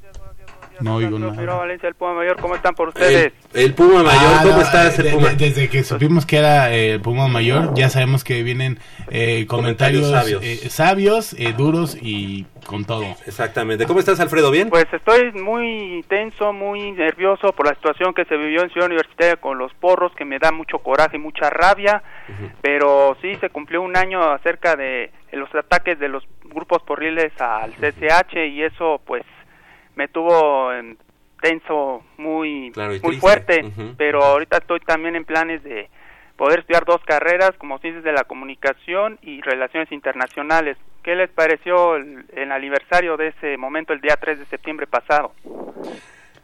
No 0.81 0.95
oigo 0.95 1.19
nada. 1.19 1.55
Valencia, 1.57 1.89
el 1.89 1.95
Puma 1.95 2.13
Mayor, 2.13 2.37
¿cómo 2.39 2.55
están 2.55 2.73
por 2.75 2.89
ustedes? 2.89 3.33
El, 3.53 3.61
el 3.61 3.73
Puma 3.73 4.03
Mayor, 4.03 4.31
Ah, 4.35 4.39
¿cómo 4.43 4.55
no, 4.55 4.61
estás, 4.61 4.97
eh, 4.97 5.01
el 5.01 5.07
de- 5.07 5.13
Puma? 5.13 5.29
de- 5.29 5.35
desde 5.35 5.69
que 5.69 5.83
supimos 5.83 6.25
que 6.25 6.37
era 6.37 6.71
eh, 6.73 6.93
el 6.93 7.01
Puma 7.01 7.27
Mayor, 7.27 7.73
ya 7.75 7.89
sabemos 7.89 8.23
que 8.23 8.43
vienen 8.43 8.79
eh, 9.09 9.45
comentarios, 9.47 10.03
Comentarios 10.03 10.09
sabios, 10.09 10.41
sabios. 10.41 10.73
sabios 10.73 11.33
eh, 11.33 11.53
duros 11.57 11.97
y 12.01 12.45
con 12.65 12.85
todo. 12.85 13.03
Exactamente. 13.25 13.85
¿Cómo 13.85 13.99
estás, 13.99 14.19
Alfredo? 14.19 14.51
¿Bien? 14.51 14.69
Pues 14.69 14.85
estoy 14.91 15.31
muy 15.33 16.03
tenso, 16.07 16.53
muy 16.53 16.91
nervioso 16.91 17.51
por 17.53 17.65
la 17.67 17.73
situación 17.75 18.13
que 18.13 18.25
se 18.25 18.37
vivió 18.37 18.61
en 18.63 18.69
Ciudad 18.69 18.87
Universitaria 18.87 19.37
con 19.37 19.57
los 19.57 19.73
porros, 19.75 20.11
que 20.15 20.25
me 20.25 20.39
da 20.39 20.51
mucho 20.51 20.79
coraje 20.79 21.17
y 21.17 21.19
mucha 21.19 21.49
rabia, 21.49 22.03
pero 22.61 23.17
sí 23.21 23.35
se 23.41 23.49
cumplió 23.49 23.81
un 23.81 23.97
año 23.97 24.21
acerca 24.31 24.75
de 24.75 25.11
los 25.31 25.53
ataques 25.53 25.99
de 25.99 26.09
los 26.09 26.23
grupos 26.45 26.81
porriles 26.83 27.31
al 27.39 27.73
CCH 27.73 28.47
y 28.47 28.63
eso 28.63 29.01
pues 29.05 29.23
me 29.99 30.07
tuvo 30.07 30.71
en 30.71 30.97
tenso 31.41 32.01
muy, 32.17 32.71
Claro, 32.71 32.91
muy 32.91 32.99
triste. 32.99 33.19
fuerte, 33.19 33.65
pero 33.97 34.23
ahorita 34.23 34.57
estoy 34.59 34.79
también 34.79 35.17
en 35.17 35.25
planes 35.25 35.61
de 35.61 35.89
poder 36.37 36.59
estudiar 36.59 36.85
dos 36.85 37.03
carreras 37.03 37.51
como 37.57 37.79
ciencias 37.79 38.05
de 38.05 38.13
la 38.13 38.23
comunicación 38.23 39.19
y 39.21 39.41
relaciones 39.41 39.91
internacionales. 39.91 40.77
¿Qué 41.03 41.15
les 41.15 41.29
pareció 41.29 41.97
el, 41.97 42.23
el 42.33 42.51
aniversario 42.53 43.17
de 43.17 43.27
ese 43.27 43.57
momento 43.57 43.91
el 43.91 43.99
día 43.99 44.15
3 44.15 44.39
de 44.39 44.45
septiembre 44.45 44.87
pasado? 44.87 45.33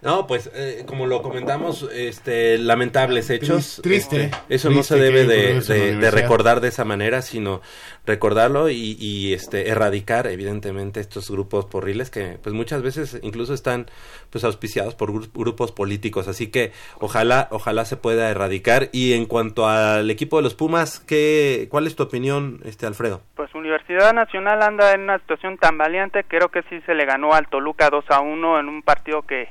No, 0.05 0.27
pues 0.27 0.51
eh, 0.53 0.83
como 0.85 1.07
lo 1.07 1.23
comentamos, 1.23 1.89
este, 1.91 2.59
lamentables 2.59 3.31
hechos. 3.31 3.79
Triste. 3.81 4.25
Este, 4.25 4.37
eso 4.49 4.69
no 4.69 4.83
se 4.83 4.97
debe 4.99 5.25
de, 5.25 6.11
recordar 6.11 6.61
de 6.61 6.67
esa 6.67 6.85
manera, 6.85 7.23
sino 7.23 7.61
recordarlo 8.05 8.69
y, 8.69 8.95
y, 8.99 9.33
este, 9.33 9.67
erradicar, 9.69 10.27
evidentemente, 10.27 10.99
estos 10.99 11.31
grupos 11.31 11.65
porriles 11.65 12.11
que, 12.11 12.37
pues 12.43 12.53
muchas 12.53 12.83
veces 12.83 13.19
incluso 13.23 13.55
están, 13.55 13.87
pues 14.29 14.43
auspiciados 14.43 14.93
por 14.93 15.11
gru- 15.11 15.29
grupos 15.33 15.71
políticos. 15.71 16.27
Así 16.27 16.51
que 16.51 16.71
ojalá, 16.99 17.47
ojalá 17.49 17.83
se 17.85 17.97
pueda 17.97 18.29
erradicar. 18.29 18.89
Y 18.91 19.13
en 19.13 19.25
cuanto 19.25 19.67
al 19.67 20.11
equipo 20.11 20.37
de 20.37 20.43
los 20.43 20.53
Pumas, 20.53 20.99
¿qué, 20.99 21.67
¿cuál 21.71 21.87
es 21.87 21.95
tu 21.95 22.03
opinión, 22.03 22.61
este, 22.63 22.85
Alfredo? 22.85 23.21
Pues 23.35 23.53
Universidad 23.55 24.13
Nacional 24.13 24.61
anda 24.61 24.93
en 24.93 25.01
una 25.01 25.17
situación 25.17 25.57
tan 25.57 25.79
valiente, 25.79 26.23
creo 26.27 26.49
que 26.49 26.61
sí 26.69 26.79
se 26.85 26.93
le 26.93 27.05
ganó 27.05 27.33
al 27.33 27.47
Toluca 27.47 27.89
2 27.89 28.05
a 28.09 28.19
1 28.21 28.59
en 28.59 28.69
un 28.69 28.83
partido 28.83 29.23
que, 29.23 29.47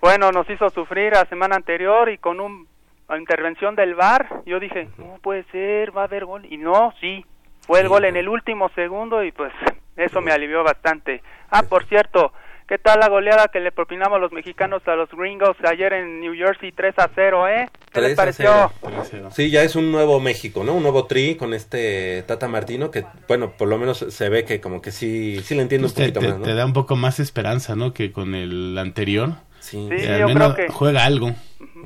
bueno, 0.00 0.30
nos 0.30 0.48
hizo 0.50 0.70
sufrir 0.70 1.12
la 1.12 1.24
semana 1.26 1.56
anterior 1.56 2.08
y 2.10 2.18
con 2.18 2.40
un, 2.40 2.66
una 3.08 3.18
intervención 3.18 3.74
del 3.74 3.94
VAR, 3.94 4.42
yo 4.46 4.60
dije, 4.60 4.88
no 4.98 5.18
puede 5.22 5.44
ser, 5.50 5.96
va 5.96 6.02
a 6.02 6.04
haber 6.04 6.24
gol, 6.24 6.46
y 6.50 6.56
no, 6.56 6.92
sí, 7.00 7.24
fue 7.66 7.80
el 7.80 7.88
gol 7.88 8.04
en 8.04 8.16
el 8.16 8.28
último 8.28 8.68
segundo 8.74 9.24
y 9.24 9.32
pues 9.32 9.52
eso 9.96 10.20
me 10.20 10.30
alivió 10.32 10.62
bastante. 10.62 11.22
Ah, 11.50 11.62
por 11.68 11.84
cierto, 11.86 12.32
¿qué 12.68 12.78
tal 12.78 13.00
la 13.00 13.08
goleada 13.08 13.48
que 13.48 13.60
le 13.60 13.72
propinamos 13.72 14.20
los 14.20 14.30
mexicanos 14.32 14.86
a 14.86 14.94
los 14.94 15.10
gringos 15.10 15.56
ayer 15.68 15.92
en 15.94 16.20
New 16.20 16.34
Jersey 16.34 16.70
3 16.72 16.94
a 16.98 17.10
0, 17.14 17.48
eh? 17.48 17.68
¿Qué 17.86 18.00
3 18.00 18.08
les 18.08 18.16
pareció? 18.16 18.70
0. 19.10 19.30
Sí, 19.32 19.50
ya 19.50 19.62
es 19.62 19.74
un 19.74 19.90
nuevo 19.90 20.20
México, 20.20 20.62
¿no? 20.64 20.74
Un 20.74 20.82
nuevo 20.82 21.06
tri 21.06 21.34
con 21.36 21.52
este 21.54 22.22
Tata 22.26 22.46
Martino 22.48 22.90
que, 22.90 23.04
bueno, 23.26 23.50
por 23.58 23.66
lo 23.68 23.76
menos 23.78 23.98
se 23.98 24.28
ve 24.28 24.44
que 24.44 24.60
como 24.60 24.80
que 24.80 24.92
sí, 24.92 25.40
sí 25.42 25.54
le 25.56 25.62
entiendo 25.62 25.86
Pues 25.88 25.96
un 25.98 26.04
te, 26.04 26.12
poquito 26.12 26.20
te- 26.20 26.28
más, 26.28 26.38
¿no? 26.38 26.44
te 26.44 26.54
da 26.54 26.64
un 26.64 26.72
poco 26.74 26.94
más 26.96 27.18
esperanza, 27.20 27.74
¿no? 27.74 27.92
Que 27.92 28.12
con 28.12 28.34
el 28.34 28.78
anterior. 28.78 29.30
Sí, 29.70 30.06
al 30.06 30.18
yo 30.20 30.28
menos 30.28 30.54
creo 30.54 30.66
que- 30.66 30.72
juega 30.72 31.04
algo. 31.04 31.30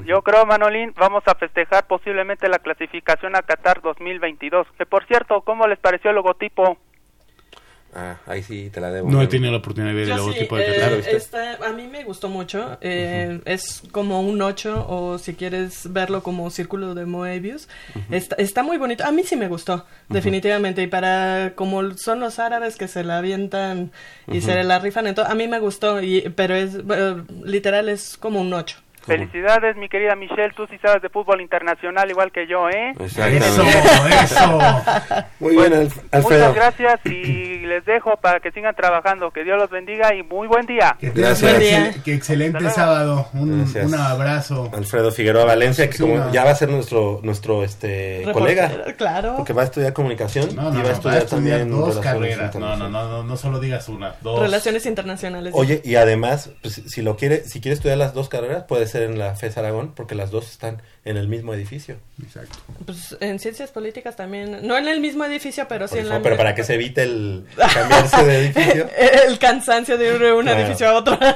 Yo 0.07 0.23
creo, 0.23 0.47
Manolín, 0.47 0.93
vamos 0.97 1.23
a 1.27 1.35
festejar 1.35 1.87
posiblemente 1.87 2.49
la 2.49 2.59
clasificación 2.59 3.37
a 3.37 3.43
Qatar 3.43 3.81
2022. 3.83 4.67
Que 4.79 4.87
por 4.87 5.05
cierto, 5.07 5.43
¿cómo 5.43 5.67
les 5.67 5.79
pareció 5.79 6.11
el 6.11 6.17
logotipo? 6.17 6.79
Ah, 7.95 8.17
ahí 8.27 8.43
sí 8.43 8.71
te 8.73 8.81
la 8.81 8.91
debo. 8.91 9.11
No 9.11 9.21
he 9.21 9.27
tenido 9.27 9.53
la 9.53 9.59
oportunidad 9.59 9.91
de 9.93 9.95
ver 9.95 10.05
el 10.05 10.09
Yo 10.11 10.15
sí, 10.17 10.21
logotipo 10.21 10.57
de 10.57 10.63
eh, 10.65 11.03
está- 11.15 11.59
a 11.67 11.73
mí 11.75 11.87
me 11.89 12.05
gustó 12.05 12.31
mucho. 12.31 12.79
eh, 12.81 13.41
Es 13.45 13.83
como 13.93 14.23
un 14.23 14.41
8 14.41 14.87
o 14.89 15.19
si 15.19 15.35
quieres 15.35 15.93
verlo 15.93 16.23
como 16.23 16.49
círculo 16.51 16.95
de 16.95 17.05
Moebius. 17.05 17.69
está, 18.11 18.37
está 18.37 18.63
muy 18.63 18.79
bonito. 18.79 19.05
A 19.05 19.13
mí 19.13 19.25
sí 19.25 19.37
me 19.37 19.49
gustó, 19.49 19.85
definitivamente. 20.09 20.83
Y 20.83 20.87
para 20.87 21.53
como 21.55 21.93
son 21.99 22.21
los 22.21 22.39
árabes 22.39 22.77
que 22.77 22.89
se 22.89 23.05
la 23.05 23.19
avientan 23.19 23.93
y 24.27 24.41
se 24.41 24.65
la 24.65 24.79
rifan, 24.79 25.07
entonces, 25.07 25.31
a 25.31 25.35
mí 25.35 25.47
me 25.47 25.59
gustó. 25.59 26.01
Y, 26.01 26.23
pero 26.35 26.55
es 26.55 26.75
eh, 26.77 27.17
literal, 27.45 27.91
es 27.91 28.17
como 28.17 28.41
un 28.41 28.53
8. 28.55 28.79
Felicidades, 29.07 29.77
mi 29.77 29.89
querida 29.89 30.15
Michelle. 30.17 30.53
Tú 30.57 30.67
sí 30.69 30.79
sabes 30.81 31.03
de 31.03 31.09
fútbol 31.09 31.41
internacional 31.41 32.09
igual 32.11 32.31
que 32.33 32.47
yo, 32.47 32.69
¿eh? 32.69 32.93
Exactamente. 33.01 33.47
eso. 34.25 34.59
Muy 35.41 35.57
bien, 35.57 35.73
Alf- 35.73 36.01
Alfredo. 36.11 36.49
Muchas 36.49 36.55
gracias 36.55 37.01
y 37.07 37.59
les 37.67 37.85
dejo 37.85 38.17
para 38.17 38.41
que 38.41 38.51
sigan 38.53 38.75
trabajando. 38.75 39.31
Que 39.31 39.45
Dios 39.45 39.59
los 39.59 39.71
bendiga 39.71 40.15
y 40.15 40.23
muy 40.23 40.47
buen 40.49 40.67
día. 40.67 40.97
Que 41.01 41.13
excel- 41.13 42.03
que 42.03 42.15
excelente 42.15 42.71
sábado. 42.71 43.29
Un, 43.35 43.59
Gracias. 43.59 43.87
un 43.87 43.95
abrazo. 43.95 44.71
Alfredo 44.75 45.11
Figueroa 45.13 45.45
Valencia, 45.45 45.89
que 45.91 45.99
como 45.99 46.31
ya 46.31 46.45
va 46.45 46.51
a 46.51 46.55
ser 46.55 46.69
nuestro 46.69 47.21
nuestro 47.23 47.65
este 47.65 48.23
Reportero, 48.25 48.33
colega, 48.69 48.95
claro. 48.97 49.35
porque 49.37 49.53
va 49.53 49.63
a 49.63 49.65
estudiar 49.67 49.93
comunicación 49.93 50.55
No, 50.55 50.73
y 50.73 50.83
va 50.83 50.89
a 50.91 50.93
estudiar, 50.93 51.25
también 51.25 51.71
dos 51.71 51.95
relaciones 51.97 52.37
carreras. 52.39 52.55
No, 52.55 52.77
no, 52.77 52.89
no, 52.89 53.23
no 53.23 53.37
solo 53.37 53.61
digas 53.61 53.89
una, 53.89 54.15
dos. 54.21 54.41
Relaciones 54.41 54.87
internacionales. 54.87 55.53
Oye, 55.57 55.81
y 55.85 55.97
además, 55.97 56.51
pues, 56.63 56.83
si 56.87 57.03
lo 57.03 57.17
quiere, 57.17 57.45
si 57.45 57.61
quiere 57.61 57.75
estudiar 57.75 57.99
las 57.99 58.15
dos 58.15 58.29
carreras, 58.29 58.65
puede 58.65 58.87
ser 58.93 59.03
en 59.03 59.19
la 59.19 59.35
FES 59.35 59.57
Aragón, 59.59 59.93
porque 59.95 60.15
las 60.15 60.31
dos 60.31 60.51
están 60.51 60.81
en 61.05 61.17
el 61.17 61.27
mismo 61.29 61.53
edificio. 61.55 61.97
Exacto. 62.23 62.59
Pues 62.87 63.17
en 63.21 63.39
ciencias 63.41 63.71
políticas 63.71 64.15
también. 64.17 64.67
No 64.67 64.77
en 64.79 64.87
el 64.89 65.01
mismo 65.01 65.25
edificio, 65.25 65.67
pero 65.69 65.89
sí 65.89 65.93
Por 65.95 65.99
en 66.01 66.05
eso, 66.07 66.15
la. 66.15 66.23
pero 66.23 66.37
para 66.37 66.55
que 66.55 66.63
se 66.65 66.75
evite 66.75 67.03
el 67.03 67.45
cambiarse 67.57 68.25
de 68.25 68.39
edificio. 68.39 68.89
el 69.29 69.39
cansancio 69.39 69.99
de 69.99 70.07
ir 70.15 70.19
de 70.21 70.33
un 70.33 70.43
Claro. 70.43 70.61
edificio 70.61 70.89
a 70.89 70.95
otro. 70.95 71.19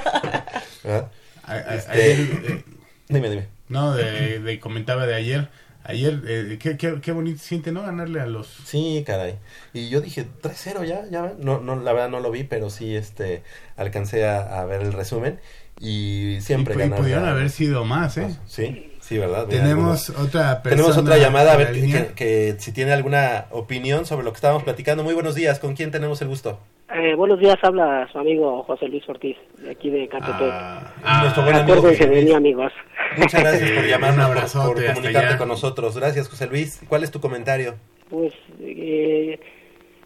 Este, 1.71 2.13
eh, 2.13 2.65
Dime, 3.09 3.31
dime. 3.31 3.47
no, 3.69 3.95
de, 3.95 4.41
de- 4.41 4.59
comentaba 4.61 5.07
de 5.07 5.15
ayer. 5.15 5.49
Ayer, 5.85 6.21
eh, 6.27 6.59
qué, 6.61 6.77
qué, 6.77 7.01
qué 7.01 7.13
bonito 7.13 7.39
siente, 7.41 7.71
¿no? 7.71 7.83
Ganarle 7.83 8.21
a 8.21 8.27
los... 8.27 8.49
Sí, 8.65 9.05
caray. 9.07 9.37
Y 9.73 9.89
yo 9.89 10.01
dije, 10.01 10.27
3-0 10.43 10.85
ya, 10.85 11.05
ya 11.09 11.23
ven. 11.23 11.35
No, 11.39 11.61
no, 11.61 11.77
la 11.77 11.93
verdad 11.93 12.09
no 12.09 12.19
lo 12.19 12.33
vi, 12.33 12.43
pero 12.43 12.71
sí, 12.71 12.97
este, 12.97 13.45
alcancé 13.77 14.27
a, 14.27 14.61
a 14.61 14.65
ver 14.65 14.81
el 14.83 14.93
resumen. 14.93 15.39
Y 15.81 16.39
siempre 16.41 16.75
y, 16.75 16.77
y 16.79 16.81
ganan 16.81 16.99
pudieron 16.99 17.25
haber 17.27 17.51
sido 17.51 17.85
más, 17.85 18.17
¿eh? 18.17 18.29
Sí, 18.47 18.93
sí, 19.01 19.19
¿verdad? 19.19 19.47
Mira, 19.49 19.63
Tenemos 19.63 20.09
algunos- 20.09 20.29
otra 20.29 20.63
persona. 20.63 20.83
Tenemos 20.83 20.97
otra 20.97 21.17
llamada, 21.19 21.53
a 21.53 21.57
ver 21.57 21.69
que, 21.73 21.81
línea. 21.81 22.09
que- 22.09 22.15
que 22.15 22.55
si 22.59 22.73
tiene 22.73 22.93
alguna 22.93 23.47
opinión 23.51 24.07
sobre 24.07 24.25
lo 24.25 24.33
que 24.33 24.37
estábamos 24.37 24.63
platicando. 24.65 25.05
Muy 25.05 25.15
buenos 25.15 25.35
días, 25.35 25.59
¿con 25.59 25.75
quién 25.75 25.91
tenemos 25.91 26.23
el 26.23 26.29
gusto? 26.29 26.59
Eh, 26.95 27.15
buenos 27.15 27.39
días, 27.41 27.57
habla 27.63 28.09
su 28.11 28.19
amigo 28.19 28.63
José 28.63 28.89
Luis 28.89 29.07
Ortiz, 29.09 29.37
de 29.59 29.71
aquí 29.73 29.91
de 29.91 30.09
Catepec. 30.09 30.39
Ah, 30.51 31.21
Nuestro 31.23 31.43
buen 31.43 31.57
amigo 31.57 31.79
Acuérdense 31.79 32.05
José 32.05 32.09
de 32.11 32.23
Luis. 32.23 32.31
mí, 32.31 32.37
amigos. 32.37 32.73
Muchas 33.19 33.41
gracias 33.43 33.71
por 33.71 33.83
Un 33.85 33.89
llamarnos, 33.91 34.53
por- 34.53 34.75
por, 34.75 34.87
comunicarte 34.87 35.29
allá. 35.29 35.39
con 35.39 35.49
nosotros. 35.49 35.97
Gracias, 35.99 36.29
José 36.29 36.47
Luis. 36.47 36.81
¿Cuál 36.89 37.05
es 37.05 37.11
tu 37.11 37.21
comentario? 37.21 37.75
Pues, 38.09 38.33
eh, 38.61 39.39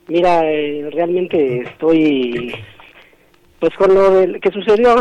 mira, 0.08 0.40
eh, 0.50 0.88
realmente 0.90 1.60
estoy, 1.60 2.54
pues 3.60 3.72
con 3.76 3.94
lo 3.94 4.10
del- 4.14 4.40
que 4.40 4.50
sucedió 4.50 4.96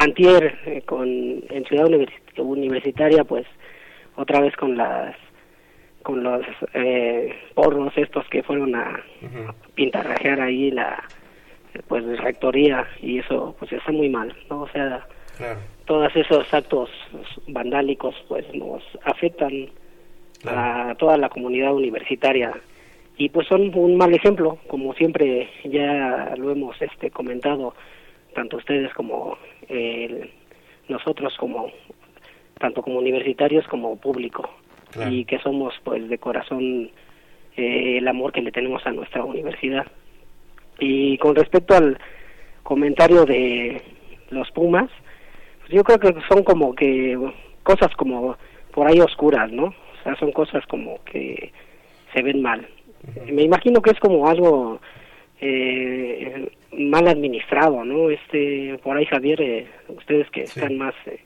antier 0.00 0.58
eh, 0.66 0.82
con, 0.86 1.08
en 1.08 1.64
Ciudad 1.66 1.86
Univers- 1.86 2.12
Universitaria, 2.38 3.24
pues 3.24 3.46
otra 4.16 4.40
vez 4.40 4.56
con 4.56 4.76
las 4.76 5.14
con 6.02 6.22
los 6.22 6.40
eh, 6.72 7.34
porros 7.54 7.92
estos 7.96 8.26
que 8.28 8.42
fueron 8.42 8.74
a 8.74 9.02
pintarrajear 9.74 10.40
ahí 10.40 10.70
la 10.70 11.04
pues 11.88 12.04
rectoría 12.18 12.86
y 13.02 13.18
eso 13.18 13.54
pues 13.58 13.70
está 13.72 13.92
muy 13.92 14.08
mal, 14.08 14.34
¿no? 14.48 14.62
O 14.62 14.68
sea, 14.68 15.06
Claro. 15.36 15.58
todos 15.86 16.14
esos 16.16 16.52
actos 16.52 16.90
vandálicos 17.46 18.14
pues 18.28 18.44
nos 18.54 18.82
afectan 19.04 19.68
a 20.46 20.94
toda 20.98 21.16
la 21.16 21.28
comunidad 21.30 21.74
universitaria 21.74 22.52
y 23.16 23.28
pues 23.30 23.46
son 23.46 23.74
un 23.74 23.96
mal 23.96 24.12
ejemplo 24.14 24.58
como 24.66 24.92
siempre 24.94 25.48
ya 25.64 26.34
lo 26.36 26.50
hemos 26.50 26.80
este 26.82 27.10
comentado 27.10 27.74
tanto 28.34 28.58
ustedes 28.58 28.92
como 28.92 29.38
el 29.70 30.30
nosotros 30.88 31.34
como 31.38 31.70
tanto 32.58 32.82
como 32.82 32.98
universitarios 32.98 33.66
como 33.68 33.96
público 33.96 34.50
Claro. 34.90 35.12
y 35.12 35.24
que 35.24 35.38
somos 35.38 35.72
pues 35.84 36.08
de 36.08 36.18
corazón 36.18 36.90
eh, 37.56 37.98
el 37.98 38.08
amor 38.08 38.32
que 38.32 38.42
le 38.42 38.50
tenemos 38.50 38.84
a 38.86 38.90
nuestra 38.90 39.24
universidad. 39.24 39.86
Y 40.80 41.16
con 41.18 41.36
respecto 41.36 41.76
al 41.76 41.96
comentario 42.64 43.24
de 43.24 43.80
los 44.30 44.50
Pumas, 44.50 44.90
pues 45.60 45.70
yo 45.72 45.84
creo 45.84 45.98
que 46.00 46.20
son 46.28 46.42
como 46.42 46.74
que 46.74 47.16
cosas 47.62 47.94
como 47.96 48.36
por 48.72 48.88
ahí 48.88 48.98
oscuras, 49.00 49.52
¿no? 49.52 49.66
O 49.66 50.02
sea, 50.02 50.16
son 50.16 50.32
cosas 50.32 50.66
como 50.66 50.98
que 51.04 51.52
se 52.12 52.22
ven 52.22 52.42
mal. 52.42 52.66
Me 53.30 53.42
imagino 53.42 53.80
que 53.82 53.90
es 53.90 54.00
como 54.00 54.26
algo 54.28 54.80
eh, 55.40 56.50
mal 56.72 57.08
administrado, 57.08 57.84
¿no? 57.84 58.10
Este, 58.10 58.78
por 58.82 58.96
ahí 58.96 59.06
Javier, 59.06 59.40
eh, 59.40 59.66
ustedes 59.88 60.28
que 60.30 60.42
están 60.42 60.76
más 60.76 60.94
eh, 61.06 61.20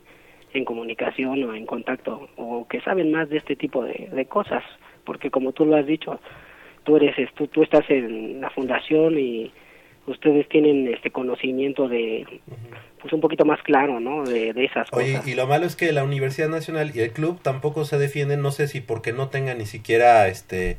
en 0.54 0.64
comunicación 0.64 1.42
o 1.44 1.54
en 1.54 1.66
contacto 1.66 2.28
o 2.36 2.66
que 2.68 2.80
saben 2.80 3.10
más 3.10 3.28
de 3.28 3.38
este 3.38 3.56
tipo 3.56 3.84
de, 3.84 4.08
de 4.12 4.24
cosas, 4.26 4.62
porque 5.04 5.30
como 5.30 5.52
tú 5.52 5.66
lo 5.66 5.76
has 5.76 5.86
dicho, 5.86 6.20
tú 6.84 6.96
eres, 6.96 7.18
es- 7.18 7.32
tú, 7.34 7.46
tú 7.48 7.62
estás 7.62 7.88
en 7.90 8.40
la 8.40 8.50
fundación 8.50 9.18
y 9.18 9.52
ustedes 10.06 10.46
tienen 10.50 10.86
este 10.92 11.10
conocimiento 11.10 11.88
de, 11.88 12.26
pues 13.00 13.12
un 13.14 13.20
poquito 13.22 13.44
más 13.46 13.60
claro, 13.62 14.00
¿no? 14.00 14.22
De, 14.24 14.52
de 14.52 14.64
esas 14.66 14.86
Oye, 14.92 15.12
cosas. 15.14 15.28
y 15.28 15.34
lo 15.34 15.46
malo 15.46 15.64
es 15.66 15.76
que 15.76 15.92
la 15.92 16.04
Universidad 16.04 16.48
Nacional 16.50 16.92
y 16.94 17.00
el 17.00 17.10
club 17.12 17.40
tampoco 17.42 17.84
se 17.86 17.98
defienden, 17.98 18.42
no 18.42 18.50
sé 18.50 18.68
si 18.68 18.80
porque 18.82 19.12
no 19.14 19.28
tengan 19.30 19.58
ni 19.58 19.64
siquiera 19.66 20.28
este 20.28 20.76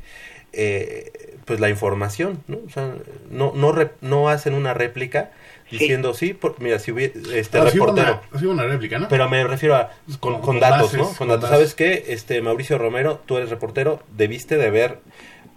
eh, 0.56 1.36
pues 1.44 1.60
la 1.60 1.68
información, 1.70 2.42
¿no? 2.48 2.58
O 2.66 2.70
sea, 2.70 2.94
no 3.30 3.52
no 3.54 3.70
re- 3.72 3.92
no 4.00 4.28
hacen 4.28 4.54
una 4.54 4.74
réplica 4.74 5.30
diciendo 5.70 6.14
sí, 6.14 6.32
por- 6.34 6.60
mira, 6.60 6.78
si 6.78 6.90
hubiera 6.92 7.12
este 7.34 7.58
Ah, 7.58 7.66
sí 7.70 7.78
reportero. 7.78 8.20
una- 8.30 8.38
sí 8.40 8.46
hubo 8.46 8.52
una 8.54 8.64
réplica, 8.66 8.98
¿no? 8.98 9.08
Pero 9.08 9.28
me 9.28 9.44
refiero 9.44 9.76
a 9.76 9.90
con, 10.06 10.16
Con- 10.18 10.32
con 10.34 10.40
con 10.42 10.60
datos, 10.60 10.82
bases, 10.92 10.98
¿no? 10.98 11.04
Con 11.06 11.14
con 11.16 11.28
datos. 11.28 11.42
bases. 11.50 11.56
¿Sabes 11.56 11.74
qué? 11.74 12.12
Este 12.12 12.40
Mauricio 12.42 12.78
Romero, 12.78 13.20
tú 13.26 13.36
eres 13.36 13.50
reportero, 13.50 14.00
debiste 14.16 14.56
de 14.56 14.66
haber 14.66 14.98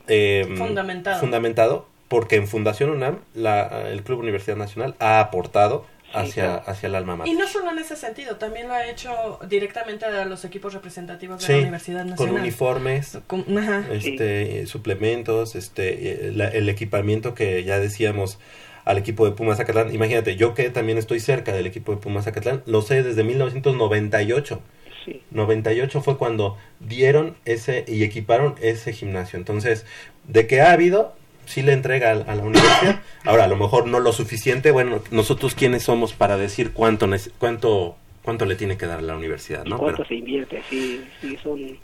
eh, 0.07 0.53
Fundamentado. 0.57 1.19
fundamentado, 1.19 1.88
porque 2.07 2.35
en 2.35 2.47
Fundación 2.47 2.89
UNAM 2.89 3.19
la, 3.35 3.88
el 3.91 4.01
Club 4.03 4.19
Universidad 4.19 4.57
Nacional 4.57 4.95
ha 4.99 5.19
aportado 5.19 5.85
hacia, 6.14 6.56
hacia 6.56 6.88
el 6.88 6.95
alma 6.95 7.15
mater. 7.15 7.34
Y 7.34 7.38
no 7.38 7.48
solo 7.48 7.72
en 7.72 7.80
ese 7.80 7.95
sentido, 7.95 8.36
también 8.38 8.68
lo 8.68 8.73
ha 8.73 8.88
hecho 8.88 9.40
directamente 9.48 10.06
a 10.06 10.26
los 10.26 10.44
equipos 10.45 10.73
representativos 10.73 11.40
de 11.41 11.45
Sí, 11.48 11.52
la 11.53 11.60
Universidad 11.60 11.99
con 12.02 12.10
Nacional. 12.10 12.41
uniformes, 12.41 13.18
Con- 13.27 13.57
ajá. 13.57 13.86
este, 13.91 14.65
suplementos, 14.68 15.56
este, 15.56 16.31
la- 16.34 16.48
el 16.49 16.69
equipamiento 16.69 17.34
que 17.34 17.64
ya 17.64 17.80
decíamos 17.80 18.40
al 18.86 18.98
equipo 18.98 19.26
de 19.26 19.31
Pumas 19.34 19.57
Zacatlán. 19.57 19.94
Imagínate, 19.94 20.36
yo 20.36 20.53
que 20.56 20.69
también 20.69 20.98
estoy 20.98 21.19
cerca 21.19 21.52
del 21.53 21.68
equipo 21.68 21.91
de 21.94 21.98
Pumas 21.99 22.26
Zacatlán, 22.26 22.64
lo 22.65 22.81
sé 22.81 23.03
desde 23.03 23.23
1998. 23.23 24.61
Sí. 25.06 25.22
98 25.31 26.02
fue 26.02 26.18
cuando 26.18 26.57
dieron 26.80 27.36
ese 27.45 27.86
y 27.88 28.03
equiparon 28.03 28.56
ese 28.61 28.94
gimnasio. 28.94 29.38
Entonces, 29.38 29.86
de 30.27 30.45
que 30.48 30.61
ha 30.61 30.72
habido, 30.72 31.15
sí 31.49 31.63
le 31.63 31.73
entrega 31.73 32.11
a, 32.11 32.35
la 32.35 32.43
universidad. 32.43 33.01
Ahora, 33.26 33.45
a 33.45 33.47
lo 33.47 33.55
mejor 33.55 33.88
no 33.88 33.99
lo 33.99 34.13
suficiente. 34.13 34.69
Bueno, 34.69 35.01
nosotros 35.09 35.55
quiénes 35.55 35.81
somos 35.81 36.13
para 36.13 36.38
decir 36.38 36.73
cuánto 36.73 37.07
cuánto 37.39 37.95
cuánto 38.21 38.45
le 38.45 38.55
tiene 38.55 38.77
que 38.77 38.85
dar 38.85 38.99
a 38.99 39.01
la 39.01 39.15
universidad, 39.15 39.65
¿no? 39.65 39.77
cuánto 39.80 40.03
Pero- 40.03 40.09
se 40.09 40.15
invierte, 40.15 40.61
sí, 40.69 41.01
sí, 41.19 41.35
son, 41.41 41.77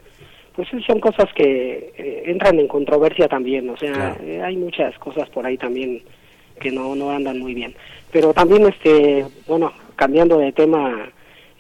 pues 0.56 0.68
son 0.86 1.00
cosas 1.00 1.26
que 1.34 1.92
eh, 1.98 2.24
entran 2.28 2.60
en 2.60 2.68
controversia 2.68 3.28
también, 3.28 3.68
o 3.70 3.78
sea, 3.78 3.92
Claro. 3.92 4.18
eh, 4.22 4.44
hay 4.44 4.56
muchas 4.56 4.96
cosas 5.00 5.28
por 5.30 5.46
ahí 5.46 5.58
también 5.58 6.04
que 6.60 6.72
no, 6.72 6.94
no 6.96 7.10
andan 7.10 7.40
muy 7.40 7.56
bien. 7.56 7.74
Pero 8.12 8.32
también, 8.34 8.68
este, 8.68 9.26
bueno, 9.48 9.74
cambiando 9.96 10.38
de 10.38 10.52
tema 10.52 11.10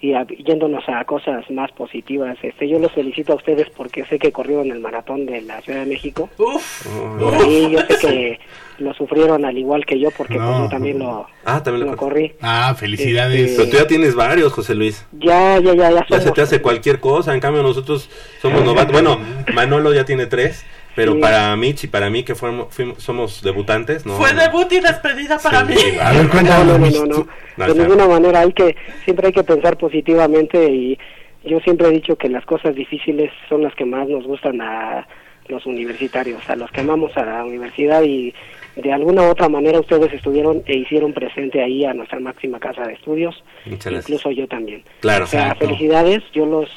y 0.06 0.14
a- 0.14 0.26
yéndonos 0.28 0.84
a 0.88 1.04
cosas 1.06 1.50
más 1.50 1.72
positivas, 1.72 2.38
este, 2.44 2.68
yo 2.68 2.78
los 2.80 2.92
felicito 2.92 3.34
a 3.34 3.36
ustedes 3.38 3.68
porque 3.76 4.06
sé 4.06 4.20
que 4.20 4.32
corrieron 4.32 4.70
el 4.72 4.80
maratón 4.80 5.26
de 5.26 5.42
la 5.42 5.62
Ciudad 5.62 5.80
de 5.80 5.86
México. 5.88 6.30
Uf, 6.38 6.86
Oh. 6.88 7.32
Sí, 7.42 7.70
yo 7.72 7.80
sé 7.80 7.98
que 8.00 8.40
lo 8.84 8.94
sufrieron 8.94 9.46
al 9.46 9.58
igual 9.58 9.86
que 9.86 10.00
yo 10.00 10.12
porque 10.12 10.36
pues, 10.36 10.46
No. 10.48 10.64
yo 10.66 10.70
también 10.70 11.00
lo, 11.00 11.26
Ah, 11.46 11.64
también 11.64 11.86
lo 11.86 11.92
lo 11.92 11.98
corrí. 11.98 12.34
Ah, 12.42 12.76
felicidades. 12.78 13.40
Este, 13.52 13.58
Pero 13.58 13.70
tú 13.72 13.78
ya 13.78 13.88
tienes 13.88 14.16
varios, 14.16 14.52
José 14.54 14.76
Luis. 14.76 15.06
Ya, 15.14 15.60
ya, 15.60 15.74
ya, 15.74 15.90
ya 15.92 16.06
Ya 16.10 16.18
se 16.18 16.24
somos- 16.24 16.34
te 16.34 16.42
hace 16.42 16.62
cualquier 16.62 17.00
cosa, 17.00 17.34
en 17.34 17.40
cambio 17.40 17.64
nosotros 17.64 18.10
somos 18.42 18.64
novatos. 18.64 18.92
Bueno, 18.92 19.20
Manolo 19.54 19.94
ya 19.94 20.06
tiene 20.06 20.26
tres, 20.28 20.66
pero 20.96 21.14
Sí. 21.14 21.20
para 21.20 21.56
Mitch 21.56 21.84
y 21.84 21.88
para 21.88 22.10
mí 22.10 22.24
que 22.24 22.36
fuimos, 22.36 22.74
fuimos- 22.74 23.02
somos 23.04 23.42
debutantes, 23.44 24.06
¿no? 24.06 24.14
fue 24.14 24.34
debut 24.34 24.72
y 24.72 24.80
despedida 24.80 25.38
para 25.40 25.66
Sí, 25.68 25.74
mí. 25.74 25.98
A 26.02 26.12
ver, 26.14 26.24
No, 26.26 26.30
cuéntanos. 26.32 26.66
no, 26.68 26.78
no, 26.78 26.90
no, 26.92 27.06
no. 27.06 27.16
tú- 27.16 27.28
No, 27.58 27.74
De 27.74 27.76
ninguna 27.82 28.08
manera 28.08 28.40
hay 28.42 28.52
que, 28.54 28.76
siempre 29.06 29.28
hay 29.28 29.34
que 29.34 29.44
pensar 29.44 29.78
positivamente 29.78 30.70
y 30.72 30.98
yo 31.46 31.60
siempre 31.62 31.88
he 31.88 31.92
dicho 31.92 32.16
que 32.18 32.28
las 32.30 32.44
cosas 32.46 32.76
difíciles 32.76 33.32
son 33.48 33.62
las 33.64 33.74
que 33.76 33.86
más 33.86 34.08
nos 34.10 34.26
gustan 34.26 34.60
a 34.62 35.08
los 35.48 35.66
universitarios, 35.66 36.50
a 36.50 36.56
los 36.56 36.72
que 36.72 36.82
amamos 36.82 37.16
a 37.16 37.24
la 37.24 37.46
universidad 37.46 38.02
y 38.04 38.34
de 38.76 38.92
alguna 38.92 39.22
u 39.22 39.30
otra 39.30 39.48
manera 39.48 39.80
ustedes 39.80 40.12
estuvieron 40.12 40.64
e 40.66 40.76
hicieron 40.80 41.14
presente 41.14 41.62
ahí 41.64 41.86
a 41.86 41.94
nuestra 41.94 42.20
máxima 42.20 42.60
casa 42.60 42.82
de 42.82 42.94
estudios, 42.94 43.42
Muchas 43.66 43.86
gracias. 43.94 44.10
incluso 44.10 44.32
yo 44.32 44.48
también. 44.48 44.84
Claro. 45.02 45.24
O 45.26 45.28
sea, 45.28 45.44
Exacto. 45.44 45.66
felicidades, 45.68 46.24
yo 46.34 46.46
los 46.46 46.70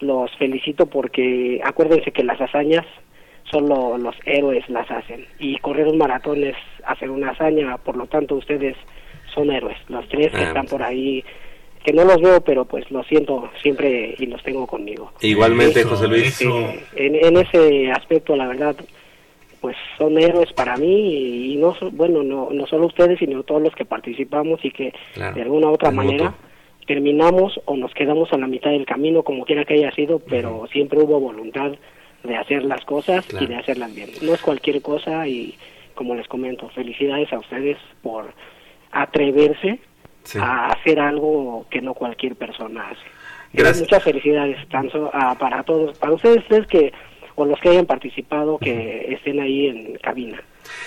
los 0.00 0.30
felicito 0.38 0.86
porque 0.86 1.60
acuérdense 1.64 2.12
que 2.12 2.24
las 2.24 2.40
hazañas 2.40 2.84
solo 3.50 3.98
los 3.98 4.14
héroes 4.24 4.68
las 4.68 4.90
hacen 4.90 5.26
y 5.38 5.56
correr 5.58 5.86
un 5.86 5.98
maratón 5.98 6.42
es 6.44 6.56
hacer 6.86 7.10
una 7.10 7.30
hazaña, 7.30 7.76
por 7.78 7.96
lo 7.96 8.06
tanto 8.06 8.34
ustedes 8.36 8.76
son 9.34 9.50
héroes, 9.50 9.76
los 9.88 10.08
tres 10.08 10.30
que 10.32 10.38
Ah, 10.38 10.48
están 10.48 10.62
pues. 10.64 10.70
por 10.72 10.82
ahí, 10.82 11.24
que 11.84 11.92
no 11.92 12.04
los 12.04 12.20
veo, 12.20 12.40
pero 12.40 12.64
pues 12.64 12.90
los 12.90 13.06
siento 13.06 13.50
siempre 13.62 14.14
y 14.18 14.26
los 14.26 14.42
tengo 14.42 14.66
conmigo. 14.66 15.12
Igualmente, 15.20 15.80
Eso, 15.80 15.90
José 15.90 16.08
Luis. 16.08 16.40
eso. 16.40 16.50
Eh, 16.58 16.84
en, 16.96 17.14
en 17.16 17.36
ese 17.36 17.90
aspecto, 17.92 18.34
la 18.36 18.46
verdad, 18.48 18.74
pues 19.60 19.76
son 19.98 20.18
héroes 20.18 20.52
para 20.54 20.76
mí 20.76 21.52
y 21.52 21.56
no, 21.56 21.74
so- 21.74 21.90
bueno, 21.90 22.22
no, 22.22 22.48
no 22.50 22.66
solo 22.66 22.86
ustedes, 22.86 23.18
sino 23.18 23.42
todos 23.42 23.62
los 23.62 23.74
que 23.74 23.84
participamos 23.84 24.64
y 24.64 24.70
que 24.70 24.92
Claro, 25.14 25.34
de 25.34 25.42
alguna 25.42 25.68
u 25.68 25.72
otra 25.74 25.90
manera 25.90 26.24
mutuo. 26.30 26.38
terminamos 26.86 27.60
o 27.66 27.76
nos 27.76 27.92
quedamos 27.94 28.32
a 28.32 28.38
la 28.38 28.46
mitad 28.46 28.70
del 28.70 28.86
camino, 28.86 29.22
como 29.22 29.44
quiera 29.44 29.64
que 29.64 29.74
haya 29.74 29.90
sido, 29.92 30.18
pero 30.20 30.66
siempre 30.72 30.98
hubo 31.00 31.18
voluntad 31.20 31.72
de 32.24 32.36
hacer 32.36 32.64
las 32.64 32.84
cosas 32.84 33.24
Claro. 33.26 33.44
y 33.44 33.48
de 33.48 33.56
hacerlas 33.56 33.94
bien. 33.94 34.10
No 34.22 34.34
es 34.34 34.40
cualquier 34.40 34.80
cosa 34.82 35.26
y, 35.28 35.54
como 35.94 36.14
les 36.14 36.26
comento, 36.26 36.68
felicidades 36.70 37.32
a 37.32 37.38
ustedes 37.38 37.76
por 38.02 38.32
atreverse 38.92 39.78
Sí. 40.24 40.38
a 40.40 40.68
hacer 40.68 40.98
algo 41.00 41.66
que 41.70 41.82
no 41.82 41.92
cualquier 41.94 42.34
persona 42.36 42.88
hace. 42.88 43.02
Gracias. 43.52 43.80
Muchas 43.82 44.02
felicidades 44.02 44.68
tanto 44.68 45.10
para 45.38 45.62
todos, 45.64 45.98
para 45.98 46.12
ustedes 46.14 46.42
tres 46.48 46.66
que 46.66 46.92
o 47.36 47.44
los 47.44 47.60
que 47.60 47.68
hayan 47.68 47.84
participado 47.86 48.58
que 48.58 49.12
estén 49.12 49.40
ahí 49.40 49.66
en 49.66 49.94
cabina. 49.98 50.40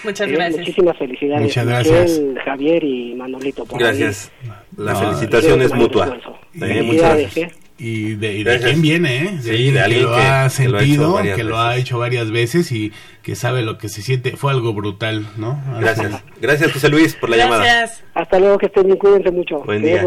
Muchas 0.04 0.28
Eh, 0.28 0.32
gracias. 0.32 0.60
Muchísimas 0.60 0.98
felicidades, 0.98 1.44
Muchas 1.44 1.66
gracias. 1.68 2.22
Javier 2.44 2.84
y 2.84 3.14
Manolito. 3.16 3.66
por 3.66 3.80
Gracias. 3.80 4.32
La 4.76 4.94
No, 4.94 5.00
felicitación 5.00 5.62
es 5.62 5.74
mutua. 5.74 6.06
esfuerzo. 6.06 6.38
Eh, 6.56 6.82
muchas 6.84 7.18
gracias. 7.18 7.67
Y 7.80 8.16
de, 8.16 8.38
y 8.38 8.44
de 8.44 8.60
quién 8.60 8.82
viene, 8.82 9.24
¿eh? 9.24 9.40
Sí, 9.40 9.70
de 9.72 9.80
alguien 9.80 10.02
que 10.02 10.08
lo 10.08 10.16
que- 10.16 10.22
ha 10.24 10.50
que 10.50 10.68
lo 10.68 10.78
ha 10.78 10.82
hecho 10.82 10.88
sentido, 10.90 11.14
varias 11.14 11.36
que 11.38 11.44
lo 11.44 11.58
ha 11.60 11.68
veces. 11.70 11.82
hecho 11.84 12.00
varias 12.00 12.32
veces 12.32 12.72
y 12.72 12.92
que 13.22 13.36
sabe 13.36 13.62
lo 13.62 13.78
que 13.78 13.88
se 13.88 14.02
siente. 14.02 14.36
Fue 14.36 14.52
algo 14.52 14.74
brutal, 14.74 15.28
¿no? 15.38 15.62
Gracias. 15.80 16.24
Gracias, 16.42 16.72
José 16.72 16.90
Luis, 16.90 17.14
por 17.14 17.30
la 17.30 17.38
llamada. 17.38 17.64
Gracias. 17.64 18.04
Hasta 18.16 18.40
luego, 18.40 18.58
que 18.58 18.66
estén 18.66 18.88
bien, 18.88 18.98
cuídense 18.98 19.30
mucho. 19.30 19.60
Buen 19.60 19.84
día. 19.84 20.02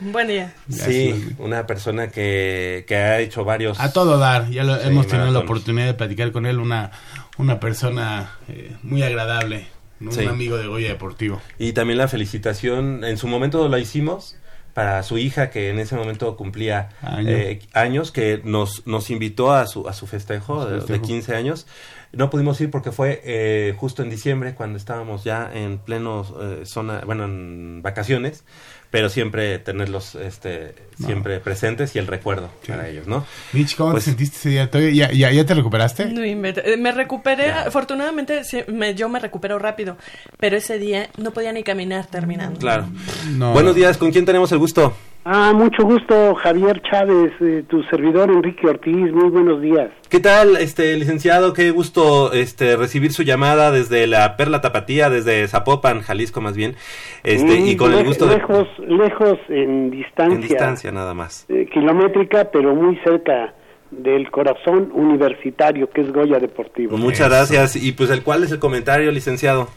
Buen 0.00 0.28
día. 0.28 0.54
Sí, 0.70 1.34
una 1.38 1.66
persona 1.66 2.08
que, 2.08 2.86
que 2.88 2.96
ha 2.96 3.20
hecho 3.20 3.44
varios... 3.44 3.78
A 3.80 3.92
todo 3.92 4.16
dar, 4.16 4.48
ya 4.48 4.64
lo, 4.64 4.76
Sí, 4.80 4.88
hemos 4.88 5.06
tenido 5.06 5.30
la 5.30 5.40
oportunidad 5.40 5.86
de 5.88 5.94
platicar 5.94 6.32
con 6.32 6.46
él, 6.46 6.58
una, 6.58 6.90
una 7.36 7.60
persona 7.60 8.30
eh, 8.48 8.72
muy 8.82 9.02
agradable, 9.02 9.66
¿no? 9.98 10.10
Sí. 10.10 10.20
un 10.22 10.28
amigo 10.28 10.56
de 10.56 10.66
Goya 10.68 10.88
Deportivo. 10.88 11.42
Y 11.58 11.74
también 11.74 11.98
la 11.98 12.08
felicitación, 12.08 13.04
en 13.04 13.18
su 13.18 13.26
momento 13.28 13.68
la 13.68 13.78
hicimos 13.78 14.36
para 14.74 15.02
su 15.02 15.18
hija 15.18 15.50
que 15.50 15.70
en 15.70 15.78
ese 15.78 15.96
momento 15.96 16.36
cumplía 16.36 16.90
Año. 17.02 17.28
eh, 17.28 17.60
años, 17.72 18.12
que 18.12 18.40
nos, 18.44 18.86
nos 18.86 19.10
invitó 19.10 19.52
a 19.52 19.66
su, 19.66 19.88
a 19.88 19.92
su 19.92 20.06
festejo, 20.06 20.64
de- 20.66 20.80
de 20.80 21.00
15 21.00 21.34
años. 21.34 21.66
No 22.12 22.28
pudimos 22.28 22.60
ir 22.60 22.70
porque 22.70 22.90
fue 22.90 23.20
eh, 23.24 23.74
justo 23.78 24.02
en 24.02 24.10
diciembre 24.10 24.54
cuando 24.54 24.76
estábamos 24.78 25.22
ya 25.22 25.48
en 25.54 25.78
pleno 25.78 26.26
eh, 26.40 26.62
zona, 26.64 27.02
bueno, 27.06 27.24
en 27.24 27.82
vacaciones, 27.82 28.44
pero 28.90 29.08
siempre 29.08 29.58
tenerlos 29.60 30.14
este, 30.16 30.74
No. 30.98 31.06
siempre 31.06 31.38
presentes 31.40 31.94
y 31.94 31.98
el 31.98 32.06
recuerdo 32.06 32.50
para 32.66 32.88
ellos, 32.88 33.06
¿no? 33.06 33.24
Mitch, 33.52 33.76
¿cómo 33.76 33.92
Pues- 33.92 34.04
te 34.04 34.10
sentiste 34.10 34.36
ese 34.38 34.48
día? 34.50 34.70
¿Todavía- 34.70 35.08
¿Ya, 35.08 35.12
ya, 35.12 35.30
ya 35.32 35.46
te 35.46 35.54
recuperaste? 35.54 36.06
No 36.06 36.24
inventes. 36.24 36.64
Eh, 36.66 36.76
Me 36.76 36.92
recuperé, 36.92 37.46
Ya. 37.46 37.62
afortunadamente 37.62 38.42
sí, 38.44 38.62
me- 38.68 38.94
yo 38.94 39.08
me 39.08 39.18
recupero 39.20 39.58
rápido, 39.58 39.96
pero 40.38 40.56
ese 40.56 40.78
día 40.78 41.08
no 41.18 41.30
podía 41.32 41.52
ni 41.52 41.62
caminar 41.62 42.06
terminando. 42.06 42.58
Claro. 42.58 42.88
No. 43.30 43.52
Buenos 43.52 43.74
días, 43.74 43.96
¿con 43.96 44.10
quién 44.12 44.24
tenemos 44.24 44.50
el 44.52 44.58
gusto? 44.58 44.94
Ah, 45.22 45.52
mucho 45.54 45.84
gusto, 45.84 46.34
Javier 46.34 46.80
Chávez, 46.82 47.32
eh, 47.40 47.62
tu 47.68 47.82
servidor 47.84 48.30
Enrique 48.30 48.66
Ortiz, 48.66 49.12
muy 49.12 49.28
buenos 49.28 49.60
días. 49.60 49.90
¿Qué 50.08 50.18
tal, 50.18 50.56
este 50.56 50.96
licenciado? 50.96 51.52
Qué 51.52 51.70
gusto 51.72 52.32
este 52.32 52.74
recibir 52.76 53.12
su 53.12 53.22
llamada 53.22 53.70
desde 53.70 54.06
la 54.06 54.36
Perla 54.38 54.62
Tapatía, 54.62 55.10
desde 55.10 55.46
Zapopan, 55.46 56.00
Jalisco 56.00 56.40
más 56.40 56.56
bien. 56.56 56.74
Este, 57.22 57.60
Mm, 57.60 57.66
y 57.66 57.76
con 57.76 57.92
el 57.92 58.06
gusto 58.06 58.26
de 58.26 58.36
lejos, 58.38 58.66
lejos 58.78 59.38
en 59.50 59.90
distancia, 59.90 60.34
en 60.34 60.40
distancia 60.40 60.90
nada 60.90 61.12
más. 61.12 61.44
eh, 61.50 61.68
kilométrica, 61.70 62.50
pero 62.50 62.74
muy 62.74 62.96
cerca 63.04 63.52
del 63.90 64.30
corazón 64.30 64.90
universitario 64.94 65.90
que 65.90 66.00
es 66.00 66.12
Goya 66.12 66.38
Deportivo. 66.38 66.96
Muchas 66.96 67.28
gracias. 67.28 67.76
Y 67.76 67.92
pues 67.92 68.08
el 68.10 68.22
cuál 68.22 68.42
es 68.44 68.52
el 68.52 68.58
comentario, 68.58 69.10
licenciado? 69.12 69.68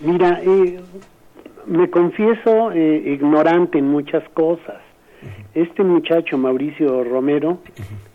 Mira, 0.00 0.38
eh, 0.44 0.80
me 1.66 1.88
confieso 1.90 2.72
eh, 2.72 3.02
ignorante 3.06 3.78
en 3.78 3.88
muchas 3.88 4.26
cosas. 4.30 4.80
Este 5.54 5.84
muchacho, 5.84 6.36
Mauricio 6.38 7.04
Romero, 7.04 7.58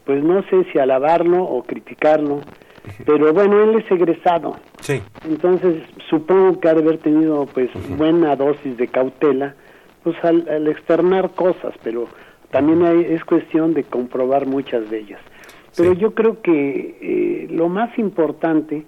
pues 0.05 0.23
no 0.23 0.41
sé 0.43 0.65
si 0.71 0.79
alabarlo 0.79 1.41
o 1.43 1.63
criticarlo, 1.63 2.41
pero 3.05 3.31
bueno, 3.33 3.63
él 3.63 3.75
es 3.75 3.89
egresado. 3.91 4.55
Sí. 4.81 5.01
Entonces, 5.25 5.83
supongo 6.09 6.59
que 6.59 6.67
ha 6.69 6.73
de 6.73 6.81
haber 6.81 6.97
tenido 6.97 7.45
pues 7.45 7.69
buena 7.97 8.35
dosis 8.35 8.75
de 8.77 8.87
cautela 8.87 9.55
pues 10.03 10.15
al, 10.23 10.47
al 10.49 10.67
externar 10.67 11.31
cosas, 11.31 11.73
pero 11.83 12.07
también 12.51 12.83
hay- 12.83 13.05
es 13.13 13.23
cuestión 13.25 13.73
de 13.73 13.83
comprobar 13.83 14.45
muchas 14.45 14.89
de 14.89 14.99
ellas. 14.99 15.19
Pero 15.75 15.93
yo 15.93 16.13
creo 16.15 16.41
que 16.41 16.97
eh, 17.01 17.47
lo 17.51 17.69
más 17.69 17.97
importante 17.99 18.83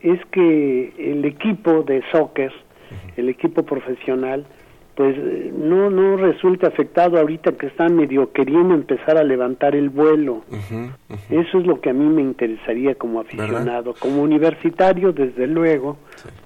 es 0.00 0.18
que 0.32 0.92
el 0.98 1.24
equipo 1.24 1.82
de 1.84 2.02
soccer, 2.10 2.52
el 3.16 3.28
equipo 3.28 3.64
profesional, 3.64 4.46
pues 4.94 5.16
eh, 5.16 5.52
no 5.56 5.88
no 5.90 6.16
resulta 6.16 6.68
afectado 6.68 7.18
ahorita 7.18 7.52
que 7.52 7.66
están 7.66 7.96
medio 7.96 8.32
queriendo 8.32 8.74
empezar 8.74 9.16
a 9.16 9.24
levantar 9.24 9.74
el 9.74 9.88
vuelo. 9.88 10.42
Eso 11.30 11.58
es 11.58 11.66
lo 11.66 11.80
que 11.80 11.90
a 11.90 11.94
mí 11.94 12.04
me 12.04 12.22
interesaría 12.22 12.94
como 12.94 13.20
aficionado. 13.20 13.94
Como 13.98 14.22
universitario, 14.22 15.12
desde 15.12 15.46
luego, 15.46 15.96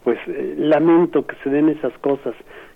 pues 0.04 0.18
eh, 0.28 0.54
lamento 0.58 1.26
que 1.26 1.34
se 1.42 1.50
den 1.50 1.68
esas 1.70 1.92
cosas, 1.98 2.34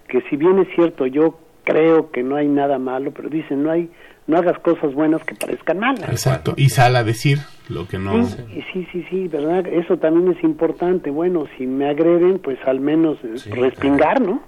que 0.09 0.23
si 0.23 0.37
bien 0.37 0.59
es 0.59 0.69
cierto, 0.75 1.07
yo 1.07 1.39
creo 1.65 2.11
que 2.11 2.23
no 2.23 2.35
hay 2.37 2.49
nada 2.49 2.79
malo, 2.79 3.13
pero 3.13 3.29
dicen, 3.29 3.63
no 3.63 3.71
hay 3.71 3.91
no 4.31 4.39
hagas 4.39 4.59
cosas 4.61 4.95
buenas 4.95 5.23
que 5.25 5.35
parezcan 5.35 5.79
malas. 5.79 6.09
Exacto. 6.09 6.55
Y 6.57 6.69
sale 6.71 6.99
a 6.99 7.05
decir 7.05 7.39
lo 7.69 7.87
que 7.87 7.99
no. 7.99 8.25
Sí, 8.25 8.65
sí, 8.73 8.87
sí, 8.93 9.05
sí, 9.11 9.29
¿verdad? 9.29 9.67
Eso 9.67 9.97
también 9.99 10.35
es 10.37 10.43
importante. 10.45 11.11
Bueno, 11.11 11.45
si 11.59 11.67
me 11.67 11.89
agreden, 11.89 12.39
pues 12.39 12.59
al 12.67 12.81
menos 12.81 13.19
eh, 13.25 13.51
respingar, 13.55 14.21
¿no? 14.21 14.43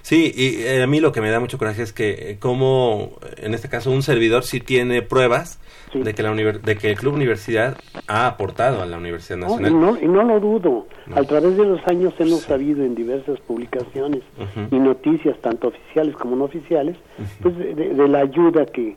Sí, 0.00 0.32
y 0.34 0.62
eh, 0.62 0.82
a 0.82 0.86
mí 0.86 1.00
lo 1.00 1.12
que 1.12 1.20
me 1.20 1.30
da 1.30 1.38
mucho 1.38 1.58
coraje 1.58 1.82
es 1.82 1.92
que 1.92 2.30
eh, 2.30 2.36
como 2.38 3.12
en 3.36 3.52
este 3.52 3.68
caso 3.68 3.90
un 3.90 4.02
servidor 4.02 4.42
sí 4.44 4.60
tiene 4.60 5.02
pruebas 5.02 5.60
de 5.92 6.14
que 6.14 6.22
la 6.22 6.32
univer- 6.32 6.60
de 6.60 6.76
que 6.76 6.90
el 6.90 6.96
club 6.96 7.14
universidad 7.14 7.76
ha 8.06 8.26
aportado 8.26 8.82
a 8.82 8.86
la 8.86 8.96
Universidad 8.98 9.38
No, 9.38 9.46
y, 9.46 9.62
Nacional. 9.62 9.80
no, 9.80 9.98
y 10.00 10.06
no 10.08 10.22
lo 10.24 10.40
dudo. 10.40 10.86
A 11.14 11.22
través 11.24 11.56
de 11.56 11.64
los 11.64 11.80
años 11.88 12.14
hemos 12.18 12.42
sabido 12.42 12.84
en 12.84 12.94
diversas 12.94 13.38
publicaciones 13.40 14.22
y 14.70 14.76
noticias, 14.78 15.36
tanto 15.40 15.68
oficiales 15.68 16.14
como 16.16 16.36
no 16.36 16.44
oficiales, 16.44 16.96
pues 17.42 17.56
de, 17.58 17.74
de- 17.74 17.94
de 17.94 18.08
la 18.08 18.20
ayuda 18.20 18.66
que, 18.66 18.96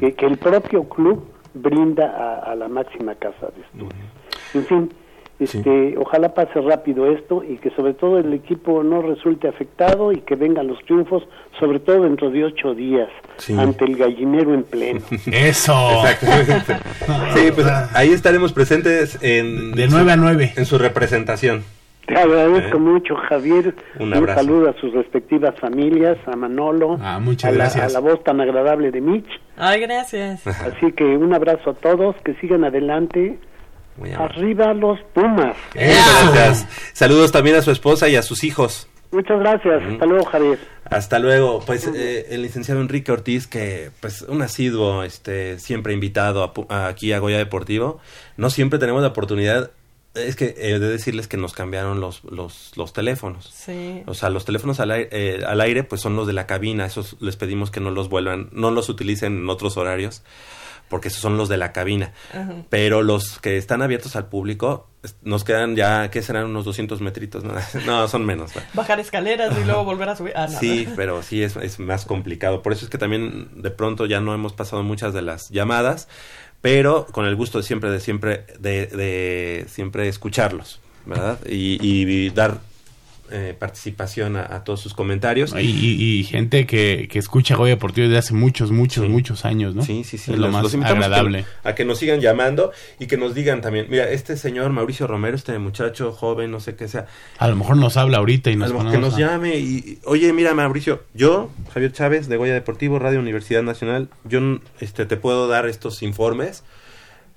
que, 0.00 0.14
que 0.14 0.26
el 0.26 0.36
propio 0.38 0.84
club 0.88 1.24
brinda 1.54 2.06
a, 2.06 2.52
a 2.52 2.54
la 2.54 2.68
máxima 2.68 3.14
casa 3.14 3.48
de 3.54 3.62
estudios. 3.62 4.08
En 4.54 4.64
fin, 4.66 4.92
este, 5.40 5.96
ojalá 5.96 6.34
pase 6.34 6.60
rápido 6.60 7.10
esto 7.12 7.44
y 7.44 7.58
que 7.58 7.70
sobre 7.70 7.94
todo 7.94 8.18
el 8.18 8.32
equipo 8.32 8.82
no 8.82 9.02
resulte 9.02 9.46
afectado 9.48 10.10
y 10.12 10.20
que 10.22 10.34
vengan 10.34 10.66
los 10.66 10.78
triunfos, 10.84 11.22
sobre 11.60 11.78
todo 11.78 12.02
dentro 12.02 12.30
de 12.30 12.44
ocho 12.44 12.74
días, 12.74 13.08
Sí. 13.36 13.56
ante 13.58 13.84
el 13.84 13.96
gallinero 13.96 14.52
en 14.54 14.64
pleno. 14.64 15.00
Eso. 15.32 15.74
Exactamente. 16.04 16.76
Sí, 17.34 17.50
pues 17.54 17.66
ahí 17.94 18.10
estaremos 18.10 18.52
presentes 18.52 19.18
en 19.22 19.72
De 19.72 19.84
en 19.84 19.90
su- 19.90 19.96
nueve 19.96 20.12
a 20.12 20.16
nueve. 20.16 20.52
en 20.56 20.66
su 20.66 20.76
representación. 20.76 21.62
Te 22.08 22.16
agradezco 22.16 22.78
mucho, 22.78 23.14
Javier. 23.28 23.74
Un 24.00 24.08
Un, 24.08 24.14
abrazo. 24.14 24.40
saludo 24.40 24.70
a 24.70 24.80
sus 24.80 24.92
respectivas 24.94 25.54
familias, 25.60 26.16
a 26.26 26.34
Manolo, 26.36 26.98
Ah, 27.00 27.18
muchas 27.20 27.50
a, 27.50 27.52
la, 27.52 27.58
gracias. 27.64 27.84
a 27.84 28.00
la 28.00 28.00
voz 28.00 28.24
tan 28.24 28.40
agradable 28.40 28.90
de 28.90 29.00
Mitch. 29.00 29.28
Ay, 29.56 29.80
gracias. 29.82 30.46
Así 30.46 30.90
que 30.92 31.04
un 31.04 31.32
abrazo 31.34 31.70
a 31.70 31.74
todos, 31.74 32.16
que 32.24 32.34
sigan 32.40 32.64
adelante. 32.64 33.38
Arriba 34.16 34.72
los 34.74 34.98
Pumas. 35.12 35.56
Muchas 35.74 36.32
gracias. 36.34 36.90
Saludos 36.92 37.32
también 37.32 37.56
a 37.56 37.62
su 37.62 37.70
esposa 37.72 38.08
y 38.08 38.16
a 38.16 38.22
sus 38.22 38.44
hijos. 38.44 38.88
Muchas 39.10 39.40
gracias. 39.40 39.82
Hasta 39.90 40.06
luego, 40.06 40.24
Javier. 40.26 40.58
Hasta 40.84 41.18
luego. 41.18 41.60
Pues 41.66 41.90
eh, 41.94 42.26
el 42.30 42.42
licenciado 42.42 42.80
Enrique 42.80 43.10
Ortiz, 43.10 43.46
que 43.46 43.90
pues 44.00 44.22
un 44.22 44.42
asiduo, 44.42 45.02
este, 45.02 45.58
siempre 45.58 45.94
invitado 45.94 46.42
a 46.44 46.52
pu- 46.54 46.66
a- 46.68 46.86
aquí 46.88 47.12
a 47.12 47.18
Goya 47.18 47.38
Deportivo. 47.38 48.00
No 48.36 48.50
siempre 48.50 48.78
tenemos 48.78 49.00
la 49.02 49.08
oportunidad. 49.08 49.70
Es 50.26 50.36
que 50.36 50.54
he 50.58 50.78
de 50.78 50.88
decirles 50.88 51.28
que 51.28 51.36
nos 51.36 51.52
cambiaron 51.52 52.00
los, 52.00 52.24
los, 52.24 52.72
los 52.76 52.92
teléfonos. 52.92 53.50
Sí. 53.54 54.02
O 54.06 54.14
sea, 54.14 54.30
los 54.30 54.44
teléfonos 54.44 54.80
al 54.80 54.90
aire, 54.90 55.08
eh, 55.12 55.44
al 55.46 55.60
aire, 55.60 55.84
pues 55.84 56.00
son 56.00 56.16
los 56.16 56.26
de 56.26 56.32
la 56.32 56.46
cabina. 56.46 56.86
Esos 56.86 57.16
les 57.20 57.36
pedimos 57.36 57.70
que 57.70 57.80
no 57.80 57.90
los 57.90 58.08
vuelvan, 58.08 58.48
no 58.52 58.70
los 58.70 58.88
utilicen 58.88 59.38
en 59.38 59.48
otros 59.50 59.76
horarios, 59.76 60.22
porque 60.88 61.08
esos 61.08 61.20
son 61.20 61.36
los 61.36 61.48
de 61.48 61.56
la 61.56 61.72
cabina. 61.72 62.12
Ajá. 62.32 62.54
Pero 62.68 63.02
los 63.02 63.38
que 63.40 63.56
están 63.56 63.82
abiertos 63.82 64.16
al 64.16 64.26
público, 64.28 64.88
nos 65.22 65.44
quedan 65.44 65.76
ya, 65.76 66.10
¿qué 66.10 66.22
serán? 66.22 66.46
Unos 66.46 66.64
200 66.64 67.00
metritos. 67.00 67.44
No, 67.44 67.54
No, 67.86 68.08
son 68.08 68.24
menos. 68.24 68.54
¿no? 68.54 68.62
Bajar 68.74 68.98
escaleras 69.00 69.56
y 69.58 69.64
luego 69.64 69.84
volver 69.84 70.08
a 70.08 70.16
subir. 70.16 70.32
Ah, 70.34 70.48
no. 70.50 70.58
Sí, 70.58 70.88
pero 70.96 71.22
sí 71.22 71.42
es, 71.42 71.56
es 71.56 71.78
más 71.78 72.04
complicado. 72.04 72.62
Por 72.62 72.72
eso 72.72 72.84
es 72.84 72.90
que 72.90 72.98
también 72.98 73.62
de 73.62 73.70
pronto 73.70 74.06
ya 74.06 74.20
no 74.20 74.34
hemos 74.34 74.52
pasado 74.52 74.82
muchas 74.82 75.14
de 75.14 75.22
las 75.22 75.50
llamadas, 75.50 76.08
pero 76.60 77.06
con 77.12 77.26
el 77.26 77.36
gusto 77.36 77.58
de 77.58 77.64
siempre, 77.64 77.90
de 77.90 78.00
siempre, 78.00 78.44
de, 78.58 78.86
de 78.86 79.66
siempre 79.68 80.08
escucharlos, 80.08 80.80
¿verdad? 81.06 81.38
Y, 81.46 81.78
y 81.80 82.30
dar 82.30 82.60
eh, 83.30 83.54
participación 83.58 84.36
a, 84.36 84.54
a 84.54 84.64
todos 84.64 84.80
sus 84.80 84.94
comentarios. 84.94 85.54
Y, 85.58 85.60
y- 85.66 86.18
y 86.20 86.24
gente 86.24 86.66
que, 86.66 87.08
que 87.10 87.18
escucha 87.18 87.56
Goya 87.56 87.74
Deportivo 87.74 88.06
desde 88.06 88.18
hace 88.18 88.34
muchos, 88.34 88.70
muchos, 88.70 89.08
muchos 89.08 89.44
años, 89.44 89.74
¿no? 89.74 89.82
Sí, 89.82 90.04
sí, 90.04 90.18
sí. 90.18 90.32
Es 90.32 90.38
lo 90.38 90.48
más 90.50 90.74
agradable. 90.74 91.44
que- 91.62 91.68
a 91.68 91.74
que 91.74 91.84
nos 91.84 91.98
sigan 91.98 92.20
llamando 92.20 92.72
y 92.98 93.06
que 93.06 93.16
nos 93.16 93.34
digan 93.34 93.60
también, 93.60 93.86
mira, 93.88 94.08
este 94.10 94.36
señor 94.36 94.70
Mauricio 94.72 95.06
Romero, 95.06 95.36
este 95.36 95.58
muchacho 95.58 96.12
joven, 96.12 96.50
no 96.50 96.60
sé 96.60 96.74
qué 96.76 96.88
sea, 96.88 97.06
A 97.38 97.48
lo 97.48 97.56
mejor 97.56 97.76
nos 97.76 97.96
habla 97.96 98.18
ahorita 98.18 98.50
y 98.50 98.54
a 98.54 98.56
nos 98.56 98.70
lo 98.70 98.78
mejor 98.78 98.92
que 98.92 98.98
nos 98.98 99.14
a- 99.14 99.18
llame 99.18 99.56
y, 99.58 99.98
oye, 100.04 100.32
mira 100.32 100.54
Mauricio, 100.54 101.02
yo, 101.14 101.50
Javier 101.74 101.92
Chávez 101.92 102.28
de 102.28 102.36
Goya 102.36 102.54
Deportivo, 102.54 102.98
Radio 102.98 103.20
Universidad 103.20 103.62
Nacional, 103.62 104.08
yo 104.24 104.40
este, 104.80 105.06
te 105.06 105.16
puedo 105.16 105.48
dar 105.48 105.66
estos 105.66 106.02
informes, 106.02 106.62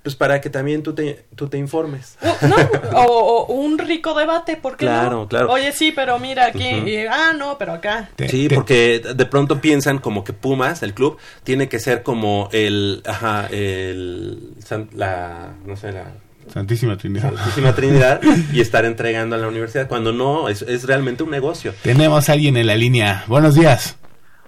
pues 0.02 0.16
para 0.16 0.40
que 0.40 0.50
también 0.50 0.82
tú 0.82 0.94
te, 0.94 1.26
tú 1.36 1.48
te 1.48 1.58
informes. 1.58 2.18
Uh, 2.22 2.46
no, 2.48 2.56
o, 2.98 3.46
o 3.46 3.52
un 3.54 3.78
rico 3.78 4.14
debate, 4.14 4.56
¿por 4.56 4.76
qué 4.76 4.86
Claro, 4.86 5.10
no? 5.10 5.28
claro. 5.28 5.50
Oye, 5.50 5.72
sí, 5.72 5.92
pero 5.94 6.18
mira 6.18 6.46
aquí. 6.46 6.66
Y, 6.68 7.06
ah, 7.06 7.32
no, 7.36 7.56
pero 7.58 7.72
acá. 7.74 8.10
Sí, 8.28 8.48
porque 8.52 8.98
de 9.00 9.26
pronto 9.26 9.60
piensan 9.60 9.98
como 9.98 10.24
que 10.24 10.32
Pumas, 10.32 10.82
el 10.82 10.94
club, 10.94 11.18
tiene 11.44 11.68
que 11.68 11.78
ser 11.78 12.02
como 12.02 12.48
el, 12.52 13.02
ajá, 13.06 13.46
el, 13.50 14.54
la, 14.92 15.54
no 15.64 15.76
sé, 15.76 15.92
la 15.92 16.12
Santísima 16.52 16.96
Trinidad. 16.96 17.32
Santísima 17.34 17.72
Trinidad 17.72 18.20
y 18.52 18.60
estar 18.60 18.84
entregando 18.84 19.36
a 19.36 19.38
la 19.38 19.46
universidad 19.46 19.86
cuando 19.86 20.12
no, 20.12 20.48
es, 20.48 20.62
es 20.62 20.84
realmente 20.84 21.22
un 21.22 21.30
negocio. 21.30 21.72
Tenemos 21.82 22.28
a 22.28 22.32
alguien 22.32 22.56
en 22.56 22.66
la 22.66 22.74
línea. 22.74 23.24
Buenos 23.28 23.54
días. 23.54 23.96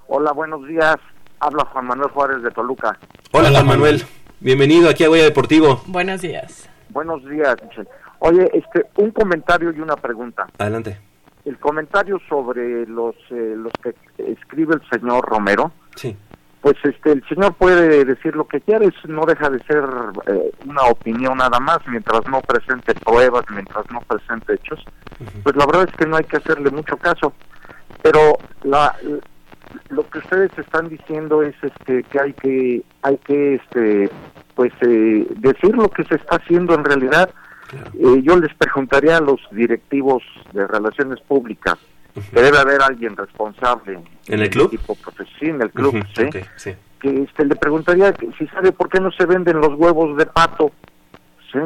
Hola, 0.08 0.32
buenos 0.32 0.66
días. 0.66 0.96
Habla 1.38 1.64
Juan 1.72 1.86
Manuel 1.86 2.10
Juárez 2.10 2.42
de 2.42 2.50
Toluca. 2.50 2.98
Hola, 3.30 3.50
Juan 3.50 3.66
Manuel. 3.66 4.04
Bienvenido 4.44 4.90
aquí 4.90 5.02
a 5.04 5.08
Goya 5.08 5.24
Deportivo. 5.24 5.80
Buenos 5.86 6.20
días. 6.20 6.68
Buenos 6.90 7.24
días, 7.24 7.56
Michelle. 7.66 7.88
Oye, 8.18 8.50
este, 8.52 8.84
un 8.96 9.10
comentario 9.10 9.72
y 9.72 9.80
una 9.80 9.96
pregunta. 9.96 10.46
Adelante. 10.58 11.00
El 11.46 11.58
comentario 11.58 12.20
sobre 12.28 12.86
los, 12.86 13.14
eh, 13.30 13.54
los 13.56 13.72
que 13.82 13.94
escribe 14.18 14.74
el 14.74 14.82
señor 14.90 15.26
Romero. 15.26 15.72
Sí. 15.96 16.14
Pues 16.60 16.74
este, 16.84 17.12
el 17.12 17.26
señor 17.26 17.54
puede 17.54 18.04
decir 18.04 18.36
lo 18.36 18.46
que 18.46 18.60
quiera, 18.60 18.86
no 19.08 19.24
deja 19.24 19.48
de 19.48 19.60
ser 19.60 19.82
eh, 20.26 20.52
una 20.66 20.82
opinión 20.82 21.38
nada 21.38 21.58
más, 21.58 21.78
mientras 21.86 22.28
no 22.28 22.42
presente 22.42 22.92
pruebas, 22.96 23.46
mientras 23.48 23.90
no 23.90 24.02
presente 24.02 24.56
hechos. 24.56 24.84
Pues 25.42 25.56
la 25.56 25.64
verdad 25.64 25.88
es 25.90 25.96
que 25.96 26.04
no 26.04 26.18
hay 26.18 26.24
que 26.24 26.36
hacerle 26.36 26.70
mucho 26.70 26.98
caso. 26.98 27.32
Pero 28.02 28.36
la, 28.62 28.94
lo 29.90 30.08
que 30.08 30.18
ustedes 30.18 30.50
están 30.58 30.88
diciendo 30.88 31.42
es 31.42 31.54
este 31.62 32.02
que 32.04 32.20
hay 32.20 32.32
que 32.34 32.82
hay 33.02 33.16
que 33.18 33.54
este 33.56 34.10
pues 34.54 34.72
eh, 34.82 35.26
decir 35.36 35.76
lo 35.76 35.88
que 35.88 36.04
se 36.04 36.16
está 36.16 36.36
haciendo 36.36 36.74
en 36.74 36.84
realidad 36.84 37.30
Eh, 37.98 38.22
yo 38.22 38.36
les 38.36 38.54
preguntaría 38.54 39.16
a 39.16 39.20
los 39.20 39.40
directivos 39.50 40.22
de 40.52 40.64
relaciones 40.66 41.18
públicas 41.22 41.76
que 42.32 42.40
debe 42.42 42.58
haber 42.58 42.80
alguien 42.82 43.16
responsable 43.16 43.98
¿En 44.28 44.40
el 44.40 44.50
club? 44.50 44.70
profe- 44.86 45.26
sí, 45.40 45.46
en 45.46 45.60
el 45.62 45.70
club 45.70 45.92
¿sí? 46.14 46.26
sí. 46.56 46.72
que 47.00 47.22
este 47.24 47.44
le 47.44 47.56
preguntaría 47.56 48.14
si 48.38 48.46
sabe 48.48 48.70
por 48.70 48.88
qué 48.88 49.00
no 49.00 49.10
se 49.12 49.26
venden 49.26 49.56
los 49.60 49.74
huevos 49.74 50.16
de 50.16 50.26
pato 50.26 50.70
¿sí? 51.50 51.58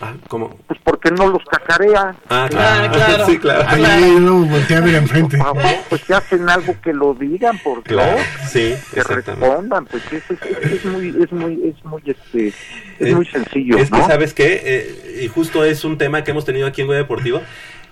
Ah, 0.00 0.14
¿cómo? 0.28 0.56
Pues 0.68 0.78
porque 0.84 1.10
no 1.10 1.26
los 1.28 1.42
cacarea. 1.44 2.14
Ah, 2.28 2.46
claro. 2.48 2.92
claro. 2.92 3.26
sí, 3.26 3.38
claro. 3.38 3.64
Ahí 3.68 4.02
uno 4.16 4.44
voltea 4.46 4.78
a 4.78 4.80
ver 4.80 4.94
enfrente. 4.94 5.36
Por 5.38 5.46
favor, 5.46 5.62
pues 5.88 6.04
que 6.04 6.14
hacen 6.14 6.48
algo 6.48 6.74
que 6.80 6.92
lo 6.92 7.14
digan, 7.14 7.58
por 7.58 7.82
Claro, 7.82 8.16
Dios. 8.16 8.26
sí, 8.50 8.74
Que 8.94 9.02
respondan, 9.02 9.86
pues 9.86 10.02
es, 10.12 10.22
es, 10.30 10.72
es- 10.72 10.84
muy, 10.84 11.08
es 11.22 11.32
muy, 11.32 11.68
es 11.76 11.84
muy, 11.84 12.02
este, 12.06 12.48
es 12.48 12.54
Eh, 13.00 13.14
muy 13.14 13.26
sencillo, 13.26 13.76
Es 13.78 13.90
que, 13.90 13.98
¿no? 13.98 14.06
¿sabes 14.06 14.34
qué? 14.34 14.60
Eh, 14.64 15.20
y 15.24 15.28
justo 15.28 15.64
es 15.64 15.84
un 15.84 15.98
tema 15.98 16.22
que 16.22 16.30
hemos 16.30 16.44
tenido 16.44 16.66
aquí 16.68 16.80
en 16.82 16.86
Goya 16.86 17.00
Deportivo, 17.00 17.42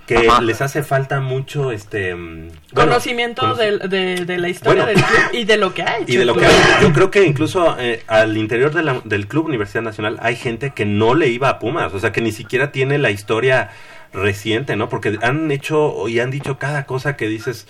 que 0.06 0.28
Ajá. 0.28 0.40
les 0.40 0.60
hace 0.60 0.82
falta 0.84 1.20
mucho, 1.20 1.72
este... 1.72 2.14
mm, 2.14 2.48
bueno, 2.72 2.90
Conocimiento 2.92 3.54
de, 3.56 4.24
de 4.24 4.38
la 4.38 4.48
historia 4.48 4.84
Bueno. 4.84 4.98
del 5.00 5.04
club 5.08 5.28
y 5.32 5.44
de 5.44 5.56
lo 5.56 5.74
que 5.74 5.82
ha 5.82 5.96
hecho. 5.98 6.04
Y 6.12 6.16
de 6.16 6.24
lo 6.24 6.34
que. 6.34 6.46
Yo 6.80 6.92
creo 6.92 7.10
que 7.10 7.24
incluso 7.24 7.76
eh, 7.78 8.02
al 8.06 8.36
interior 8.36 8.72
de 8.72 8.82
la- 8.84 9.00
del 9.04 9.26
Club 9.26 9.46
Universidad 9.46 9.82
Nacional 9.82 10.18
hay 10.22 10.36
gente 10.36 10.70
que 10.70 10.84
no 10.84 11.14
le 11.14 11.28
iba 11.28 11.48
a 11.48 11.58
Pumas, 11.58 11.92
o 11.92 11.98
sea, 11.98 12.12
que 12.12 12.20
ni 12.20 12.30
siquiera 12.32 12.70
tiene 12.70 12.98
la 12.98 13.10
historia 13.10 13.70
reciente, 14.12 14.76
¿no? 14.76 14.88
Porque 14.88 15.18
han 15.22 15.50
hecho 15.50 16.08
y 16.08 16.20
han 16.20 16.30
dicho 16.30 16.58
cada 16.58 16.86
cosa 16.86 17.16
que 17.16 17.26
dices, 17.26 17.66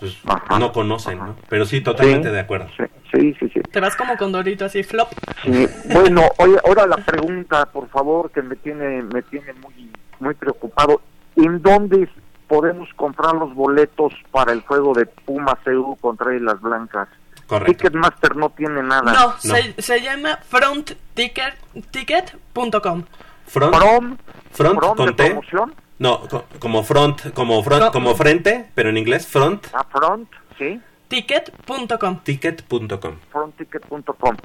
pues 0.00 0.18
no 0.58 0.72
conocen, 0.72 1.18
¿no? 1.18 1.36
Pero 1.48 1.64
sí, 1.64 1.80
totalmente 1.80 2.28
Sí, 2.28 2.34
de 2.34 2.40
acuerdo. 2.40 2.68
Sí, 3.12 3.34
sí, 3.40 3.48
sí. 3.54 3.60
Te 3.72 3.80
vas 3.80 3.96
como 3.96 4.16
condorito 4.18 4.64
así, 4.66 4.82
flop. 4.82 5.08
Sí, 5.44 5.66
bueno, 5.86 6.22
oye, 6.38 6.56
ahora 6.66 6.86
la 6.86 6.96
pregunta, 6.96 7.64
por 7.66 7.88
favor, 7.88 8.30
que 8.30 8.42
me 8.42 8.56
tiene, 8.56 9.02
me 9.02 9.22
tiene 9.22 9.52
muy, 9.54 9.88
muy 10.20 10.34
preocupado. 10.34 11.00
¿En 11.36 11.62
dónde 11.62 12.08
podemos 12.48 12.88
comprar 12.94 13.34
los 13.34 13.54
boletos 13.54 14.12
para 14.30 14.52
el 14.52 14.60
juego 14.62 14.92
de 14.94 15.06
Pumas 15.06 15.58
EU 15.66 15.96
contra 15.96 16.34
Islas 16.34 16.60
Blancas? 16.60 17.08
Correcto. 17.46 17.72
Ticketmaster 17.72 18.36
no 18.36 18.50
tiene 18.50 18.82
nada. 18.82 19.12
No, 19.12 19.34
Se, 19.38 19.74
se 19.80 20.00
llama 20.00 20.38
frontticket.com. 20.48 23.02
Front, 23.46 23.74
From, 23.76 24.16
front 24.52 24.78
from 24.80 24.96
con 24.96 25.06
de 25.06 25.12
T. 25.12 25.26
promoción, 25.26 25.74
No, 25.98 26.20
co- 26.28 26.44
como 26.58 26.82
front, 26.82 27.32
como 27.34 27.62
front, 27.62 27.82
No. 27.84 27.92
como 27.92 28.14
frente, 28.14 28.70
pero 28.74 28.88
en 28.88 28.96
inglés 28.96 29.26
front 29.26 29.66
a 29.74 29.84
front, 29.84 30.28
sí, 30.58 30.80
Ticket.com. 31.14 32.20
ticket.com. 32.24 33.14
frontticket.com. 33.30 34.36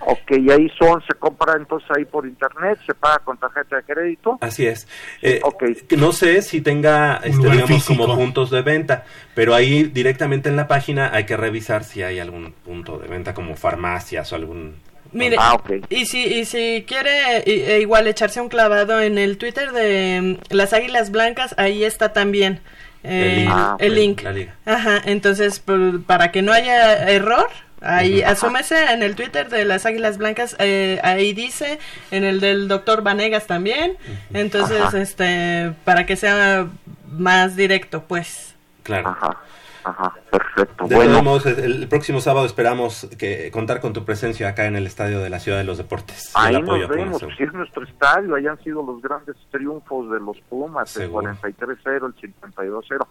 Ok, 0.00 0.30
y 0.32 0.50
ahí 0.50 0.68
son, 0.76 1.00
se 1.06 1.14
compra 1.14 1.54
entonces 1.56 1.88
ahí 1.96 2.04
por 2.04 2.26
internet, 2.26 2.78
se 2.84 2.92
paga 2.94 3.20
con 3.20 3.38
tarjeta 3.38 3.76
de 3.76 3.82
crédito. 3.84 4.36
Así 4.40 4.66
es. 4.66 4.88
Eh, 5.22 5.40
que 5.88 5.96
No 5.96 6.10
sé 6.12 6.42
si 6.42 6.60
tenga, 6.60 7.20
este, 7.22 7.38
digamos, 7.38 7.68
físico. 7.68 8.02
como 8.02 8.16
puntos 8.16 8.50
de 8.50 8.62
venta, 8.62 9.04
pero 9.34 9.54
ahí 9.54 9.84
directamente 9.84 10.48
en 10.48 10.56
la 10.56 10.66
página 10.66 11.10
hay 11.14 11.24
que 11.24 11.36
revisar 11.36 11.84
si 11.84 12.02
hay 12.02 12.18
algún 12.18 12.52
punto 12.64 12.98
de 12.98 13.06
venta 13.06 13.32
como 13.32 13.54
farmacias 13.54 14.32
o 14.32 14.36
algún... 14.36 14.74
Mire, 15.12 15.36
Ah, 15.38 15.56
y 15.88 16.04
si 16.04 16.18
y 16.22 16.44
si 16.44 16.84
quiere 16.86 17.38
e 17.46 17.80
igual 17.80 18.06
echarse 18.08 18.42
un 18.42 18.50
clavado 18.50 19.00
en 19.00 19.16
el 19.16 19.38
Twitter 19.38 19.72
de 19.72 20.38
mm, 20.50 20.54
las 20.54 20.74
Águilas 20.74 21.10
Blancas, 21.10 21.54
ahí 21.58 21.84
está 21.84 22.12
también 22.12 22.60
eh, 23.04 23.30
El 23.30 23.36
link. 23.44 23.52
Ah, 23.54 23.76
el 23.78 23.90
ok. 23.92 23.96
link. 23.98 24.22
La 24.22 24.32
liga. 24.32 24.54
Ajá, 24.66 25.00
entonces 25.04 25.60
por- 25.60 26.02
para 26.04 26.30
que 26.32 26.42
no 26.42 26.52
haya 26.52 27.08
error, 27.10 27.48
ahí 27.80 28.22
asómese 28.22 28.92
en 28.92 29.02
el 29.02 29.14
Twitter 29.14 29.48
de 29.48 29.64
las 29.64 29.86
Águilas 29.86 30.18
Blancas, 30.18 30.56
eh, 30.58 30.98
ahí 31.04 31.32
dice, 31.32 31.78
en 32.10 32.24
el 32.24 32.40
del 32.40 32.66
doctor 32.68 33.02
Vanegas 33.02 33.46
también, 33.46 33.96
entonces 34.34 34.80
Ajá. 34.80 35.00
este 35.00 35.72
para 35.84 36.04
que 36.06 36.16
sea 36.16 36.66
más 37.10 37.56
directo, 37.56 38.04
pues. 38.04 38.54
Claro. 38.82 39.08
Ajá, 39.10 39.36
ajá, 39.84 40.14
perfecto. 40.30 40.86
De 40.88 40.94
bueno, 40.96 41.10
todos 41.12 41.24
modos, 41.24 41.46
el, 41.46 41.82
el 41.82 41.88
próximo 41.88 42.20
sábado 42.20 42.46
esperamos 42.46 43.08
que 43.18 43.50
contar 43.50 43.80
con 43.80 43.92
tu 43.92 44.04
presencia 44.04 44.48
acá 44.48 44.66
en 44.66 44.76
el 44.76 44.86
Estadio 44.86 45.20
de 45.20 45.30
la 45.30 45.38
Ciudad 45.40 45.58
de 45.58 45.64
los 45.64 45.78
Deportes. 45.78 46.32
y 46.34 46.48
el 46.50 46.56
ahí 46.56 46.62
apoyo 46.62 46.88
nos 46.88 46.96
vemos, 46.96 47.22
si 47.36 47.42
es 47.44 47.52
nuestro 47.52 47.84
estadio, 47.84 48.34
ahí 48.34 48.46
han 48.46 48.58
sido 48.62 48.82
los 48.82 49.00
grandes 49.02 49.36
triunfos 49.50 50.10
de 50.10 50.20
los 50.20 50.38
Pumas, 50.48 50.90
Seguro. 50.90 51.30
el 51.30 51.36
43-0, 51.38 52.06
el 52.06 52.14
52-0. 52.16 53.06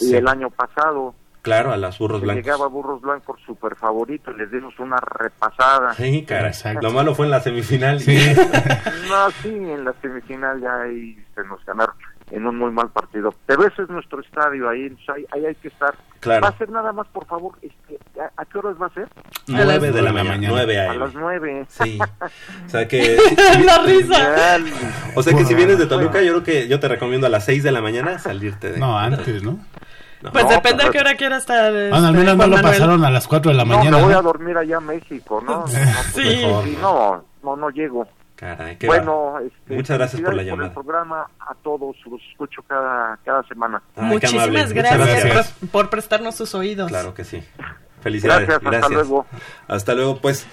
Y 0.00 0.04
Sí. 0.06 0.16
el 0.16 0.26
año 0.28 0.48
pasado, 0.50 1.14
Claro, 1.42 1.72
a 1.72 1.76
las 1.76 1.98
burros 1.98 2.20
blancos. 2.20 2.44
llegaba 2.44 2.68
Burros 2.68 3.00
Blancos 3.00 3.40
super 3.44 3.74
favorito, 3.74 4.30
les 4.32 4.48
dimos 4.52 4.78
una 4.78 4.96
repasada. 4.98 5.92
Sí, 5.94 6.24
cara. 6.24 6.52
Lo 6.80 6.92
malo 6.92 7.16
fue 7.16 7.24
en 7.26 7.32
la 7.32 7.40
semifinal. 7.40 7.96
no, 9.08 9.30
sí, 9.42 9.48
en 9.48 9.84
la 9.84 9.92
semifinal 10.00 10.60
ya 10.60 10.82
ahí 10.82 11.16
se 11.34 11.42
nos 11.44 11.64
ganaron 11.64 11.96
en 12.32 12.46
un 12.46 12.58
muy 12.58 12.70
mal 12.72 12.88
partido. 12.90 13.32
Pero 13.46 13.66
ese 13.66 13.82
es 13.82 13.88
nuestro 13.90 14.20
estadio, 14.20 14.68
ahí, 14.68 14.94
ahí, 15.14 15.24
ahí 15.32 15.46
hay 15.46 15.54
que 15.56 15.68
estar. 15.68 15.94
Claro. 16.20 16.42
Va 16.42 16.48
a 16.48 16.58
ser 16.58 16.68
nada 16.70 16.92
más, 16.92 17.06
por 17.08 17.26
favor, 17.26 17.52
este, 17.62 17.98
¿a, 18.20 18.30
a 18.40 18.44
qué 18.44 18.58
horas 18.58 18.74
va 18.80 18.86
a 18.86 18.90
ser? 18.94 19.08
Nueve 19.48 19.90
de 19.92 20.02
la 20.02 20.12
mañana, 20.12 20.48
nueve 20.48 20.80
A 20.80 20.84
a.m. 20.90 20.98
las 20.98 21.14
nueve. 21.14 21.64
Sí. 21.68 21.98
O 22.66 22.68
sea 22.68 22.88
que... 22.88 23.16
La 23.66 23.78
risa. 23.78 24.58
O 25.14 25.22
sea 25.22 25.34
que 25.36 25.44
si 25.44 25.54
vienes 25.54 25.78
de 25.78 25.86
Toluca, 25.86 26.22
yo 26.22 26.32
creo 26.32 26.42
que 26.44 26.68
yo 26.68 26.80
te 26.80 26.88
recomiendo 26.88 27.26
a 27.26 27.30
las 27.30 27.44
6 27.44 27.62
de 27.62 27.72
la 27.72 27.80
mañana 27.80 28.18
salirte 28.18 28.72
de... 28.72 28.78
No, 28.78 28.98
antes, 28.98 29.42
¿no? 29.42 29.58
Pues 30.32 30.44
No, 30.44 30.50
depende 30.50 30.84
a 30.84 30.90
qué 30.90 31.00
hora 31.00 31.16
quiera 31.16 31.36
estar. 31.38 31.72
Bueno, 31.72 31.96
al 31.96 32.04
este, 32.14 32.18
menos 32.18 32.36
no 32.36 32.46
lo 32.46 32.56
Manuel. 32.56 32.62
pasaron 32.62 33.04
a 33.04 33.10
las 33.10 33.26
4 33.26 33.50
de 33.50 33.56
la 33.56 33.64
No, 33.64 33.76
mañana. 33.76 33.96
me 33.96 34.02
voy 34.04 34.12
a 34.12 34.16
¿no? 34.16 34.22
dormir 34.22 34.56
allá 34.56 34.76
a 34.76 34.80
México, 34.80 35.42
¿no? 35.44 35.62
No, 35.62 35.66
Sí. 35.66 36.22
Mejor. 36.22 36.64
sí, 36.64 36.78
no, 36.80 37.24
no, 37.42 37.56
no 37.56 37.70
llego. 37.70 38.06
Caray, 38.42 38.76
qué 38.76 38.88
Bueno, 38.88 39.38
este, 39.38 39.76
Muchas 39.76 39.98
gracias 39.98 40.20
por 40.20 40.34
la 40.34 40.42
llamada. 40.42 40.66
el 40.66 40.74
programa 40.74 41.28
a 41.38 41.54
todos, 41.62 41.94
los 42.10 42.20
escucho 42.32 42.60
cada, 42.62 43.16
cada 43.24 43.44
semana. 43.44 43.80
Muchísimas 43.94 44.72
gracias, 44.72 44.72
gracias. 44.74 45.52
Por, 45.52 45.68
por 45.68 45.90
prestarnos 45.90 46.34
sus 46.34 46.52
oídos. 46.56 46.88
Claro 46.88 47.14
que 47.14 47.22
sí. 47.22 47.40
Felicidades. 48.00 48.48
Gracias, 48.48 48.56
hasta 48.66 48.70
Gracias. 48.88 49.08
luego. 49.08 49.26
Hasta 49.68 49.94
luego, 49.94 50.20
pues. 50.20 50.44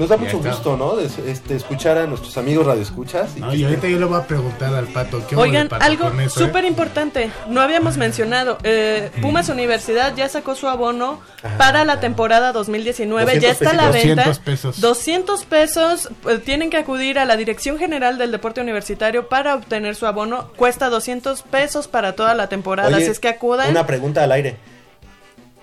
Nos 0.00 0.08
da 0.08 0.16
mucho 0.16 0.38
gusto, 0.38 0.76
¿no? 0.78 0.96
De- 0.96 1.10
este, 1.30 1.54
escuchar 1.56 1.98
a 1.98 2.06
nuestros 2.06 2.36
amigos 2.38 2.66
radioescuchas. 2.66 3.36
No, 3.36 3.54
y 3.54 3.64
ahorita 3.64 3.86
yo 3.86 3.98
le 3.98 4.06
voy 4.06 4.18
a 4.18 4.26
preguntar 4.26 4.74
al 4.74 4.86
pato. 4.86 5.22
¿qué 5.28 5.36
Oigan, 5.36 5.68
pato 5.68 5.84
algo 5.84 6.08
eso, 6.08 6.40
eh? 6.40 6.46
súper 6.46 6.64
importante, 6.64 7.30
no 7.48 7.60
habíamos 7.60 7.98
mencionado, 7.98 8.56
eh, 8.62 9.10
Pumas 9.20 9.50
Universidad 9.50 10.16
ya 10.16 10.28
sacó 10.30 10.54
su 10.54 10.68
abono 10.68 11.20
para 11.58 11.84
la 11.84 12.00
temporada 12.00 12.52
2019, 12.52 13.40
ya 13.40 13.50
200 13.52 13.60
está 13.60 13.70
a 13.70 13.74
la 13.86 13.92
pesitos. 13.92 14.16
venta. 14.16 14.24
200 14.24 14.38
pesos. 14.40 14.80
200 14.80 15.44
pesos, 15.44 16.08
eh, 16.28 16.38
tienen 16.38 16.70
que 16.70 16.78
acudir 16.78 17.18
a 17.18 17.26
la 17.26 17.36
Dirección 17.36 17.78
General 17.78 18.16
del 18.16 18.32
Deporte 18.32 18.62
Universitario 18.62 19.28
para 19.28 19.54
obtener 19.54 19.96
su 19.96 20.06
abono, 20.06 20.50
cuesta 20.56 20.88
200 20.88 21.42
pesos 21.42 21.88
para 21.88 22.16
toda 22.16 22.34
la 22.34 22.48
temporada, 22.48 22.88
Oye, 22.88 22.96
así 22.96 23.10
es 23.10 23.20
que 23.20 23.28
acudan. 23.28 23.70
Una 23.70 23.86
pregunta 23.86 24.24
al 24.24 24.32
aire. 24.32 24.56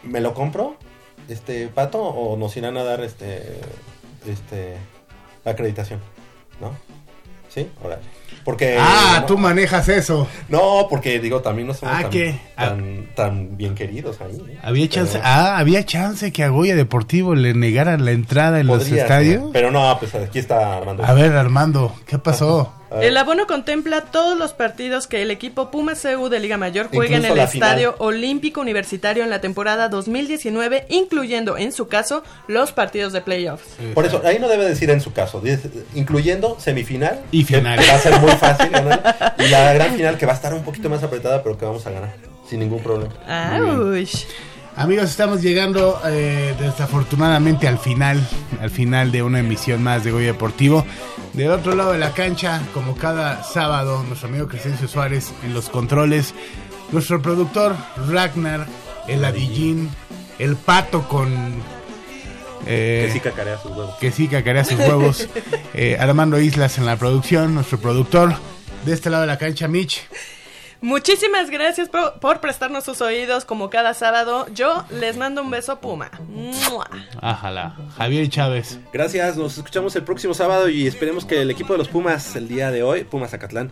¿Me 0.04 0.22
lo 0.22 0.36
compro? 0.36 0.78
Este 1.28 1.68
pato 1.68 2.02
o 2.04 2.38
nos 2.38 2.56
irán 2.56 2.78
a 2.78 2.84
dar 2.84 3.02
este 3.02 3.60
este 4.28 4.76
acreditación, 5.46 6.00
¿no? 6.62 6.72
¿Sí? 7.50 7.70
Órale. 7.84 8.02
Porque 8.44 8.78
Ah, 8.80 9.18
no, 9.22 9.26
tú 9.26 9.38
manejas 9.38 9.90
eso. 9.90 10.28
no, 10.48 10.88
porque 10.90 11.20
digo, 11.20 11.42
también 11.42 11.68
no 11.68 11.74
somos 11.74 11.96
Ah, 11.98 12.10
tan, 12.10 12.40
tan, 12.56 13.08
tan 13.16 13.58
bien 13.58 13.74
queridos 13.76 14.22
ahí. 14.22 14.36
¿eh? 14.50 14.58
Había 14.62 14.88
chance, 14.88 15.14
Pero 15.14 15.24
ah, 15.26 15.58
había 15.58 15.86
chance 15.86 16.32
que 16.32 16.44
a 16.44 16.50
Goya 16.50 16.76
Deportivo 16.76 17.36
le 17.36 17.54
negaran 17.54 18.06
la 18.06 18.12
entrada 18.12 18.60
en 18.60 18.68
los 18.68 18.90
estadios. 18.90 19.50
Pero 19.52 19.72
no, 19.72 19.98
pues 20.00 20.14
aquí 20.16 20.40
está 20.40 20.78
Armando. 20.78 21.04
A 21.06 21.14
ver, 21.14 21.34
Armando, 21.34 21.94
¿qué 22.06 22.18
pasó? 22.20 22.74
El 22.92 23.18
abono 23.18 23.48
contempla 23.48 24.02
todos 24.02 24.38
los 24.38 24.54
partidos 24.54 25.08
que 25.08 25.22
el 25.22 25.32
equipo 25.32 25.72
Pumas 25.72 26.02
CU 26.02 26.30
de 26.30 26.40
Liga 26.40 26.58
Mayor 26.58 26.90
juegue 26.94 27.16
en 27.16 27.26
el 27.26 27.38
Estadio 27.38 27.94
final. 27.94 28.08
Olímpico 28.08 28.62
Universitario 28.62 29.24
en 29.24 29.30
la 29.30 29.42
temporada 29.42 29.90
2019, 29.90 30.86
incluyendo 30.90 31.58
en 31.58 31.72
su 31.72 31.88
caso 31.88 32.24
los 32.48 32.72
partidos 32.72 33.14
de 33.14 33.22
playoffs. 33.22 33.66
Por 33.94 34.06
eso, 34.06 34.22
ahí 34.26 34.40
no 34.40 34.48
debe 34.48 34.66
decir 34.66 34.90
en 34.90 35.02
su 35.02 35.12
caso, 35.14 35.42
incluyendo 35.96 36.58
semifinal 36.60 37.22
Y 37.32 37.44
que 37.44 37.58
final. 37.58 37.80
Va 37.80 37.96
a 37.96 38.00
ser 38.00 38.20
muy 38.20 38.32
fácil 38.32 38.70
ganar, 38.70 39.36
y 39.40 39.48
la 39.50 39.74
gran 39.74 39.96
final 39.96 40.18
que 40.18 40.26
va 40.26 40.34
a 40.34 40.36
estar 40.36 40.54
un 40.54 40.64
poquito 40.64 40.90
más 40.90 41.04
apretada, 41.04 41.44
pero 41.44 41.58
que 41.58 41.66
vamos 41.66 41.86
a 41.88 41.92
ganar 41.92 42.14
sin 42.50 42.60
ningún 42.60 42.82
problema. 42.82 43.14
Aush. 43.28 44.24
Amigos, 44.78 45.10
estamos 45.10 45.42
llegando 45.42 46.00
eh, 46.06 46.54
desafortunadamente 46.60 47.68
al 47.68 47.80
final, 47.80 48.22
al 48.62 48.70
final 48.70 49.12
de 49.12 49.24
una 49.24 49.40
emisión 49.40 49.82
más 49.82 50.04
de 50.04 50.12
Goya 50.12 50.28
Deportivo. 50.28 50.86
Del 51.34 51.50
otro 51.50 51.74
lado 51.74 51.94
de 51.94 51.98
la 51.98 52.12
cancha, 52.12 52.62
como 52.76 52.96
cada 52.96 53.44
sábado, 53.44 54.04
nuestro 54.04 54.30
amigo 54.30 54.48
Crescencio 54.48 54.88
Suárez 54.88 55.34
en 55.44 55.56
los 55.56 55.70
controles, 55.70 56.36
nuestro 56.92 57.24
productor 57.24 57.76
Ragnar, 58.08 58.68
el 59.08 59.26
Adillín, 59.26 59.90
el 60.38 60.56
pato 60.56 61.08
con... 61.08 61.34
eh, 62.68 63.06
que 63.08 63.14
sí 63.14 63.20
cacarea 63.20 63.58
sus 63.58 63.72
huevos. 63.72 63.96
que 64.00 64.12
sí 64.12 64.28
cacarea 64.28 64.64
sus 64.64 64.78
huevos. 64.78 65.28
eh, 65.74 65.98
Armando 66.00 66.40
Islas 66.40 66.78
en 66.78 66.86
la 66.86 66.98
producción, 66.98 67.56
nuestro 67.56 67.80
productor. 67.80 68.36
De 68.86 68.94
este 68.94 69.10
lado 69.10 69.22
de 69.22 69.28
la 69.28 69.40
cancha, 69.40 69.68
Mitch. 69.68 70.08
Muchísimas 70.82 71.50
gracias 71.50 71.90
por, 71.90 72.20
por 72.20 72.40
prestarnos 72.40 72.84
sus 72.84 73.02
oídos 73.02 73.46
como 73.46 73.70
cada 73.70 73.94
sábado. 73.94 74.46
Yo 74.54 74.86
les 74.92 75.18
mando 75.18 75.42
un 75.42 75.50
beso 75.50 75.80
Puma. 75.80 76.12
¡Mua! 76.30 76.88
Ájala. 77.22 77.76
Javier 77.98 78.30
Chávez. 78.30 78.80
Gracias, 78.94 79.38
nos 79.38 79.58
escuchamos 79.58 79.96
el 79.96 80.04
próximo 80.04 80.34
sábado 80.34 80.70
y 80.70 80.88
esperemos 80.88 81.26
que 81.26 81.42
el 81.42 81.52
equipo 81.52 81.74
de 81.74 81.80
los 81.80 81.88
Pumas 81.88 82.36
el 82.36 82.48
día 82.48 82.72
de 82.72 82.84
hoy, 82.84 83.04
Pumas 83.04 83.32
Zacatlán, 83.32 83.72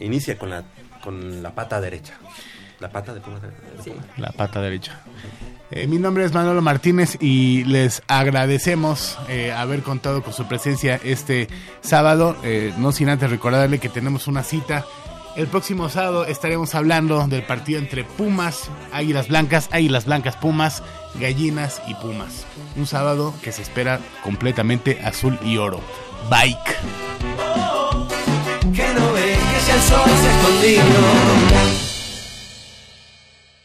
inicie 0.00 0.36
con 0.36 0.50
la, 0.50 0.64
con 1.02 1.42
la 1.42 1.54
pata 1.54 1.80
derecha. 1.80 2.14
La 2.80 2.90
pata 2.90 3.14
de 3.14 3.20
Pumas. 3.20 3.40
de 3.40 3.48
Pumas. 3.82 4.04
La 4.18 4.30
pata 4.32 4.60
derecha. 4.60 5.00
Eh, 5.70 5.86
mi 5.86 5.98
nombre 5.98 6.24
es 6.24 6.32
Manolo 6.34 6.60
Martínez 6.60 7.16
y 7.20 7.64
les 7.64 8.02
agradecemos 8.06 9.18
eh, 9.28 9.50
haber 9.52 9.82
contado 9.82 10.22
con 10.22 10.32
su 10.32 10.46
presencia 10.46 11.00
este 11.02 11.48
sábado. 11.80 12.36
Eh, 12.44 12.72
no 12.76 12.92
sin 12.92 13.08
antes 13.08 13.30
recordarle 13.30 13.78
que 13.78 13.88
tenemos 13.88 14.26
una 14.26 14.42
cita. 14.42 14.84
El 15.36 15.48
próximo 15.48 15.88
sábado 15.88 16.26
estaremos 16.26 16.76
hablando 16.76 17.26
del 17.26 17.42
partido 17.42 17.80
entre 17.80 18.04
Pumas, 18.04 18.70
Águilas 18.92 19.26
Blancas, 19.26 19.68
Águilas 19.72 20.04
Blancas, 20.04 20.36
Pumas, 20.36 20.82
Gallinas 21.16 21.82
y 21.88 21.94
Pumas. 21.94 22.46
Un 22.76 22.86
sábado 22.86 23.34
que 23.42 23.50
se 23.50 23.62
espera 23.62 23.98
completamente 24.22 25.00
azul 25.02 25.36
y 25.44 25.56
oro. 25.56 25.80
Bike. 26.30 26.76
que 28.72 28.94
no 28.94 29.14